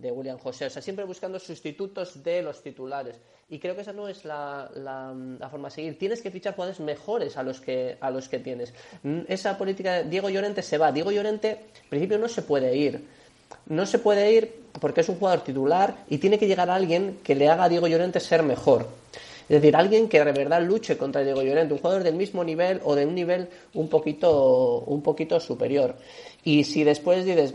de 0.03 0.11
William 0.12 0.36
José. 0.38 0.66
O 0.66 0.70
sea, 0.70 0.82
siempre 0.82 1.05
buscando 1.07 1.38
sustitutos 1.38 2.22
de 2.22 2.42
los 2.42 2.62
titulares. 2.62 3.16
Y 3.48 3.59
creo 3.59 3.74
que 3.74 3.82
esa 3.82 3.92
no 3.92 4.09
es 4.09 4.24
la, 4.24 4.70
la- 4.74 5.48
forma 5.48 5.68
a 5.68 5.70
seguir. 5.70 5.98
Tienes 5.98 6.20
que 6.22 6.30
fichar 6.30 6.55
jugadores 6.55 6.80
mejores 6.80 7.36
a 7.36 7.42
los 7.42 7.61
que, 7.61 7.96
a 8.00 8.11
los 8.11 8.28
que 8.28 8.38
tienes. 8.38 8.74
Mm, 9.03 9.20
Esa 9.28 9.57
política 9.57 9.94
de 10.03 10.05
Diego 10.11 10.28
Llorente 10.28 10.62
se 10.62 10.78
va. 10.78 10.90
Diego 10.92 11.11
Llorente, 11.12 11.50
en 11.84 11.88
principio, 11.90 12.18
no 12.18 12.28
se 12.28 12.42
puede 12.42 12.76
ir. 12.76 13.05
No 13.66 13.84
se 13.86 13.98
puede 13.98 14.32
ir 14.32 14.55
porque 14.80 15.03
es 15.03 15.09
un 15.09 15.16
jugador 15.16 15.44
titular 15.44 16.05
y 16.09 16.18
tiene 16.18 16.38
que 16.38 16.46
llegar 16.46 16.68
alguien 16.70 17.20
que 17.22 17.34
le 17.34 17.48
haga 17.48 17.64
a 17.64 17.68
Diego 17.68 17.86
Llorente 17.86 18.18
ser 18.20 18.42
mejor. 18.42 18.86
Es 19.48 19.61
decir, 19.61 19.76
alguien 19.76 20.09
que 20.09 20.24
de 20.24 20.32
verdad 20.32 20.62
luche 20.62 20.96
contra 20.96 21.22
Diego 21.22 21.42
Llorente, 21.42 21.74
un 21.74 21.80
jugador 21.80 22.03
del 22.03 22.14
mismo 22.14 22.42
nivel 22.42 22.80
o 22.84 22.94
de 22.94 23.05
un 23.05 23.14
nivel 23.14 23.48
un 23.74 23.88
poquito, 23.88 24.78
un 24.86 25.03
poquito 25.03 25.38
superior. 25.40 25.94
Y 26.44 26.64
si 26.64 26.84
después 26.84 27.26
dices, 27.26 27.53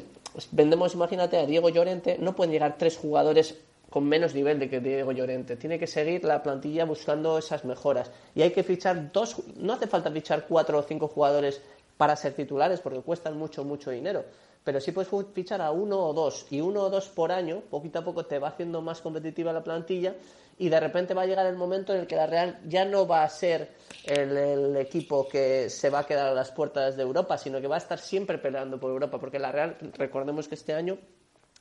vendemos, 0.52 0.94
imagínate, 0.94 1.38
a 1.38 1.46
Diego 1.46 1.70
Llorente, 1.70 2.18
no 2.20 2.36
pueden 2.36 2.52
llegar 2.52 2.78
tres 2.78 2.98
jugadores 2.98 3.56
con 3.90 4.04
menos 4.06 4.34
nivel 4.36 4.60
de 4.60 4.70
que 4.70 4.80
Diego 4.80 5.12
Llorente. 5.12 5.56
Tiene 5.56 5.80
que 5.80 5.88
seguir 5.88 6.24
la 6.24 6.44
plantilla 6.44 6.86
buscando 6.86 7.38
esas 7.38 7.66
mejoras. 7.66 8.12
Y 8.36 8.42
hay 8.42 8.52
que 8.52 8.64
fichar 8.64 9.12
dos, 9.12 9.38
no 9.58 9.74
hace 9.74 9.88
falta 9.88 10.12
fichar 10.12 10.46
cuatro 10.48 10.80
o 10.80 10.84
cinco 10.84 11.08
jugadores 11.08 11.62
para 11.98 12.16
ser 12.16 12.34
titulares 12.34 12.80
porque 12.80 13.00
cuestan 13.00 13.38
mucho, 13.38 13.64
mucho 13.64 13.92
dinero. 13.92 14.24
Pero 14.64 14.82
sí 14.82 14.92
puedes 14.92 15.10
fichar 15.34 15.62
a 15.62 15.72
uno 15.72 15.98
o 16.00 16.14
dos 16.14 16.46
y 16.52 16.60
uno 16.60 16.84
o 16.84 16.90
dos 16.90 17.08
por 17.08 17.32
año, 17.32 17.62
poquito 17.70 18.00
a 18.00 18.04
poco 18.04 18.26
te 18.26 18.38
va 18.38 18.50
haciendo 18.50 18.82
más 18.82 19.02
competitiva 19.02 19.54
la 19.54 19.64
plantilla 19.64 20.14
y 20.60 20.70
de 20.70 20.80
repente 20.80 21.14
va 21.14 21.24
a 21.24 21.26
llegar 21.26 21.46
el 21.46 21.56
momento 21.56 21.94
en 21.94 22.02
el 22.02 22.08
que 22.08 22.16
la 22.16 22.26
Real 22.26 22.60
ya 22.66 22.84
no 22.86 23.08
va 23.08 23.24
a 23.24 23.30
ser 23.30 23.70
el, 24.06 24.76
equipo 24.78 25.28
que 25.28 25.70
se 25.70 25.90
va 25.90 26.00
a 26.00 26.06
quedar 26.06 26.28
a 26.28 26.34
las 26.34 26.52
puertas 26.52 26.96
de 26.96 27.04
Europa, 27.04 27.38
sino 27.38 27.62
que 27.62 27.68
va 27.68 27.76
a 27.76 27.80
estar 27.80 28.00
siempre 28.00 28.38
peleando 28.38 28.80
por 28.80 28.92
Europa, 28.92 29.20
porque 29.20 29.40
la 29.40 29.52
Real, 29.52 29.78
recordemos 29.98 30.48
que 30.48 30.56
este 30.56 30.74
año 30.74 30.98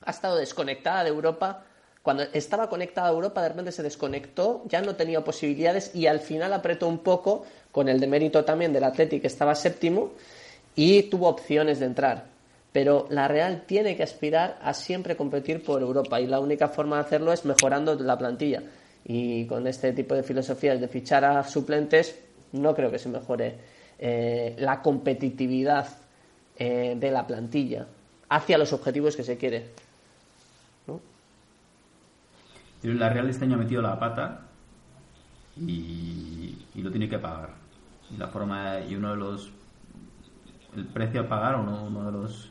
ha 0.03 0.11
estado 0.11 0.37
desconectada 0.37 1.03
de 1.03 1.09
Europa. 1.09 1.63
Cuando 2.01 2.23
estaba 2.33 2.69
conectada 2.69 3.09
a 3.09 3.11
Europa, 3.11 3.41
de 3.41 3.49
repente 3.49 3.71
se 3.71 3.83
desconectó, 3.83 4.63
ya 4.65 4.81
no 4.81 4.95
tenía 4.95 5.23
posibilidades 5.23 5.93
y 5.93 6.07
al 6.07 6.19
final 6.19 6.53
apretó 6.53 6.87
un 6.87 6.99
poco, 6.99 7.45
con 7.71 7.89
el 7.89 7.99
demérito 7.99 8.45
también 8.45 8.73
del 8.73 8.85
Athletic, 8.85 9.21
que 9.21 9.27
estaba 9.27 9.53
séptimo, 9.53 10.11
y 10.75 11.03
tuvo 11.03 11.27
opciones 11.27 11.79
de 11.79 11.85
entrar. 11.85 12.25
Pero 12.71 13.07
la 13.09 13.27
Real 13.27 13.63
tiene 13.65 13.95
que 13.97 14.03
aspirar 14.03 14.57
a 14.61 14.73
siempre 14.73 15.17
competir 15.17 15.63
por 15.63 15.81
Europa 15.81 16.21
y 16.21 16.27
la 16.27 16.39
única 16.39 16.67
forma 16.67 16.97
de 16.97 17.01
hacerlo 17.03 17.33
es 17.33 17.43
mejorando 17.43 17.95
la 17.95 18.17
plantilla. 18.17 18.61
Y 19.09 19.45
con 19.45 19.65
este 19.67 19.93
tipo 19.93 20.15
de 20.15 20.23
filosofías 20.23 20.81
de 20.81 20.89
fichar 20.89 21.23
a 21.23 21.43
suplentes, 21.45 22.19
no 22.51 22.75
creo 22.75 22.91
que 22.91 22.99
se 22.99 23.07
mejore 23.07 23.55
eh, 23.99 24.55
la 24.59 24.81
competitividad 24.81 25.87
eh, 26.57 26.95
de 26.99 27.11
la 27.11 27.25
plantilla 27.25 27.87
hacia 28.29 28.57
los 28.57 28.73
objetivos 28.73 29.15
que 29.15 29.23
se 29.23 29.37
quiere. 29.37 29.71
La 32.83 33.09
Real 33.09 33.29
este 33.29 33.45
año 33.45 33.55
ha 33.55 33.59
metido 33.59 33.81
la 33.81 33.97
pata 33.97 34.41
y, 35.57 36.57
lo 36.75 36.91
tiene 36.91 37.09
que 37.09 37.17
pagar. 37.17 37.49
Y 38.13 38.17
la 38.17 38.27
forma 38.27 38.79
y 38.81 38.95
uno 38.95 39.11
de 39.11 39.17
los 39.17 39.51
el 40.75 40.85
precio 40.85 41.21
a 41.21 41.27
pagar 41.27 41.55
uno, 41.55 41.85
uno 41.85 42.05
de 42.05 42.11
los 42.11 42.49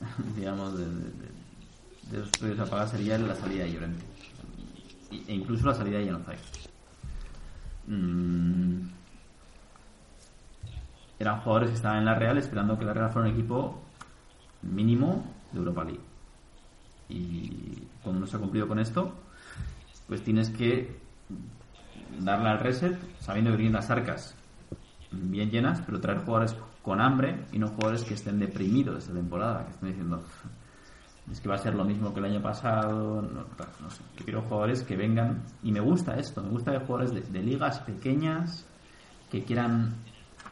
digamos 0.36 0.78
de, 0.78 0.86
de- 0.86 2.18
los 2.18 2.30
precios 2.30 2.60
a 2.60 2.70
pagar 2.70 2.88
sería 2.88 3.18
la 3.18 3.34
salida 3.34 3.64
de 3.64 3.72
Llorente 3.72 4.09
e 5.10 5.34
incluso 5.34 5.66
la 5.66 5.74
salida 5.74 5.98
de 5.98 6.06
Januzaj. 6.06 6.38
Mm. 7.86 8.88
eran 11.18 11.40
jugadores 11.40 11.70
que 11.70 11.76
estaban 11.76 11.98
en 11.98 12.04
la 12.04 12.14
Real 12.14 12.38
esperando 12.38 12.78
que 12.78 12.84
la 12.84 12.94
Real 12.94 13.10
fuera 13.10 13.28
un 13.28 13.34
equipo 13.34 13.82
mínimo 14.62 15.24
de 15.52 15.58
Europa 15.58 15.84
League 15.84 16.00
y 17.08 17.82
cuando 18.02 18.20
no 18.20 18.26
se 18.26 18.36
ha 18.36 18.40
cumplido 18.40 18.68
con 18.68 18.78
esto 18.78 19.12
pues 20.06 20.22
tienes 20.22 20.50
que 20.50 20.98
darle 22.20 22.50
al 22.50 22.60
reset 22.60 22.96
sabiendo 23.20 23.50
que 23.50 23.56
tienen 23.56 23.74
las 23.74 23.90
arcas 23.90 24.34
bien 25.10 25.50
llenas 25.50 25.82
pero 25.84 26.00
traer 26.00 26.20
jugadores 26.20 26.54
con 26.82 27.00
hambre 27.00 27.44
y 27.52 27.58
no 27.58 27.68
jugadores 27.68 28.04
que 28.04 28.14
estén 28.14 28.38
deprimidos 28.38 28.98
esta 28.98 29.14
temporada 29.14 29.64
que 29.64 29.72
estén 29.72 29.88
diciendo 29.88 30.22
es 31.30 31.40
que 31.40 31.48
va 31.48 31.54
a 31.54 31.58
ser 31.58 31.74
lo 31.74 31.84
mismo 31.84 32.12
que 32.12 32.20
el 32.20 32.26
año 32.26 32.42
pasado 32.42 33.22
no, 33.22 33.90
sé 33.90 34.02
quiero 34.24 34.42
jugadores 34.42 34.82
que 34.82 34.96
vengan 34.96 35.42
y 35.62 35.72
me 35.72 35.80
gusta 35.80 36.18
esto 36.18 36.42
me 36.42 36.50
gusta 36.50 36.72
que 36.72 36.84
jugadores 36.84 37.12
de, 37.14 37.20
de 37.20 37.42
ligas 37.42 37.80
pequeñas 37.80 38.66
que 39.30 39.44
quieran 39.44 39.94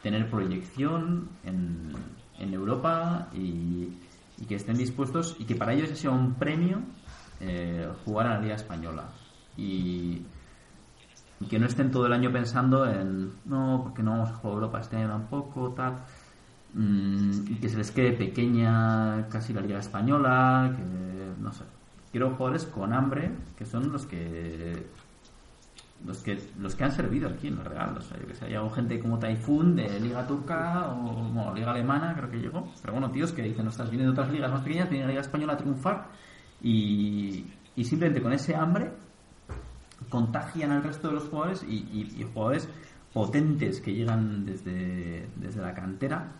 tener 0.01 0.29
proyección 0.29 1.29
en, 1.43 1.93
en 2.39 2.53
Europa 2.53 3.27
y, 3.33 3.89
que 4.47 4.55
estén 4.55 4.77
dispuestos 4.77 5.35
y 5.37 5.43
que 5.43 5.55
para 5.55 5.73
ellos 5.73 5.89
sea 5.99 6.11
un 6.11 6.33
premio 6.35 6.81
eh, 7.41 7.87
jugar 8.05 8.27
a 8.27 8.35
la 8.35 8.39
Liga 8.39 8.55
Española 8.55 9.09
y, 9.57 10.21
y 11.41 11.45
que 11.49 11.59
no 11.59 11.65
estén 11.65 11.91
todo 11.91 12.05
el 12.05 12.13
año 12.13 12.31
pensando 12.31 12.85
en 12.85 13.33
no, 13.43 13.81
porque 13.83 14.01
no 14.01 14.11
vamos 14.11 14.29
a 14.29 14.33
jugar 14.35 14.53
a 14.53 14.55
Europa 14.55 14.79
este 14.79 14.95
año 14.95 15.09
tampoco, 15.09 15.73
tal. 15.75 16.05
Mm, 16.73 17.31
y 17.51 17.55
que 17.55 17.69
se 17.69 17.77
les 17.77 17.91
quede 17.91 18.13
pequeña 18.13 19.27
casi 19.29 19.53
la 19.53 19.61
Liga 19.61 19.79
Española, 19.79 20.73
que 20.75 21.41
no 21.41 21.51
sé. 21.53 21.63
Quiero 22.11 22.31
jugadores 22.31 22.65
con 22.65 22.91
hambre, 22.93 23.31
que 23.57 23.65
son 23.65 23.91
los 23.91 24.05
que 24.05 24.85
los 26.05 26.19
que 26.23 26.39
los 26.59 26.75
que 26.75 26.83
han 26.85 26.91
servido 26.93 27.27
aquí 27.29 27.47
en 27.47 27.57
el 27.59 27.65
Real. 27.65 27.95
O 27.97 28.01
sea, 28.01 28.17
yo 28.19 28.25
que 28.25 28.33
sé, 28.33 28.45
hay 28.45 28.69
gente 28.73 28.99
como 28.99 29.19
Taifun 29.19 29.75
de 29.75 29.99
Liga 29.99 30.25
Turca 30.25 30.89
o 30.91 31.13
bueno, 31.13 31.53
Liga 31.53 31.71
Alemana, 31.71 32.15
creo 32.15 32.31
que 32.31 32.37
llegó. 32.39 32.71
Pero 32.81 32.93
bueno, 32.93 33.11
tíos 33.11 33.31
que 33.33 33.43
dicen, 33.43 33.67
estás 33.67 33.89
vienen 33.89 34.07
de 34.07 34.11
otras 34.13 34.31
ligas 34.31 34.49
más 34.51 34.61
pequeñas, 34.61 34.89
vienen 34.89 35.03
a 35.03 35.07
la 35.07 35.11
Liga 35.11 35.21
Española 35.21 35.53
a 35.53 35.57
triunfar 35.57 36.07
y, 36.61 37.45
y 37.75 37.83
simplemente 37.83 38.21
con 38.21 38.31
ese 38.33 38.55
hambre 38.55 38.91
contagian 40.09 40.71
al 40.71 40.83
resto 40.83 41.09
de 41.09 41.15
los 41.15 41.27
jugadores 41.27 41.63
y, 41.67 41.75
y- 41.75 42.15
y 42.21 42.23
jugadores 42.33 42.69
potentes 43.13 43.81
que 43.81 43.93
llegan 43.93 44.45
desde, 44.45 45.27
desde 45.35 45.61
la 45.61 45.73
cantera, 45.73 46.31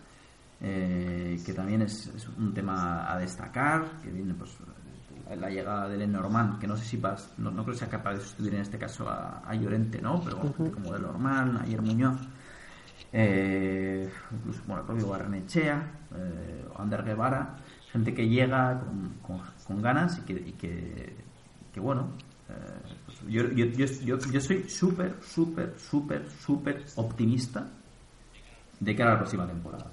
eh, 0.60 1.40
que 1.44 1.52
también 1.54 1.82
es, 1.82 2.06
es 2.08 2.28
un 2.28 2.52
tema 2.54 3.10
a 3.10 3.18
destacar, 3.18 4.00
que 4.02 4.10
viene 4.10 4.34
pues 4.34 4.56
la 5.38 5.48
llegada 5.48 5.88
de 5.88 5.96
Lenormand, 5.96 6.58
que 6.58 6.66
no 6.66 6.76
sé 6.76 6.84
si 6.84 6.96
vas, 6.96 7.32
no, 7.38 7.50
no 7.50 7.62
creo 7.62 7.74
que 7.74 7.78
sea 7.78 7.88
capaz 7.88 8.14
de 8.14 8.20
sustituir 8.20 8.54
en 8.56 8.60
este 8.62 8.78
caso 8.78 9.08
a, 9.08 9.42
a 9.46 9.54
Llorente, 9.54 10.00
¿no? 10.02 10.20
Pero 10.24 10.38
gente 10.64 10.70
como 10.72 10.92
de 10.92 10.98
Lenormand, 10.98 11.58
ayer 11.62 11.80
Muñoz, 11.80 12.18
eh, 13.12 14.10
incluso 14.32 14.62
bueno, 14.66 14.80
el 14.82 14.86
propio 14.86 15.08
Barrenechea, 15.08 15.90
eh, 16.16 16.64
Ander 16.76 17.04
Guevara, 17.04 17.56
gente 17.92 18.12
que 18.14 18.28
llega 18.28 18.80
con, 18.80 19.08
con- 19.22 19.40
con 19.66 19.82
ganas 19.82 20.18
y 20.18 20.22
que, 20.22 20.32
y 20.32 20.52
que, 20.52 21.16
que, 21.72 21.80
bueno, 21.80 22.08
pues 23.06 23.20
yo, 23.28 23.44
yo, 23.50 23.66
yo, 23.66 23.86
yo, 24.04 24.18
yo 24.18 24.40
soy 24.40 24.68
súper, 24.68 25.16
súper, 25.22 25.74
súper, 25.78 26.28
súper 26.30 26.84
optimista 26.96 27.68
de 28.80 28.96
cara 28.96 29.10
a 29.10 29.12
la 29.14 29.18
próxima 29.20 29.46
temporada. 29.46 29.86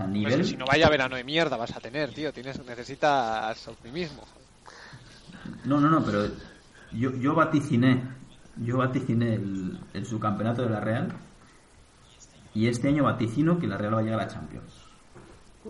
Sea, 0.00 0.36
Pues 0.36 0.48
si 0.48 0.56
no 0.56 0.64
vaya 0.66 0.88
verano 0.88 1.16
de 1.16 1.24
mierda 1.24 1.56
vas 1.56 1.76
a 1.76 1.80
tener, 1.80 2.12
tío. 2.12 2.32
Tienes, 2.32 2.64
necesitas 2.64 3.66
optimismo. 3.68 4.22
No, 5.64 5.80
no, 5.80 5.90
no, 5.90 6.04
pero 6.04 6.26
yo, 6.92 7.12
yo 7.16 7.34
vaticiné, 7.34 8.02
yo 8.56 8.78
vaticiné 8.78 9.34
el, 9.34 9.78
el 9.94 10.06
subcampeonato 10.06 10.62
de 10.62 10.70
la 10.70 10.80
Real 10.80 11.12
y 12.54 12.66
este 12.68 12.88
año 12.88 13.04
vaticino 13.04 13.58
que 13.58 13.66
la 13.66 13.76
Real 13.76 13.94
va 13.94 14.00
a 14.00 14.02
llegar 14.02 14.20
a 14.20 14.24
la 14.24 14.28
Champions. 14.30 14.72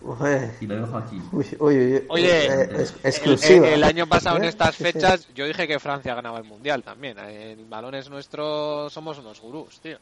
Uy, 0.02 0.16
Y 0.60 0.66
lo 0.66 0.76
dejo 0.76 0.96
aquí. 0.96 1.20
uy, 1.32 1.44
uy, 1.58 1.76
uy, 1.76 2.02
Oye, 2.08 2.46
eh, 2.46 2.68
es- 2.78 2.94
El, 3.02 3.06
exclusiva. 3.10 3.66
el- 3.66 3.74
el 3.74 3.84
año 3.84 4.06
pasado 4.06 4.36
en 4.36 4.44
¿Eh? 4.44 4.48
estas 4.48 4.76
fechas 4.76 5.28
yo 5.34 5.44
dije 5.46 5.66
que 5.66 5.80
Francia 5.80 6.14
ganaba 6.14 6.38
el 6.38 6.44
mundial 6.44 6.84
también. 6.84 7.18
En 7.18 7.68
balones 7.68 8.08
nuestros 8.08 8.92
somos 8.92 9.18
unos 9.18 9.40
gurús, 9.40 9.80
tío. 9.80 9.98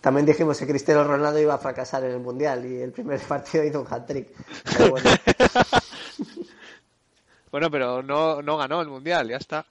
También 0.00 0.24
dijimos 0.26 0.58
que 0.58 0.66
Cristiano 0.66 1.04
Ronaldo 1.04 1.38
iba 1.40 1.54
a 1.54 1.58
fracasar 1.58 2.04
en 2.04 2.12
el 2.12 2.20
Mundial 2.20 2.64
y 2.64 2.80
el 2.80 2.92
primer 2.92 3.20
partido 3.28 3.64
hizo 3.64 3.80
un 3.82 3.86
hat-trick. 3.88 4.28
Pero 4.76 4.90
bueno, 4.90 5.10
Bueno, 7.50 7.68
pero 7.70 8.00
no, 8.02 8.40
no 8.42 8.56
ganó 8.56 8.80
el 8.80 8.86
mundial, 8.88 9.28
ya 9.28 9.36
está. 9.38 9.66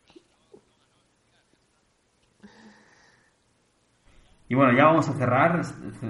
Y 4.49 4.55
bueno, 4.55 4.75
ya 4.75 4.85
vamos 4.85 5.07
a 5.07 5.13
cerrar, 5.13 5.61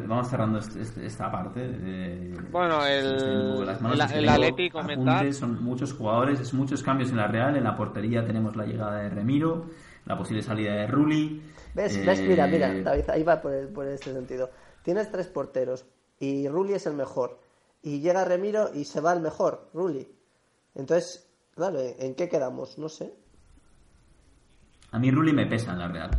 vamos 0.07 0.29
cerrando 0.29 0.59
este- 0.59 0.81
este- 0.81 1.05
esta 1.05 1.29
parte. 1.29 1.59
de- 1.59 2.33
Bueno, 2.51 2.85
el- 2.85 3.15
este, 3.17 3.65
las 3.65 3.81
manos, 3.81 4.11
el- 4.11 4.23
el 4.23 4.29
Atleti 4.29 4.69
comentar. 4.69 5.15
apuntes, 5.17 5.37
Son 5.37 5.61
muchos 5.61 5.93
jugadores, 5.93 6.39
es 6.39 6.53
muchos 6.53 6.81
cambios 6.81 7.11
en 7.11 7.17
la 7.17 7.27
Real. 7.27 7.57
En 7.57 7.65
la 7.65 7.75
portería 7.75 8.25
tenemos 8.25 8.55
la 8.55 8.65
llegada 8.65 8.95
de 9.01 9.09
Remiro, 9.09 9.65
la 10.09 10.17
posible 10.17 10.41
salida 10.41 10.73
de 10.73 10.87
Rulli. 10.87 11.41
¿Ves? 11.75 11.95
eh, 11.95 12.03
¿Ves? 12.05 12.19
Mira, 12.21 12.47
mira, 12.47 12.73
David, 12.81 13.09
ahí 13.11 13.23
va 13.23 13.39
por, 13.41 13.53
el- 13.53 13.67
por 13.69 13.87
este 13.87 14.11
sentido. 14.11 14.49
Tienes 14.83 15.09
tres 15.11 15.27
porteros 15.27 15.85
y 16.19 16.47
Rulli 16.49 16.73
es 16.73 16.85
el 16.87 16.95
mejor. 16.95 17.39
Y 17.83 18.01
llega 18.01 18.25
Remiro 18.25 18.71
y 18.73 18.83
se 18.85 18.99
va 19.01 19.13
el 19.13 19.21
mejor, 19.21 19.69
Rulli. 19.73 20.11
Entonces, 20.75 21.29
claro, 21.55 21.79
¿en 21.79 22.15
qué 22.15 22.27
quedamos? 22.27 22.77
No 22.79 22.89
sé. 22.89 23.13
A 24.91 24.97
mí 24.99 25.11
Rulli 25.11 25.31
me 25.31 25.45
pesa 25.45 25.73
en 25.73 25.79
la 25.79 25.87
Real. 25.87 26.09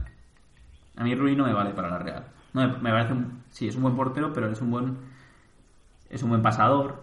A 0.97 1.03
mí 1.05 1.15
Rulli 1.15 1.35
no 1.35 1.45
me 1.47 1.53
vale 1.53 1.71
para 1.75 1.91
la 1.91 1.99
Real. 1.99 2.27
No, 2.53 2.61
me, 2.69 2.79
me 2.79 2.91
parece 2.91 3.13
un, 3.13 3.43
sí, 3.51 3.67
es 3.69 3.75
un 3.75 3.83
buen 3.83 3.97
portero, 3.97 4.33
pero 4.33 4.51
es 4.51 4.61
un 4.61 4.71
buen 4.71 4.97
es 6.09 6.23
un 6.23 6.29
buen 6.31 6.43
pasador. 6.43 7.03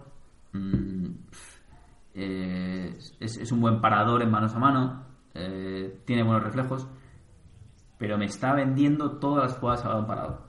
mm, 0.52 1.06
eh, 2.14 2.98
es, 3.20 3.36
es 3.36 3.52
un 3.52 3.60
buen 3.60 3.80
parador 3.82 4.22
en 4.22 4.30
manos 4.30 4.54
a 4.54 4.58
mano. 4.58 5.06
Eh, 5.34 6.00
tiene 6.04 6.22
buenos 6.22 6.42
reflejos. 6.44 6.88
Pero 7.98 8.16
me 8.16 8.26
está 8.26 8.54
vendiendo 8.54 9.18
todas 9.18 9.50
las 9.50 9.58
jugadas 9.58 9.84
a 9.84 9.88
balón 9.88 10.06
parado. 10.06 10.48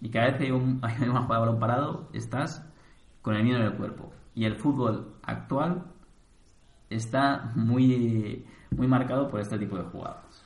Y 0.00 0.10
cada 0.10 0.26
vez 0.26 0.36
que 0.38 0.44
hay, 0.44 0.50
un- 0.52 0.80
una 1.10 1.22
jugada 1.22 1.36
a 1.36 1.40
balón 1.46 1.58
parado, 1.58 2.08
estás 2.12 2.64
con 3.20 3.34
el 3.34 3.44
miedo 3.44 3.58
en 3.58 3.66
el 3.66 3.76
cuerpo. 3.76 4.12
Y 4.34 4.44
el 4.44 4.56
fútbol 4.56 5.14
actual 5.22 5.84
está 6.90 7.52
muy, 7.54 8.44
muy 8.76 8.86
marcado 8.86 9.28
por 9.28 9.40
este 9.40 9.58
tipo 9.58 9.76
de 9.76 9.84
jugadas. 9.84 10.44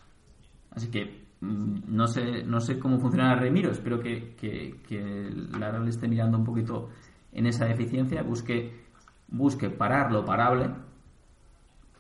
Así 0.71 0.91
que 0.91 1.27
mm, 1.41 1.81
no 1.89 2.07
sé, 2.07 2.45
no 2.45 2.61
sé 2.61 2.79
cómo 2.79 2.99
funcionará 2.99 3.41
Remiro. 3.41 3.71
Espero 3.71 4.01
que, 4.01 4.35
que, 4.37 4.81
que 4.87 5.31
la 5.59 5.71
Real 5.71 5.89
esté 5.89 6.09
mirando 6.09 6.39
un 6.39 6.45
poquito 6.45 6.89
en 7.33 7.47
esa 7.47 7.67
deficiencia, 7.67 8.23
busque, 8.23 8.85
busque 9.29 9.71
parar 9.71 10.13
lo 10.13 10.25
parable, 10.25 10.71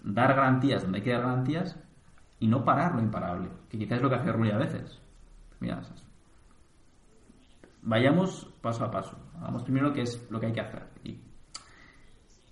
dar 0.07 0.35
garantías 0.35 0.83
donde 0.83 0.99
hay 0.99 1.05
que 1.05 1.11
dar 1.13 1.23
garantías 1.23 1.77
y 2.39 2.47
no 2.49 2.65
parar 2.65 2.95
lo 2.95 3.03
imparable, 3.03 3.51
que 3.69 3.77
quizás 3.79 3.97
es 3.99 4.03
lo 4.03 4.09
que 4.09 4.15
hace 4.17 4.33
Rulli 4.33 4.51
a 4.53 4.57
veces. 4.59 5.01
Mira, 5.61 5.83
vayamos 7.83 8.47
paso 8.63 8.85
a 8.85 8.91
paso. 8.91 9.17
Hagamos 9.39 9.63
primero 9.63 9.93
que 9.93 10.03
es 10.03 10.27
lo 10.31 10.41
que 10.41 10.47
hay 10.47 10.53
que 10.53 10.61
hacer. 10.61 10.87
Y 11.05 11.21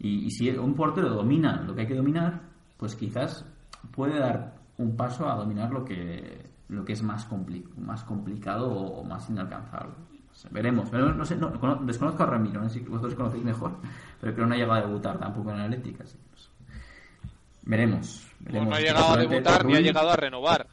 y, 0.00 0.26
y 0.26 0.30
si 0.30 0.50
un 0.50 0.74
portero 0.74 1.08
domina 1.08 1.62
lo 1.62 1.74
que 1.74 1.82
hay 1.82 1.86
que 1.86 1.94
dominar, 1.94 2.40
pues 2.76 2.94
quizás 2.96 3.44
puede 3.92 4.18
dar 4.18 4.54
un 4.76 4.96
paso 4.96 5.28
a 5.30 5.36
dominar 5.36 5.70
lo 5.72 5.84
que 5.84 6.52
lo 6.68 6.84
que 6.84 6.94
es 6.94 7.02
más, 7.02 7.28
compli- 7.30 7.68
más 7.76 8.02
complicado 8.04 8.70
o, 8.70 9.00
o 9.00 9.04
más 9.04 9.28
inalcanzable. 9.30 9.94
Veremos. 10.50 10.90
veremos, 10.90 11.16
no 11.16 11.24
sé, 11.24 11.36
no, 11.36 11.52
cono- 11.60 11.76
desconozco 11.84 12.22
a 12.24 12.26
Ramiro, 12.26 12.60
no 12.60 12.68
sé 12.68 12.80
si 12.80 12.84
vosotros 12.86 13.14
conocéis 13.14 13.44
mejor, 13.44 13.76
pero 14.20 14.34
creo 14.34 14.44
que 14.46 14.48
no 14.48 14.54
ha 14.54 14.58
llegado 14.58 14.72
a 14.80 14.86
debutar 14.86 15.18
tampoco 15.18 15.52
en 15.52 15.60
Atlética. 15.60 16.02
así 16.04 16.18
que. 16.18 16.33
Veremos. 17.66 18.26
veremos. 18.40 18.68
no 18.68 18.74
ha 18.74 18.80
llegado 18.80 19.14
a 19.14 19.16
debutar 19.16 19.64
ni 19.64 19.74
ha 19.74 19.80
llegado 19.80 20.10
a 20.10 20.16
renovar. 20.16 20.66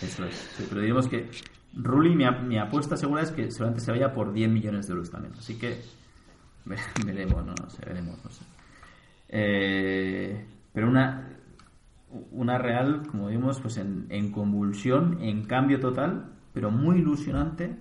Eso 0.00 0.24
es. 0.24 0.34
Sí, 0.56 0.66
pero 0.68 0.80
digamos 0.80 1.08
que 1.08 1.30
Rulli, 1.74 2.14
mi, 2.14 2.24
mi 2.46 2.58
apuesta 2.58 2.96
segura 2.96 3.22
es 3.22 3.30
que 3.30 3.50
seguramente 3.50 3.80
se 3.84 3.90
vaya 3.92 4.12
por 4.12 4.32
10 4.32 4.50
millones 4.50 4.86
de 4.86 4.92
euros 4.94 5.10
también. 5.10 5.34
Así 5.38 5.58
que 5.58 5.80
ve- 6.64 6.76
veremos, 7.04 7.44
no, 7.44 7.54
no 7.54 7.70
sé, 7.70 7.84
veremos, 7.86 8.18
no 8.24 8.30
sé. 8.30 8.44
Eh, 9.28 10.46
pero 10.72 10.88
una, 10.88 11.28
una 12.32 12.58
Real, 12.58 13.06
como 13.10 13.28
vimos, 13.28 13.60
pues 13.60 13.76
en, 13.76 14.06
en 14.10 14.30
convulsión, 14.32 15.18
en 15.22 15.44
cambio 15.46 15.80
total, 15.80 16.32
pero 16.52 16.70
muy 16.70 16.98
ilusionante 16.98 17.76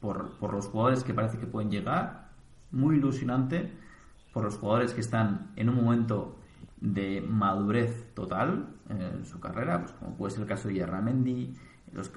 por, 0.00 0.38
por 0.38 0.52
los 0.54 0.66
jugadores 0.66 1.04
que 1.04 1.14
parece 1.14 1.38
que 1.38 1.46
pueden 1.46 1.70
llegar, 1.70 2.28
muy 2.72 2.96
ilusionante 2.96 3.70
por 4.34 4.44
los 4.44 4.58
jugadores 4.58 4.92
que 4.92 5.00
están 5.00 5.52
en 5.56 5.70
un 5.70 5.76
momento 5.76 6.36
de 6.80 7.22
madurez 7.22 8.12
total 8.14 8.68
en 8.90 9.24
su 9.24 9.40
carrera, 9.40 9.80
pues 9.80 9.92
como 9.92 10.16
puede 10.16 10.32
ser 10.32 10.42
el 10.42 10.48
caso 10.48 10.68
de 10.68 10.74
Yarramendi, 10.74 11.54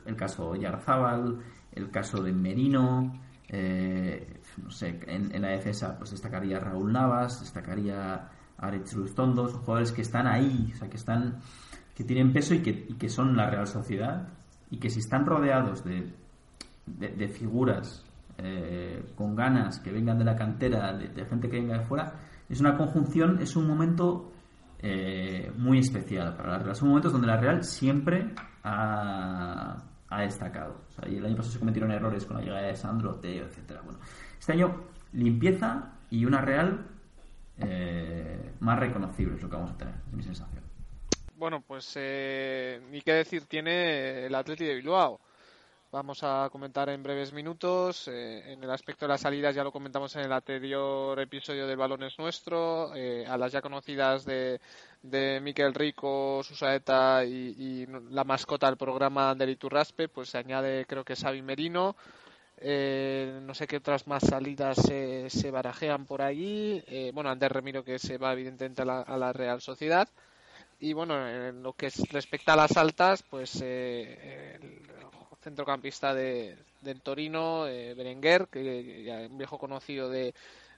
el 0.05 0.15
caso 0.15 0.53
de 0.53 0.59
Yarzábal, 0.59 1.39
el 1.71 1.91
caso 1.91 2.21
de 2.21 2.33
Merino, 2.33 3.13
eh, 3.47 4.41
no 4.57 4.71
sé, 4.71 4.99
en, 5.07 5.41
la 5.41 5.49
defensa 5.49 5.95
pues 5.97 6.11
destacaría 6.11 6.59
Raúl 6.59 6.91
Navas, 6.91 7.39
destacaría 7.39 8.29
Aritz 8.57 8.93
Lustondo, 8.93 9.47
son 9.47 9.61
jugadores 9.61 9.91
que 9.91 10.01
están 10.01 10.27
ahí, 10.27 10.71
o 10.73 10.77
sea, 10.77 10.89
que 10.89 10.97
están 10.97 11.39
que 11.95 12.03
tienen 12.03 12.33
peso 12.33 12.53
y 12.53 12.59
que, 12.61 12.87
que 12.97 13.09
son 13.09 13.37
la 13.37 13.49
Real 13.49 13.67
Sociedad 13.67 14.27
y 14.69 14.77
que 14.77 14.89
si 14.89 14.99
están 14.99 15.25
rodeados 15.25 15.83
de, 15.83 16.13
de, 16.85 17.09
de 17.09 17.27
figuras 17.27 18.06
eh, 18.39 19.03
con 19.15 19.35
ganas 19.35 19.79
que 19.79 19.91
vengan 19.91 20.19
de 20.19 20.25
la 20.25 20.35
cantera, 20.35 20.93
de, 20.93 21.25
gente 21.25 21.49
que 21.49 21.59
venga 21.59 21.79
de 21.79 21.85
fuera, 21.85 22.13
es 22.47 22.59
una 22.59 22.77
conjunción, 22.77 23.41
es 23.41 23.55
un 23.55 23.67
momento 23.67 24.31
eh, 24.77 25.51
muy 25.57 25.79
especial 25.79 26.35
para 26.35 26.51
la 26.51 26.59
Real. 26.59 26.75
Son 26.75 26.89
momentos 26.89 27.11
donde 27.11 27.25
la 27.25 27.37
Real 27.37 27.63
siempre 27.63 28.33
ha, 28.63 29.83
destacado. 30.19 30.81
El 31.01 31.25
año 31.25 31.35
pasado 31.35 31.53
se 31.53 31.59
cometieron 31.59 31.91
errores 31.91 32.25
con 32.25 32.37
la 32.37 32.43
llegada 32.43 32.67
de 32.67 32.75
Sandro, 32.75 33.15
Teo, 33.15 33.45
etcétera. 33.45 33.81
Bueno, 33.81 33.99
este 34.37 34.53
año 34.53 34.83
limpieza 35.13 35.93
y 36.11 36.23
una 36.23 36.41
Real 36.41 36.85
eh, 37.57 38.53
más 38.59 38.79
reconocible 38.79 39.35
es 39.35 39.41
lo 39.41 39.49
que 39.49 39.55
vamos 39.55 39.71
a 39.71 39.77
tener, 39.77 39.95
es 40.07 40.13
mi 40.13 40.21
sensación. 40.21 40.63
Bueno, 41.35 41.61
pues 41.61 41.95
ni 41.95 43.01
qué 43.01 43.13
decir 43.13 43.45
tiene 43.45 44.27
el 44.27 44.35
Atleti 44.35 44.65
de 44.65 44.75
Bilbao. 44.75 45.19
Vamos 45.91 46.23
a 46.23 46.49
comentar 46.51 46.89
en 46.89 47.03
breves 47.03 47.33
minutos. 47.33 48.07
Eh, 48.07 48.53
en 48.53 48.63
el 48.63 48.69
aspecto 48.71 49.05
de 49.05 49.09
las 49.09 49.21
salidas 49.21 49.55
ya 49.55 49.63
lo 49.63 49.71
comentamos 49.71 50.15
en 50.15 50.23
el 50.25 50.31
anterior 50.33 51.19
episodio 51.19 51.67
del 51.67 51.77
Balón 51.77 52.03
es 52.03 52.17
Nuestro. 52.19 52.93
Eh, 52.95 53.25
a 53.27 53.37
las 53.37 53.51
ya 53.51 53.61
conocidas 53.61 54.25
de, 54.25 54.59
de 55.01 55.39
Miquel 55.41 55.73
Rico, 55.73 56.41
Susaeta 56.43 57.23
y, 57.25 57.85
la 58.11 58.23
mascota 58.23 58.67
del 58.67 58.77
programa 58.77 59.33
del 59.35 59.51
Iturraspe, 59.51 60.07
pues 60.09 60.29
se 60.29 60.37
añade 60.37 60.85
creo 60.85 61.03
que 61.03 61.15
Xavi 61.15 61.41
Merino. 61.41 61.95
Eh, 62.59 63.39
no 63.43 63.53
sé 63.53 63.67
qué 63.67 63.77
otras 63.77 64.07
más 64.07 64.23
salidas 64.23 64.77
se, 64.77 65.29
se 65.29 65.51
barajean 65.51 66.05
por 66.05 66.21
allí. 66.21 66.83
Eh, 66.87 67.11
bueno, 67.13 67.29
Ander 67.29 67.53
Remiro 67.53 67.83
que 67.83 67.99
se 67.99 68.17
va 68.17 68.33
evidentemente 68.33 68.81
a 68.81 68.85
la, 68.85 69.01
a 69.01 69.17
la 69.17 69.31
Real 69.33 69.61
Sociedad. 69.61 70.07
Y 70.79 70.93
bueno, 70.93 71.27
en 71.27 71.63
lo 71.63 71.73
que 71.73 71.87
es- 71.87 72.09
respecta 72.11 72.53
a 72.53 72.55
las 72.55 72.77
altas, 72.77 73.23
pues 73.23 73.59
eh, 73.63 74.76
centrocampista 75.47 76.13
de, 76.13 76.57
del 76.81 77.01
Torino, 77.01 77.67
eh, 77.67 77.93
Berenguer, 77.95 78.47
que 78.49 79.03
ya 79.03 79.19
un 79.29 79.37
viejo 79.37 79.57
conocido 79.57 80.09
de, 80.09 80.33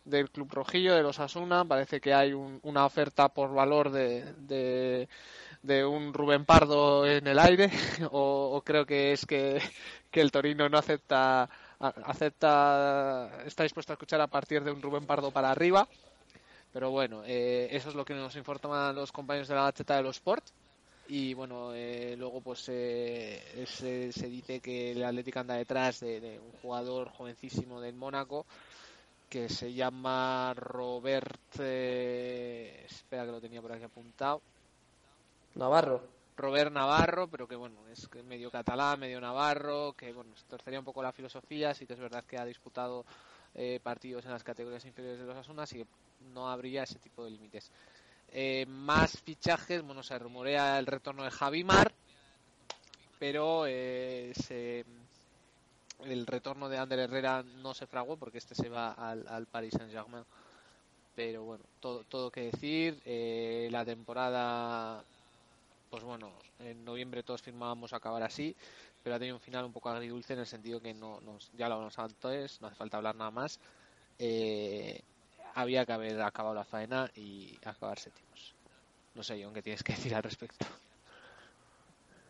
del 0.06 0.30
Club 0.32 0.52
Rojillo, 0.54 0.96
de 0.96 1.04
los 1.04 1.20
Asuna. 1.20 1.66
Parece 1.66 2.00
que 2.02 2.14
hay 2.14 2.34
un- 2.34 2.60
una 2.64 2.86
oferta 2.86 3.30
por 3.30 3.54
valor 3.54 3.90
de, 3.92 5.08
de, 5.62 5.86
un 5.86 6.14
Rubén 6.14 6.46
Pardo 6.46 7.06
en 7.08 7.28
el 7.28 7.40
aire, 7.40 7.70
o, 8.12 8.62
creo 8.66 8.86
que 8.86 9.12
es 9.14 9.26
que, 9.26 9.62
que 10.12 10.22
el 10.22 10.32
Torino 10.32 10.70
no 10.70 10.78
acepta, 10.78 11.50
acepta, 11.80 13.30
está 13.46 13.64
dispuesto 13.64 13.94
a 13.94 13.96
escuchar 13.96 14.22
a 14.22 14.28
partir 14.28 14.64
de 14.64 14.72
un 14.72 14.82
Rubén 14.82 15.06
Pardo 15.06 15.32
para 15.32 15.52
arriba. 15.52 15.88
Pero 16.72 16.92
bueno, 16.92 17.24
eh, 17.26 17.68
eso 17.72 17.90
es 17.90 17.96
lo 17.96 18.06
que 18.06 18.14
nos 18.14 18.36
informan 18.36 18.96
los 18.96 19.12
compañeros 19.12 19.48
de 19.48 19.56
la 19.56 19.64
Gacheta 19.64 19.96
de 19.98 20.04
los 20.04 20.18
Sport. 20.18 20.46
Y 21.10 21.34
bueno, 21.34 21.74
eh, 21.74 22.16
luego 22.18 22.40
pues 22.40 22.66
eh, 22.70 23.66
se, 23.66 24.12
se 24.12 24.28
dice 24.28 24.60
que 24.60 24.92
el 24.92 25.04
Atlético 25.04 25.40
anda 25.40 25.56
detrás 25.56 26.02
de, 26.02 26.20
de 26.20 26.40
un 26.40 26.52
jugador 26.62 27.10
jovencísimo 27.10 27.82
del 27.82 27.96
Mónaco 27.96 28.46
que 29.28 29.50
se 29.50 29.74
llama 29.74 30.54
Robert. 30.56 31.40
eh, 31.60 32.86
espera 32.90 33.26
que 33.26 33.32
lo 33.32 33.42
tenía 33.42 33.62
por 33.62 33.72
aquí 33.72 33.84
apuntado. 33.84 34.42
Navarro. 35.56 36.02
Robert 36.38 36.72
Navarro, 36.72 37.28
pero 37.28 37.48
que 37.48 37.56
bueno, 37.56 37.88
es 37.92 38.08
medio 38.24 38.50
catalán, 38.50 39.00
medio 39.00 39.20
navarro, 39.20 39.94
que 39.94 40.14
bueno, 40.14 40.32
torcería 40.48 40.80
un 40.80 40.86
poco 40.86 41.04
la 41.04 41.12
filosofía, 41.12 41.74
sí 41.74 41.86
que 41.86 41.94
es 41.94 42.00
verdad 42.00 42.24
que 42.24 42.38
ha 42.38 42.46
disputado 42.46 43.04
eh, 43.56 43.80
partidos 43.84 44.26
en 44.26 44.32
las 44.32 44.44
categorías 44.44 44.86
inferiores 44.86 45.20
de 45.20 45.26
los 45.26 45.36
Asuna, 45.36 45.64
así 45.64 45.80
que 45.80 45.88
no 46.34 46.50
habría 46.50 46.84
ese 46.84 46.98
tipo 47.00 47.26
de 47.26 47.32
límites. 47.32 47.72
Eh, 48.32 48.66
más 48.68 49.20
fichajes, 49.22 49.82
bueno, 49.84 50.04
se 50.04 50.18
rumorea 50.20 50.80
el 50.80 50.86
retorno 50.86 51.24
de 51.24 51.32
Javimar, 51.32 51.94
pero 53.18 53.66
eh, 53.68 54.32
se- 54.36 54.86
el 56.06 56.26
retorno 56.26 56.70
de 56.70 56.78
Ander 56.78 57.00
Herrera 57.00 57.44
no 57.44 57.74
se 57.74 57.88
fraguó 57.88 58.18
porque 58.18 58.38
este 58.38 58.56
se 58.56 58.70
va 58.70 58.92
al, 58.94 59.28
al 59.28 59.48
Paris 59.48 59.74
Saint-Germain. 59.78 60.24
Pero 61.16 61.44
bueno, 61.46 61.66
todo, 61.82 62.06
todo 62.06 62.32
que 62.32 62.52
decir, 62.52 63.02
eh, 63.06 63.70
la 63.72 63.86
temporada 63.86 65.06
pues 65.90 66.04
bueno, 66.04 66.34
en 66.60 66.86
noviembre 66.86 67.24
todos 67.24 67.42
firmábamos 67.44 67.94
acabar 67.94 68.24
así, 68.24 68.56
pero 69.04 69.16
ha 69.16 69.20
tenido 69.20 69.38
un 69.38 69.42
final 69.42 69.66
un 69.66 69.74
poco 69.74 69.90
agridulce 69.90 70.34
en 70.34 70.40
el 70.40 70.48
sentido 70.48 70.82
que 70.82 70.94
no 70.94 71.22
nos, 71.22 71.52
ya 71.54 71.70
lo 71.70 71.76
hablamos 71.76 72.00
antes, 72.00 72.62
no 72.62 72.68
hace 72.68 72.76
falta 72.78 72.98
hablar 72.98 73.16
nada 73.16 73.32
más. 73.32 73.60
Eh, 74.20 75.02
había 75.56 75.86
que 75.86 75.94
haber 75.94 76.22
acabado 76.22 76.56
la 76.56 76.64
faena 76.64 77.10
y 77.16 77.58
acabar 77.66 78.00
séptimos. 78.00 78.54
No 79.16 79.24
sé, 79.24 79.42
John, 79.44 79.54
¿qué 79.54 79.62
tienes 79.62 79.84
que 79.84 79.94
decir 79.94 80.14
al 80.16 80.24
respecto? 80.24 80.66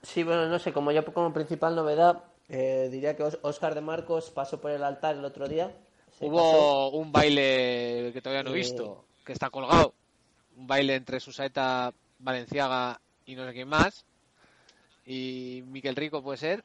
Sí, 0.01 0.23
bueno, 0.23 0.47
no 0.47 0.59
sé, 0.59 0.71
como 0.71 0.91
yo 0.91 1.03
como 1.13 1.33
principal 1.33 1.75
novedad, 1.75 2.23
eh, 2.47 2.87
diría 2.91 3.15
que 3.15 3.23
Os- 3.23 3.39
Oscar 3.41 3.75
de 3.75 3.81
Marcos 3.81 4.31
pasó 4.31 4.59
por 4.61 4.71
el 4.71 4.83
altar 4.83 5.15
el 5.15 5.25
otro 5.25 5.47
día. 5.47 5.75
Hubo 6.21 6.89
un 6.91 7.11
baile 7.11 8.11
que 8.13 8.21
todavía 8.21 8.43
no 8.43 8.49
he 8.49 8.53
Eh. 8.53 8.55
visto, 8.57 9.05
que 9.25 9.33
está 9.33 9.49
colgado. 9.49 9.93
Un 10.55 10.67
baile 10.67 10.95
entre 10.95 11.19
Susaeta, 11.19 11.93
Valenciaga 12.17 12.99
y 13.25 13.35
no 13.35 13.45
sé 13.45 13.53
quién 13.53 13.67
más. 13.67 14.05
Y 15.05 15.63
Miquel 15.67 15.95
Rico 15.95 16.21
puede 16.23 16.37
ser, 16.37 16.63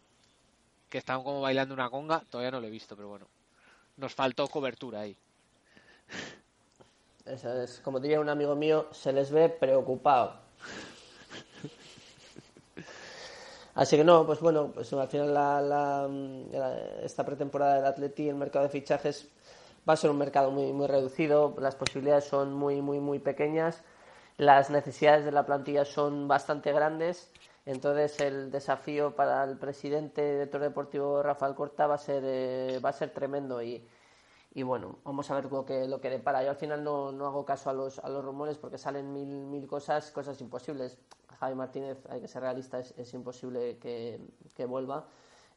que 0.88 0.98
estaban 0.98 1.22
como 1.24 1.40
bailando 1.40 1.74
una 1.74 1.90
conga. 1.90 2.20
Todavía 2.30 2.50
no 2.50 2.60
lo 2.60 2.66
he 2.66 2.70
visto, 2.70 2.96
pero 2.96 3.08
bueno. 3.08 3.26
Nos 3.96 4.14
faltó 4.14 4.48
cobertura 4.48 5.00
ahí. 5.00 5.16
Es, 7.26 7.80
como 7.84 8.00
diría 8.00 8.18
un 8.20 8.30
amigo 8.30 8.54
mío, 8.56 8.86
se 8.92 9.12
les 9.12 9.30
ve 9.30 9.50
preocupado. 9.50 10.40
Así 13.74 13.96
que 13.96 14.04
no, 14.04 14.24
pues 14.26 14.40
bueno, 14.40 14.70
pues 14.72 14.92
al 14.92 15.08
final 15.08 15.34
la, 15.34 15.60
la- 15.60 16.08
esta 17.02 17.24
pretemporada 17.24 17.76
del 17.76 17.86
Atleti, 17.86 18.28
el 18.28 18.36
mercado 18.36 18.64
de 18.64 18.68
fichajes 18.70 19.28
va 19.88 19.94
a 19.94 19.96
ser 19.96 20.10
un 20.10 20.18
mercado 20.18 20.50
muy, 20.50 20.72
muy 20.72 20.86
reducido, 20.86 21.54
las 21.58 21.74
posibilidades 21.74 22.24
son 22.24 22.54
muy, 22.54 22.80
muy, 22.82 23.00
muy 23.00 23.18
pequeñas, 23.18 23.82
las 24.38 24.70
necesidades 24.70 25.24
de 25.24 25.32
la 25.32 25.44
plantilla 25.44 25.84
son 25.84 26.28
bastante 26.28 26.72
grandes, 26.72 27.30
entonces 27.66 28.20
el 28.20 28.50
desafío 28.52 29.16
para 29.16 29.42
el 29.44 29.58
presidente 29.58 30.22
de 30.22 30.32
director 30.34 30.60
deportivo 30.60 31.22
Rafael 31.22 31.54
Corta 31.54 31.86
va 31.88 31.96
a 31.96 31.98
ser, 31.98 32.22
eh, 32.24 32.80
va 32.84 32.90
a 32.90 32.92
ser 32.92 33.10
tremendo 33.10 33.60
y, 33.62 33.84
y 34.54 34.62
bueno, 34.62 35.00
vamos 35.02 35.28
a 35.30 35.34
ver 35.34 35.50
lo 35.50 35.64
que, 35.64 35.88
lo 35.88 36.00
que 36.00 36.08
depara. 36.08 36.44
Yo 36.44 36.50
al 36.50 36.56
final 36.56 36.84
no, 36.84 37.10
no 37.10 37.26
hago 37.26 37.44
caso 37.44 37.70
a 37.70 37.72
los, 37.72 37.98
a 37.98 38.08
los 38.08 38.24
rumores 38.24 38.56
porque 38.56 38.78
salen 38.78 39.12
mil, 39.12 39.26
mil 39.26 39.66
cosas, 39.66 40.12
cosas 40.12 40.40
imposibles. 40.40 40.96
Javi 41.40 41.56
Martínez, 41.56 41.98
hay 42.08 42.20
que 42.20 42.28
ser 42.28 42.42
realista, 42.42 42.78
es, 42.78 43.14
imposible 43.14 43.78
que, 43.78 44.20
que 44.54 44.64
vuelva 44.64 45.08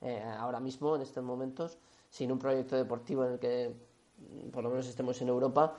eh, 0.02 0.24
ahora 0.39 0.60
mismo, 0.60 0.95
en 0.95 1.04
estos 1.04 1.24
momentos, 1.24 1.78
sin 2.10 2.32
un 2.32 2.39
proyecto 2.39 2.76
deportivo 2.76 3.24
en 3.24 3.34
el 3.34 3.39
que 3.39 3.72
mm, 4.18 4.50
por 4.50 4.64
lo 4.64 4.72
menos 4.72 4.88
estemos 4.88 5.22
en 5.22 5.30
Europa. 5.30 5.76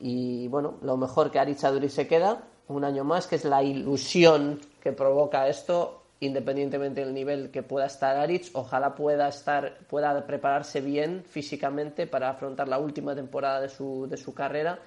Y 0.00 0.48
bueno, 0.48 0.74
lo 0.82 0.96
mejor 0.96 1.30
que 1.30 1.38
Aritz 1.38 1.62
Aduri 1.62 1.88
se 1.88 2.08
queda 2.08 2.48
un 2.66 2.82
año 2.82 3.04
más, 3.04 3.28
que 3.28 3.36
es 3.36 3.44
la 3.44 3.62
ilusión 3.62 4.60
que 4.80 4.92
provoca 4.92 5.46
esto, 5.46 6.02
independientemente 6.20 7.04
del 7.04 7.12
nivel 7.12 7.50
que 7.50 7.62
pueda 7.62 7.86
estar 7.86 8.16
Aritz, 8.16 8.50
ojalá 8.54 8.94
pueda 8.94 9.28
estar, 9.28 9.78
pueda 9.86 10.26
prepararse 10.26 10.80
bien 10.80 11.24
físicamente 11.24 12.06
para 12.06 12.30
afrontar 12.30 12.68
la 12.68 12.78
última 12.78 13.14
temporada 13.14 13.60
de 13.60 13.68
su, 13.68 14.06
de 14.08 14.16
su 14.16 14.32
carrera. 14.32 14.78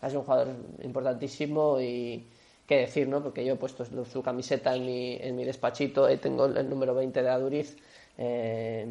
Sido 0.00 0.20
un 0.20 0.24
jugador 0.24 0.48
importantísimo 0.82 1.80
y 1.80 2.26
qué 2.66 2.78
decir, 2.78 3.06
¿no? 3.08 3.22
Porque 3.22 3.44
yo 3.44 3.54
he 3.54 3.56
puesto 3.56 3.84
su 3.84 4.04
su 4.04 4.22
camiseta 4.22 4.74
en 4.74 4.86
mi, 4.86 5.16
en 5.16 5.36
mi 5.36 5.44
despachito, 5.44 6.08
eh, 6.08 6.16
tengo 6.16 6.46
el 6.46 6.68
número 6.70 6.94
20 6.94 7.22
de 7.22 7.28
Aduriz. 7.28 7.76
eh, 8.16 8.86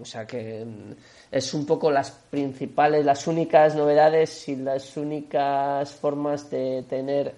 o 0.00 0.04
sea 0.04 0.26
que 0.26 0.64
mm, 0.64 0.92
es 1.30 1.54
un 1.54 1.66
poco 1.66 1.90
las 1.90 2.10
principales, 2.10 3.04
las 3.04 3.26
únicas 3.26 3.74
novedades 3.74 4.48
y 4.48 4.56
las 4.56 4.96
únicas 4.96 5.90
formas 5.92 6.50
de 6.50 6.84
tener 6.88 7.34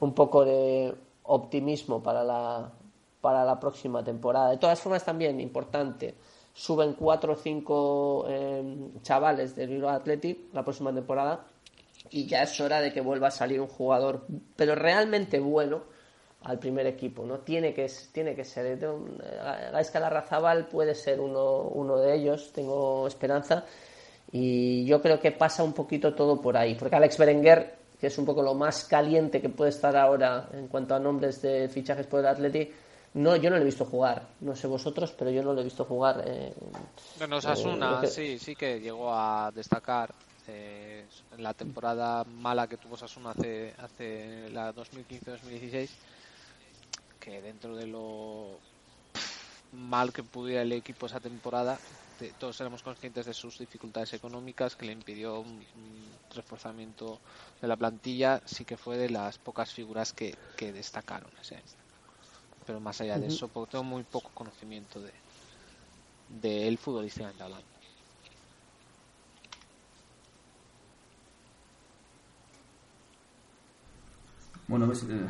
un 0.00 0.14
poco 0.14 0.44
de 0.44 0.94
optimismo 1.24 2.02
para 2.02 2.24
la, 2.24 2.72
para 3.20 3.44
la 3.44 3.58
próxima 3.58 4.02
temporada. 4.04 4.50
De 4.50 4.58
todas 4.58 4.80
formas, 4.80 5.04
también 5.04 5.40
importante, 5.40 6.14
suben 6.52 6.94
cuatro 6.94 7.34
o 7.34 7.36
cinco 7.36 8.26
eh, 8.28 8.90
chavales 9.02 9.54
del 9.54 9.70
Bilbao 9.70 9.90
Athletic 9.90 10.52
la 10.52 10.64
próxima 10.64 10.92
temporada 10.92 11.44
y 12.10 12.26
ya 12.26 12.42
es 12.42 12.60
hora 12.60 12.80
de 12.80 12.92
que 12.92 13.00
vuelva 13.00 13.28
a 13.28 13.30
salir 13.30 13.60
un 13.60 13.68
jugador, 13.68 14.26
pero 14.56 14.74
realmente 14.74 15.38
bueno 15.38 15.82
al 16.42 16.58
primer 16.58 16.86
equipo, 16.86 17.24
¿no? 17.24 17.38
Tiene 17.40 17.74
que, 17.74 17.90
tiene 18.12 18.34
que 18.34 18.44
ser. 18.44 18.66
eh, 18.66 19.70
Gaisca 19.72 20.00
Larrazabal 20.00 20.66
puede 20.68 20.94
ser 20.94 21.20
uno, 21.20 21.62
uno 21.62 21.96
de 21.98 22.14
ellos, 22.14 22.52
tengo 22.52 23.06
esperanza. 23.06 23.64
Y 24.30 24.84
yo 24.84 25.00
creo 25.00 25.18
que 25.18 25.32
pasa 25.32 25.64
un 25.64 25.72
poquito 25.72 26.14
todo 26.14 26.40
por 26.40 26.56
ahí, 26.56 26.74
porque 26.74 26.96
Alex 26.96 27.18
Berenguer, 27.18 27.74
que 28.00 28.06
es 28.06 28.18
un 28.18 28.24
poco 28.24 28.42
lo 28.42 28.54
más 28.54 28.84
caliente 28.84 29.40
que 29.40 29.48
puede 29.48 29.70
estar 29.70 29.96
ahora 29.96 30.48
en 30.52 30.68
cuanto 30.68 30.94
a 30.94 30.98
nombres 31.00 31.42
de 31.42 31.68
fichajes 31.68 32.06
por 32.06 32.20
el 32.20 32.26
Atleti, 32.26 32.70
no, 33.18 33.36
yo 33.36 33.50
no 33.50 33.56
lo 33.56 33.62
he 33.62 33.64
visto 33.66 33.84
jugar. 33.84 34.34
No 34.40 34.54
sé 34.56 34.66
vosotros, 34.66 35.12
pero 35.18 35.30
yo 35.30 35.42
no 35.42 35.52
lo 35.52 35.60
he 35.60 35.64
visto 35.64 35.84
jugar. 35.84 36.22
eh, 36.26 36.54
Bueno, 37.18 37.36
Eh, 37.36 37.38
Osasuna, 37.38 38.00
que- 38.00 38.06
sí, 38.08 38.38
sí 38.38 38.54
que 38.56 38.80
llegó 38.80 39.12
a 39.12 39.50
destacar 39.52 40.14
eh, 40.46 41.06
en 41.32 41.42
la 41.42 41.52
temporada 41.52 42.24
mala 42.24 42.66
que 42.66 42.78
tuvo 42.78 42.94
Osasuna 42.94 43.30
hace, 43.30 43.74
hace 43.78 44.48
la 44.50 44.72
2015-2016, 44.72 45.90
que 47.20 47.42
dentro 47.42 47.76
de 47.76 47.86
lo 47.86 48.58
mal 49.72 50.12
que 50.12 50.22
pudiera 50.22 50.62
el 50.62 50.72
equipo 50.72 51.06
esa 51.06 51.20
temporada, 51.20 51.78
te- 52.16 52.32
todos 52.34 52.58
éramos 52.60 52.82
conscientes 52.82 53.26
de 53.26 53.34
sus 53.34 53.58
dificultades 53.58 54.14
económicas, 54.14 54.74
que 54.76 54.86
le 54.86 54.92
impidió 54.92 55.40
un, 55.40 55.62
un 55.74 56.18
reforzamiento 56.34 57.20
de 57.60 57.68
la 57.68 57.76
plantilla, 57.76 58.40
sí 58.46 58.64
que 58.64 58.76
fue 58.78 58.96
de 58.96 59.10
las 59.10 59.38
pocas 59.38 59.72
figuras 59.72 60.12
que, 60.12 60.34
que 60.56 60.72
destacaron 60.72 61.30
ese 61.40 61.56
año. 61.56 61.87
Pero 62.68 62.80
más 62.80 63.00
allá 63.00 63.18
de 63.18 63.28
eso, 63.28 63.48
porque 63.48 63.70
tengo 63.72 63.84
muy 63.84 64.02
poco 64.02 64.30
conocimiento 64.34 65.00
de, 65.00 65.10
de 66.28 66.68
él 66.68 66.76
futbolísticamente 66.76 67.42
hablando. 67.42 67.64
Bueno, 74.66 74.84
pues, 74.84 75.02
eh, 75.04 75.26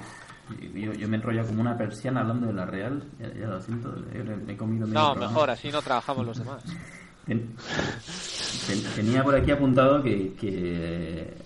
Yo, 0.74 0.92
yo 0.94 1.06
me 1.06 1.18
enrollo 1.18 1.46
como 1.46 1.60
una 1.60 1.78
persiana 1.78 2.22
hablando 2.22 2.48
de 2.48 2.54
la 2.54 2.66
Real. 2.66 3.04
Ya, 3.20 3.32
ya 3.32 3.46
lo 3.46 3.60
siento, 3.60 3.94
eh, 4.12 4.24
me 4.44 4.54
he 4.54 4.56
comido 4.56 4.84
No, 4.88 5.14
mejor, 5.14 5.48
así 5.50 5.70
no 5.70 5.80
trabajamos 5.80 6.26
los 6.26 6.38
demás. 6.38 6.64
Ten- 7.24 7.54
ten- 8.66 8.82
tenía 8.96 9.22
por 9.22 9.36
aquí 9.36 9.52
apuntado 9.52 10.02
que, 10.02 10.34
que, 10.34 11.36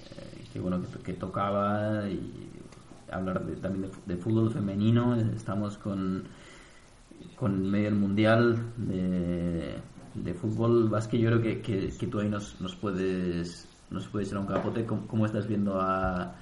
que, 0.54 0.58
bueno 0.58 0.80
que, 0.80 1.02
que 1.02 1.12
tocaba 1.12 2.08
y 2.08 2.61
hablar 3.12 3.44
de- 3.44 3.56
también 3.56 3.90
de, 3.90 4.14
de 4.14 4.20
fútbol 4.20 4.50
femenino. 4.52 5.14
Estamos 5.16 5.78
con 5.78 6.24
con 7.36 7.70
medio 7.70 7.84
del 7.86 7.94
mundial 7.94 8.72
de, 8.76 9.76
de 10.14 10.34
fútbol 10.34 10.88
básquet. 10.88 11.20
Yo 11.20 11.28
creo 11.28 11.42
que, 11.42 11.60
que, 11.60 11.92
que 11.96 12.06
tú 12.08 12.20
ahí 12.20 12.28
nos, 12.28 12.60
nos 12.60 12.74
puedes 12.76 13.68
nos 13.90 14.08
puedes 14.08 14.30
ir 14.30 14.36
a 14.36 14.40
un 14.40 14.46
capote. 14.46 14.84
¿Cómo, 14.86 15.06
cómo 15.06 15.26
estás 15.26 15.46
viendo 15.46 15.80
a, 15.80 16.34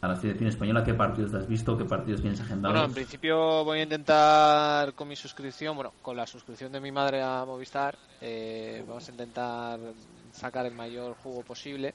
a 0.00 0.08
la 0.08 0.16
selección 0.16 0.48
española? 0.48 0.84
¿Qué 0.84 0.94
partidos 0.94 1.34
has 1.34 1.46
visto? 1.48 1.76
¿Qué 1.76 1.84
partidos 1.84 2.20
tienes 2.22 2.40
agendados? 2.40 2.74
Bueno, 2.76 2.88
en 2.88 2.94
principio 2.94 3.64
voy 3.64 3.80
a 3.80 3.82
intentar 3.82 4.94
con 4.94 5.08
mi 5.08 5.16
suscripción, 5.16 5.74
bueno, 5.74 5.92
con 6.00 6.16
la 6.16 6.26
suscripción 6.26 6.72
de 6.72 6.80
mi 6.80 6.92
madre 6.92 7.22
a 7.22 7.44
Movistar, 7.44 7.96
eh, 8.20 8.84
vamos 8.88 9.06
a 9.08 9.10
intentar 9.10 9.80
sacar 10.32 10.64
el 10.66 10.74
mayor 10.74 11.14
jugo 11.22 11.42
posible. 11.42 11.92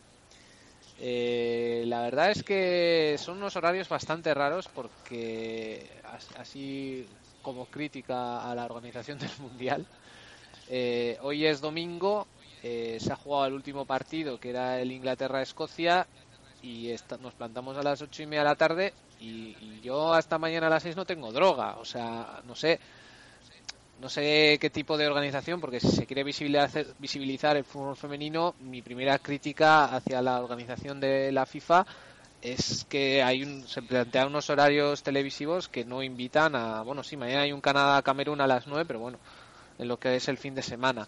Eh, 1.03 1.83
la 1.87 2.01
verdad 2.01 2.29
es 2.31 2.43
que 2.43 3.15
son 3.17 3.37
unos 3.37 3.55
horarios 3.55 3.89
bastante 3.89 4.33
raros 4.35 4.67
porque 4.69 5.99
as- 6.03 6.29
así 6.35 7.09
como 7.41 7.65
crítica 7.67 8.49
a 8.49 8.53
la 8.55 8.65
organización 8.65 9.17
del 9.19 9.31
mundial, 9.39 9.87
eh, 10.67 11.17
hoy 11.21 11.45
es 11.45 11.61
domingo, 11.61 12.29
eh, 12.63 12.97
se 13.01 13.13
ha 13.13 13.17
jugado 13.17 13.47
el 13.47 13.53
último 13.53 13.85
partido 13.85 14.39
que 14.39 14.51
era 14.51 14.81
el 14.81 14.91
Inglaterra-Escocia 14.91 16.09
y 16.61 16.91
nos 17.19 17.35
plantamos 17.35 17.77
a 17.77 17.83
las 17.83 18.01
ocho 18.01 18.23
y 18.23 18.27
media 18.27 18.43
de 18.43 18.49
la 18.49 18.55
tarde 18.57 18.95
y, 19.17 19.57
y 19.59 19.81
yo 19.81 20.13
hasta 20.13 20.39
mañana 20.39 20.67
a 20.67 20.69
las 20.71 20.83
seis 20.83 20.95
no 20.95 21.05
tengo 21.05 21.31
droga, 21.33 21.77
o 21.77 21.85
sea, 21.85 22.41
no 22.45 22.55
sé, 22.55 22.79
no 24.01 24.09
sé 24.09 24.57
qué 24.59 24.71
tipo 24.71 24.97
de 24.97 25.05
organización, 25.05 25.61
porque 25.61 25.79
si 25.79 25.89
se 25.89 26.07
quiere 26.07 26.23
visibilizar, 26.23 27.55
el 27.55 27.63
fútbol 27.63 27.95
femenino, 27.95 28.55
mi 28.59 28.81
primera 28.81 29.19
crítica 29.19 29.85
hacia 29.85 30.23
la 30.23 30.41
organización 30.41 30.99
de 30.99 31.31
la 31.31 31.45
FIFA 31.45 31.85
es 32.41 32.87
que 32.89 33.21
hay 33.21 33.43
un, 33.43 33.67
se 33.67 33.83
plantean 33.83 34.29
unos 34.29 34.49
horarios 34.49 35.03
televisivos 35.03 35.69
que 35.69 35.85
no 35.85 36.01
invitan 36.01 36.55
a, 36.55 36.81
bueno, 36.81 37.03
sí, 37.03 37.15
mañana 37.15 37.43
hay 37.43 37.51
un 37.51 37.61
Canadá-Camerún 37.61 38.41
a 38.41 38.47
las 38.47 38.65
9, 38.65 38.85
pero 38.87 38.99
bueno, 38.99 39.19
en 39.77 39.87
lo 39.87 39.97
que 39.97 40.15
es 40.15 40.27
el 40.27 40.39
fin 40.39 40.55
de 40.55 40.63
semana. 40.63 41.07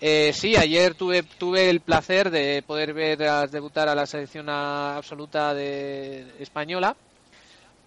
Eh, 0.00 0.32
sí, 0.32 0.56
ayer 0.56 0.94
tuve, 0.94 1.22
tuve 1.22 1.70
el 1.70 1.80
placer 1.80 2.30
de 2.30 2.64
poder 2.66 2.92
ver 2.92 3.18
debutar 3.50 3.88
a 3.88 3.94
la 3.94 4.04
selección 4.04 4.48
absoluta 4.48 5.54
de 5.54 6.26
española. 6.40 6.96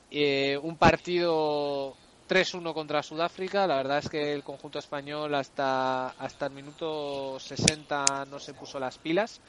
Eh, 0.10 0.58
un 0.64 0.78
partido 0.78 1.98
3-1 2.28 2.74
contra 2.74 3.04
Sudáfrica. 3.04 3.68
La 3.68 3.78
verdad 3.78 4.00
es 4.00 4.10
que 4.10 4.34
el 4.34 4.44
conjunto 4.44 4.80
español 4.80 5.34
hasta, 5.36 6.10
hasta 6.10 6.48
el 6.48 6.54
minuto 6.54 7.40
60 7.40 8.26
no 8.26 8.40
se 8.40 8.54
puso 8.54 8.80
las 8.80 8.98
pilas. 8.98 9.42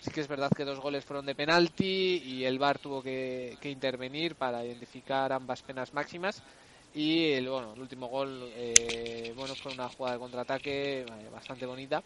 Sí 0.00 0.10
que 0.10 0.20
es 0.20 0.28
verdad 0.28 0.50
que 0.50 0.64
dos 0.64 0.80
goles 0.80 1.04
fueron 1.04 1.26
de 1.26 1.34
penalti 1.34 2.22
y 2.24 2.44
el 2.44 2.58
VAR 2.58 2.78
tuvo 2.78 3.02
que, 3.02 3.58
que 3.60 3.68
intervenir 3.68 4.34
para 4.34 4.64
identificar 4.64 5.32
ambas 5.32 5.62
penas 5.62 5.92
máximas. 5.92 6.42
Y 6.94 7.32
el, 7.32 7.48
bueno, 7.48 7.74
el 7.74 7.80
último 7.80 8.08
gol 8.08 8.50
eh, 8.54 9.32
bueno, 9.36 9.54
fue 9.54 9.72
una 9.72 9.88
jugada 9.88 10.14
de 10.14 10.20
contraataque 10.20 11.00
eh, 11.00 11.28
bastante 11.32 11.66
bonita. 11.66 12.02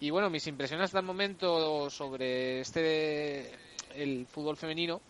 Y 0.00 0.10
bueno, 0.10 0.30
mis 0.30 0.46
impresiones 0.46 0.86
hasta 0.86 1.00
el 1.00 1.04
momento 1.04 1.90
sobre 1.90 2.60
este 2.60 3.50
el 3.94 4.26
fútbol 4.26 4.56
femenino 4.56 5.00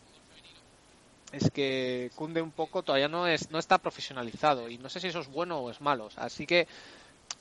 es 1.33 1.51
que 1.51 2.11
cunde 2.15 2.43
un 2.43 2.51
poco, 2.51 2.83
todavía 2.83 3.09
no 3.09 3.27
es 3.27 3.51
no 3.51 3.59
está 3.59 3.79
profesionalizado 3.79 4.69
y 4.69 4.79
no 4.79 4.89
sé 4.89 5.01
si 5.01 5.09
eso 5.09 5.21
es 5.21 5.29
bueno 5.29 5.59
o 5.59 5.71
es 5.71 5.81
malo. 5.81 6.09
Así 6.17 6.47
que 6.47 6.67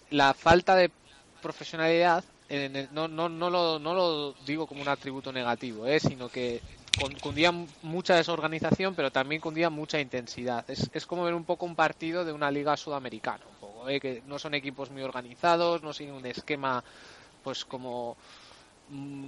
la 0.10 0.34
falta 0.34 0.76
de 0.76 0.92
profesionalidad 1.42 2.24
en 2.50 2.90
no, 2.92 3.08
no, 3.08 3.30
no, 3.30 3.50
lo, 3.50 3.80
no 3.80 3.94
lo 3.94 4.34
digo 4.46 4.68
como 4.68 4.82
un 4.82 4.90
atributo 4.90 5.32
negativo, 5.32 5.88
¿eh? 5.88 6.00
sino 6.00 6.30
que 6.30 6.62
cundía 7.22 7.54
mucha 7.82 8.16
desorganización, 8.16 8.94
pero 8.96 9.12
también 9.12 9.42
cundía 9.42 9.70
mucha 9.70 10.00
intensidad. 10.00 10.70
Es, 10.70 10.90
es 10.94 11.06
como 11.06 11.24
ver 11.24 11.34
un 11.34 11.46
poco 11.46 11.66
un 11.66 11.76
partido 11.76 12.26
de 12.26 12.34
una 12.34 12.52
liga 12.52 12.76
sudamericana, 12.76 13.44
un 13.50 13.68
poco, 13.68 13.90
¿eh? 13.90 14.00
que 14.00 14.22
no 14.28 14.38
son 14.38 14.54
equipos 14.54 14.92
muy 14.92 15.02
organizados, 15.02 15.82
no 15.82 15.94
siguen 15.94 16.16
un 16.16 16.26
esquema 16.26 16.84
pues 17.44 17.66
como 17.66 18.18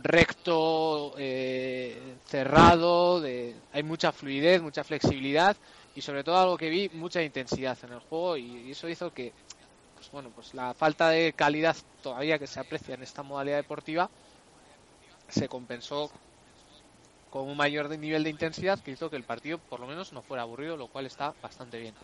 recto, 0.02 1.14
eh, 1.18 2.18
cerrado, 2.26 3.22
de, 3.22 3.56
hay 3.72 3.84
mucha 3.84 4.12
fluidez, 4.12 4.62
mucha 4.62 4.84
flexibilidad 4.84 5.56
y 5.96 6.02
sobre 6.02 6.24
todo 6.24 6.38
algo 6.38 6.58
que 6.58 6.70
vi, 6.70 6.90
mucha 6.94 7.22
intensidad 7.24 7.78
en 7.84 7.94
el 7.94 8.00
juego 8.00 8.38
y, 8.38 8.72
eso 8.72 8.90
hizo 8.90 9.12
que 9.12 9.32
pues 9.96 10.12
bueno, 10.12 10.32
pues 10.36 10.54
la 10.54 10.74
falta 10.74 11.10
de 11.10 11.34
calidad 11.34 11.78
todavía 12.02 12.38
que 12.38 12.48
se 12.48 12.60
aprecia 12.60 12.96
en 12.96 13.04
esta 13.04 13.24
modalidad 13.24 13.58
deportiva 13.58 14.10
se 15.30 15.48
compensó 15.48 16.12
con 17.30 17.48
un 17.48 17.56
mayor 17.56 17.90
nivel 17.98 18.24
de 18.24 18.30
intensidad 18.30 18.80
que 18.80 18.92
hizo 18.92 19.10
que 19.10 19.16
el 19.16 19.24
partido 19.24 19.60
por 19.70 19.80
lo 19.80 19.88
menos 19.88 20.12
no 20.12 20.22
fuera 20.22 20.44
aburrido, 20.44 20.76
lo 20.76 20.88
cual 20.88 21.06
está 21.06 21.34
bastante 21.42 21.80
bien. 21.80 21.96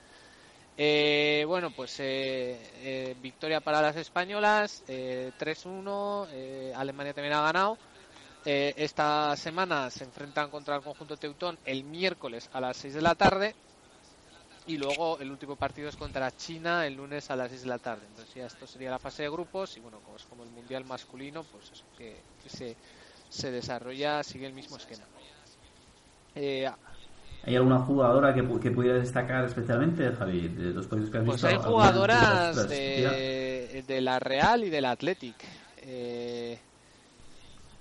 Eh, 0.82 1.44
bueno, 1.46 1.72
pues 1.72 2.00
eh, 2.00 2.72
eh, 3.12 3.16
victoria 3.18 3.60
para 3.60 3.82
las 3.82 3.98
españolas, 3.98 4.82
eh, 4.88 5.34
3-1, 5.38 6.26
eh, 6.32 6.72
Alemania 6.74 7.14
también 7.14 7.34
ha 7.34 7.42
ganado. 7.42 7.78
Eh, 8.46 8.74
esta 8.78 9.36
semana 9.38 9.92
se 9.92 10.06
enfrentan 10.06 10.50
contra 10.50 10.76
el 10.78 10.84
conjunto 10.84 11.18
teutón 11.18 11.60
el 11.66 11.84
miércoles 11.84 12.50
a 12.54 12.62
las 12.62 12.78
6 12.78 12.94
de 12.94 13.02
la 13.02 13.16
tarde 13.16 13.58
y 14.66 14.78
luego 14.78 15.20
el 15.20 15.32
último 15.32 15.58
partido 15.58 15.90
es 15.90 15.98
contra 15.98 16.32
China 16.32 16.86
el 16.86 16.94
lunes 16.96 17.30
a 17.30 17.36
las 17.36 17.50
6 17.50 17.62
de 17.64 17.68
la 17.68 17.80
tarde. 17.80 18.06
Entonces 18.08 18.34
ya 18.36 18.46
esto 18.46 18.68
sería 18.68 18.92
la 18.92 19.00
fase 19.00 19.24
de 19.24 19.30
grupos 19.30 19.76
y 19.78 19.80
bueno, 19.80 20.02
como 20.02 20.16
es 20.18 20.26
como 20.26 20.44
el 20.44 20.50
mundial 20.50 20.86
masculino, 20.86 21.46
pues 21.46 21.72
eso, 21.72 21.86
que, 21.96 22.26
que 22.38 22.50
se, 22.50 22.78
se 23.28 23.52
desarrolla, 23.52 24.24
sigue 24.24 24.46
el 24.46 24.54
mismo 24.54 24.78
esquema. 24.78 25.10
¿Hay 27.46 27.56
alguna 27.56 27.80
jugadora 27.80 28.34
que, 28.34 28.44
pu- 28.44 28.60
que 28.60 28.72
pudiera 28.72 28.98
destacar 29.00 29.46
especialmente, 29.46 30.12
Javi, 30.12 30.48
de 30.50 30.72
los 30.72 30.88
países 30.88 31.10
que 31.10 31.18
has 31.18 31.26
Pues 31.26 31.42
visto? 31.42 31.48
hay 31.48 31.54
¿Alguna 31.54 31.72
jugadoras 31.72 32.56
las- 32.56 32.70
de, 32.70 33.84
de 33.88 34.02
la 34.02 34.20
Real 34.20 34.64
y 34.64 34.70
del 34.70 34.86
Athletic. 34.86 35.36
Eh, 35.82 36.60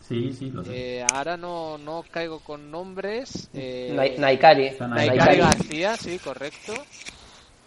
Sí, 0.00 0.32
sí, 0.32 0.50
lo 0.50 0.64
sé. 0.64 0.70
eh, 0.72 1.04
ahora 1.12 1.36
no, 1.36 1.76
no 1.76 2.02
caigo 2.10 2.38
con 2.40 2.70
nombres. 2.70 3.50
Eh, 3.52 3.92
Naikari 4.18 4.70
Naikari. 4.78 5.38
García, 5.38 5.96
sí, 5.96 6.18
correcto. 6.18 6.72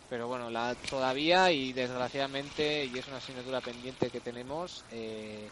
Pero 0.10 0.28
bueno, 0.28 0.50
la, 0.50 0.76
todavía 0.90 1.52
y 1.52 1.72
desgraciadamente, 1.72 2.86
y 2.86 2.98
es 2.98 3.08
una 3.08 3.18
asignatura 3.18 3.62
pendiente 3.62 4.10
que 4.10 4.20
tenemos, 4.20 4.84
eh, 4.92 5.48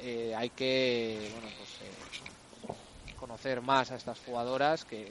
eh, 0.00 0.34
hay 0.36 0.48
que 0.50 1.28
bueno, 1.34 1.48
pues, 1.58 1.70
eh, 1.82 1.94
conocer 3.22 3.60
más 3.62 3.92
a 3.92 3.94
estas 3.96 4.18
jugadoras 4.26 4.84
que 4.84 5.06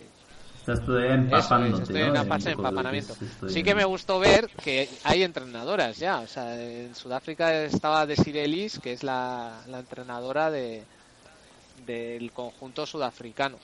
Estás 0.58 0.86
todavía 0.86 1.16
eso 1.16 1.24
empapándote, 1.24 1.84
es, 1.84 1.90
estoy 1.90 2.02
¿no? 2.02 2.16
en 2.18 2.28
fase 2.28 2.50
de 2.50 2.52
empapanamiento. 2.56 3.16
de- 3.42 3.50
Sí 3.54 3.64
que 3.64 3.74
me 3.74 3.86
gustó 3.86 4.20
ver 4.20 4.50
que 4.62 4.90
hay 5.04 5.24
entrenadoras 5.24 5.98
ya. 5.98 6.20
O 6.20 6.28
sea, 6.28 6.62
en 6.62 6.94
Sudáfrica 6.94 7.64
estaba 7.64 8.06
Desiree 8.06 8.44
Ellis, 8.44 8.80
que 8.80 8.92
es 8.92 9.02
la, 9.04 9.64
la 9.68 9.80
entrenadora 9.80 10.52
de, 10.52 10.84
del 11.86 12.32
conjunto 12.34 12.86
sudafricano. 12.86 13.58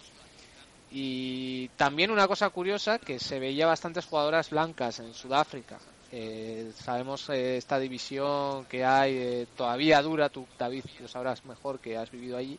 Y 0.90 1.68
también 1.76 2.10
una 2.10 2.26
cosa 2.28 2.50
curiosa, 2.50 2.98
que 3.00 3.20
se 3.20 3.40
veía 3.40 3.68
bastantes 3.68 4.06
jugadoras 4.06 4.50
blancas 4.50 5.00
en 5.00 5.14
Sudáfrica. 5.14 5.78
Eh, 6.10 6.72
sabemos 6.74 7.30
eh, 7.30 7.58
esta 7.58 7.78
división 7.80 8.64
que 8.66 8.86
hay 8.86 9.18
eh, 9.18 9.48
todavía 9.58 10.02
dura, 10.02 10.30
tú 10.30 10.48
David 10.58 10.86
lo 11.02 11.10
sabrás 11.10 11.44
mejor 11.44 11.80
que 11.80 11.98
has 11.98 12.10
vivido 12.10 12.38
allí, 12.38 12.58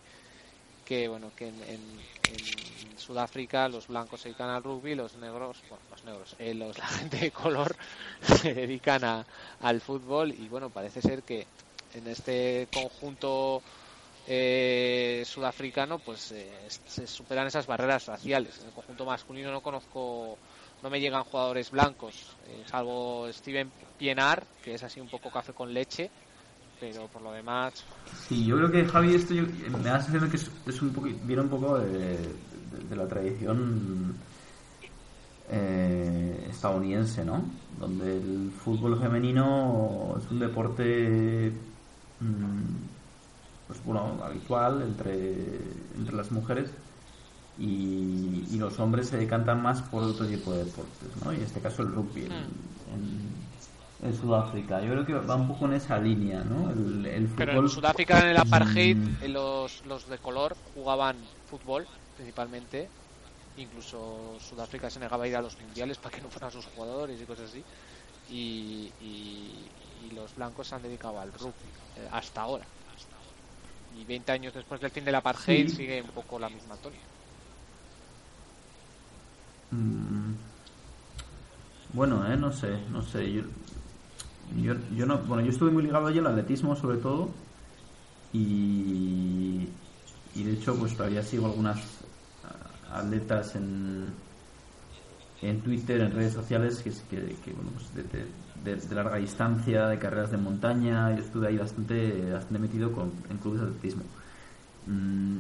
que 0.89 1.07
bueno 1.09 1.31
que 1.37 1.49
en, 1.49 1.63
en- 1.63 1.99
Sudáfrica 2.99 3.69
los 3.69 3.87
blancos 3.87 4.21
se 4.21 4.29
dedican 4.29 4.51
al 4.51 4.63
rugby, 4.63 4.95
los 4.95 5.15
negros, 5.17 5.63
bueno, 5.69 5.85
los 5.91 6.05
negros, 6.05 6.37
eh, 6.39 6.53
los, 6.55 6.77
la 6.79 6.87
gente 6.99 7.17
de 7.19 7.31
color 7.31 7.77
se 8.23 8.55
dedican 8.55 9.05
a- 9.05 9.27
al 9.61 9.81
fútbol 9.81 10.33
y 10.33 10.49
bueno 10.49 10.71
parece 10.71 11.01
ser 11.01 11.23
que 11.23 11.47
en 11.95 12.07
este 12.09 12.69
conjunto 12.73 13.63
eh, 14.27 15.23
sudafricano 15.27 15.99
pues 16.01 16.33
eh, 16.33 16.51
se 16.69 17.07
superan 17.07 17.47
esas 17.47 17.67
barreras 17.67 18.07
raciales. 18.07 18.59
En 18.61 18.67
el 18.67 18.73
conjunto 18.73 19.05
masculino 19.07 19.51
no 19.53 19.63
conozco, 19.63 20.39
no 20.83 20.91
me 20.91 21.01
llegan 21.01 21.25
jugadores 21.25 21.71
blancos, 21.71 22.37
salvo 22.67 23.29
Steven 23.33 23.73
Pienar, 23.97 24.47
que 24.63 24.75
es 24.75 24.83
así 24.83 25.01
un 25.01 25.09
poco 25.09 25.31
café 25.31 25.53
con 25.55 25.73
leche, 25.73 26.11
pero 26.79 27.09
por 27.09 27.23
lo 27.23 27.33
demás 27.33 27.85
Sí, 28.13 28.45
yo 28.45 28.57
creo 28.57 28.71
que 28.71 28.85
Javi, 28.87 29.15
esto 29.15 29.35
yo- 29.35 29.45
me 29.45 29.85
da 29.85 29.95
la 29.95 30.01
sensación 30.01 30.31
que 30.31 30.37
es, 30.37 30.51
es 30.67 30.83
un 30.83 30.93
poco, 30.93 31.09
viene 31.23 31.43
un 31.43 31.49
poco 31.51 31.79
de, 31.79 31.89
de- 31.91 32.85
de 32.89 32.97
la 32.97 33.07
tradición 33.09 34.25
eh, 35.49 36.47
estadounidense, 36.51 37.25
¿no? 37.25 37.43
Donde 37.79 38.17
el 38.19 38.51
fútbol 38.53 38.99
femenino 38.99 40.15
es 40.19 40.31
un 40.31 40.39
deporte, 40.41 41.53
mm, 42.21 42.75
pues 43.67 43.83
bueno, 43.85 44.19
habitual 44.23 44.83
entre, 44.83 45.57
entre 45.95 46.17
las 46.17 46.31
mujeres 46.33 46.75
y, 47.57 48.47
y 48.51 48.59
los 48.59 48.79
hombres 48.81 49.09
se 49.09 49.19
decantan 49.19 49.63
más 49.63 49.83
por 49.83 50.05
otro 50.05 50.27
tipo 50.29 50.53
de 50.55 50.65
deportes, 50.67 51.17
¿no? 51.25 51.33
Y 51.33 51.37
en 51.37 51.43
este 51.43 51.61
caso 51.61 51.83
el 51.83 51.93
rugby 51.93 52.25
en, 52.27 52.33
en- 52.87 53.48
en 54.03 54.15
Sudáfrica. 54.17 54.81
Yo 54.81 54.93
creo 54.93 55.07
que 55.07 55.15
va 55.15 55.35
un 55.35 55.49
poco 55.49 55.65
en 55.67 55.73
esa 55.75 55.99
línea, 55.99 56.43
¿no? 56.45 56.71
El, 56.71 57.05
el 57.07 57.27
Pero 57.29 57.53
fútbol- 57.53 57.65
en 57.65 57.69
Sudáfrica, 57.71 58.21
en 58.21 58.29
el 58.29 58.37
apartheid, 58.37 58.97
Mm. 58.97 59.17
eh, 59.23 59.29
los, 59.29 59.85
los 59.87 60.09
de 60.09 60.19
color 60.19 60.57
jugaban 60.75 61.17
fútbol, 61.51 61.87
principalmente. 62.17 62.89
Incluso 63.57 64.37
Sudáfrica 64.41 64.89
se 64.89 65.01
negaba 65.01 65.25
a 65.25 65.29
ir 65.29 65.37
a 65.37 65.43
los 65.43 65.61
mundiales 65.61 65.99
para 65.99 66.15
que 66.15 66.23
no 66.23 66.29
fueran 66.29 66.53
sus 66.53 66.65
jugadores 66.67 67.21
y 67.21 67.25
cosas 67.25 67.51
así. 67.51 67.65
Y, 68.31 68.93
y- 69.01 69.69
y 70.09 70.15
los 70.15 70.35
blancos 70.37 70.69
se 70.69 70.77
han 70.77 70.83
dedicado 70.83 71.19
al 71.19 71.33
rugby, 71.33 71.51
eh, 71.97 72.09
hasta 72.13 72.43
ahora. 72.43 72.65
Y 74.01 74.05
20 74.05 74.31
años 74.31 74.55
después 74.55 74.81
del 74.81 74.93
fin 74.93 75.05
del 75.05 75.17
apartheid 75.17 75.69
Sí. 75.71 75.75
sigue 75.77 76.01
un 76.03 76.11
poco 76.11 76.39
la 76.39 76.49
misma 76.49 76.77
tónica. 76.77 77.03
Mm, 79.73 80.35
Bueno, 81.95 82.31
eh, 82.31 82.37
no 82.37 82.53
sé, 82.53 82.79
no 82.91 83.01
sé. 83.03 83.33
Yo, 83.33 83.43
yo, 84.57 84.75
yo 84.95 85.07
no, 85.07 85.19
bueno, 85.19 85.43
yo 85.45 85.51
estuve 85.51 85.71
muy 85.71 85.83
ligado 85.83 86.07
allí 86.07 86.19
al 86.19 86.27
atletismo 86.27 86.75
sobre 86.77 86.99
todo 86.99 87.31
y, 88.33 89.69
y 90.35 90.43
de 90.43 90.53
hecho 90.53 90.75
pues 90.77 90.97
todavía 90.97 91.23
sigo 91.23 91.47
algunas 91.47 91.79
ah, 92.45 92.99
atletas 92.99 93.55
en, 93.57 94.07
en 95.43 95.61
Twitter, 95.61 96.01
en 96.01 96.13
redes 96.13 96.33
sociales 96.33 96.83
que, 96.83 96.91
que, 96.91 97.35
que, 97.37 97.53
bueno, 97.53 97.71
pues 97.73 97.93
de, 98.65 98.95
larga 98.95 99.17
distancia, 99.17 99.87
de 99.87 99.99
carreras 99.99 100.31
de 100.31 100.37
montaña. 100.37 101.15
Yo 101.15 101.23
estuve 101.23 101.49
ahí 101.49 101.57
bastante, 101.57 102.33
bastante 102.33 102.59
metido 102.59 102.93
con, 102.93 103.13
en 103.31 103.39
clubes 103.39 103.61
de 103.61 103.67
atletismo. 103.67 104.03
Mm, 104.87 105.39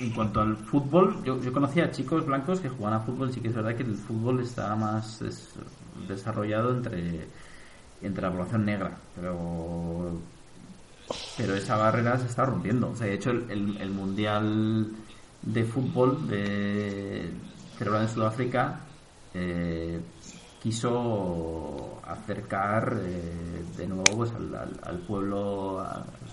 en 0.00 0.10
cuanto 0.10 0.40
al 0.40 0.56
fútbol, 0.56 1.22
yo, 1.24 1.40
yo 1.40 1.52
conocía 1.52 1.84
a 1.84 1.90
chicos 1.90 2.26
blancos 2.26 2.60
que 2.60 2.68
jugaban 2.68 3.00
a 3.00 3.04
fútbol. 3.04 3.32
Sí 3.32 3.40
que 3.40 3.48
es 3.48 3.54
verdad 3.54 3.76
que 3.76 3.84
el 3.84 3.96
fútbol 3.96 4.40
está 4.40 4.74
más 4.74 5.22
desarrollado 6.08 6.74
entre, 6.74 7.26
entre 8.02 8.22
la 8.22 8.30
población 8.30 8.64
negra, 8.64 8.96
pero 9.16 10.20
pero 11.36 11.54
esa 11.54 11.76
barrera 11.76 12.18
se 12.18 12.26
está 12.26 12.44
rompiendo. 12.44 12.90
O 12.90 12.96
sea, 12.96 13.06
de 13.06 13.14
hecho, 13.14 13.30
el, 13.30 13.90
mundial 13.90 14.88
de 15.42 15.64
fútbol 15.64 16.28
de 16.28 17.30
celebrado 17.76 18.06
en 18.06 18.14
Sudáfrica 18.14 18.80
eh, 19.34 20.00
quiso 20.62 22.00
acercar 22.06 22.96
eh, 23.02 23.64
de 23.76 23.86
nuevo 23.86 24.04
pues, 24.16 24.32
al, 24.82 24.98
pueblo 24.98 25.84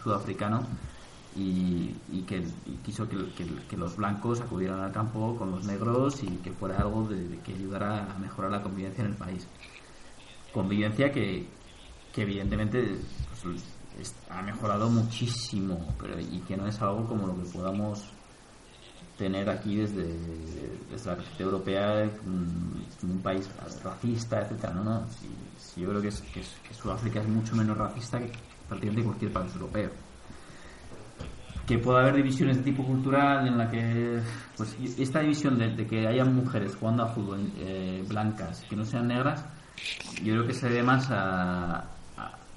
sudafricano 0.04 0.64
y, 1.36 1.94
que 2.28 2.44
quiso 2.84 3.08
que, 3.08 3.18
que- 3.68 3.78
los 3.78 3.96
blancos 3.96 4.42
acudieran 4.42 4.82
al 4.82 4.92
campo 4.92 5.36
con 5.38 5.52
los 5.52 5.64
negros 5.66 6.22
y 6.22 6.28
que 6.38 6.52
fuera 6.52 6.78
algo 6.78 7.08
de 7.08 7.40
que 7.40 7.54
ayudara 7.54 8.14
a 8.14 8.20
mejorar 8.20 8.52
la 8.52 8.62
convivencia 8.62 9.04
en 9.04 9.12
el 9.12 9.18
país. 9.18 9.48
Convivencia 10.54 11.12
que, 11.12 11.46
que 12.14 12.22
evidentemente 12.24 12.98
pues, 13.44 13.64
es- 14.00 14.16
ha 14.30 14.42
mejorado 14.42 14.90
muchísimo 14.90 15.94
pero, 16.00 16.20
y 16.20 16.40
que 16.48 16.56
no 16.58 16.66
es 16.68 16.82
algo 16.82 17.06
como 17.08 17.28
lo 17.28 17.36
que 17.36 17.50
podamos 17.52 18.04
tener 19.18 19.50
aquí 19.50 19.76
desde, 19.76 20.04
desde 20.90 21.10
la 21.10 21.16
perspectiva 21.18 21.50
europea 21.52 22.10
mm, 22.26 23.06
un 23.12 23.22
país 23.22 23.50
racista, 23.84 24.42
etcétera 24.42 24.74
No, 24.74 24.84
no, 24.84 25.06
si, 25.58 25.82
yo 25.82 25.90
creo 25.90 26.02
que, 26.02 26.08
es, 26.08 26.22
que, 26.34 26.40
es- 26.40 26.56
que 26.68 26.74
Sudáfrica 26.74 27.20
es 27.22 27.28
mucho 27.28 27.56
menos 27.56 27.78
racista 27.78 28.18
que 28.20 28.32
prácticamente 28.68 29.04
cualquier 29.04 29.32
país 29.34 29.54
europeo. 29.54 29.90
Que 31.68 31.78
pueda 31.78 32.00
haber 32.00 32.16
divisiones 32.16 32.58
de 32.58 32.64
tipo 32.64 32.84
cultural 32.84 33.46
en 33.48 33.58
la 33.58 33.70
que 33.70 34.20
pues 34.58 34.76
esta 34.98 35.20
división 35.20 35.60
de, 35.60 35.76
de 35.76 35.86
que 35.86 36.08
haya 36.08 36.26
mujeres 36.26 36.76
jugando 36.76 37.04
a 37.04 37.08
fútbol 37.08 37.52
eh, 37.58 38.04
blancas 38.08 38.66
que 38.70 38.76
no 38.76 38.84
sean 38.86 39.08
negras 39.08 39.44
yo 40.24 40.34
creo 40.34 40.48
que 40.48 40.54
se 40.54 40.70
debe 40.70 40.84
más 40.84 41.08
a, 41.12 41.86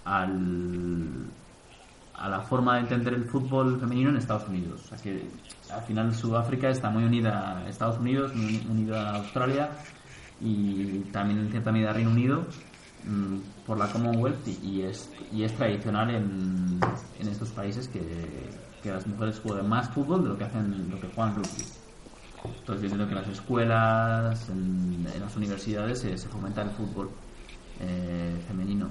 al 0.04 1.30
a 2.22 2.28
la 2.28 2.40
forma 2.40 2.74
de 2.74 2.82
entender 2.82 3.14
el 3.14 3.24
fútbol 3.24 3.80
femenino 3.80 4.10
en 4.10 4.16
Estados 4.16 4.48
Unidos. 4.48 4.82
O 4.84 4.88
sea 4.90 4.98
que 4.98 5.28
al 5.72 5.82
final 5.82 6.14
Sudáfrica 6.14 6.70
está 6.70 6.88
muy 6.88 7.02
unida 7.02 7.58
a 7.58 7.68
Estados 7.68 7.98
Unidos, 7.98 8.32
muy 8.32 8.64
unida 8.70 9.10
a 9.10 9.16
Australia 9.16 9.70
y 10.40 11.00
también 11.10 11.40
en 11.40 11.50
cierta 11.50 11.72
medida 11.72 11.92
Reino 11.92 12.10
Unido 12.10 12.46
mm, 13.04 13.66
por 13.66 13.76
la 13.76 13.88
Commonwealth 13.88 14.46
y, 14.62 14.82
es, 14.82 15.10
y 15.32 15.42
es 15.42 15.52
tradicional 15.56 16.10
en, 16.10 16.80
estos 17.28 17.50
países 17.50 17.88
que, 17.88 18.00
que 18.84 18.92
las 18.92 19.04
mujeres 19.04 19.40
jueguen 19.40 19.68
más 19.68 19.90
fútbol 19.90 20.22
de 20.22 20.28
lo 20.28 20.38
que 20.38 20.44
hacen 20.44 20.90
lo 20.90 21.00
que 21.00 21.08
juegan 21.08 21.34
rugby. 21.34 21.81
Entonces 22.44 22.82
yo 22.82 22.88
entiendo 22.88 23.06
que 23.06 23.12
en 23.12 23.20
las 23.20 23.28
escuelas, 23.28 24.48
en, 24.48 25.06
las 25.20 25.36
universidades 25.36 26.00
se, 26.00 26.16
fomenta 26.28 26.62
el 26.62 26.70
fútbol 26.70 27.10
eh, 27.80 28.42
femenino 28.46 28.88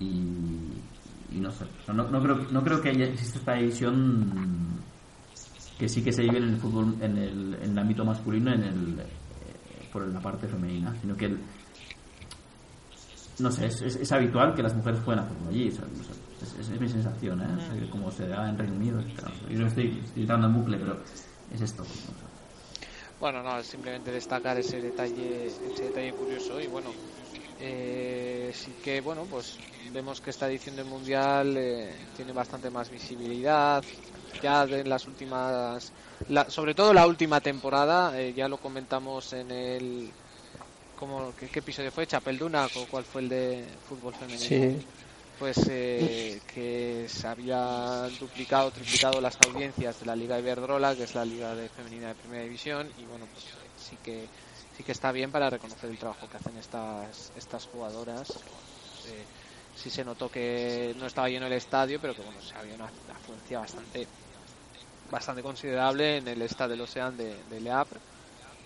y, 0.00 1.40
no 1.40 1.50
sé, 1.50 1.64
no, 1.88 1.94
no 1.94 2.22
creo, 2.22 2.36
no 2.50 2.62
creo 2.62 2.80
que 2.80 2.90
exista 2.90 3.38
esta 3.38 3.54
división 3.54 4.80
que 5.78 5.88
sí 5.88 6.02
que 6.02 6.12
se 6.12 6.22
vive 6.22 6.38
en 6.38 6.50
el 6.50 6.56
fútbol, 6.56 6.96
en 7.00 7.18
el, 7.18 7.54
en 7.62 7.70
el 7.70 7.78
ámbito 7.78 8.04
masculino, 8.04 8.52
en 8.52 8.62
el, 8.62 9.00
eh, 9.00 9.88
por 9.92 10.06
la 10.06 10.20
parte 10.20 10.46
femenina, 10.46 10.94
sino 11.00 11.16
que 11.16 11.26
el, 11.26 11.38
no 13.40 13.50
sé, 13.50 13.66
es, 13.66 13.82
es, 13.82 14.12
habitual 14.12 14.54
que 14.54 14.62
las 14.62 14.74
mujeres 14.74 15.00
jueguen 15.04 15.24
a 15.24 15.26
fútbol 15.26 15.48
allí, 15.48 15.68
o 15.68 16.60
es, 16.60 16.80
mi 16.80 16.88
sensación, 16.88 17.40
¿eh? 17.40 17.88
Como 17.90 18.10
se 18.10 18.28
da 18.28 18.48
en 18.48 18.58
Reino 18.58 18.76
Unido, 18.76 19.00
etcétera. 19.00 19.32
yo 19.48 19.58
no 19.60 19.66
estoy, 19.66 20.00
estoy 20.04 20.26
dando 20.26 20.46
en 20.46 20.54
bucle, 20.54 20.78
pero 20.78 21.00
es 21.52 21.60
esto. 21.60 21.84
Bueno, 23.24 23.42
no, 23.42 23.62
simplemente 23.64 24.12
destacar 24.12 24.58
ese 24.58 24.82
detalle, 24.82 25.46
ese 25.46 25.86
detalle 25.86 26.12
curioso 26.12 26.60
y 26.60 26.66
bueno, 26.66 26.94
eh, 27.58 28.50
sí 28.54 28.74
que 28.82 29.00
bueno, 29.00 29.26
pues 29.26 29.62
vemos 29.92 30.20
que 30.20 30.28
esta 30.28 30.46
edición 30.46 30.76
del 30.76 30.84
mundial 30.84 31.56
eh, 31.56 32.06
tiene 32.14 32.34
bastante 32.34 32.70
más 32.70 32.90
visibilidad. 32.90 33.82
Ya 34.42 34.66
de 34.66 34.84
las 34.84 35.06
últimas, 35.06 35.94
la- 36.28 36.50
sobre 36.50 36.74
todo 36.74 36.92
la 36.92 37.06
última 37.06 37.40
temporada, 37.40 38.20
eh, 38.20 38.34
ya 38.34 38.46
lo 38.46 38.58
comentamos 38.58 39.32
en 39.32 39.50
el, 39.50 40.12
como 40.94 41.32
¿qué, 41.34 41.48
qué 41.48 41.60
episodio 41.60 41.90
fue? 41.92 42.06
Chapelduna, 42.06 42.68
o 42.74 42.86
cuál 42.86 43.06
fue 43.06 43.22
el 43.22 43.30
de 43.30 43.78
fútbol 43.80 44.12
femenino 44.14 44.46
Sí. 44.48 45.03
Pues 45.38 45.58
eh, 45.68 46.40
que 46.54 47.06
se 47.08 47.26
había 47.26 48.08
duplicado, 48.20 48.70
triplicado 48.70 49.20
las 49.20 49.38
audiencias 49.46 50.00
de 50.00 50.06
la 50.06 50.16
Liga 50.16 50.38
Iberdrola, 50.38 50.94
que 50.94 51.04
es 51.04 51.14
la 51.14 51.24
liga 51.24 51.54
de 51.54 51.68
femenina 51.68 52.08
de 52.08 52.14
primera 52.14 52.42
división, 52.44 52.88
y 52.98 53.04
bueno, 53.04 53.26
pues 53.32 53.44
sí 53.78 53.96
que 54.02 54.26
sí 54.76 54.82
que 54.82 54.92
está 54.92 55.12
bien 55.12 55.30
para 55.30 55.50
reconocer 55.50 55.90
el 55.90 55.98
trabajo 55.98 56.28
que 56.28 56.36
hacen 56.36 56.56
estas 56.56 57.32
estas 57.36 57.66
jugadoras. 57.66 58.30
Eh, 58.30 59.24
sí 59.76 59.90
se 59.90 60.04
notó 60.04 60.30
que 60.30 60.94
no 60.98 61.06
estaba 61.06 61.28
lleno 61.28 61.46
el 61.46 61.52
estadio, 61.52 62.00
pero 62.00 62.14
que 62.14 62.22
bueno, 62.22 62.40
se 62.40 62.54
había 62.54 62.74
una 62.74 62.86
afluencia 62.86 63.58
bastante 63.60 64.06
bastante 65.10 65.42
considerable 65.42 66.18
en 66.18 66.28
el 66.28 66.42
estadio 66.42 66.70
del 66.70 66.80
Ocean 66.80 67.16
de, 67.16 67.36
de 67.50 67.60
Le 67.60 67.70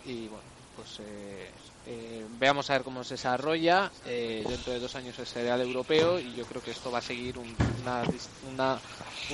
y 0.07 0.29
bueno 0.29 0.59
pues 0.77 1.01
eh, 1.01 1.51
eh, 1.89 2.27
veamos 2.39 2.69
a 2.71 2.75
ver 2.75 2.83
cómo 2.85 3.03
se 3.05 3.15
desarrolla. 3.15 3.91
Eh, 4.05 4.45
dentro 4.47 4.73
de 4.73 4.79
dos 4.81 4.95
años 4.95 5.19
es 5.19 5.37
el 5.37 5.61
europeo 5.61 6.19
y 6.21 6.35
yo 6.35 6.45
creo 6.47 6.63
que 6.63 6.71
esto 6.71 6.91
va 6.91 6.99
a 6.99 7.03
seguir 7.03 7.39
un, 7.39 7.57
una, 7.81 8.03
una- 8.43 8.81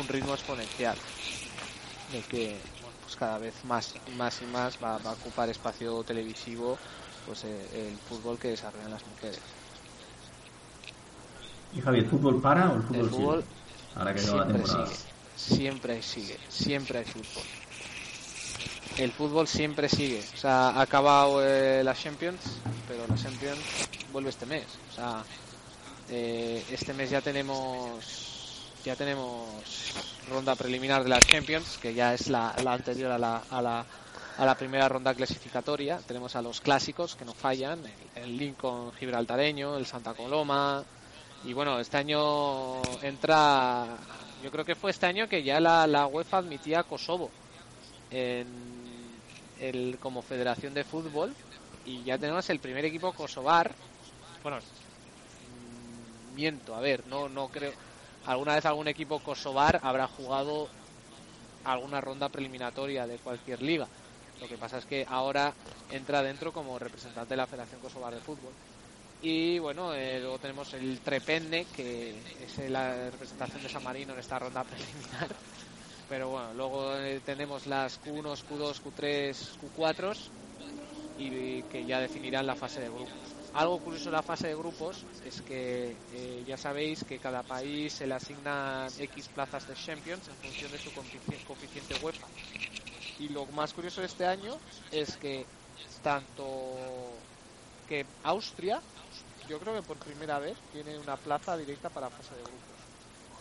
un 0.00 0.08
ritmo 0.08 0.32
exponencial 0.34 0.96
de 2.12 2.22
que 2.22 2.60
bueno, 2.82 2.96
pues 3.02 3.16
cada 3.16 3.38
vez 3.38 3.64
más 3.64 3.94
y 4.06 4.10
más 4.12 4.40
y 4.42 4.46
más 4.46 4.78
va, 4.82 4.98
va 4.98 5.10
a 5.10 5.14
ocupar 5.14 5.48
espacio 5.50 6.02
televisivo 6.04 6.78
pues 7.26 7.44
eh, 7.44 7.88
el 7.88 7.98
fútbol 7.98 8.38
que 8.38 8.48
desarrollan 8.48 8.90
las 8.90 9.06
mujeres. 9.06 9.40
Y 11.72 11.80
Javi, 11.80 11.98
¿el 12.00 12.06
fútbol 12.06 12.40
para 12.40 12.70
o 12.70 12.76
el 12.76 12.82
fútbol, 12.82 13.04
el 13.04 13.10
fútbol 13.10 13.42
sigue? 13.42 13.54
Ahora 13.96 14.14
que 14.14 14.20
la 14.20 14.26
siempre 14.26 14.66
sigue. 14.66 14.96
Siempre 15.36 16.02
sigue 16.02 16.38
siempre 16.48 16.98
hay 17.00 17.04
fútbol 17.04 17.42
el 18.98 19.12
fútbol 19.12 19.46
siempre 19.48 19.88
sigue. 19.88 20.22
O 20.34 20.36
sea 20.36 20.70
ha 20.70 20.82
acabado 20.82 21.44
eh, 21.44 21.82
la 21.84 21.94
Champions 21.94 22.40
pero 22.86 23.06
la 23.06 23.14
Champions 23.16 23.60
vuelve 24.12 24.30
este 24.30 24.46
mes. 24.46 24.66
O 24.90 24.94
sea 24.94 25.24
eh, 26.10 26.62
este 26.70 26.94
mes 26.94 27.10
ya 27.10 27.20
tenemos 27.20 28.70
ya 28.84 28.96
tenemos 28.96 29.48
ronda 30.28 30.54
preliminar 30.54 31.02
de 31.02 31.08
la 31.08 31.20
Champions 31.20 31.78
que 31.78 31.94
ya 31.94 32.14
es 32.14 32.28
la, 32.28 32.54
la 32.62 32.72
anterior 32.72 33.10
a 33.10 33.18
la, 33.18 33.42
a 33.50 33.62
la 33.62 33.86
a 34.36 34.44
la 34.44 34.54
primera 34.56 34.88
ronda 34.88 35.14
clasificatoria. 35.14 35.98
Tenemos 35.98 36.34
a 36.36 36.42
los 36.42 36.60
clásicos 36.60 37.14
que 37.14 37.24
no 37.24 37.34
fallan 37.34 37.80
el, 38.16 38.36
Lincoln 38.36 38.92
gibraltareño 38.92 39.76
el 39.76 39.86
Santa 39.86 40.14
Coloma. 40.14 40.84
Y 41.44 41.52
bueno, 41.52 41.78
este 41.78 41.98
año 41.98 42.82
entra, 43.02 43.86
yo 44.42 44.50
creo 44.50 44.64
que 44.64 44.74
fue 44.74 44.90
este 44.90 45.06
año 45.06 45.28
que 45.28 45.42
ya 45.42 45.60
la, 45.60 45.86
la 45.86 46.06
UEFA 46.06 46.38
admitía 46.38 46.82
Kosovo 46.82 47.30
en 48.10 48.73
el, 49.60 49.98
como 50.00 50.22
federación 50.22 50.74
de 50.74 50.84
fútbol 50.84 51.34
y 51.84 52.02
ya 52.04 52.18
tenemos 52.18 52.48
el 52.50 52.60
primer 52.60 52.84
equipo 52.84 53.12
kosovar. 53.12 53.74
Bueno, 54.42 54.58
mm, 54.58 56.34
miento, 56.34 56.74
a 56.74 56.80
ver, 56.80 57.06
no, 57.06 57.28
no 57.28 57.48
creo. 57.48 57.72
Alguna 58.26 58.54
vez 58.54 58.64
algún 58.64 58.88
equipo 58.88 59.18
kosovar 59.20 59.80
habrá 59.82 60.06
jugado 60.06 60.68
alguna 61.64 62.00
ronda 62.00 62.28
preliminatoria 62.28 63.06
de 63.06 63.18
cualquier 63.18 63.62
liga. 63.62 63.86
Lo 64.40 64.48
que 64.48 64.56
pasa 64.56 64.78
es 64.78 64.84
que 64.84 65.06
ahora 65.08 65.52
entra 65.90 66.22
dentro 66.22 66.52
como 66.52 66.78
representante 66.78 67.30
de 67.30 67.36
la 67.36 67.46
Federación 67.46 67.80
Kosovar 67.80 68.14
de 68.14 68.20
Fútbol. 68.20 68.52
Y 69.22 69.58
bueno, 69.58 69.94
eh, 69.94 70.20
luego 70.20 70.38
tenemos 70.38 70.74
el 70.74 71.00
Trepenne, 71.00 71.66
que 71.74 72.14
es 72.44 72.70
la 72.70 73.10
representación 73.10 73.62
de 73.62 73.68
San 73.68 73.82
Marino 73.82 74.12
en 74.12 74.18
esta 74.18 74.38
ronda 74.38 74.64
preliminar. 74.64 75.34
Pero 76.06 76.28
bueno, 76.30 76.52
luego 76.54 76.96
eh, 76.98 77.20
tenemos 77.22 77.66
las 77.66 77.98
Q1, 77.98 78.34
Q2, 78.44 78.80
Q3, 78.80 79.56
Q4 79.56 80.32
y 81.16 81.64
que 81.64 81.84
ya 81.86 82.00
definirán 82.00 82.46
la 82.46 82.56
fase 82.56 82.80
de 82.82 82.90
grupos. 82.90 83.38
Algo 83.52 83.80
curioso 83.82 84.08
en 84.10 84.14
la 84.14 84.22
fase 84.22 84.48
de 84.48 84.56
grupos 84.56 85.08
es 85.20 85.42
que 85.42 86.02
eh, 86.08 86.44
ya 86.46 86.56
sabéis 86.58 87.04
que 87.04 87.20
cada 87.20 87.44
país 87.44 87.94
se 87.94 88.06
le 88.06 88.14
asignan 88.14 88.92
X 88.96 89.28
plazas 89.30 89.66
de 89.66 89.74
Champions 89.76 90.28
en 90.28 90.38
función 90.38 90.72
de 90.72 90.78
su 90.78 90.92
coefici- 90.92 91.42
coeficiente 91.42 91.94
UEFA. 91.94 92.32
Y 93.16 93.28
lo 93.30 93.46
más 93.48 93.72
curioso 93.74 94.00
de 94.00 94.06
este 94.08 94.26
año 94.26 94.62
es 94.90 95.16
que 95.18 95.48
tanto 96.02 97.28
que 97.86 98.14
Austria, 98.22 98.82
yo 99.42 99.60
creo 99.60 99.74
que 99.74 99.82
por 99.84 100.00
primera 100.02 100.38
vez 100.40 100.64
tiene 100.70 100.98
una 100.98 101.18
plaza 101.18 101.56
directa 101.56 101.90
para 101.90 102.10
fase 102.10 102.34
de 102.36 102.44
grupos 102.44 102.73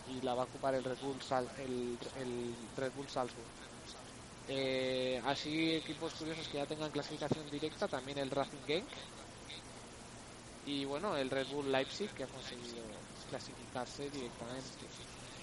y 0.04 0.20
la 0.20 0.34
va 0.34 0.42
a 0.42 0.46
ocupar 0.46 0.74
el 0.74 0.84
Red 0.84 0.98
Bull, 1.00 1.20
Sal- 1.22 1.52
el, 1.56 1.98
Red 2.76 2.92
Bull 2.92 3.08
Salzburg. 3.08 3.52
Eh, 4.46 5.20
así 5.24 5.72
equipos 5.74 6.14
curiosos 6.14 6.48
que 6.48 6.58
ya 6.58 6.66
tengan 6.66 6.90
clasificación 6.90 7.48
directa, 7.50 7.88
también 7.88 8.18
el 8.18 8.30
Racing 8.30 8.64
Genk 8.66 8.92
y 10.62 10.84
bueno, 10.84 11.16
el 11.16 11.30
Red 11.30 11.48
Bull 11.48 11.70
Leipzig 11.70 12.12
que 12.14 12.24
ha 12.24 12.28
conseguido 12.28 13.06
clasificarse 13.26 14.10
directamente. 14.10 14.92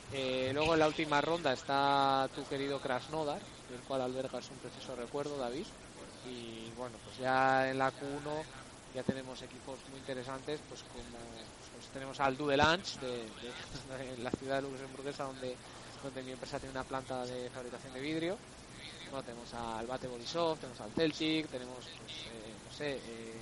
Eh, 0.10 0.52
luego 0.54 0.74
en 0.74 0.80
la 0.80 0.88
última 0.88 1.22
ronda 1.22 1.54
está 1.54 2.30
tu 2.34 2.46
querido 2.48 2.80
Krasnodar, 2.82 3.44
del 3.68 3.84
cual 3.84 4.02
albergas 4.02 4.50
un 4.52 4.60
preciso 4.60 4.96
recuerdo, 4.96 5.38
David. 5.38 5.68
Y 6.22 6.72
bueno, 6.72 7.00
pues 7.00 7.18
ya 7.18 7.70
en 7.70 7.78
la 7.78 7.92
Q1 7.94 8.48
ya 8.90 9.04
tenemos 9.04 9.42
equipos 9.42 9.88
muy 9.88 10.00
interesantes, 10.00 10.64
pues 10.64 10.84
como 10.84 11.56
tenemos 11.94 12.20
al 12.20 12.38
Dudelange 12.38 13.00
de, 13.00 13.08
de- 13.08 14.16
de 14.16 14.18
la 14.24 14.32
ciudad 14.32 14.56
de 14.62 14.62
luxemburguesa, 14.64 15.24
donde, 15.26 15.56
donde 16.04 16.24
mi 16.24 16.32
empresa 16.32 16.60
tiene 16.60 16.72
una 16.72 16.84
planta 16.84 17.26
de 17.26 17.50
fabricación 17.50 17.94
de 17.94 18.00
vidrio. 18.00 18.38
Bueno, 19.10 19.24
tenemos 19.24 19.54
al 19.54 19.86
Bate 19.88 20.08
Borisov, 20.08 20.58
tenemos 20.58 20.80
al 20.82 20.92
Celtic, 20.92 21.50
tenemos, 21.50 21.86
pues, 22.00 22.26
eh, 22.32 22.54
no 22.64 22.72
sé, 22.72 23.02
eh, 23.04 23.42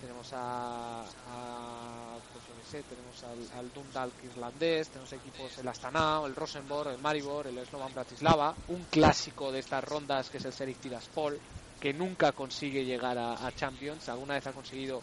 tenemos 0.00 0.28
a, 0.32 1.02
a, 1.02 2.18
pues 2.32 2.44
qué 2.44 2.64
sé, 2.64 2.82
tenemos 2.84 3.22
al, 3.24 3.38
al 3.58 3.72
Dundalk 3.72 4.22
irlandés, 4.22 4.88
tenemos 4.90 5.12
equipos 5.12 5.58
el 5.58 5.66
Astana, 5.66 6.20
el 6.24 6.34
Rosenborg, 6.36 6.90
el 6.90 6.98
Maribor, 6.98 7.46
el 7.48 7.66
Slovan 7.66 7.92
Bratislava, 7.92 8.54
un 8.68 8.84
clásico 8.84 9.50
de 9.50 9.58
estas 9.60 9.82
rondas 9.82 10.30
que 10.30 10.36
es 10.36 10.44
el 10.44 10.52
Serik 10.52 10.78
Tiraspol, 10.78 11.40
que 11.80 11.92
nunca 11.92 12.32
consigue 12.32 12.84
llegar 12.84 13.18
a 13.18 13.50
Champions, 13.52 14.08
alguna 14.08 14.34
vez 14.34 14.46
ha 14.46 14.52
conseguido 14.52 15.02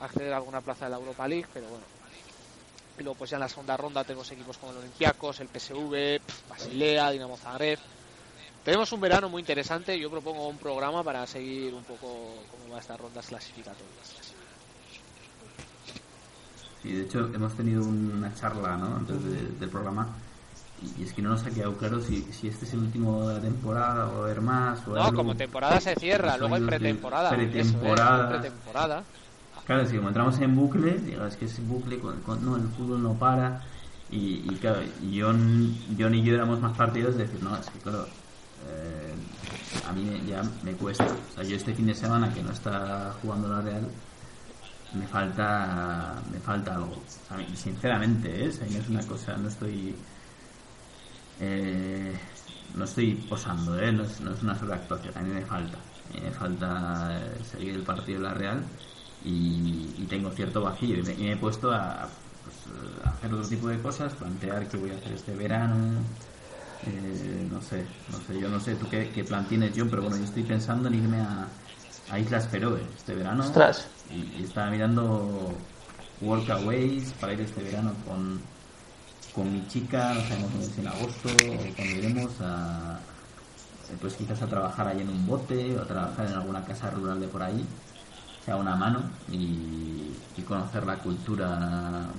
acceder 0.00 0.32
a 0.32 0.36
alguna 0.36 0.60
plaza 0.60 0.86
de 0.86 0.90
la 0.92 0.96
Europa 0.96 1.26
League, 1.28 1.48
pero 1.52 1.68
bueno. 1.68 1.95
Y 2.98 3.02
luego 3.02 3.18
pues 3.18 3.30
ya 3.30 3.36
en 3.36 3.40
la 3.42 3.48
segunda 3.48 3.76
ronda 3.76 4.04
tenemos 4.04 4.30
equipos 4.30 4.56
como 4.58 4.72
el 4.72 4.78
Olympiacos, 4.78 5.40
el 5.40 5.48
PSV, 5.48 6.20
Basilea, 6.48 7.10
Dinamo 7.10 7.36
Zagreb. 7.36 7.78
Tenemos 8.64 8.90
un 8.92 9.00
verano 9.00 9.28
muy 9.28 9.40
interesante, 9.40 9.98
yo 9.98 10.10
propongo 10.10 10.48
un 10.48 10.56
programa 10.58 11.04
para 11.04 11.26
seguir 11.26 11.72
un 11.74 11.84
poco 11.84 12.34
cómo 12.50 12.74
va 12.74 12.80
estas 12.80 12.98
rondas 12.98 13.26
clasificatorias. 13.26 14.32
Sí, 16.82 16.92
de 16.92 17.02
hecho 17.04 17.30
hemos 17.34 17.54
tenido 17.56 17.82
una 17.84 18.34
charla 18.34 18.76
¿no? 18.76 18.96
antes 18.96 19.22
de- 19.24 19.48
del 19.58 19.68
programa 19.68 20.08
y, 20.98 21.02
es 21.04 21.12
que 21.12 21.22
no 21.22 21.30
nos 21.30 21.44
ha 21.44 21.50
quedado 21.50 21.76
claro 21.76 22.00
si, 22.02 22.22
si 22.32 22.48
este 22.48 22.64
es 22.64 22.72
el 22.74 22.80
último 22.80 23.28
de 23.28 23.34
la 23.36 23.40
temporada 23.40 24.08
o 24.08 24.24
haber 24.24 24.40
más. 24.40 24.86
O 24.86 24.94
No, 24.94 25.12
como 25.14 25.34
temporada 25.36 25.80
se 25.80 25.94
cierra, 25.96 26.36
luego 26.36 26.54
hay 26.54 26.62
pretemporada. 26.62 27.30
eso 27.34 27.78
pretemporada. 28.28 29.04
Claro, 29.66 29.84
si 29.86 29.96
como 29.96 30.08
entramos 30.08 30.38
en 30.40 30.54
bucle, 30.56 30.98
digas 31.00 31.36
que 31.36 31.46
es 31.46 31.66
bucle, 31.66 32.00
no, 32.40 32.56
el 32.56 32.68
fútbol 32.68 33.02
no 33.02 33.14
para. 33.18 33.62
Y, 34.08 34.42
claro, 34.60 34.80
John, 35.12 35.76
John 35.98 36.14
y 36.14 36.22
yo 36.22 36.34
éramos 36.34 36.60
más 36.60 36.76
partidos 36.76 37.16
de 37.16 37.26
decir, 37.26 37.42
no, 37.42 37.56
es 37.56 37.68
que 37.70 37.80
claro, 37.80 38.06
eh, 38.68 39.14
a 39.88 39.92
mí 39.92 40.22
ya 40.28 40.42
me 40.62 40.74
cuesta. 40.76 41.04
O 41.30 41.32
sea, 41.34 41.42
yo 41.44 41.56
este 41.56 41.74
fin 41.74 41.86
de 41.86 41.94
semana 41.94 42.32
que 42.32 42.42
no 42.42 42.52
está 42.52 43.12
jugando 43.20 43.48
la 43.48 43.60
Real, 43.60 43.88
me 44.92 45.06
falta 45.08 46.22
me 46.32 46.40
falta 46.40 46.74
algo. 46.76 47.02
Sinceramente, 47.54 48.46
¿eh? 48.46 48.50
No 48.70 48.78
es 48.78 48.88
una 48.88 49.06
cosa, 49.06 49.36
no 49.36 49.48
estoy. 49.48 49.96
eh, 51.38 52.20
no 52.74 52.84
estoy 52.84 53.14
posando, 53.28 53.78
¿eh? 53.80 53.92
no, 53.92 54.04
es, 54.04 54.20
no 54.20 54.32
es 54.32 54.42
una 54.42 54.58
sobreactuación, 54.58 55.16
a 55.16 55.22
mí 55.22 55.30
me 55.34 55.44
falta. 55.46 55.78
A 55.78 56.14
mí 56.14 56.20
me 56.20 56.30
falta 56.32 57.18
eh, 57.20 57.44
seguir 57.44 57.74
el 57.74 57.82
partido 57.84 58.20
de 58.20 58.24
la 58.28 58.34
Real 58.34 58.64
y, 59.26 59.94
y 59.98 60.06
tengo 60.08 60.30
cierto 60.30 60.62
vacío. 60.62 60.96
Y 60.96 61.02
me, 61.02 61.12
y 61.12 61.22
me 61.24 61.32
he 61.32 61.36
puesto 61.36 61.70
a, 61.70 62.08
pues, 62.44 62.56
a 63.04 63.10
hacer 63.10 63.34
otro 63.34 63.46
tipo 63.46 63.68
de 63.68 63.78
cosas, 63.82 64.14
plantear 64.14 64.68
qué 64.68 64.76
voy 64.78 64.90
a 64.92 64.94
hacer 64.94 65.12
este 65.12 65.34
verano. 65.34 65.76
eh, 66.86 67.48
no 67.50 67.60
sé, 67.60 67.84
no 68.10 68.18
sé, 68.26 68.40
yo 68.40 68.48
no 68.48 68.60
sé 68.60 68.74
tú 68.76 68.88
qué, 68.88 69.10
qué 69.14 69.24
plan 69.24 69.46
tienes, 69.46 69.72
John, 69.76 69.88
pero 69.90 70.02
bueno, 70.02 70.16
yo 70.16 70.24
estoy 70.24 70.44
pensando 70.44 70.88
en 70.88 70.94
irme 70.94 71.20
a, 71.20 71.46
a 72.10 72.18
Islas 72.18 72.48
Feroe 72.48 72.80
este 72.96 73.14
verano. 73.14 73.42
Ostras. 73.44 73.88
Y, 74.10 74.40
y 74.40 74.44
estaba 74.44 74.70
mirando 74.70 75.52
workaways 76.20 77.12
para 77.20 77.32
ir 77.32 77.40
este 77.40 77.62
verano 77.62 77.92
con, 78.06 78.40
con 79.34 79.52
mi 79.52 79.66
chica, 79.68 80.14
no 80.14 80.20
sabemos 80.22 80.52
dónde 80.52 80.66
es 80.66 80.78
en 80.78 80.86
agosto, 80.86 81.28
o 81.28 81.74
cuando 81.76 81.96
iremos 81.96 82.30
a, 82.40 83.00
eh, 83.90 83.96
pues 84.00 84.14
quizás 84.14 84.40
a 84.42 84.46
trabajar 84.46 84.88
ahí 84.88 85.00
en 85.00 85.08
un 85.08 85.26
bote 85.26 85.76
o 85.76 85.82
a 85.82 85.86
trabajar 85.86 86.26
en 86.26 86.34
alguna 86.34 86.64
casa 86.64 86.90
rural 86.90 87.20
de 87.20 87.28
por 87.28 87.42
ahí, 87.42 87.66
sea 88.46 88.56
una 88.56 88.76
mano 88.76 89.24
y, 89.28 90.30
y 90.36 90.44
conocer 90.44 90.86
la 90.86 91.02
cultura 91.02 92.14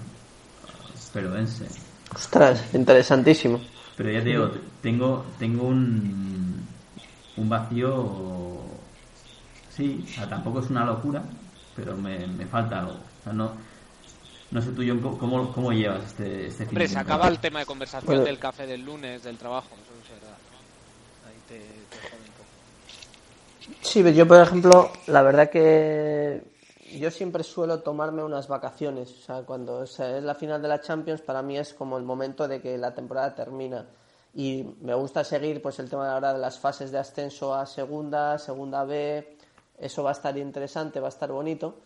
peruense. 1.11 1.67
Ostras, 2.13 2.73
interesantísimo. 2.73 3.57
Pero 3.95 4.11
ya 4.11 4.19
te 4.23 4.29
digo, 4.29 4.51
tengo, 4.81 5.35
tengo 5.39 5.67
un, 5.67 6.85
un 7.35 7.49
vacío, 7.49 8.93
sí, 9.67 10.07
o 10.11 10.13
sea, 10.13 10.29
tampoco 10.29 10.59
es 10.59 10.69
una 10.69 10.85
locura, 10.85 11.29
pero 11.73 11.97
me, 11.97 12.27
me 12.27 12.47
falta 12.47 12.79
algo. 12.79 13.05
O 13.19 13.21
sea, 13.23 13.33
no, 13.33 13.57
no 14.51 14.61
sé 14.61 14.73
tú, 14.73 14.83
John, 14.87 15.01
¿cómo- 15.01 15.17
¿cómo, 15.19 15.53
cómo 15.53 15.73
llevas 15.73 16.05
este, 16.05 16.47
este 16.47 16.67
fin 16.67 16.79
Hombre, 16.79 16.87
se 16.87 16.99
acaba 16.99 17.27
el 17.27 17.39
tema 17.39 17.59
de 17.59 17.65
conversación 17.65 18.21
Bueno. 18.21 18.23
del 18.23 18.39
café 18.39 18.67
del 18.67 18.81
lunes, 18.81 19.23
del 19.23 19.37
trabajo, 19.37 19.79
eso 19.81 19.97
es 19.99 20.07
verdad. 20.09 20.39
Ahí 21.21 21.41
te, 21.43 21.87
te. 21.87 22.01
Sí, 23.81 24.03
yo 24.13 24.27
por 24.27 24.41
ejemplo, 24.41 24.91
la 25.07 25.21
verdad 25.21 25.49
que 25.49 26.41
yo 26.95 27.11
siempre 27.11 27.43
suelo 27.43 27.79
tomarme 27.79 28.23
unas 28.23 28.47
vacaciones. 28.47 29.11
O 29.11 29.21
sea, 29.21 29.41
cuando 29.43 29.79
o 29.79 29.87
sea, 29.87 30.17
es 30.17 30.23
la 30.23 30.35
final 30.35 30.61
de 30.61 30.67
la 30.67 30.81
Champions, 30.81 31.21
para 31.21 31.41
mí 31.41 31.57
es 31.57 31.73
como 31.73 31.97
el 31.97 32.03
momento 32.03 32.47
de 32.47 32.61
que 32.61 32.77
la 32.77 32.93
temporada 32.93 33.35
termina. 33.35 33.85
Y 34.33 34.63
me 34.81 34.93
gusta 34.93 35.23
seguir 35.23 35.61
pues 35.61 35.79
el 35.79 35.89
tema 35.89 36.13
ahora 36.13 36.33
de 36.33 36.39
las 36.39 36.59
fases 36.59 36.91
de 36.91 36.99
ascenso 36.99 37.53
a 37.53 37.65
segunda, 37.65 38.37
segunda 38.37 38.83
B. 38.83 39.37
Eso 39.77 40.03
va 40.03 40.11
a 40.11 40.13
estar 40.13 40.37
interesante, 40.37 40.99
va 40.99 41.07
a 41.07 41.09
estar 41.09 41.31
bonito. 41.31 41.79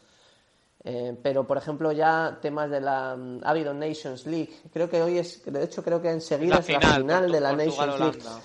Eh, 0.83 1.15
pero, 1.21 1.45
por 1.45 1.57
ejemplo, 1.57 1.91
ya 1.91 2.39
temas 2.41 2.69
de 2.69 2.81
la 2.81 3.15
mm, 3.15 3.41
ha 3.43 3.49
habido 3.51 3.73
Nations 3.73 4.25
League. 4.25 4.49
Creo 4.73 4.89
que 4.89 5.01
hoy 5.01 5.19
es, 5.19 5.43
de 5.45 5.63
hecho, 5.63 5.83
creo 5.83 6.01
que 6.01 6.09
enseguida 6.09 6.55
La 6.55 6.59
es 6.61 6.69
la 6.69 6.79
final, 6.95 7.31
de 7.31 7.39
la 7.39 7.49
Portugal, 7.55 7.87
Nations 7.89 7.99
League. 7.99 8.41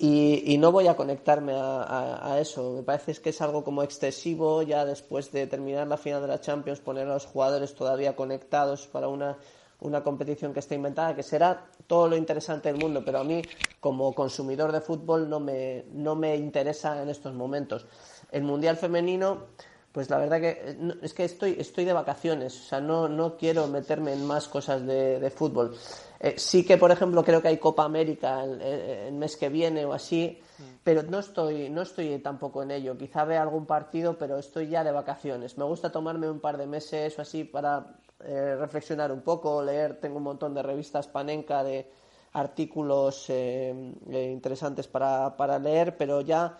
Y, 0.00 0.44
y 0.46 0.58
no 0.58 0.70
voy 0.70 0.86
a 0.86 0.94
conectarme 0.94 1.54
a, 1.56 2.38
eso. 2.40 2.72
Me 2.72 2.82
parece 2.84 3.14
que 3.14 3.30
es 3.30 3.40
algo 3.42 3.64
como 3.64 3.82
excesivo 3.82 4.62
ya 4.62 4.84
después 4.84 5.32
de 5.32 5.48
terminar 5.48 5.88
la 5.88 5.96
final 5.96 6.22
de 6.22 6.28
la 6.28 6.40
Champions, 6.40 6.78
poner 6.78 7.08
a 7.08 7.14
los 7.14 7.26
jugadores 7.26 7.74
todavía 7.74 8.14
conectados 8.14 8.86
para 8.86 9.08
una, 9.08 9.36
una 9.80 10.04
competición 10.04 10.52
que 10.52 10.60
está 10.60 10.76
inventada, 10.76 11.16
que 11.16 11.24
será 11.24 11.66
todo 11.88 12.08
lo 12.08 12.16
interesante 12.16 12.70
del 12.72 12.80
mundo, 12.80 13.02
pero 13.04 13.18
a 13.18 13.24
mí 13.24 13.42
como 13.80 14.14
consumidor 14.14 14.70
de 14.70 14.80
fútbol 14.80 15.28
no 15.28 15.40
me, 15.40 15.84
no 15.92 16.14
me 16.14 16.36
interesa 16.36 17.02
en 17.02 17.08
estos 17.08 17.34
momentos. 17.34 17.86
El 18.30 18.42
Mundial 18.42 18.76
Femenino, 18.76 19.46
pues 19.90 20.10
la 20.10 20.18
verdad 20.18 20.40
que 20.40 20.62
eh, 20.64 20.94
es 21.02 21.12
que 21.12 21.24
estoy, 21.24 21.56
estoy 21.58 21.84
de 21.84 21.92
vacaciones, 21.92 22.56
o 22.56 22.64
sea, 22.68 22.80
no, 22.80 23.08
no 23.08 23.36
quiero 23.36 23.66
meterme 23.66 24.12
en 24.12 24.24
más 24.26 24.46
cosas 24.46 24.86
de, 24.86 25.18
de 25.18 25.30
fútbol. 25.30 25.76
Eh, 26.20 26.34
sí 26.36 26.64
que, 26.64 26.76
por 26.76 26.90
ejemplo, 26.90 27.22
creo 27.24 27.40
que 27.40 27.48
hay 27.48 27.58
Copa 27.58 27.84
América 27.84 28.42
el, 28.44 28.60
el- 28.60 29.12
mes 29.14 29.36
que 29.36 29.48
viene 29.48 29.84
o 29.84 29.92
así, 29.92 30.38
pero 30.82 31.02
no 31.04 31.18
estoy, 31.20 31.68
no 31.70 31.82
estoy 31.82 32.18
tampoco 32.18 32.62
en 32.62 32.70
ello. 32.72 32.96
Quizá 32.98 33.24
vea 33.24 33.42
algún 33.42 33.66
partido, 33.66 34.16
pero 34.18 34.38
estoy 34.38 34.68
ya 34.68 34.82
de 34.84 34.90
vacaciones. 34.92 35.56
Me 35.58 35.64
gusta 35.64 35.92
tomarme 35.92 36.28
un 36.30 36.40
par 36.40 36.56
de 36.56 36.66
meses 36.66 37.16
o 37.18 37.22
así 37.22 37.44
para 37.44 37.94
eh, 38.24 38.56
reflexionar 38.58 39.12
un 39.12 39.20
poco, 39.20 39.62
leer. 39.62 40.00
Tengo 40.00 40.16
un 40.16 40.24
montón 40.24 40.54
de 40.54 40.62
revistas 40.62 41.06
panenca 41.06 41.62
de 41.62 41.88
artículos 42.32 43.26
eh, 43.30 43.74
eh, 44.10 44.30
interesantes 44.32 44.86
para, 44.88 45.36
para 45.36 45.58
leer, 45.58 45.96
pero 45.96 46.20
ya 46.20 46.56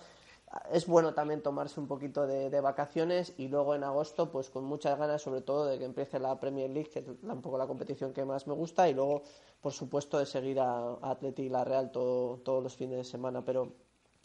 es 0.73 0.87
bueno 0.87 1.15
también 1.15 1.43
tomarse 1.43 1.79
un 1.79 1.87
poquito 1.87 2.27
de, 2.27 2.49
de 2.51 2.61
vacaciones 2.61 3.35
y 3.37 3.49
luego 3.49 3.75
en 3.75 3.85
agosto, 3.85 4.31
pues 4.31 4.49
con 4.51 4.65
muchas 4.65 4.99
ganas, 4.99 5.21
sobre 5.23 5.43
todo 5.43 5.67
de 5.67 5.79
que 5.79 5.85
empiece 5.85 6.19
la 6.19 6.39
Premier 6.41 6.71
League, 6.71 6.91
que 6.91 7.01
es 7.01 7.07
un 7.23 7.43
poco 7.43 7.59
la 7.59 7.67
competición 7.67 8.13
que 8.13 8.25
más 8.25 8.47
me 8.47 8.55
gusta, 8.55 8.89
y 8.89 8.95
luego, 8.95 9.23
por 9.61 9.73
supuesto, 9.73 10.19
de 10.19 10.27
seguir 10.27 10.59
a, 10.61 10.91
a 11.03 11.11
Atleti 11.11 11.43
y 11.43 11.49
la 11.49 11.65
Real 11.65 11.91
todo- 11.91 12.39
todos 12.39 12.63
los 12.63 12.75
fines 12.75 12.97
de 12.99 13.05
semana. 13.05 13.45
Pero 13.45 13.73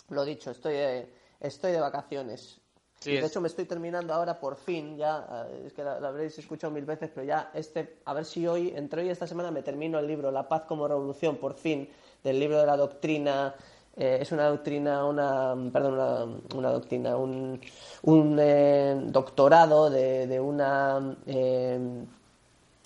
lo 0.09 0.23
dicho, 0.23 0.51
estoy 0.51 0.73
de, 0.75 1.09
estoy 1.39 1.71
de 1.73 1.79
vacaciones. 1.79 2.59
Sí, 2.99 3.11
de 3.11 3.19
es- 3.19 3.25
hecho, 3.25 3.41
me 3.41 3.49
estoy 3.49 3.65
terminando 3.65 4.13
ahora 4.13 4.39
por 4.39 4.55
fin, 4.55 4.95
ya, 4.95 5.47
eh, 5.49 5.63
es 5.67 5.73
que 5.73 5.83
la, 5.83 5.99
la 5.99 6.07
habréis 6.07 6.39
escuchado 6.39 6.71
mil 6.71 6.85
veces, 6.85 7.09
pero 7.13 7.25
ya 7.25 7.51
este, 7.53 7.99
a 8.05 8.13
ver 8.13 8.23
si 8.23 8.47
hoy, 8.47 8.71
entre 8.75 9.01
hoy 9.01 9.07
y 9.07 9.11
esta 9.11 9.27
semana, 9.27 9.51
me 9.51 9.61
termino 9.61 9.99
el 9.99 10.07
libro 10.07 10.31
La 10.31 10.47
paz 10.47 10.63
como 10.63 10.87
revolución, 10.87 11.35
por 11.35 11.55
fin, 11.55 11.89
del 12.23 12.39
libro 12.39 12.59
de 12.59 12.65
la 12.65 12.77
doctrina. 12.77 13.53
Eh, 13.95 14.17
es 14.21 14.31
una 14.31 14.47
doctrina, 14.47 15.05
una, 15.05 15.55
perdón, 15.71 15.93
una, 15.93 16.25
una 16.55 16.71
doctrina, 16.71 17.15
un, 17.15 17.61
un 18.03 18.37
eh, 18.39 18.99
doctorado 19.05 19.89
de, 19.89 20.27
de 20.27 20.39
una, 20.39 21.15
eh, 21.27 22.05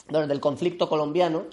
del 0.09 0.39
conflicto 0.39 0.89
colombiano, 0.89 1.45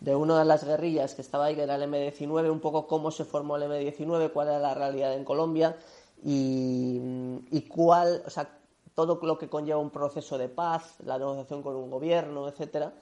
de 0.00 0.16
una 0.16 0.38
de 0.40 0.44
las 0.44 0.64
guerrillas 0.64 1.14
que 1.14 1.22
estaba 1.22 1.44
ahí, 1.46 1.54
que 1.54 1.62
era 1.62 1.76
el 1.76 1.82
M-19, 1.84 2.50
un 2.50 2.60
poco 2.60 2.88
cómo 2.88 3.12
se 3.12 3.24
formó 3.24 3.56
el 3.56 3.64
M-19, 3.64 4.32
cuál 4.32 4.48
era 4.48 4.58
la 4.58 4.74
realidad 4.74 5.14
en 5.14 5.24
Colombia 5.24 5.76
y, 6.24 7.00
y 7.52 7.62
cuál, 7.68 8.22
o 8.26 8.30
sea, 8.30 8.58
todo 8.94 9.18
lo 9.22 9.38
que 9.38 9.48
conlleva 9.48 9.78
un 9.78 9.90
proceso 9.90 10.38
de 10.38 10.48
paz, 10.48 10.96
la 11.04 11.18
negociación 11.18 11.62
con 11.62 11.76
un 11.76 11.90
gobierno, 11.90 12.48
etcétera. 12.48 12.92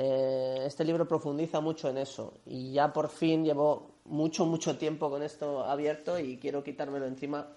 Eh, 0.00 0.62
este 0.64 0.84
libro 0.84 1.08
profundiza 1.08 1.60
mucho 1.60 1.88
en 1.90 1.98
eso 1.98 2.34
y 2.46 2.72
ya 2.72 2.92
por 2.92 3.08
fin 3.08 3.44
llevo 3.44 3.96
mucho, 4.04 4.46
mucho 4.46 4.78
tiempo 4.78 5.10
con 5.10 5.24
esto 5.24 5.64
abierto 5.64 6.20
y 6.20 6.36
quiero 6.38 6.62
quitármelo 6.62 7.04
encima 7.06 7.48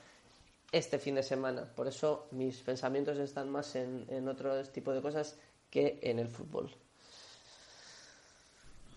este 0.72 0.98
fin 0.98 1.14
de 1.16 1.22
semana. 1.24 1.66
Por 1.76 1.88
eso 1.88 2.28
mis 2.32 2.58
pensamientos 2.62 3.20
están 3.20 3.52
más 3.52 3.76
en, 3.76 4.06
en 4.10 4.28
otro 4.28 4.60
tipo 4.70 4.92
de 4.92 5.02
cosas 5.04 5.38
que 5.70 6.00
en 6.02 6.18
el 6.18 6.30
fútbol. 6.30 6.72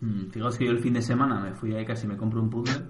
Mm, 0.01 0.31
Fijaos 0.31 0.57
que 0.57 0.65
yo 0.65 0.71
el 0.71 0.81
fin 0.81 0.95
de 0.95 1.03
semana 1.03 1.39
me 1.39 1.53
fui 1.53 1.75
ahí 1.75 1.85
casi 1.85 2.07
me 2.07 2.17
compro 2.17 2.41
un 2.41 2.49
puzzle. 2.49 2.83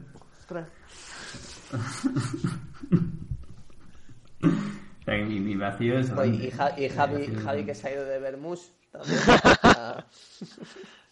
O 4.42 5.04
sea, 5.04 5.16
que 5.16 5.24
mi, 5.24 5.40
mi 5.40 5.56
vacío 5.56 5.98
es... 5.98 6.14
Bueno, 6.14 6.34
y. 6.34 6.50
Ja- 6.50 6.70
Javi, 6.70 6.86
vacío 6.88 7.36
es 7.38 7.42
Javi 7.44 7.64
que 7.64 7.74
se 7.74 7.88
ha 7.88 7.92
ido 7.92 8.04
de. 8.04 8.14
Ah, 8.28 8.58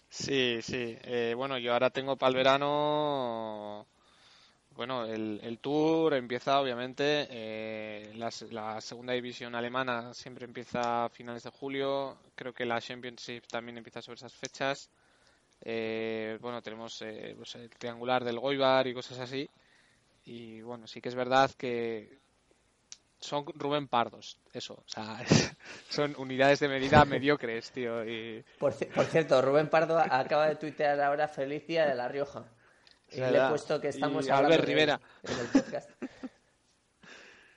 Sí, 0.09 0.61
sí. 0.63 0.97
Eh, 1.03 1.35
bueno, 1.37 1.59
yo 1.59 1.73
ahora 1.73 1.91
tengo 1.91 2.17
para 2.17 2.29
el 2.31 2.37
verano. 2.37 3.87
Bueno, 4.77 5.07
el, 5.07 5.41
el 5.43 5.59
tour 5.61 6.15
empieza 6.15 6.61
obviamente. 6.61 7.29
eh, 7.31 8.13
la, 8.17 8.31
se- 8.31 8.53
la 8.53 8.81
segunda 8.81 9.15
división 9.15 9.55
alemana 9.57 10.15
siempre 10.15 10.47
empieza 10.47 11.07
a 11.07 11.11
finales 11.11 11.45
de 11.45 11.51
julio. 11.51 12.19
Creo 12.37 12.55
que 12.55 12.67
la 12.67 12.81
Championship 12.81 13.45
también 13.49 13.79
empieza 13.79 14.03
sobre 14.03 14.17
esas 14.19 14.35
fechas. 14.35 14.91
Eh, 15.63 16.39
bueno, 16.43 16.63
tenemos 16.63 17.03
eh, 17.03 17.35
pues, 17.37 17.55
el 17.57 17.71
triangular 17.71 18.25
del 18.25 18.41
Goibar 18.41 18.87
y 18.89 18.95
cosas 18.95 19.19
así. 19.21 19.51
Y 20.27 20.63
bueno, 20.63 20.87
sí 20.89 21.01
que 21.03 21.11
es 21.11 21.17
verdad 21.17 21.51
que 21.59 22.22
son 23.23 23.47
Rubén 23.55 23.89
Pardos, 23.89 24.39
eso. 24.53 24.75
O 24.75 24.85
sea, 24.87 25.19
son 25.89 26.15
unidades 26.19 26.61
de 26.61 26.69
medida 26.69 27.05
mediocres, 27.07 27.71
tío. 27.71 28.05
Y, 28.05 28.45
por, 28.59 28.75
ci- 28.75 28.89
por 28.93 29.07
cierto, 29.07 29.41
Rubén 29.41 29.69
Pardo 29.71 29.99
acaba 29.99 30.49
de 30.49 30.57
tuitear 30.57 31.01
ahora 31.01 31.27
Felicia 31.29 31.87
de 31.87 31.95
La 31.95 32.09
Rioja. 32.09 32.45
Y 33.11 33.21
le 33.21 33.39
he 33.39 33.49
puesto 33.49 33.81
que 33.81 33.89
estamos 33.89 34.27
Y 34.27 34.31
hablando 34.31 34.49
Albert 34.55 34.63
de- 34.63 34.67
Rivera. 34.67 35.01
en 35.23 35.39
el 35.39 35.47
podcast. 35.47 35.91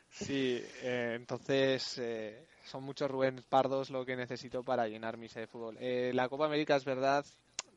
Sí, 0.10 0.64
eh, 0.82 1.14
entonces 1.18 1.98
eh, 1.98 2.48
son 2.64 2.84
muchos 2.84 3.12
Rubén 3.12 3.44
Pardos 3.50 3.90
lo 3.90 4.06
que 4.06 4.16
necesito 4.16 4.64
para 4.64 4.88
llenar 4.88 5.18
mi 5.18 5.28
sede 5.28 5.42
de 5.42 5.48
fútbol. 5.48 5.78
Eh, 5.80 6.12
la 6.14 6.30
Copa 6.30 6.46
América 6.46 6.78
es 6.78 6.86
verdad, 6.86 7.26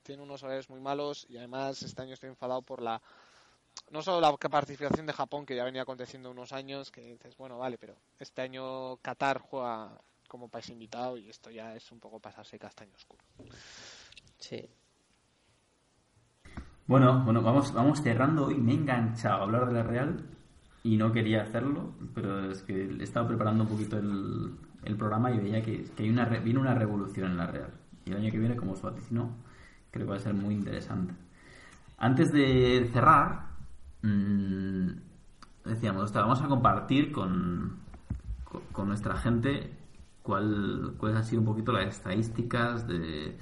tiene 0.04 0.22
unos 0.22 0.42
horarios 0.44 0.70
muy 0.70 0.80
malos 0.80 1.26
y 1.28 1.36
además 1.36 1.82
este 1.82 2.00
año 2.02 2.14
estoy 2.14 2.28
enfadado 2.28 2.62
por 2.62 2.80
la 2.80 3.02
no 3.90 4.02
solo 4.02 4.20
la 4.20 4.36
participación 4.36 5.06
de 5.06 5.12
Japón 5.12 5.46
que 5.46 5.56
ya 5.56 5.64
venía 5.64 5.82
aconteciendo 5.82 6.30
unos 6.30 6.52
años, 6.52 6.90
que 6.90 7.02
dices, 7.02 7.36
bueno, 7.36 7.58
vale, 7.58 7.78
pero 7.78 7.94
este 8.18 8.42
año 8.42 8.96
Qatar 8.98 9.38
juega 9.38 10.00
como 10.28 10.48
país 10.48 10.68
invitado 10.68 11.16
y 11.16 11.28
esto 11.28 11.50
ya 11.50 11.74
es 11.74 11.90
un 11.90 11.98
poco 11.98 12.20
pasarse 12.20 12.58
castaño 12.58 12.92
oscuro. 12.94 13.24
Sí. 14.38 14.68
Bueno, 16.86 17.22
bueno, 17.24 17.42
vamos, 17.42 17.72
vamos 17.72 18.02
cerrando 18.02 18.46
hoy. 18.46 18.56
Me 18.56 18.72
he 18.72 18.74
enganchado 18.74 19.40
a 19.40 19.42
hablar 19.42 19.66
de 19.66 19.72
la 19.72 19.82
Real 19.82 20.24
y 20.84 20.96
no 20.96 21.12
quería 21.12 21.42
hacerlo, 21.42 21.94
pero 22.14 22.50
es 22.50 22.62
que 22.62 22.84
he 22.84 23.02
estado 23.02 23.28
preparando 23.28 23.64
un 23.64 23.70
poquito 23.70 23.98
el, 23.98 24.56
el 24.84 24.96
programa 24.96 25.30
y 25.30 25.38
veía 25.38 25.62
que, 25.62 25.84
que 25.84 26.02
hay 26.04 26.10
una, 26.10 26.26
viene 26.26 26.60
una 26.60 26.74
revolución 26.74 27.32
en 27.32 27.36
la 27.36 27.46
Real. 27.46 27.72
Y 28.04 28.10
el 28.10 28.18
año 28.18 28.30
que 28.30 28.38
viene, 28.38 28.56
como 28.56 28.72
os 28.72 28.82
vaticinó, 28.82 29.36
creo 29.90 30.06
que 30.06 30.10
va 30.12 30.16
a 30.16 30.20
ser 30.20 30.34
muy 30.34 30.54
interesante. 30.54 31.14
Antes 31.98 32.32
de 32.32 32.88
cerrar, 32.92 33.47
mm, 34.02 34.88
decíamos, 35.64 36.04
"Ostras, 36.04 36.24
vamos 36.24 36.42
a 36.42 36.48
compartir 36.48 37.12
con, 37.12 37.78
con, 38.72 38.88
nuestra 38.88 39.16
gente 39.16 39.76
cuál, 40.22 40.94
cuáles 40.98 41.18
han 41.18 41.24
sido 41.24 41.40
un 41.40 41.46
poquito 41.46 41.72
las 41.72 41.86
estadísticas 41.86 42.86
de, 42.86 43.38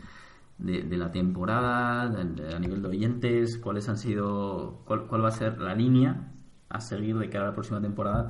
de, 0.58 0.96
la 0.96 1.12
temporada, 1.12 2.02
a 2.02 2.58
nivel 2.58 2.82
de 2.82 2.88
oyentes, 2.88 3.58
cuáles 3.58 3.88
han 3.88 3.98
sido, 3.98 4.82
cuál, 4.86 5.06
cuál 5.06 5.24
va 5.24 5.28
a 5.28 5.32
ser 5.32 5.60
la 5.60 5.74
línea 5.74 6.32
a 6.68 6.80
seguir 6.80 7.16
de 7.18 7.30
cara 7.30 7.44
a 7.44 7.48
la 7.48 7.54
próxima 7.54 7.80
temporada 7.80 8.26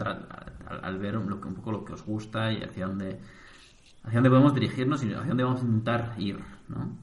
al, 0.68 0.84
al 0.84 0.98
ver 0.98 1.14
lo 1.14 1.40
que- 1.40 1.48
un 1.48 1.54
poco 1.54 1.72
lo 1.72 1.84
que 1.84 1.94
os 1.94 2.04
gusta 2.04 2.52
y 2.52 2.62
hacia 2.62 2.86
dónde 2.86 3.20
hacia 4.04 4.18
dónde 4.18 4.30
podemos 4.30 4.54
dirigirnos 4.54 5.02
y 5.02 5.12
hacia 5.12 5.28
dónde 5.28 5.44
vamos 5.44 5.62
a 5.62 5.64
intentar 5.64 6.14
ir, 6.18 6.38
¿no? 6.68 6.96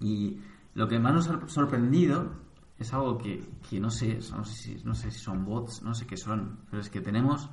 Y 0.00 0.40
lo 0.74 0.88
que 0.88 0.98
más 0.98 1.14
nos 1.14 1.28
ha 1.28 1.48
sorprendido 1.48 2.32
es 2.78 2.92
algo 2.92 3.18
que, 3.18 3.48
que 3.68 3.80
no 3.80 3.90
sé, 3.90 4.18
no 4.32 4.44
sé, 4.44 4.54
si, 4.54 4.84
no 4.84 4.94
sé 4.94 5.10
si 5.10 5.18
son 5.18 5.44
bots, 5.44 5.82
no 5.82 5.94
sé 5.94 6.06
qué 6.06 6.16
son, 6.16 6.60
pero 6.70 6.82
es 6.82 6.90
que 6.90 7.00
tenemos 7.00 7.48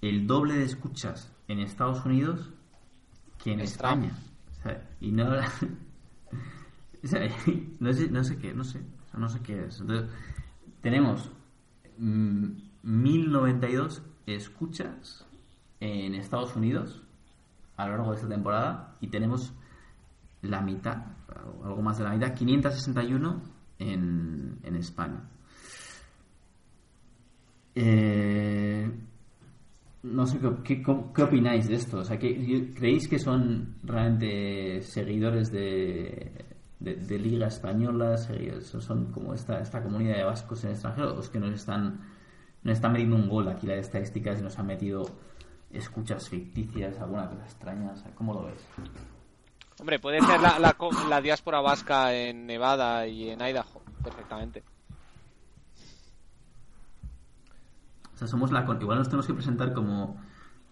el 0.00 0.26
doble 0.26 0.54
de 0.54 0.64
escuchas 0.64 1.32
en 1.48 1.60
Estados 1.60 2.04
Unidos 2.04 2.50
que 3.42 3.52
en 3.52 3.60
Es 3.60 3.72
España. 3.72 4.12
O 4.50 4.62
sea, 4.62 4.88
y 5.00 5.12
no, 5.12 5.24
o 7.04 7.06
sea, 7.06 7.28
no, 7.80 7.92
sé, 7.92 8.10
no 8.10 8.24
sé 8.24 8.38
qué, 8.38 8.54
no 8.54 8.64
sé, 8.64 8.78
o 8.78 9.10
sea, 9.10 9.20
no 9.20 9.28
sé 9.28 9.40
qué 9.40 9.66
es. 9.66 9.80
Entonces, 9.80 10.10
tenemos 10.80 11.30
mm, 11.98 12.48
1092 12.82 14.02
escuchas 14.26 15.26
en 15.80 16.14
Estados 16.14 16.56
Unidos 16.56 17.02
a 17.76 17.86
lo 17.86 17.92
largo 17.92 18.10
de 18.10 18.16
esta 18.16 18.28
temporada 18.28 18.96
y 19.00 19.08
tenemos 19.08 19.52
la 20.42 20.60
mitad, 20.60 21.04
algo 21.64 21.82
más 21.82 21.98
de 21.98 22.04
la 22.04 22.10
mitad, 22.10 22.34
561 22.34 23.57
en, 23.78 24.58
en 24.62 24.76
España. 24.76 25.22
Eh, 27.74 28.90
no 30.02 30.26
sé 30.26 30.38
qué, 30.38 30.82
qué, 30.82 30.82
qué 31.14 31.22
opináis 31.22 31.68
de 31.68 31.74
esto. 31.74 31.98
O 31.98 32.04
sea, 32.04 32.18
¿qué- 32.18 32.72
¿creéis 32.74 33.08
que 33.08 33.18
son 33.18 33.76
realmente 33.84 34.80
seguidores 34.82 35.50
de, 35.52 36.44
de, 36.80 37.18
Liga 37.18 37.46
Española? 37.48 38.16
¿Son 38.16 39.12
como 39.12 39.34
esta, 39.34 39.60
esta 39.60 39.82
comunidad 39.82 40.16
de 40.16 40.24
vascos 40.24 40.62
en 40.64 40.70
el 40.70 40.74
extranjero? 40.74 41.14
¿O 41.16 41.20
es 41.20 41.28
que 41.28 41.38
nos 41.40 41.52
están, 41.52 42.00
nos 42.62 42.74
están 42.74 42.92
metiendo 42.92 43.16
un 43.16 43.28
gol 43.28 43.48
aquí 43.48 43.66
las 43.66 43.78
estadísticas 43.78 44.38
y 44.40 44.42
nos 44.42 44.58
han 44.58 44.66
metido 44.66 45.04
escuchas 45.70 46.28
ficticias, 46.28 46.98
alguna 47.00 47.28
cosa 47.28 47.44
extraña? 47.44 47.92
O 47.92 47.96
sea, 47.96 48.10
¿Cómo 48.14 48.34
lo 48.34 48.46
ves? 48.46 48.66
Hombre, 49.80 49.98
puede 49.98 50.20
ser 50.20 50.40
la, 50.40 50.58
la, 50.58 50.76
la 51.08 51.20
diáspora 51.20 51.60
vasca 51.60 52.12
en 52.12 52.46
Nevada 52.46 53.06
y 53.06 53.30
en 53.30 53.40
Idaho, 53.40 53.82
perfectamente. 54.02 54.64
O 58.14 58.18
sea, 58.18 58.26
somos 58.26 58.50
la 58.50 58.66
igual 58.80 58.98
nos 58.98 59.08
tenemos 59.08 59.26
que 59.26 59.34
presentar 59.34 59.72
como 59.72 60.20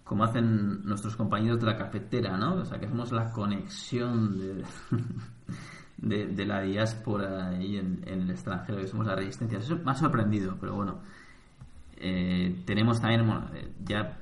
como 0.07 0.23
hacen 0.23 0.85
nuestros 0.85 1.17
compañeros 1.17 1.59
de 1.59 1.67
la 1.67 1.77
cafetera, 1.77 2.37
¿no? 2.37 2.55
O 2.55 2.65
sea, 2.65 2.79
que 2.79 2.89
somos 2.89 3.11
la 3.11 3.33
conexión 3.33 4.39
de, 5.97 6.27
de, 6.29 6.47
la 6.47 6.63
diáspora 6.63 7.49
ahí 7.49 7.77
en, 7.77 8.05
en 8.07 8.23
el 8.23 8.31
extranjero, 8.31 8.79
que 8.79 8.87
somos 8.87 9.07
la 9.07 9.17
resistencia. 9.17 9.59
Eso 9.59 9.77
me 9.85 9.91
ha 9.91 9.95
sorprendido, 9.95 10.57
pero 10.61 10.75
bueno. 10.77 11.01
Eh, 11.97 12.63
tenemos 12.67 13.01
también, 13.01 13.27
bueno, 13.27 13.49
eh, 13.55 13.69
ya 13.85 14.19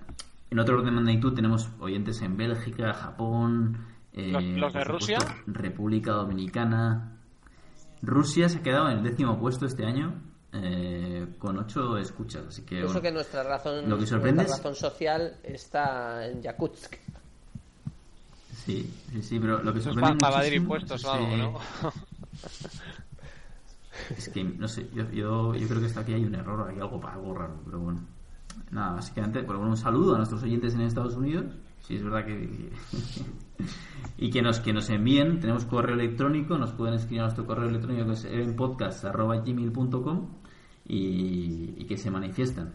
en 0.50 0.58
otro 0.58 0.76
orden 0.76 0.94
de 0.94 1.00
magnitud 1.02 1.34
tenemos 1.34 1.68
oyentes 1.80 2.22
en 2.22 2.36
Bélgica, 2.38 2.94
Japón, 2.94 3.76
eh, 4.14 4.28
¿Los- 4.32 4.44
los 4.44 4.72
de 4.72 4.84
Rusia? 4.84 5.20
supuesto, 5.20 5.42
República 5.46 6.12
Dominicana. 6.12 7.10
Rusia 8.02 8.48
se 8.48 8.58
ha 8.58 8.62
quedado 8.62 8.88
en 8.90 8.98
el 8.98 9.04
décimo 9.04 9.38
puesto 9.38 9.66
este 9.66 9.84
año 9.86 10.20
eh, 10.52 11.26
con 11.38 11.58
ocho 11.58 11.96
escuchas, 11.98 12.44
así 12.48 12.62
que 12.62 12.82
bueno. 12.84 13.00
que 13.02 13.10
nuestra 13.12 13.42
razón, 13.42 13.88
Lo 13.88 13.98
que 13.98 14.06
sorprende 14.06 14.42
nuestra 14.44 14.56
es- 14.56 14.62
razón 14.64 14.74
social 14.76 15.36
está 15.42 16.26
en 16.28 16.42
Yakutsk. 16.42 16.94
Sí, 18.64 18.88
sí, 19.10 19.22
sí, 19.22 19.38
pero 19.40 19.62
lo 19.62 19.72
que 19.72 19.80
Eso 19.80 19.90
es 19.90 19.94
sorprende 19.96 20.20
para 20.20 20.46
impuestos 20.54 21.04
o 21.04 21.12
algo, 21.12 21.36
¿no? 21.36 21.58
Es 24.16 24.28
que, 24.28 24.42
no 24.44 24.68
sé, 24.68 24.88
yo, 24.94 25.08
yo, 25.10 25.54
yo 25.54 25.68
creo 25.68 25.80
que 25.80 25.86
está 25.86 26.00
aquí 26.00 26.12
hay 26.14 26.24
un 26.24 26.34
error, 26.34 26.68
hay 26.68 26.78
algo, 26.80 27.00
algo 27.06 27.34
raro, 27.34 27.60
pero 27.64 27.78
bueno. 27.80 28.00
Nada, 28.70 28.92
básicamente, 28.94 29.42
por 29.44 29.56
bueno, 29.56 29.70
un 29.70 29.76
saludo 29.76 30.14
a 30.14 30.18
nuestros 30.18 30.42
oyentes 30.42 30.74
en 30.74 30.82
Estados 30.82 31.14
Unidos. 31.14 31.46
Si 31.86 31.96
es 31.96 32.02
verdad 32.02 32.24
que. 32.24 32.70
Y 34.16 34.30
que 34.30 34.42
nos, 34.42 34.60
que 34.60 34.72
nos 34.72 34.90
envíen, 34.90 35.40
tenemos 35.40 35.64
correo 35.64 35.94
electrónico, 35.94 36.56
nos 36.58 36.72
pueden 36.72 36.94
escribir 36.94 37.20
a 37.20 37.24
nuestro 37.24 37.46
correo 37.46 37.68
electrónico 37.68 38.06
que 38.06 38.12
es 38.12 38.24
evenpodcast.gmail.com 38.24 40.28
y, 40.86 41.74
y 41.78 41.84
que 41.86 41.96
se 41.96 42.10
manifiesten. 42.10 42.72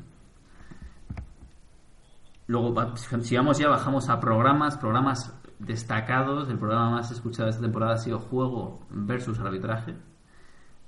Luego, 2.47 2.73
si 3.22 3.35
vamos 3.35 3.60
ya, 3.60 3.69
bajamos 3.69 4.10
a 4.10 4.19
programas, 4.19 4.77
programas 4.77 5.39
destacados. 5.60 6.49
El 6.49 6.57
programa 6.57 6.89
más 6.89 7.11
escuchado 7.11 7.47
esta 7.47 7.61
temporada 7.61 7.93
ha 7.93 7.97
sido 7.97 8.18
Juego 8.18 8.88
versus 8.89 9.39
Arbitraje. 9.39 9.95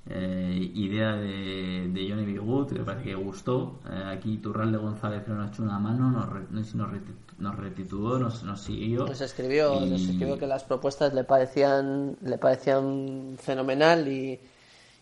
Eh, 0.10 0.72
idea 0.74 1.14
de, 1.16 1.88
de 1.94 2.10
Johnny 2.10 2.26
B. 2.26 2.40
Wood, 2.40 2.74
que 2.74 2.80
parece 2.80 3.04
que 3.10 3.16
gustó. 3.16 3.80
Eh, 3.90 4.04
aquí 4.08 4.38
Turral 4.38 4.72
de 4.72 4.80
González 4.80 5.28
nos 5.28 5.52
echó 5.52 5.62
una 5.64 5.78
mano, 5.78 6.10
nos, 6.10 6.28
re- 6.28 6.48
nos, 6.52 6.74
retitu- 6.74 7.38
nos 7.38 7.56
retituó, 7.56 8.18
nos, 8.18 8.44
nos 8.44 8.62
siguió. 8.62 9.06
Nos 9.06 9.22
escribió, 9.22 9.76
Y- 9.86 9.90
nos 9.92 10.02
escribió 10.02 10.38
que 10.40 10.48
las 10.48 10.64
propuestas 10.64 11.14
le 11.14 11.24
parecían, 11.24 12.18
le 12.24 12.38
parecían 12.40 13.36
fenomenal 13.40 14.08
y, 14.08 14.40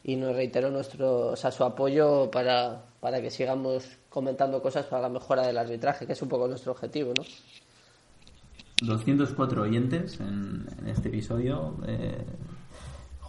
y 0.04 0.16
nos 0.18 0.36
reiteró 0.36 0.70
nuestro, 0.70 1.28
o 1.28 1.36
sea, 1.38 1.50
su 1.52 1.64
apoyo 1.64 2.30
para, 2.30 2.84
para 3.00 3.22
que 3.22 3.32
sigamos 3.32 3.86
comentando 4.10 4.62
cosas 4.62 4.86
para 4.86 5.04
la 5.04 5.10
mejora 5.10 5.48
del 5.48 5.58
arbitraje, 5.58 6.06
que 6.06 6.12
es 6.14 6.22
un 6.22 6.28
poco 6.30 6.48
nuestro 6.50 6.74
objetivo, 6.74 7.14
¿no? 7.18 7.24
204 8.82 9.62
oyentes 9.62 10.20
en, 10.20 10.68
en 10.80 10.88
este 10.88 11.10
episodio. 11.10 11.76
Eh, 11.88 12.18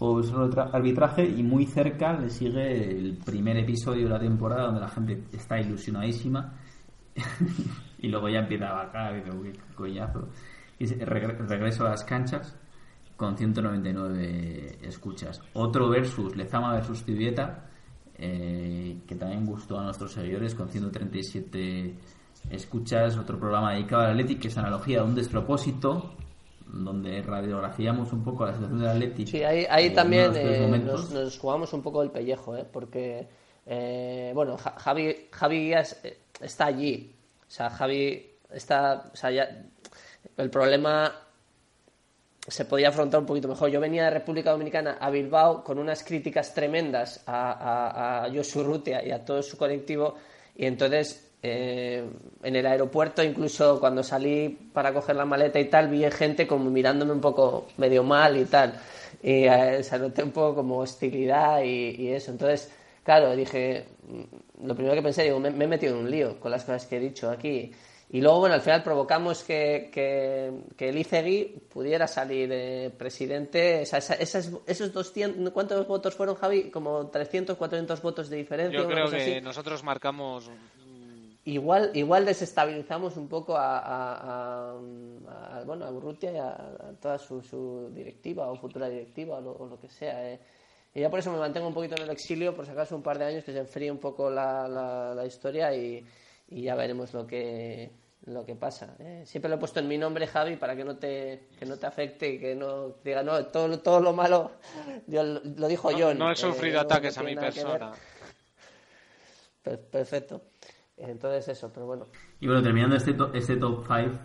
Juego 0.00 0.20
Arbitra- 0.22 0.70
arbitraje 0.72 1.24
y 1.28 1.42
muy 1.42 1.66
cerca 1.66 2.14
le 2.18 2.30
sigue 2.30 2.90
el 2.90 3.18
primer 3.24 3.58
episodio 3.58 4.04
de 4.04 4.10
la 4.10 4.18
temporada 4.18 4.64
donde 4.64 4.80
la 4.80 4.88
gente 4.88 5.22
está 5.32 5.60
ilusionadísima 5.60 6.54
y 7.98 8.08
luego 8.08 8.28
ya 8.30 8.38
empieza 8.40 8.70
a 8.70 8.84
bajar 8.86 9.12
y 9.12 9.16
dice, 9.20 9.36
"Uy, 9.36 9.52
qué 9.52 9.74
coñazo. 9.74 10.28
Y 10.78 10.84
es 10.84 10.98
regre- 11.00 11.36
regreso 11.46 11.86
a 11.86 11.90
las 11.90 12.02
canchas 12.04 12.56
con 13.16 13.36
199 13.36 14.78
escuchas. 14.82 15.42
Otro 15.52 15.90
versus 15.90 16.34
Lezama 16.34 16.72
versus 16.72 17.04
Tibieta 17.04 17.66
eh, 18.16 19.00
que 19.06 19.14
también 19.16 19.44
gustó 19.44 19.78
a 19.78 19.84
nuestros 19.84 20.12
seguidores 20.12 20.54
con 20.54 20.68
137 20.70 21.94
escuchas. 22.50 23.18
Otro 23.18 23.38
programa 23.38 23.72
dedicado 23.74 24.02
al 24.02 24.10
Athletic 24.12 24.40
que 24.40 24.48
es 24.48 24.56
analogía 24.56 25.00
de 25.02 25.04
un 25.08 25.14
despropósito 25.14 26.14
donde 26.72 27.22
radiografiamos 27.22 28.12
un 28.12 28.22
poco 28.24 28.46
la 28.46 28.52
situación 28.52 28.78
del 28.80 28.88
Athletic. 28.88 29.28
Sí, 29.28 29.42
ahí, 29.44 29.66
ahí 29.68 29.86
en 29.86 29.94
también 29.94 30.32
eh, 30.36 30.68
nos, 30.84 31.10
nos 31.10 31.38
jugamos 31.38 31.72
un 31.72 31.82
poco 31.82 32.02
el 32.02 32.10
pellejo, 32.10 32.56
¿eh? 32.56 32.64
porque, 32.70 33.26
eh, 33.66 34.32
bueno, 34.34 34.56
Ja- 34.56 34.74
Javi, 34.78 35.28
Javi 35.32 35.64
Guías 35.66 36.00
eh, 36.04 36.18
está 36.40 36.66
allí. 36.66 37.14
O 37.46 37.50
sea, 37.50 37.70
Javi 37.70 38.30
está. 38.52 39.10
O 39.12 39.16
sea, 39.16 39.30
ya, 39.30 39.48
el 40.36 40.50
problema 40.50 41.12
se 42.46 42.64
podía 42.64 42.88
afrontar 42.88 43.20
un 43.20 43.26
poquito 43.26 43.48
mejor. 43.48 43.70
Yo 43.70 43.80
venía 43.80 44.04
de 44.04 44.10
República 44.10 44.50
Dominicana 44.50 44.96
a 45.00 45.10
Bilbao 45.10 45.62
con 45.62 45.78
unas 45.78 46.02
críticas 46.02 46.54
tremendas 46.54 47.22
a, 47.26 47.52
a, 47.52 48.24
a 48.24 48.30
Josu 48.34 48.62
Rutia 48.64 49.04
y 49.06 49.10
a 49.10 49.24
todo 49.24 49.42
su 49.42 49.56
colectivo 49.56 50.14
y 50.56 50.66
entonces 50.66 51.29
eh, 51.42 52.04
en 52.42 52.56
el 52.56 52.66
aeropuerto 52.66 53.22
incluso 53.22 53.80
cuando 53.80 54.02
salí 54.02 54.48
para 54.72 54.92
coger 54.92 55.16
la 55.16 55.24
maleta 55.24 55.58
y 55.58 55.66
tal 55.66 55.88
vi 55.88 56.04
gente 56.10 56.46
como 56.46 56.70
mirándome 56.70 57.12
un 57.12 57.20
poco 57.20 57.66
medio 57.78 58.02
mal 58.04 58.36
y 58.36 58.44
tal 58.44 58.74
y 59.22 59.44
eh, 59.44 59.82
se 59.82 59.98
noté 59.98 60.22
un 60.22 60.32
poco 60.32 60.56
como 60.56 60.78
hostilidad 60.78 61.62
y, 61.62 61.96
y 61.98 62.08
eso 62.08 62.30
entonces 62.30 62.70
claro 63.02 63.34
dije 63.34 63.86
mm, 64.08 64.66
lo 64.66 64.74
primero 64.74 64.94
que 64.94 65.02
pensé 65.02 65.24
digo 65.24 65.40
me, 65.40 65.50
me 65.50 65.64
he 65.64 65.68
metido 65.68 65.94
en 65.94 66.04
un 66.04 66.10
lío 66.10 66.38
con 66.38 66.50
las 66.50 66.64
cosas 66.64 66.84
que 66.86 66.96
he 66.98 67.00
dicho 67.00 67.30
aquí 67.30 67.72
y 68.12 68.20
luego, 68.20 68.40
bueno, 68.40 68.56
al 68.56 68.60
final 68.60 68.82
provocamos 68.82 69.44
que, 69.44 69.88
que, 69.94 70.50
que 70.76 70.88
el 70.88 70.98
ICEGI 70.98 71.60
pudiera 71.72 72.08
salir 72.08 72.48
eh, 72.52 72.90
presidente. 72.98 73.82
O 73.82 73.86
sea, 73.86 74.00
esas- 74.00 74.50
esos 74.66 74.92
200, 74.92 75.52
¿cuántos 75.52 75.86
votos 75.86 76.16
fueron, 76.16 76.34
Javi? 76.34 76.72
Como 76.72 77.06
300, 77.06 77.56
400 77.56 78.02
votos 78.02 78.28
de 78.28 78.38
diferencia. 78.38 78.80
Yo 78.80 78.88
creo 78.88 79.08
que 79.10 79.16
así. 79.16 79.40
nosotros 79.40 79.84
marcamos 79.84 80.50
Igual, 81.52 81.90
igual 81.94 82.24
desestabilizamos 82.26 83.16
un 83.16 83.26
poco 83.28 83.56
a, 83.56 83.78
a- 83.78 84.72
a- 84.72 85.58
a- 85.58 85.64
bueno, 85.64 85.84
a 85.84 85.90
Urrutia 85.90 86.30
y 86.32 86.36
a, 86.36 86.56
toda 87.00 87.18
su, 87.18 87.42
su 87.42 87.90
directiva 87.92 88.48
o 88.50 88.56
futura 88.56 88.88
directiva 88.88 89.38
o 89.38 89.40
lo, 89.40 89.52
o 89.52 89.66
lo 89.66 89.80
que 89.80 89.88
sea. 89.88 90.30
eh. 90.30 90.38
Y 90.94 91.00
ya 91.00 91.10
por 91.10 91.18
eso 91.18 91.32
me 91.32 91.38
mantengo 91.38 91.66
un 91.68 91.74
poquito 91.74 91.94
en 91.96 92.02
el 92.02 92.10
exilio, 92.10 92.54
por 92.54 92.66
si 92.66 92.72
acaso 92.72 92.94
un 92.94 93.02
par 93.02 93.18
de 93.18 93.24
años 93.24 93.42
que 93.44 93.52
se 93.52 93.58
enfríe 93.58 93.90
un 93.90 93.98
poco 93.98 94.30
la, 94.30 94.68
la, 94.68 95.14
la 95.14 95.26
historia 95.26 95.74
y, 95.74 96.04
y 96.48 96.62
ya 96.62 96.74
veremos 96.76 97.12
lo 97.14 97.26
que 97.26 97.90
lo 98.26 98.44
que 98.44 98.54
pasa. 98.54 98.94
eh. 98.98 99.22
Siempre 99.24 99.48
lo 99.48 99.56
he 99.56 99.58
puesto 99.58 99.80
en 99.80 99.88
mi 99.88 99.96
nombre, 99.96 100.26
Javi, 100.26 100.56
para 100.56 100.76
que 100.76 100.84
no 100.84 100.98
te, 100.98 101.48
que 101.58 101.64
no 101.64 101.78
te 101.78 101.86
afecte 101.86 102.28
y 102.34 102.38
que 102.38 102.54
no 102.54 102.96
diga, 103.02 103.22
no, 103.22 103.46
todo, 103.46 103.66
lo- 103.66 103.80
todo 103.80 104.00
lo 104.00 104.12
malo 104.12 104.50
yo, 105.06 105.22
lo, 105.24 105.40
dijo 105.68 105.90
no, 105.90 105.98
John. 105.98 106.18
no 106.18 106.28
he 106.28 106.34
eh, 106.34 106.36
sufrido 106.36 106.76
no- 106.76 106.80
ataques 106.82 107.16
no 107.16 107.22
a 107.22 107.24
mi 107.24 107.34
persona. 107.34 107.92
Per- 109.62 109.80
Perfecto. 109.80 110.42
Entonces 111.02 111.48
eso, 111.48 111.70
pero 111.72 111.86
bueno. 111.86 112.06
Y 112.40 112.46
bueno, 112.46 112.62
terminando 112.62 112.96
este, 112.96 113.14
to- 113.14 113.32
este 113.32 113.56
top 113.56 113.84
5, 113.86 114.18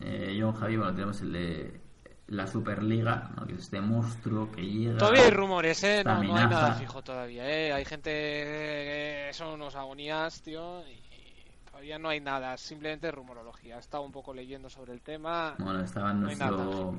eh, 0.00 0.36
John 0.40 0.52
Javi, 0.54 0.76
bueno, 0.76 0.92
tenemos 0.94 1.20
el 1.22 1.32
de 1.32 1.80
la 2.28 2.46
Superliga, 2.46 3.30
¿no? 3.36 3.46
que 3.46 3.52
es 3.54 3.60
este 3.60 3.80
monstruo 3.80 4.50
que 4.50 4.62
llega. 4.62 4.98
Todavía 4.98 5.24
hay 5.24 5.30
rumores, 5.30 5.82
¿eh? 5.84 6.02
No, 6.04 6.14
no 6.22 6.36
hay 6.36 6.44
nada 6.46 6.72
fijo 6.74 7.02
todavía, 7.02 7.48
¿eh? 7.48 7.72
Hay 7.72 7.84
gente 7.84 8.10
que 8.10 9.30
son 9.32 9.54
unos 9.54 9.74
agonías, 9.76 10.40
tío, 10.42 10.80
y 10.88 10.98
todavía 11.70 11.98
no 11.98 12.08
hay 12.08 12.20
nada, 12.20 12.56
simplemente 12.56 13.10
rumorología. 13.10 13.76
He 13.76 13.80
estado 13.80 14.02
un 14.04 14.12
poco 14.12 14.32
leyendo 14.34 14.68
sobre 14.70 14.92
el 14.92 15.02
tema. 15.02 15.54
Bueno, 15.58 15.82
estaba 15.82 16.12
No 16.12 16.20
nuestro 16.22 16.94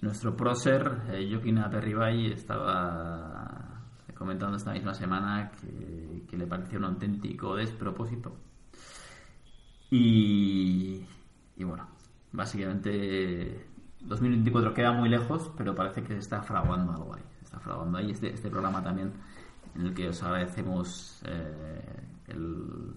nuestro 0.00 0.36
prócer, 0.36 1.02
eh, 1.12 1.28
Joaquín 1.30 1.58
Aperribay, 1.58 2.32
estaba 2.32 3.71
comentando 4.22 4.56
esta 4.56 4.72
misma 4.72 4.94
semana 4.94 5.50
que, 6.28 6.36
le 6.36 6.46
parecía 6.46 6.78
un 6.78 6.84
auténtico 6.84 7.56
despropósito. 7.56 8.36
Y, 9.90 11.04
y 11.56 11.64
bueno, 11.64 11.88
básicamente 12.30 13.66
2024 14.00 14.72
queda 14.72 14.92
muy 14.92 15.08
lejos, 15.08 15.50
pero 15.56 15.74
parece 15.74 16.02
que 16.02 16.14
se 16.14 16.20
está 16.20 16.40
fraguando 16.40 16.92
algo 16.92 17.14
ahí. 17.14 17.22
Se 17.38 17.44
está 17.46 17.58
fraguando 17.58 17.98
ahí 17.98 18.12
este, 18.12 18.32
este 18.32 18.48
programa 18.48 18.82
también 18.82 19.12
en 19.74 19.86
el 19.86 19.94
que 19.94 20.08
os 20.08 20.22
agradecemos 20.22 21.22
eh, 21.26 22.06
el 22.28 22.94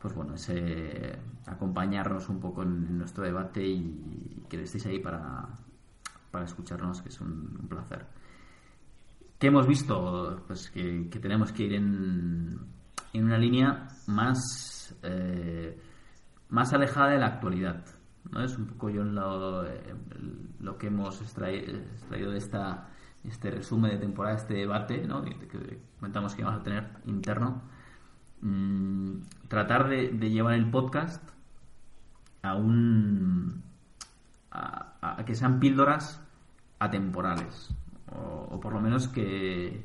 pues 0.00 0.14
bueno, 0.14 0.34
ese 0.34 1.18
acompañarnos 1.46 2.28
un 2.28 2.40
poco 2.40 2.62
en, 2.62 2.98
nuestro 2.98 3.24
debate 3.24 3.66
y, 3.66 4.44
que 4.48 4.62
estéis 4.62 4.86
ahí 4.86 4.98
para, 4.98 5.48
para 6.30 6.44
escucharnos, 6.44 7.00
que 7.00 7.08
es 7.08 7.20
un 7.20 7.66
placer. 7.68 8.06
¿Qué 9.38 9.48
hemos 9.48 9.66
visto? 9.66 10.42
Pues 10.46 10.70
que, 10.70 11.10
que 11.10 11.18
tenemos 11.18 11.52
que 11.52 11.64
ir 11.64 11.74
en, 11.74 12.58
en 13.12 13.24
una 13.24 13.36
línea 13.36 13.86
más, 14.06 14.96
eh, 15.02 15.78
más 16.48 16.72
alejada 16.72 17.10
de 17.10 17.18
la 17.18 17.26
actualidad. 17.26 17.84
¿no? 18.30 18.42
Es 18.42 18.56
un 18.56 18.66
poco 18.66 18.88
yo 18.88 19.04
lo, 19.04 19.66
eh, 19.66 19.94
lo 20.60 20.78
que 20.78 20.86
hemos 20.86 21.20
extraído, 21.20 22.30
de 22.30 22.38
esta, 22.38 22.88
este 23.24 23.50
resumen 23.50 23.90
de 23.90 23.98
temporada, 23.98 24.36
este 24.36 24.54
debate 24.54 25.06
¿no? 25.06 25.22
que, 25.22 25.36
que 25.48 25.80
comentamos 25.98 26.34
que 26.34 26.42
vamos 26.42 26.60
a 26.60 26.64
tener 26.64 26.88
interno. 27.04 27.62
Mm, 28.40 29.20
tratar 29.48 29.86
de, 29.88 30.08
llevar 30.30 30.54
el 30.54 30.70
podcast 30.70 31.22
a 32.42 32.54
un 32.54 33.62
a 34.50 35.22
que 35.26 35.34
sean 35.34 35.60
píldoras 35.60 36.22
atemporales 36.78 37.76
o, 38.50 38.60
por 38.60 38.72
lo 38.72 38.80
menos 38.80 39.08
que, 39.08 39.84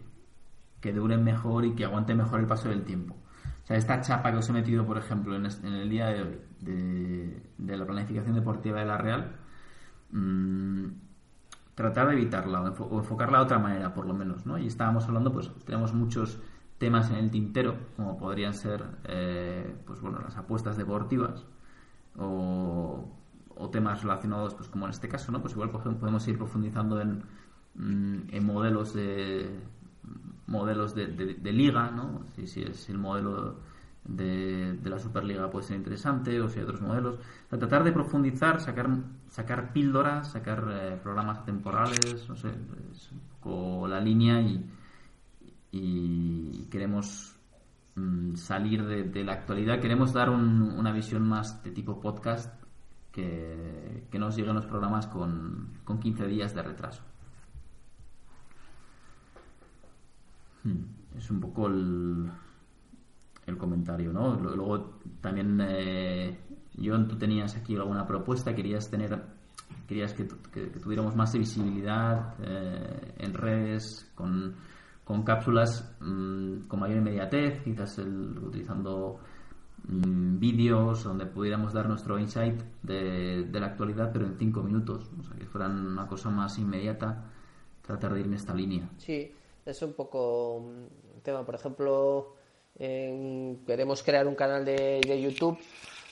que 0.79 0.93
duren 0.93 1.23
mejor 1.23 1.65
y 1.65 1.73
que 1.75 1.85
aguanten 1.85 2.17
mejor 2.17 2.39
el 2.39 2.47
paso 2.47 2.69
del 2.69 2.83
tiempo. 2.83 3.15
O 3.63 3.67
sea, 3.67 3.77
esta 3.77 4.01
chapa 4.01 4.31
que 4.31 4.37
os 4.37 4.49
he 4.49 4.53
metido, 4.53 4.85
por 4.85 4.97
ejemplo, 4.97 5.35
en, 5.35 5.45
el 5.45 5.89
día 5.89 6.07
de 6.07 6.21
hoy 6.23 6.39
de, 6.59 7.77
la 7.77 7.85
planificación 7.85 8.35
deportiva 8.35 8.79
de 8.79 8.85
la 8.85 8.97
Real, 8.97 9.35
mm, 10.11 10.85
tratar 11.75 12.07
de 12.07 12.13
evitarla 12.13 12.61
o, 12.61 12.67
enfo- 12.67 12.87
o 12.89 12.99
enfocarla 12.99 13.39
de 13.39 13.43
otra 13.45 13.59
manera, 13.59 13.93
por 13.93 14.05
lo 14.05 14.13
menos, 14.13 14.45
¿no? 14.45 14.57
Y 14.57 14.67
estábamos 14.67 15.05
hablando, 15.05 15.31
pues 15.31 15.51
tenemos 15.65 15.93
muchos 15.93 16.39
temas 16.77 17.09
en 17.11 17.17
el 17.17 17.29
tintero, 17.31 17.75
como 17.95 18.17
podrían 18.17 18.53
ser, 18.53 18.83
eh, 19.05 19.75
pues 19.85 20.01
bueno, 20.01 20.19
las 20.19 20.35
apuestas 20.37 20.77
deportivas 20.77 21.45
o, 22.17 23.05
o 23.55 23.69
temas 23.69 24.01
relacionados, 24.01 24.55
pues 24.55 24.67
como 24.69 24.85
en 24.85 24.91
este 24.91 25.07
caso, 25.07 25.31
¿no? 25.31 25.41
Pues 25.41 25.53
igual 25.53 25.69
podemos 25.69 26.27
ir 26.27 26.37
profundizando 26.37 26.99
en, 26.99 27.23
en 27.77 28.45
modelos 28.45 28.93
de 28.93 29.49
modelos 30.47 30.93
de, 30.95 31.07
de- 31.07 31.53
liga, 31.53 31.91
¿no? 31.91 32.25
Si, 32.35 32.47
si 32.47 32.61
es 32.63 32.89
el 32.89 32.97
modelo 32.97 33.59
de, 34.03 34.77
la 34.83 34.99
Superliga 34.99 35.49
puede 35.49 35.65
ser 35.65 35.77
interesante 35.77 36.39
o 36.41 36.49
si 36.49 36.59
hay 36.59 36.65
otros 36.65 36.81
modelos. 36.81 37.19
O 37.51 37.57
tratar 37.57 37.83
de 37.83 37.91
profundizar, 37.91 38.59
sacar, 38.59 38.89
sacar 39.29 39.71
píldoras, 39.73 40.31
sacar 40.31 40.67
eh, 40.71 40.99
programas 41.01 41.45
temporales, 41.45 42.27
no 42.27 42.35
sé, 42.35 42.49
es 42.91 43.11
un 43.11 43.21
poco 43.39 43.87
la 43.87 43.99
línea 44.01 44.41
y, 44.41 44.65
queremos 46.69 47.35
mm, 47.95 48.35
salir 48.35 48.85
de, 48.85 49.03
de 49.03 49.23
la 49.23 49.33
actualidad, 49.33 49.79
queremos 49.79 50.13
dar 50.13 50.29
un- 50.29 50.71
una 50.77 50.91
visión 50.91 51.23
más 51.27 51.63
de 51.63 51.71
tipo 51.71 51.99
podcast 52.01 52.61
que, 53.11 54.07
que 54.11 54.19
nos 54.19 54.35
lleguen 54.35 54.55
los 54.55 54.65
programas 54.65 55.07
con, 55.07 55.69
con 55.83 55.99
15 55.99 56.27
días 56.27 56.53
de 56.55 56.63
retraso. 56.63 57.03
Es 61.17 61.29
un 61.31 61.39
poco 61.39 61.67
el, 61.67 62.29
el 63.47 63.57
comentario, 63.57 64.13
¿no? 64.13 64.35
Luego 64.39 64.99
también, 65.19 65.59
eh, 65.61 66.37
John, 66.81 67.07
tú 67.07 67.17
tenías 67.17 67.55
aquí 67.55 67.75
alguna 67.75 68.05
propuesta, 68.05 68.53
querías 68.55 68.89
tener, 68.89 69.21
querías 69.87 70.13
que, 70.13 70.27
que- 70.53 70.69
que 70.69 70.79
tuviéramos 70.79 71.15
más 71.15 71.33
visibilidad 71.33 72.35
eh, 72.41 73.13
en 73.17 73.33
redes, 73.33 74.09
con, 74.15 74.55
con 75.03 75.23
cápsulas 75.23 75.95
mm, 75.99 76.67
con 76.67 76.79
mayor 76.79 76.97
inmediatez, 76.99 77.61
quizás 77.63 77.97
el- 77.99 78.37
utilizando 78.37 79.19
mm, 79.87 80.39
vídeos 80.39 81.03
donde 81.03 81.25
pudiéramos 81.25 81.73
dar 81.73 81.87
nuestro 81.89 82.17
insight 82.19 82.61
de, 82.83 83.43
de 83.51 83.59
la 83.59 83.67
actualidad, 83.67 84.11
pero 84.13 84.25
en 84.27 84.37
cinco 84.37 84.61
minutos, 84.63 85.09
o 85.19 85.23
sea, 85.23 85.35
que 85.37 85.45
fueran 85.47 85.85
una 85.87 86.07
cosa 86.07 86.29
más 86.29 86.57
inmediata, 86.59 87.25
tratar 87.81 88.13
de 88.13 88.21
ir 88.21 88.27
en 88.27 88.33
esta 88.35 88.53
línea. 88.53 88.87
Sí, 88.97 89.31
es 89.65 89.81
un 89.81 89.93
poco 89.93 90.55
un 90.55 90.89
tema. 91.23 91.45
Por 91.45 91.55
ejemplo, 91.55 92.35
queremos 92.77 94.03
crear 94.03 94.27
un 94.27 94.35
canal 94.35 94.65
de, 94.65 95.01
de 95.05 95.21
YouTube, 95.21 95.57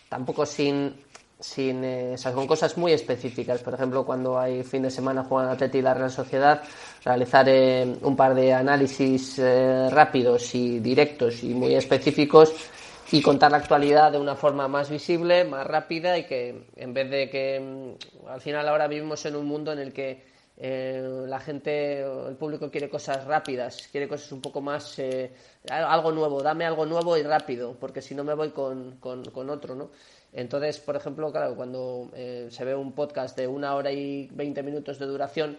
tampoco 0.10 0.46
sin, 0.46 0.96
sin 1.40 1.84
eh, 1.84 2.16
cosas 2.48 2.78
muy 2.78 2.92
específicas. 2.92 3.62
Por 3.62 3.74
ejemplo, 3.74 4.06
cuando 4.06 4.38
hay 4.38 4.64
fin 4.64 4.84
de 4.84 4.92
semana 4.92 5.24
juegan 5.24 5.50
Atleti 5.50 5.78
y 5.80 5.82
la 5.82 5.94
Real 5.94 6.12
Sociedad, 6.12 6.62
realizar 7.04 7.48
eh, 7.48 7.96
un 8.02 8.16
par 8.16 8.36
de 8.36 8.54
análisis 8.54 9.40
eh, 9.40 9.90
rápidos 9.90 10.54
y 10.54 10.80
directos 10.80 11.44
y 11.44 11.54
muy 11.54 11.76
específicos 11.76 12.54
y 13.12 13.22
contar 13.22 13.52
la 13.52 13.58
actualidad 13.58 14.12
de 14.12 14.20
una 14.20 14.36
forma 14.36 14.68
más 14.68 14.90
visible, 14.90 15.44
más 15.44 15.66
rápida 15.66 16.18
y 16.18 16.26
que 16.26 16.68
en 16.76 16.94
vez 16.94 17.10
de 17.10 17.30
que 17.30 17.60
mm, 17.60 18.28
al 18.28 18.42
final 18.42 18.68
ahora 18.68 18.88
vivimos 18.88 19.26
en 19.26 19.36
un 19.36 19.48
mundo 19.48 19.72
en 19.72 19.80
el 19.80 19.94
que 19.94 20.29
eh, 20.60 21.24
la 21.28 21.40
gente, 21.40 22.02
el 22.02 22.36
público 22.36 22.70
quiere 22.70 22.90
cosas 22.90 23.24
rápidas, 23.26 23.88
quiere 23.92 24.08
cosas 24.08 24.32
un 24.32 24.42
poco 24.42 24.60
más, 24.62 25.00
eh, 25.00 25.32
algo 25.70 26.12
nuevo, 26.12 26.44
dame 26.44 26.66
algo 26.66 26.86
nuevo 26.86 27.18
y 27.18 27.24
rápido, 27.24 27.76
porque 27.80 28.02
si 28.02 28.14
no 28.14 28.24
me 28.24 28.34
voy 28.34 28.50
con, 28.50 28.98
con, 29.00 29.24
con 29.26 29.50
otro, 29.50 29.74
¿no? 29.76 29.90
Entonces, 30.34 30.80
por 30.80 30.96
ejemplo, 30.96 31.32
claro, 31.32 31.56
cuando 31.56 32.12
eh, 32.14 32.50
se 32.52 32.64
ve 32.66 32.76
un 32.76 32.92
podcast 32.92 33.36
de 33.38 33.48
una 33.48 33.74
hora 33.76 33.92
y 33.92 34.28
veinte 34.32 34.62
minutos 34.62 35.00
de 35.00 35.06
duración, 35.08 35.58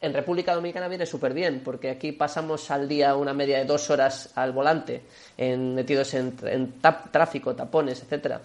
en 0.00 0.14
República 0.14 0.54
Dominicana 0.54 0.86
viene 0.86 1.04
súper 1.04 1.34
bien, 1.34 1.60
porque 1.64 1.90
aquí 1.90 2.12
pasamos 2.12 2.70
al 2.70 2.86
día 2.88 3.16
una 3.16 3.34
media 3.34 3.58
de 3.58 3.64
dos 3.64 3.90
horas 3.90 4.30
al 4.36 4.52
volante, 4.52 5.02
en- 5.36 5.74
metidos 5.74 6.14
en, 6.14 6.36
en 6.44 6.74
tráfico, 7.10 7.54
tapones, 7.56 8.00
etcétera. 8.02 8.40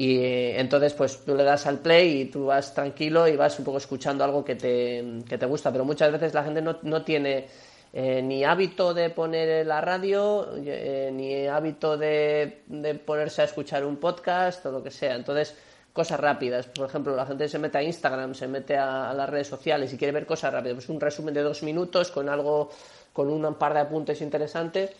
Y 0.00 0.20
entonces, 0.22 0.94
pues 0.94 1.24
tú 1.24 1.34
le 1.34 1.42
das 1.42 1.66
al 1.66 1.80
play 1.80 2.20
y 2.20 2.24
tú 2.26 2.46
vas 2.46 2.72
tranquilo 2.72 3.26
y 3.26 3.34
vas 3.34 3.58
un 3.58 3.64
poco 3.64 3.78
escuchando 3.78 4.22
algo 4.22 4.44
que 4.44 4.54
te, 4.54 5.04
que 5.28 5.36
te 5.36 5.44
gusta. 5.44 5.72
Pero 5.72 5.84
muchas 5.84 6.12
veces 6.12 6.32
la 6.32 6.44
gente 6.44 6.62
no, 6.62 6.78
no 6.82 7.02
tiene 7.02 7.48
eh, 7.92 8.22
ni 8.22 8.44
hábito 8.44 8.94
de 8.94 9.10
poner 9.10 9.66
la 9.66 9.80
radio, 9.80 10.50
eh, 10.64 11.10
ni 11.12 11.48
hábito 11.48 11.96
de, 11.96 12.62
de 12.68 12.94
ponerse 12.94 13.42
a 13.42 13.46
escuchar 13.46 13.84
un 13.84 13.96
podcast 13.96 14.64
o 14.66 14.70
lo 14.70 14.84
que 14.84 14.92
sea. 14.92 15.16
Entonces, 15.16 15.56
cosas 15.92 16.20
rápidas. 16.20 16.68
Por 16.68 16.86
ejemplo, 16.86 17.16
la 17.16 17.26
gente 17.26 17.48
se 17.48 17.58
mete 17.58 17.78
a 17.78 17.82
Instagram, 17.82 18.36
se 18.36 18.46
mete 18.46 18.76
a, 18.76 19.10
a 19.10 19.14
las 19.14 19.28
redes 19.28 19.48
sociales 19.48 19.92
y 19.92 19.96
quiere 19.98 20.12
ver 20.12 20.26
cosas 20.26 20.52
rápidas. 20.52 20.76
Pues 20.76 20.88
un 20.90 21.00
resumen 21.00 21.34
de 21.34 21.42
dos 21.42 21.64
minutos 21.64 22.12
con 22.12 22.28
algo, 22.28 22.70
con 23.12 23.28
un 23.28 23.52
par 23.56 23.74
de 23.74 23.80
apuntes 23.80 24.22
interesantes. 24.22 24.92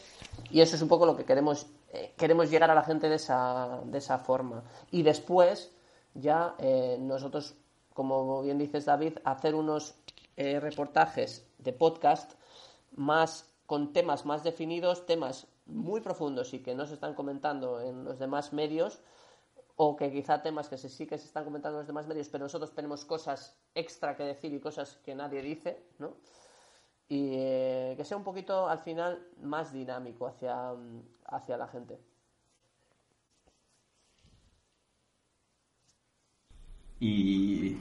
Y 0.51 0.61
eso 0.61 0.75
es 0.75 0.83
un 0.83 0.89
poco 0.89 1.07
lo 1.07 1.17
que 1.17 1.23
queremos, 1.23 1.69
queremos 2.17 2.51
llegar 2.51 2.71
a 2.71 2.75
la 2.75 2.83
gente 2.83 3.09
de 3.09 3.17
esa, 3.17 3.81
de 3.85 3.99
esa 3.99 4.19
forma. 4.19 4.65
Y 4.91 5.03
después, 5.03 5.73
ya 6.15 6.55
eh, 6.59 6.97
nosotros, 7.01 7.55
como 7.95 8.43
bien 8.43 8.59
dices 8.59 8.85
David, 8.85 9.19
hacer 9.25 9.55
unos 9.55 9.95
eh, 10.37 10.61
reportajes 10.61 11.47
de 11.59 11.73
podcast 11.73 12.33
más 12.93 13.49
con 13.67 13.93
temas 13.93 14.25
más 14.25 14.43
definidos, 14.43 15.05
temas 15.05 15.47
muy 15.67 16.01
profundos 16.01 16.55
y 16.55 16.61
que 16.61 16.75
no 16.75 16.87
se 16.87 16.95
están 16.95 17.15
comentando 17.15 17.81
en 17.81 18.03
los 18.05 18.19
demás 18.19 18.55
medios, 18.55 19.01
o 19.77 19.95
que 19.95 20.11
quizá 20.11 20.43
temas 20.43 20.69
que 20.69 20.77
sí 20.77 21.07
que 21.07 21.19
se 21.19 21.27
están 21.27 21.45
comentando 21.45 21.77
en 21.77 21.81
los 21.83 21.87
demás 21.87 22.07
medios, 22.07 22.29
pero 22.29 22.45
nosotros 22.45 22.75
tenemos 22.75 23.05
cosas 23.05 23.57
extra 23.75 24.17
que 24.17 24.25
decir 24.25 24.53
y 24.53 24.59
cosas 24.59 24.97
que 25.05 25.15
nadie 25.15 25.41
dice, 25.41 25.85
¿no? 25.99 26.17
Y 27.09 27.31
eh, 27.35 27.95
que 27.97 28.05
sea 28.05 28.19
un 28.19 28.25
poquito 28.25 28.69
al 28.69 28.81
final 28.81 29.19
más 29.43 29.73
dinámico 29.73 30.27
hacia, 30.27 30.73
mm, 30.73 31.03
hacia 31.27 31.57
la 31.57 31.67
gente. 31.69 31.99
Y, 37.01 37.79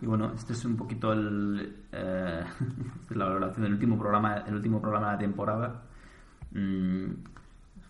y 0.00 0.06
bueno, 0.06 0.32
este 0.34 0.52
es 0.54 0.64
un 0.64 0.76
poquito 0.76 1.12
el, 1.12 1.84
eh, 1.92 2.44
la 3.10 3.24
valoración 3.24 3.64
del 3.64 3.74
último 3.74 3.98
programa, 3.98 4.38
el 4.46 4.54
último 4.54 4.80
programa 4.80 5.08
de 5.08 5.12
la 5.12 5.18
temporada. 5.18 5.82
Mm, 6.52 7.12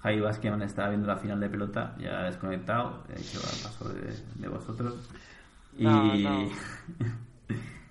Javi 0.00 0.20
Vázquez 0.20 0.52
estaba 0.62 0.88
viendo 0.88 1.06
la 1.06 1.16
final 1.16 1.38
de 1.38 1.48
pelota, 1.48 1.94
ya 1.98 2.24
desconectado, 2.24 3.04
he 3.08 3.20
hecho 3.20 3.38
al 3.38 3.62
paso 3.62 3.88
de, 3.88 4.16
de 4.34 4.48
vosotros. 4.48 5.08
Y, 5.78 5.84
no. 5.84 6.48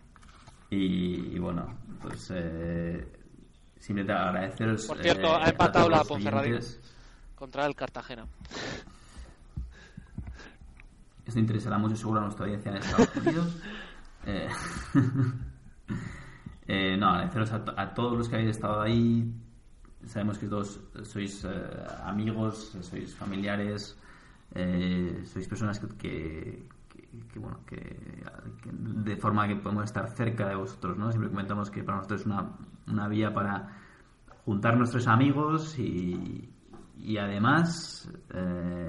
y, 0.72 1.36
y 1.36 1.40
bueno, 1.40 1.78
pues 2.02 2.32
eh, 2.34 3.06
simplemente 3.78 4.14
agradeceros. 4.14 4.88
Por 4.88 4.98
cierto, 4.98 5.28
eh, 5.28 5.40
ha 5.44 5.50
empatado 5.50 5.90
la 5.90 6.04
Ponferradina 6.04 6.60
contra 7.36 7.66
el 7.68 7.76
Cartagena. 7.76 8.26
Esto 11.26 11.40
interesará 11.40 11.78
mucho 11.78 11.96
seguro 11.96 12.20
a 12.20 12.24
nuestra 12.24 12.46
audiencia 12.46 12.72
en 12.72 12.78
Estados 12.78 13.16
Unidos. 13.18 13.58
Eh, 14.24 14.48
eh, 16.68 16.96
no, 16.96 17.10
agradeceros 17.10 17.52
a, 17.54 17.66
to- 17.66 17.74
a 17.76 17.92
todos 17.96 18.16
los 18.20 18.30
que 18.30 18.36
habéis 18.36 18.52
estado 18.52 18.80
ahí. 18.80 19.34
Sabemos 20.06 20.38
que 20.38 20.46
todos 20.46 20.80
sois 21.02 21.44
eh, 21.44 21.50
amigos, 22.06 22.78
sois 22.82 23.16
familiares, 23.16 23.98
sois 24.54 25.48
personas 25.48 25.80
que, 25.80 25.88
que- 25.98 26.70
que- 27.32 27.40
bueno, 27.40 27.60
que, 27.66 27.78
de 28.72 29.16
forma 29.18 29.48
que 29.48 29.56
podemos 29.56 29.86
estar 29.86 30.08
cerca 30.16 30.48
de 30.48 30.56
vosotros, 30.56 30.98
¿no? 30.98 31.10
Siempre 31.12 31.30
comentamos 31.30 31.70
que 31.72 31.84
para 31.84 31.98
nosotros 31.98 32.22
es 32.22 32.28
una, 32.28 32.52
una 32.88 33.08
vía 33.08 33.34
para 33.34 33.78
juntar 34.46 34.78
nuestros 34.78 35.08
amigos 35.08 35.78
y, 35.80 36.50
y 36.98 37.18
además 37.18 38.12
eh, 38.34 38.88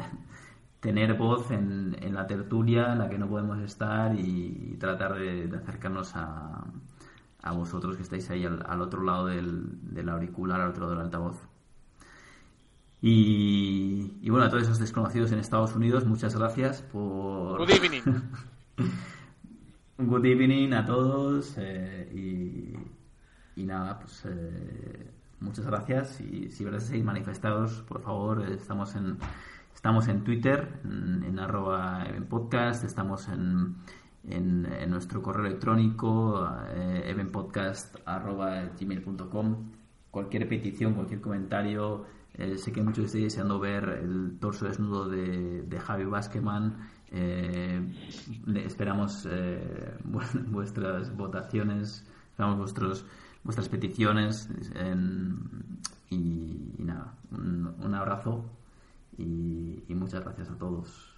tener 0.80 1.16
voz 1.16 1.50
en, 1.50 1.96
en 2.00 2.14
la 2.14 2.26
tertulia 2.26 2.92
en 2.92 2.98
la 2.98 3.08
que 3.08 3.18
no 3.18 3.28
podemos 3.28 3.58
estar 3.60 4.14
y, 4.18 4.76
tratar 4.80 5.14
de, 5.14 5.46
de 5.48 5.56
acercarnos 5.56 6.14
a, 6.16 6.64
a 7.42 7.52
vosotros 7.52 7.96
que 7.96 8.02
estáis 8.02 8.28
ahí 8.30 8.44
al, 8.44 8.64
al 8.66 8.80
otro 8.82 9.02
lado 9.02 9.26
del, 9.26 9.78
del 9.94 10.08
auricular, 10.08 10.60
al 10.60 10.70
otro 10.70 10.82
lado 10.84 10.96
del 10.96 11.04
altavoz. 11.06 11.48
Y, 13.02 14.18
y 14.22 14.30
bueno, 14.30 14.46
a 14.46 14.48
todos 14.48 14.62
esos 14.62 14.78
desconocidos 14.78 15.32
en 15.32 15.40
Estados 15.40 15.74
Unidos, 15.74 16.06
muchas 16.06 16.36
gracias 16.36 16.82
por... 16.82 17.58
Good 17.58 17.70
evening. 17.70 18.02
Good 19.98 20.24
evening 20.24 20.72
a 20.72 20.84
todos 20.84 21.54
eh, 21.58 22.08
y, 22.14 23.60
y 23.60 23.64
nada, 23.64 23.98
pues 23.98 24.24
eh, 24.26 25.10
muchas 25.40 25.66
gracias 25.66 26.20
y 26.20 26.48
si 26.50 26.64
queréis 26.64 27.04
manifestados, 27.04 27.82
por 27.82 28.00
favor, 28.02 28.48
estamos 28.50 28.94
en 28.94 29.18
estamos 29.74 30.06
en 30.06 30.22
Twitter, 30.22 30.80
en, 30.84 31.24
en 31.24 31.38
arroba 31.38 32.04
en 32.06 32.26
podcast, 32.26 32.84
estamos 32.84 33.28
en, 33.28 33.76
en, 34.24 34.64
en 34.64 34.90
nuestro 34.90 35.22
correo 35.22 35.46
electrónico, 35.46 36.48
eh, 36.74 37.02
evenpodcast 37.06 37.96
arroba 38.06 38.70
gmail.com, 38.78 39.72
cualquier 40.10 40.48
petición, 40.48 40.94
cualquier 40.94 41.20
comentario, 41.20 42.06
eh, 42.34 42.56
sé 42.58 42.72
que 42.72 42.82
muchos 42.82 43.06
estáis 43.06 43.24
deseando 43.24 43.58
ver 43.58 43.84
el 43.88 44.38
torso 44.40 44.64
desnudo 44.66 45.08
de, 45.08 45.62
de 45.62 45.80
Javi 45.80 46.04
Basqueman. 46.04 46.88
Eh, 47.10 47.80
esperamos 48.56 49.26
eh, 49.30 49.96
vu- 50.04 50.44
vuestras 50.50 51.14
votaciones, 51.16 52.04
esperamos 52.30 52.58
vuestros, 52.58 53.04
vuestras 53.44 53.68
peticiones. 53.68 54.48
en- 54.74 55.80
y, 56.10 56.74
y 56.78 56.82
nada, 56.84 57.14
un, 57.30 57.74
un 57.80 57.94
abrazo 57.94 58.44
y, 59.16 59.82
y 59.88 59.94
muchas 59.94 60.22
gracias 60.22 60.50
a 60.50 60.58
todos. 60.58 61.08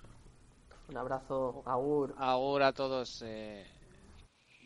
Un 0.89 0.97
abrazo, 0.97 1.63
Agur. 1.67 2.15
Ahora 2.19 2.69
a 2.69 2.73
todos. 2.73 3.23
eh, 3.25 3.67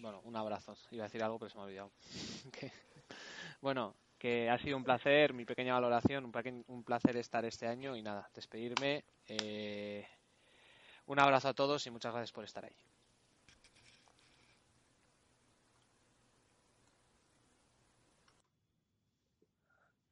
Bueno, 0.01 0.21
un 0.25 0.37
abrazo. 0.37 0.75
Iba 0.91 1.05
a 1.05 1.07
decir 1.07 1.23
algo, 1.23 1.39
pero 1.39 1.49
se 1.51 1.57
me 1.57 1.63
ha 1.63 1.67
olvidado. 1.67 1.91
Bueno, 3.63 3.95
que 4.19 4.51
ha 4.51 4.59
sido 4.59 4.77
un 4.77 4.85
placer, 4.85 5.33
mi 5.33 5.45
pequeña 5.45 5.75
valoración, 5.75 6.25
un, 6.25 6.85
placer 6.85 7.17
estar 7.17 7.45
este 7.45 7.67
año 7.67 7.97
y 7.97 8.03
nada, 8.03 8.29
despedirme. 8.35 9.05
Eh, 9.27 10.07
un 11.07 11.21
abrazo 11.21 11.49
a 11.49 11.55
todos 11.55 11.87
y 11.87 11.91
muchas 11.91 12.13
gracias 12.13 12.33
por 12.33 12.45
estar 12.45 12.65
ahí. 12.65 12.77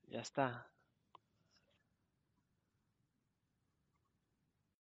Ya 0.08 0.20
está. 0.20 0.66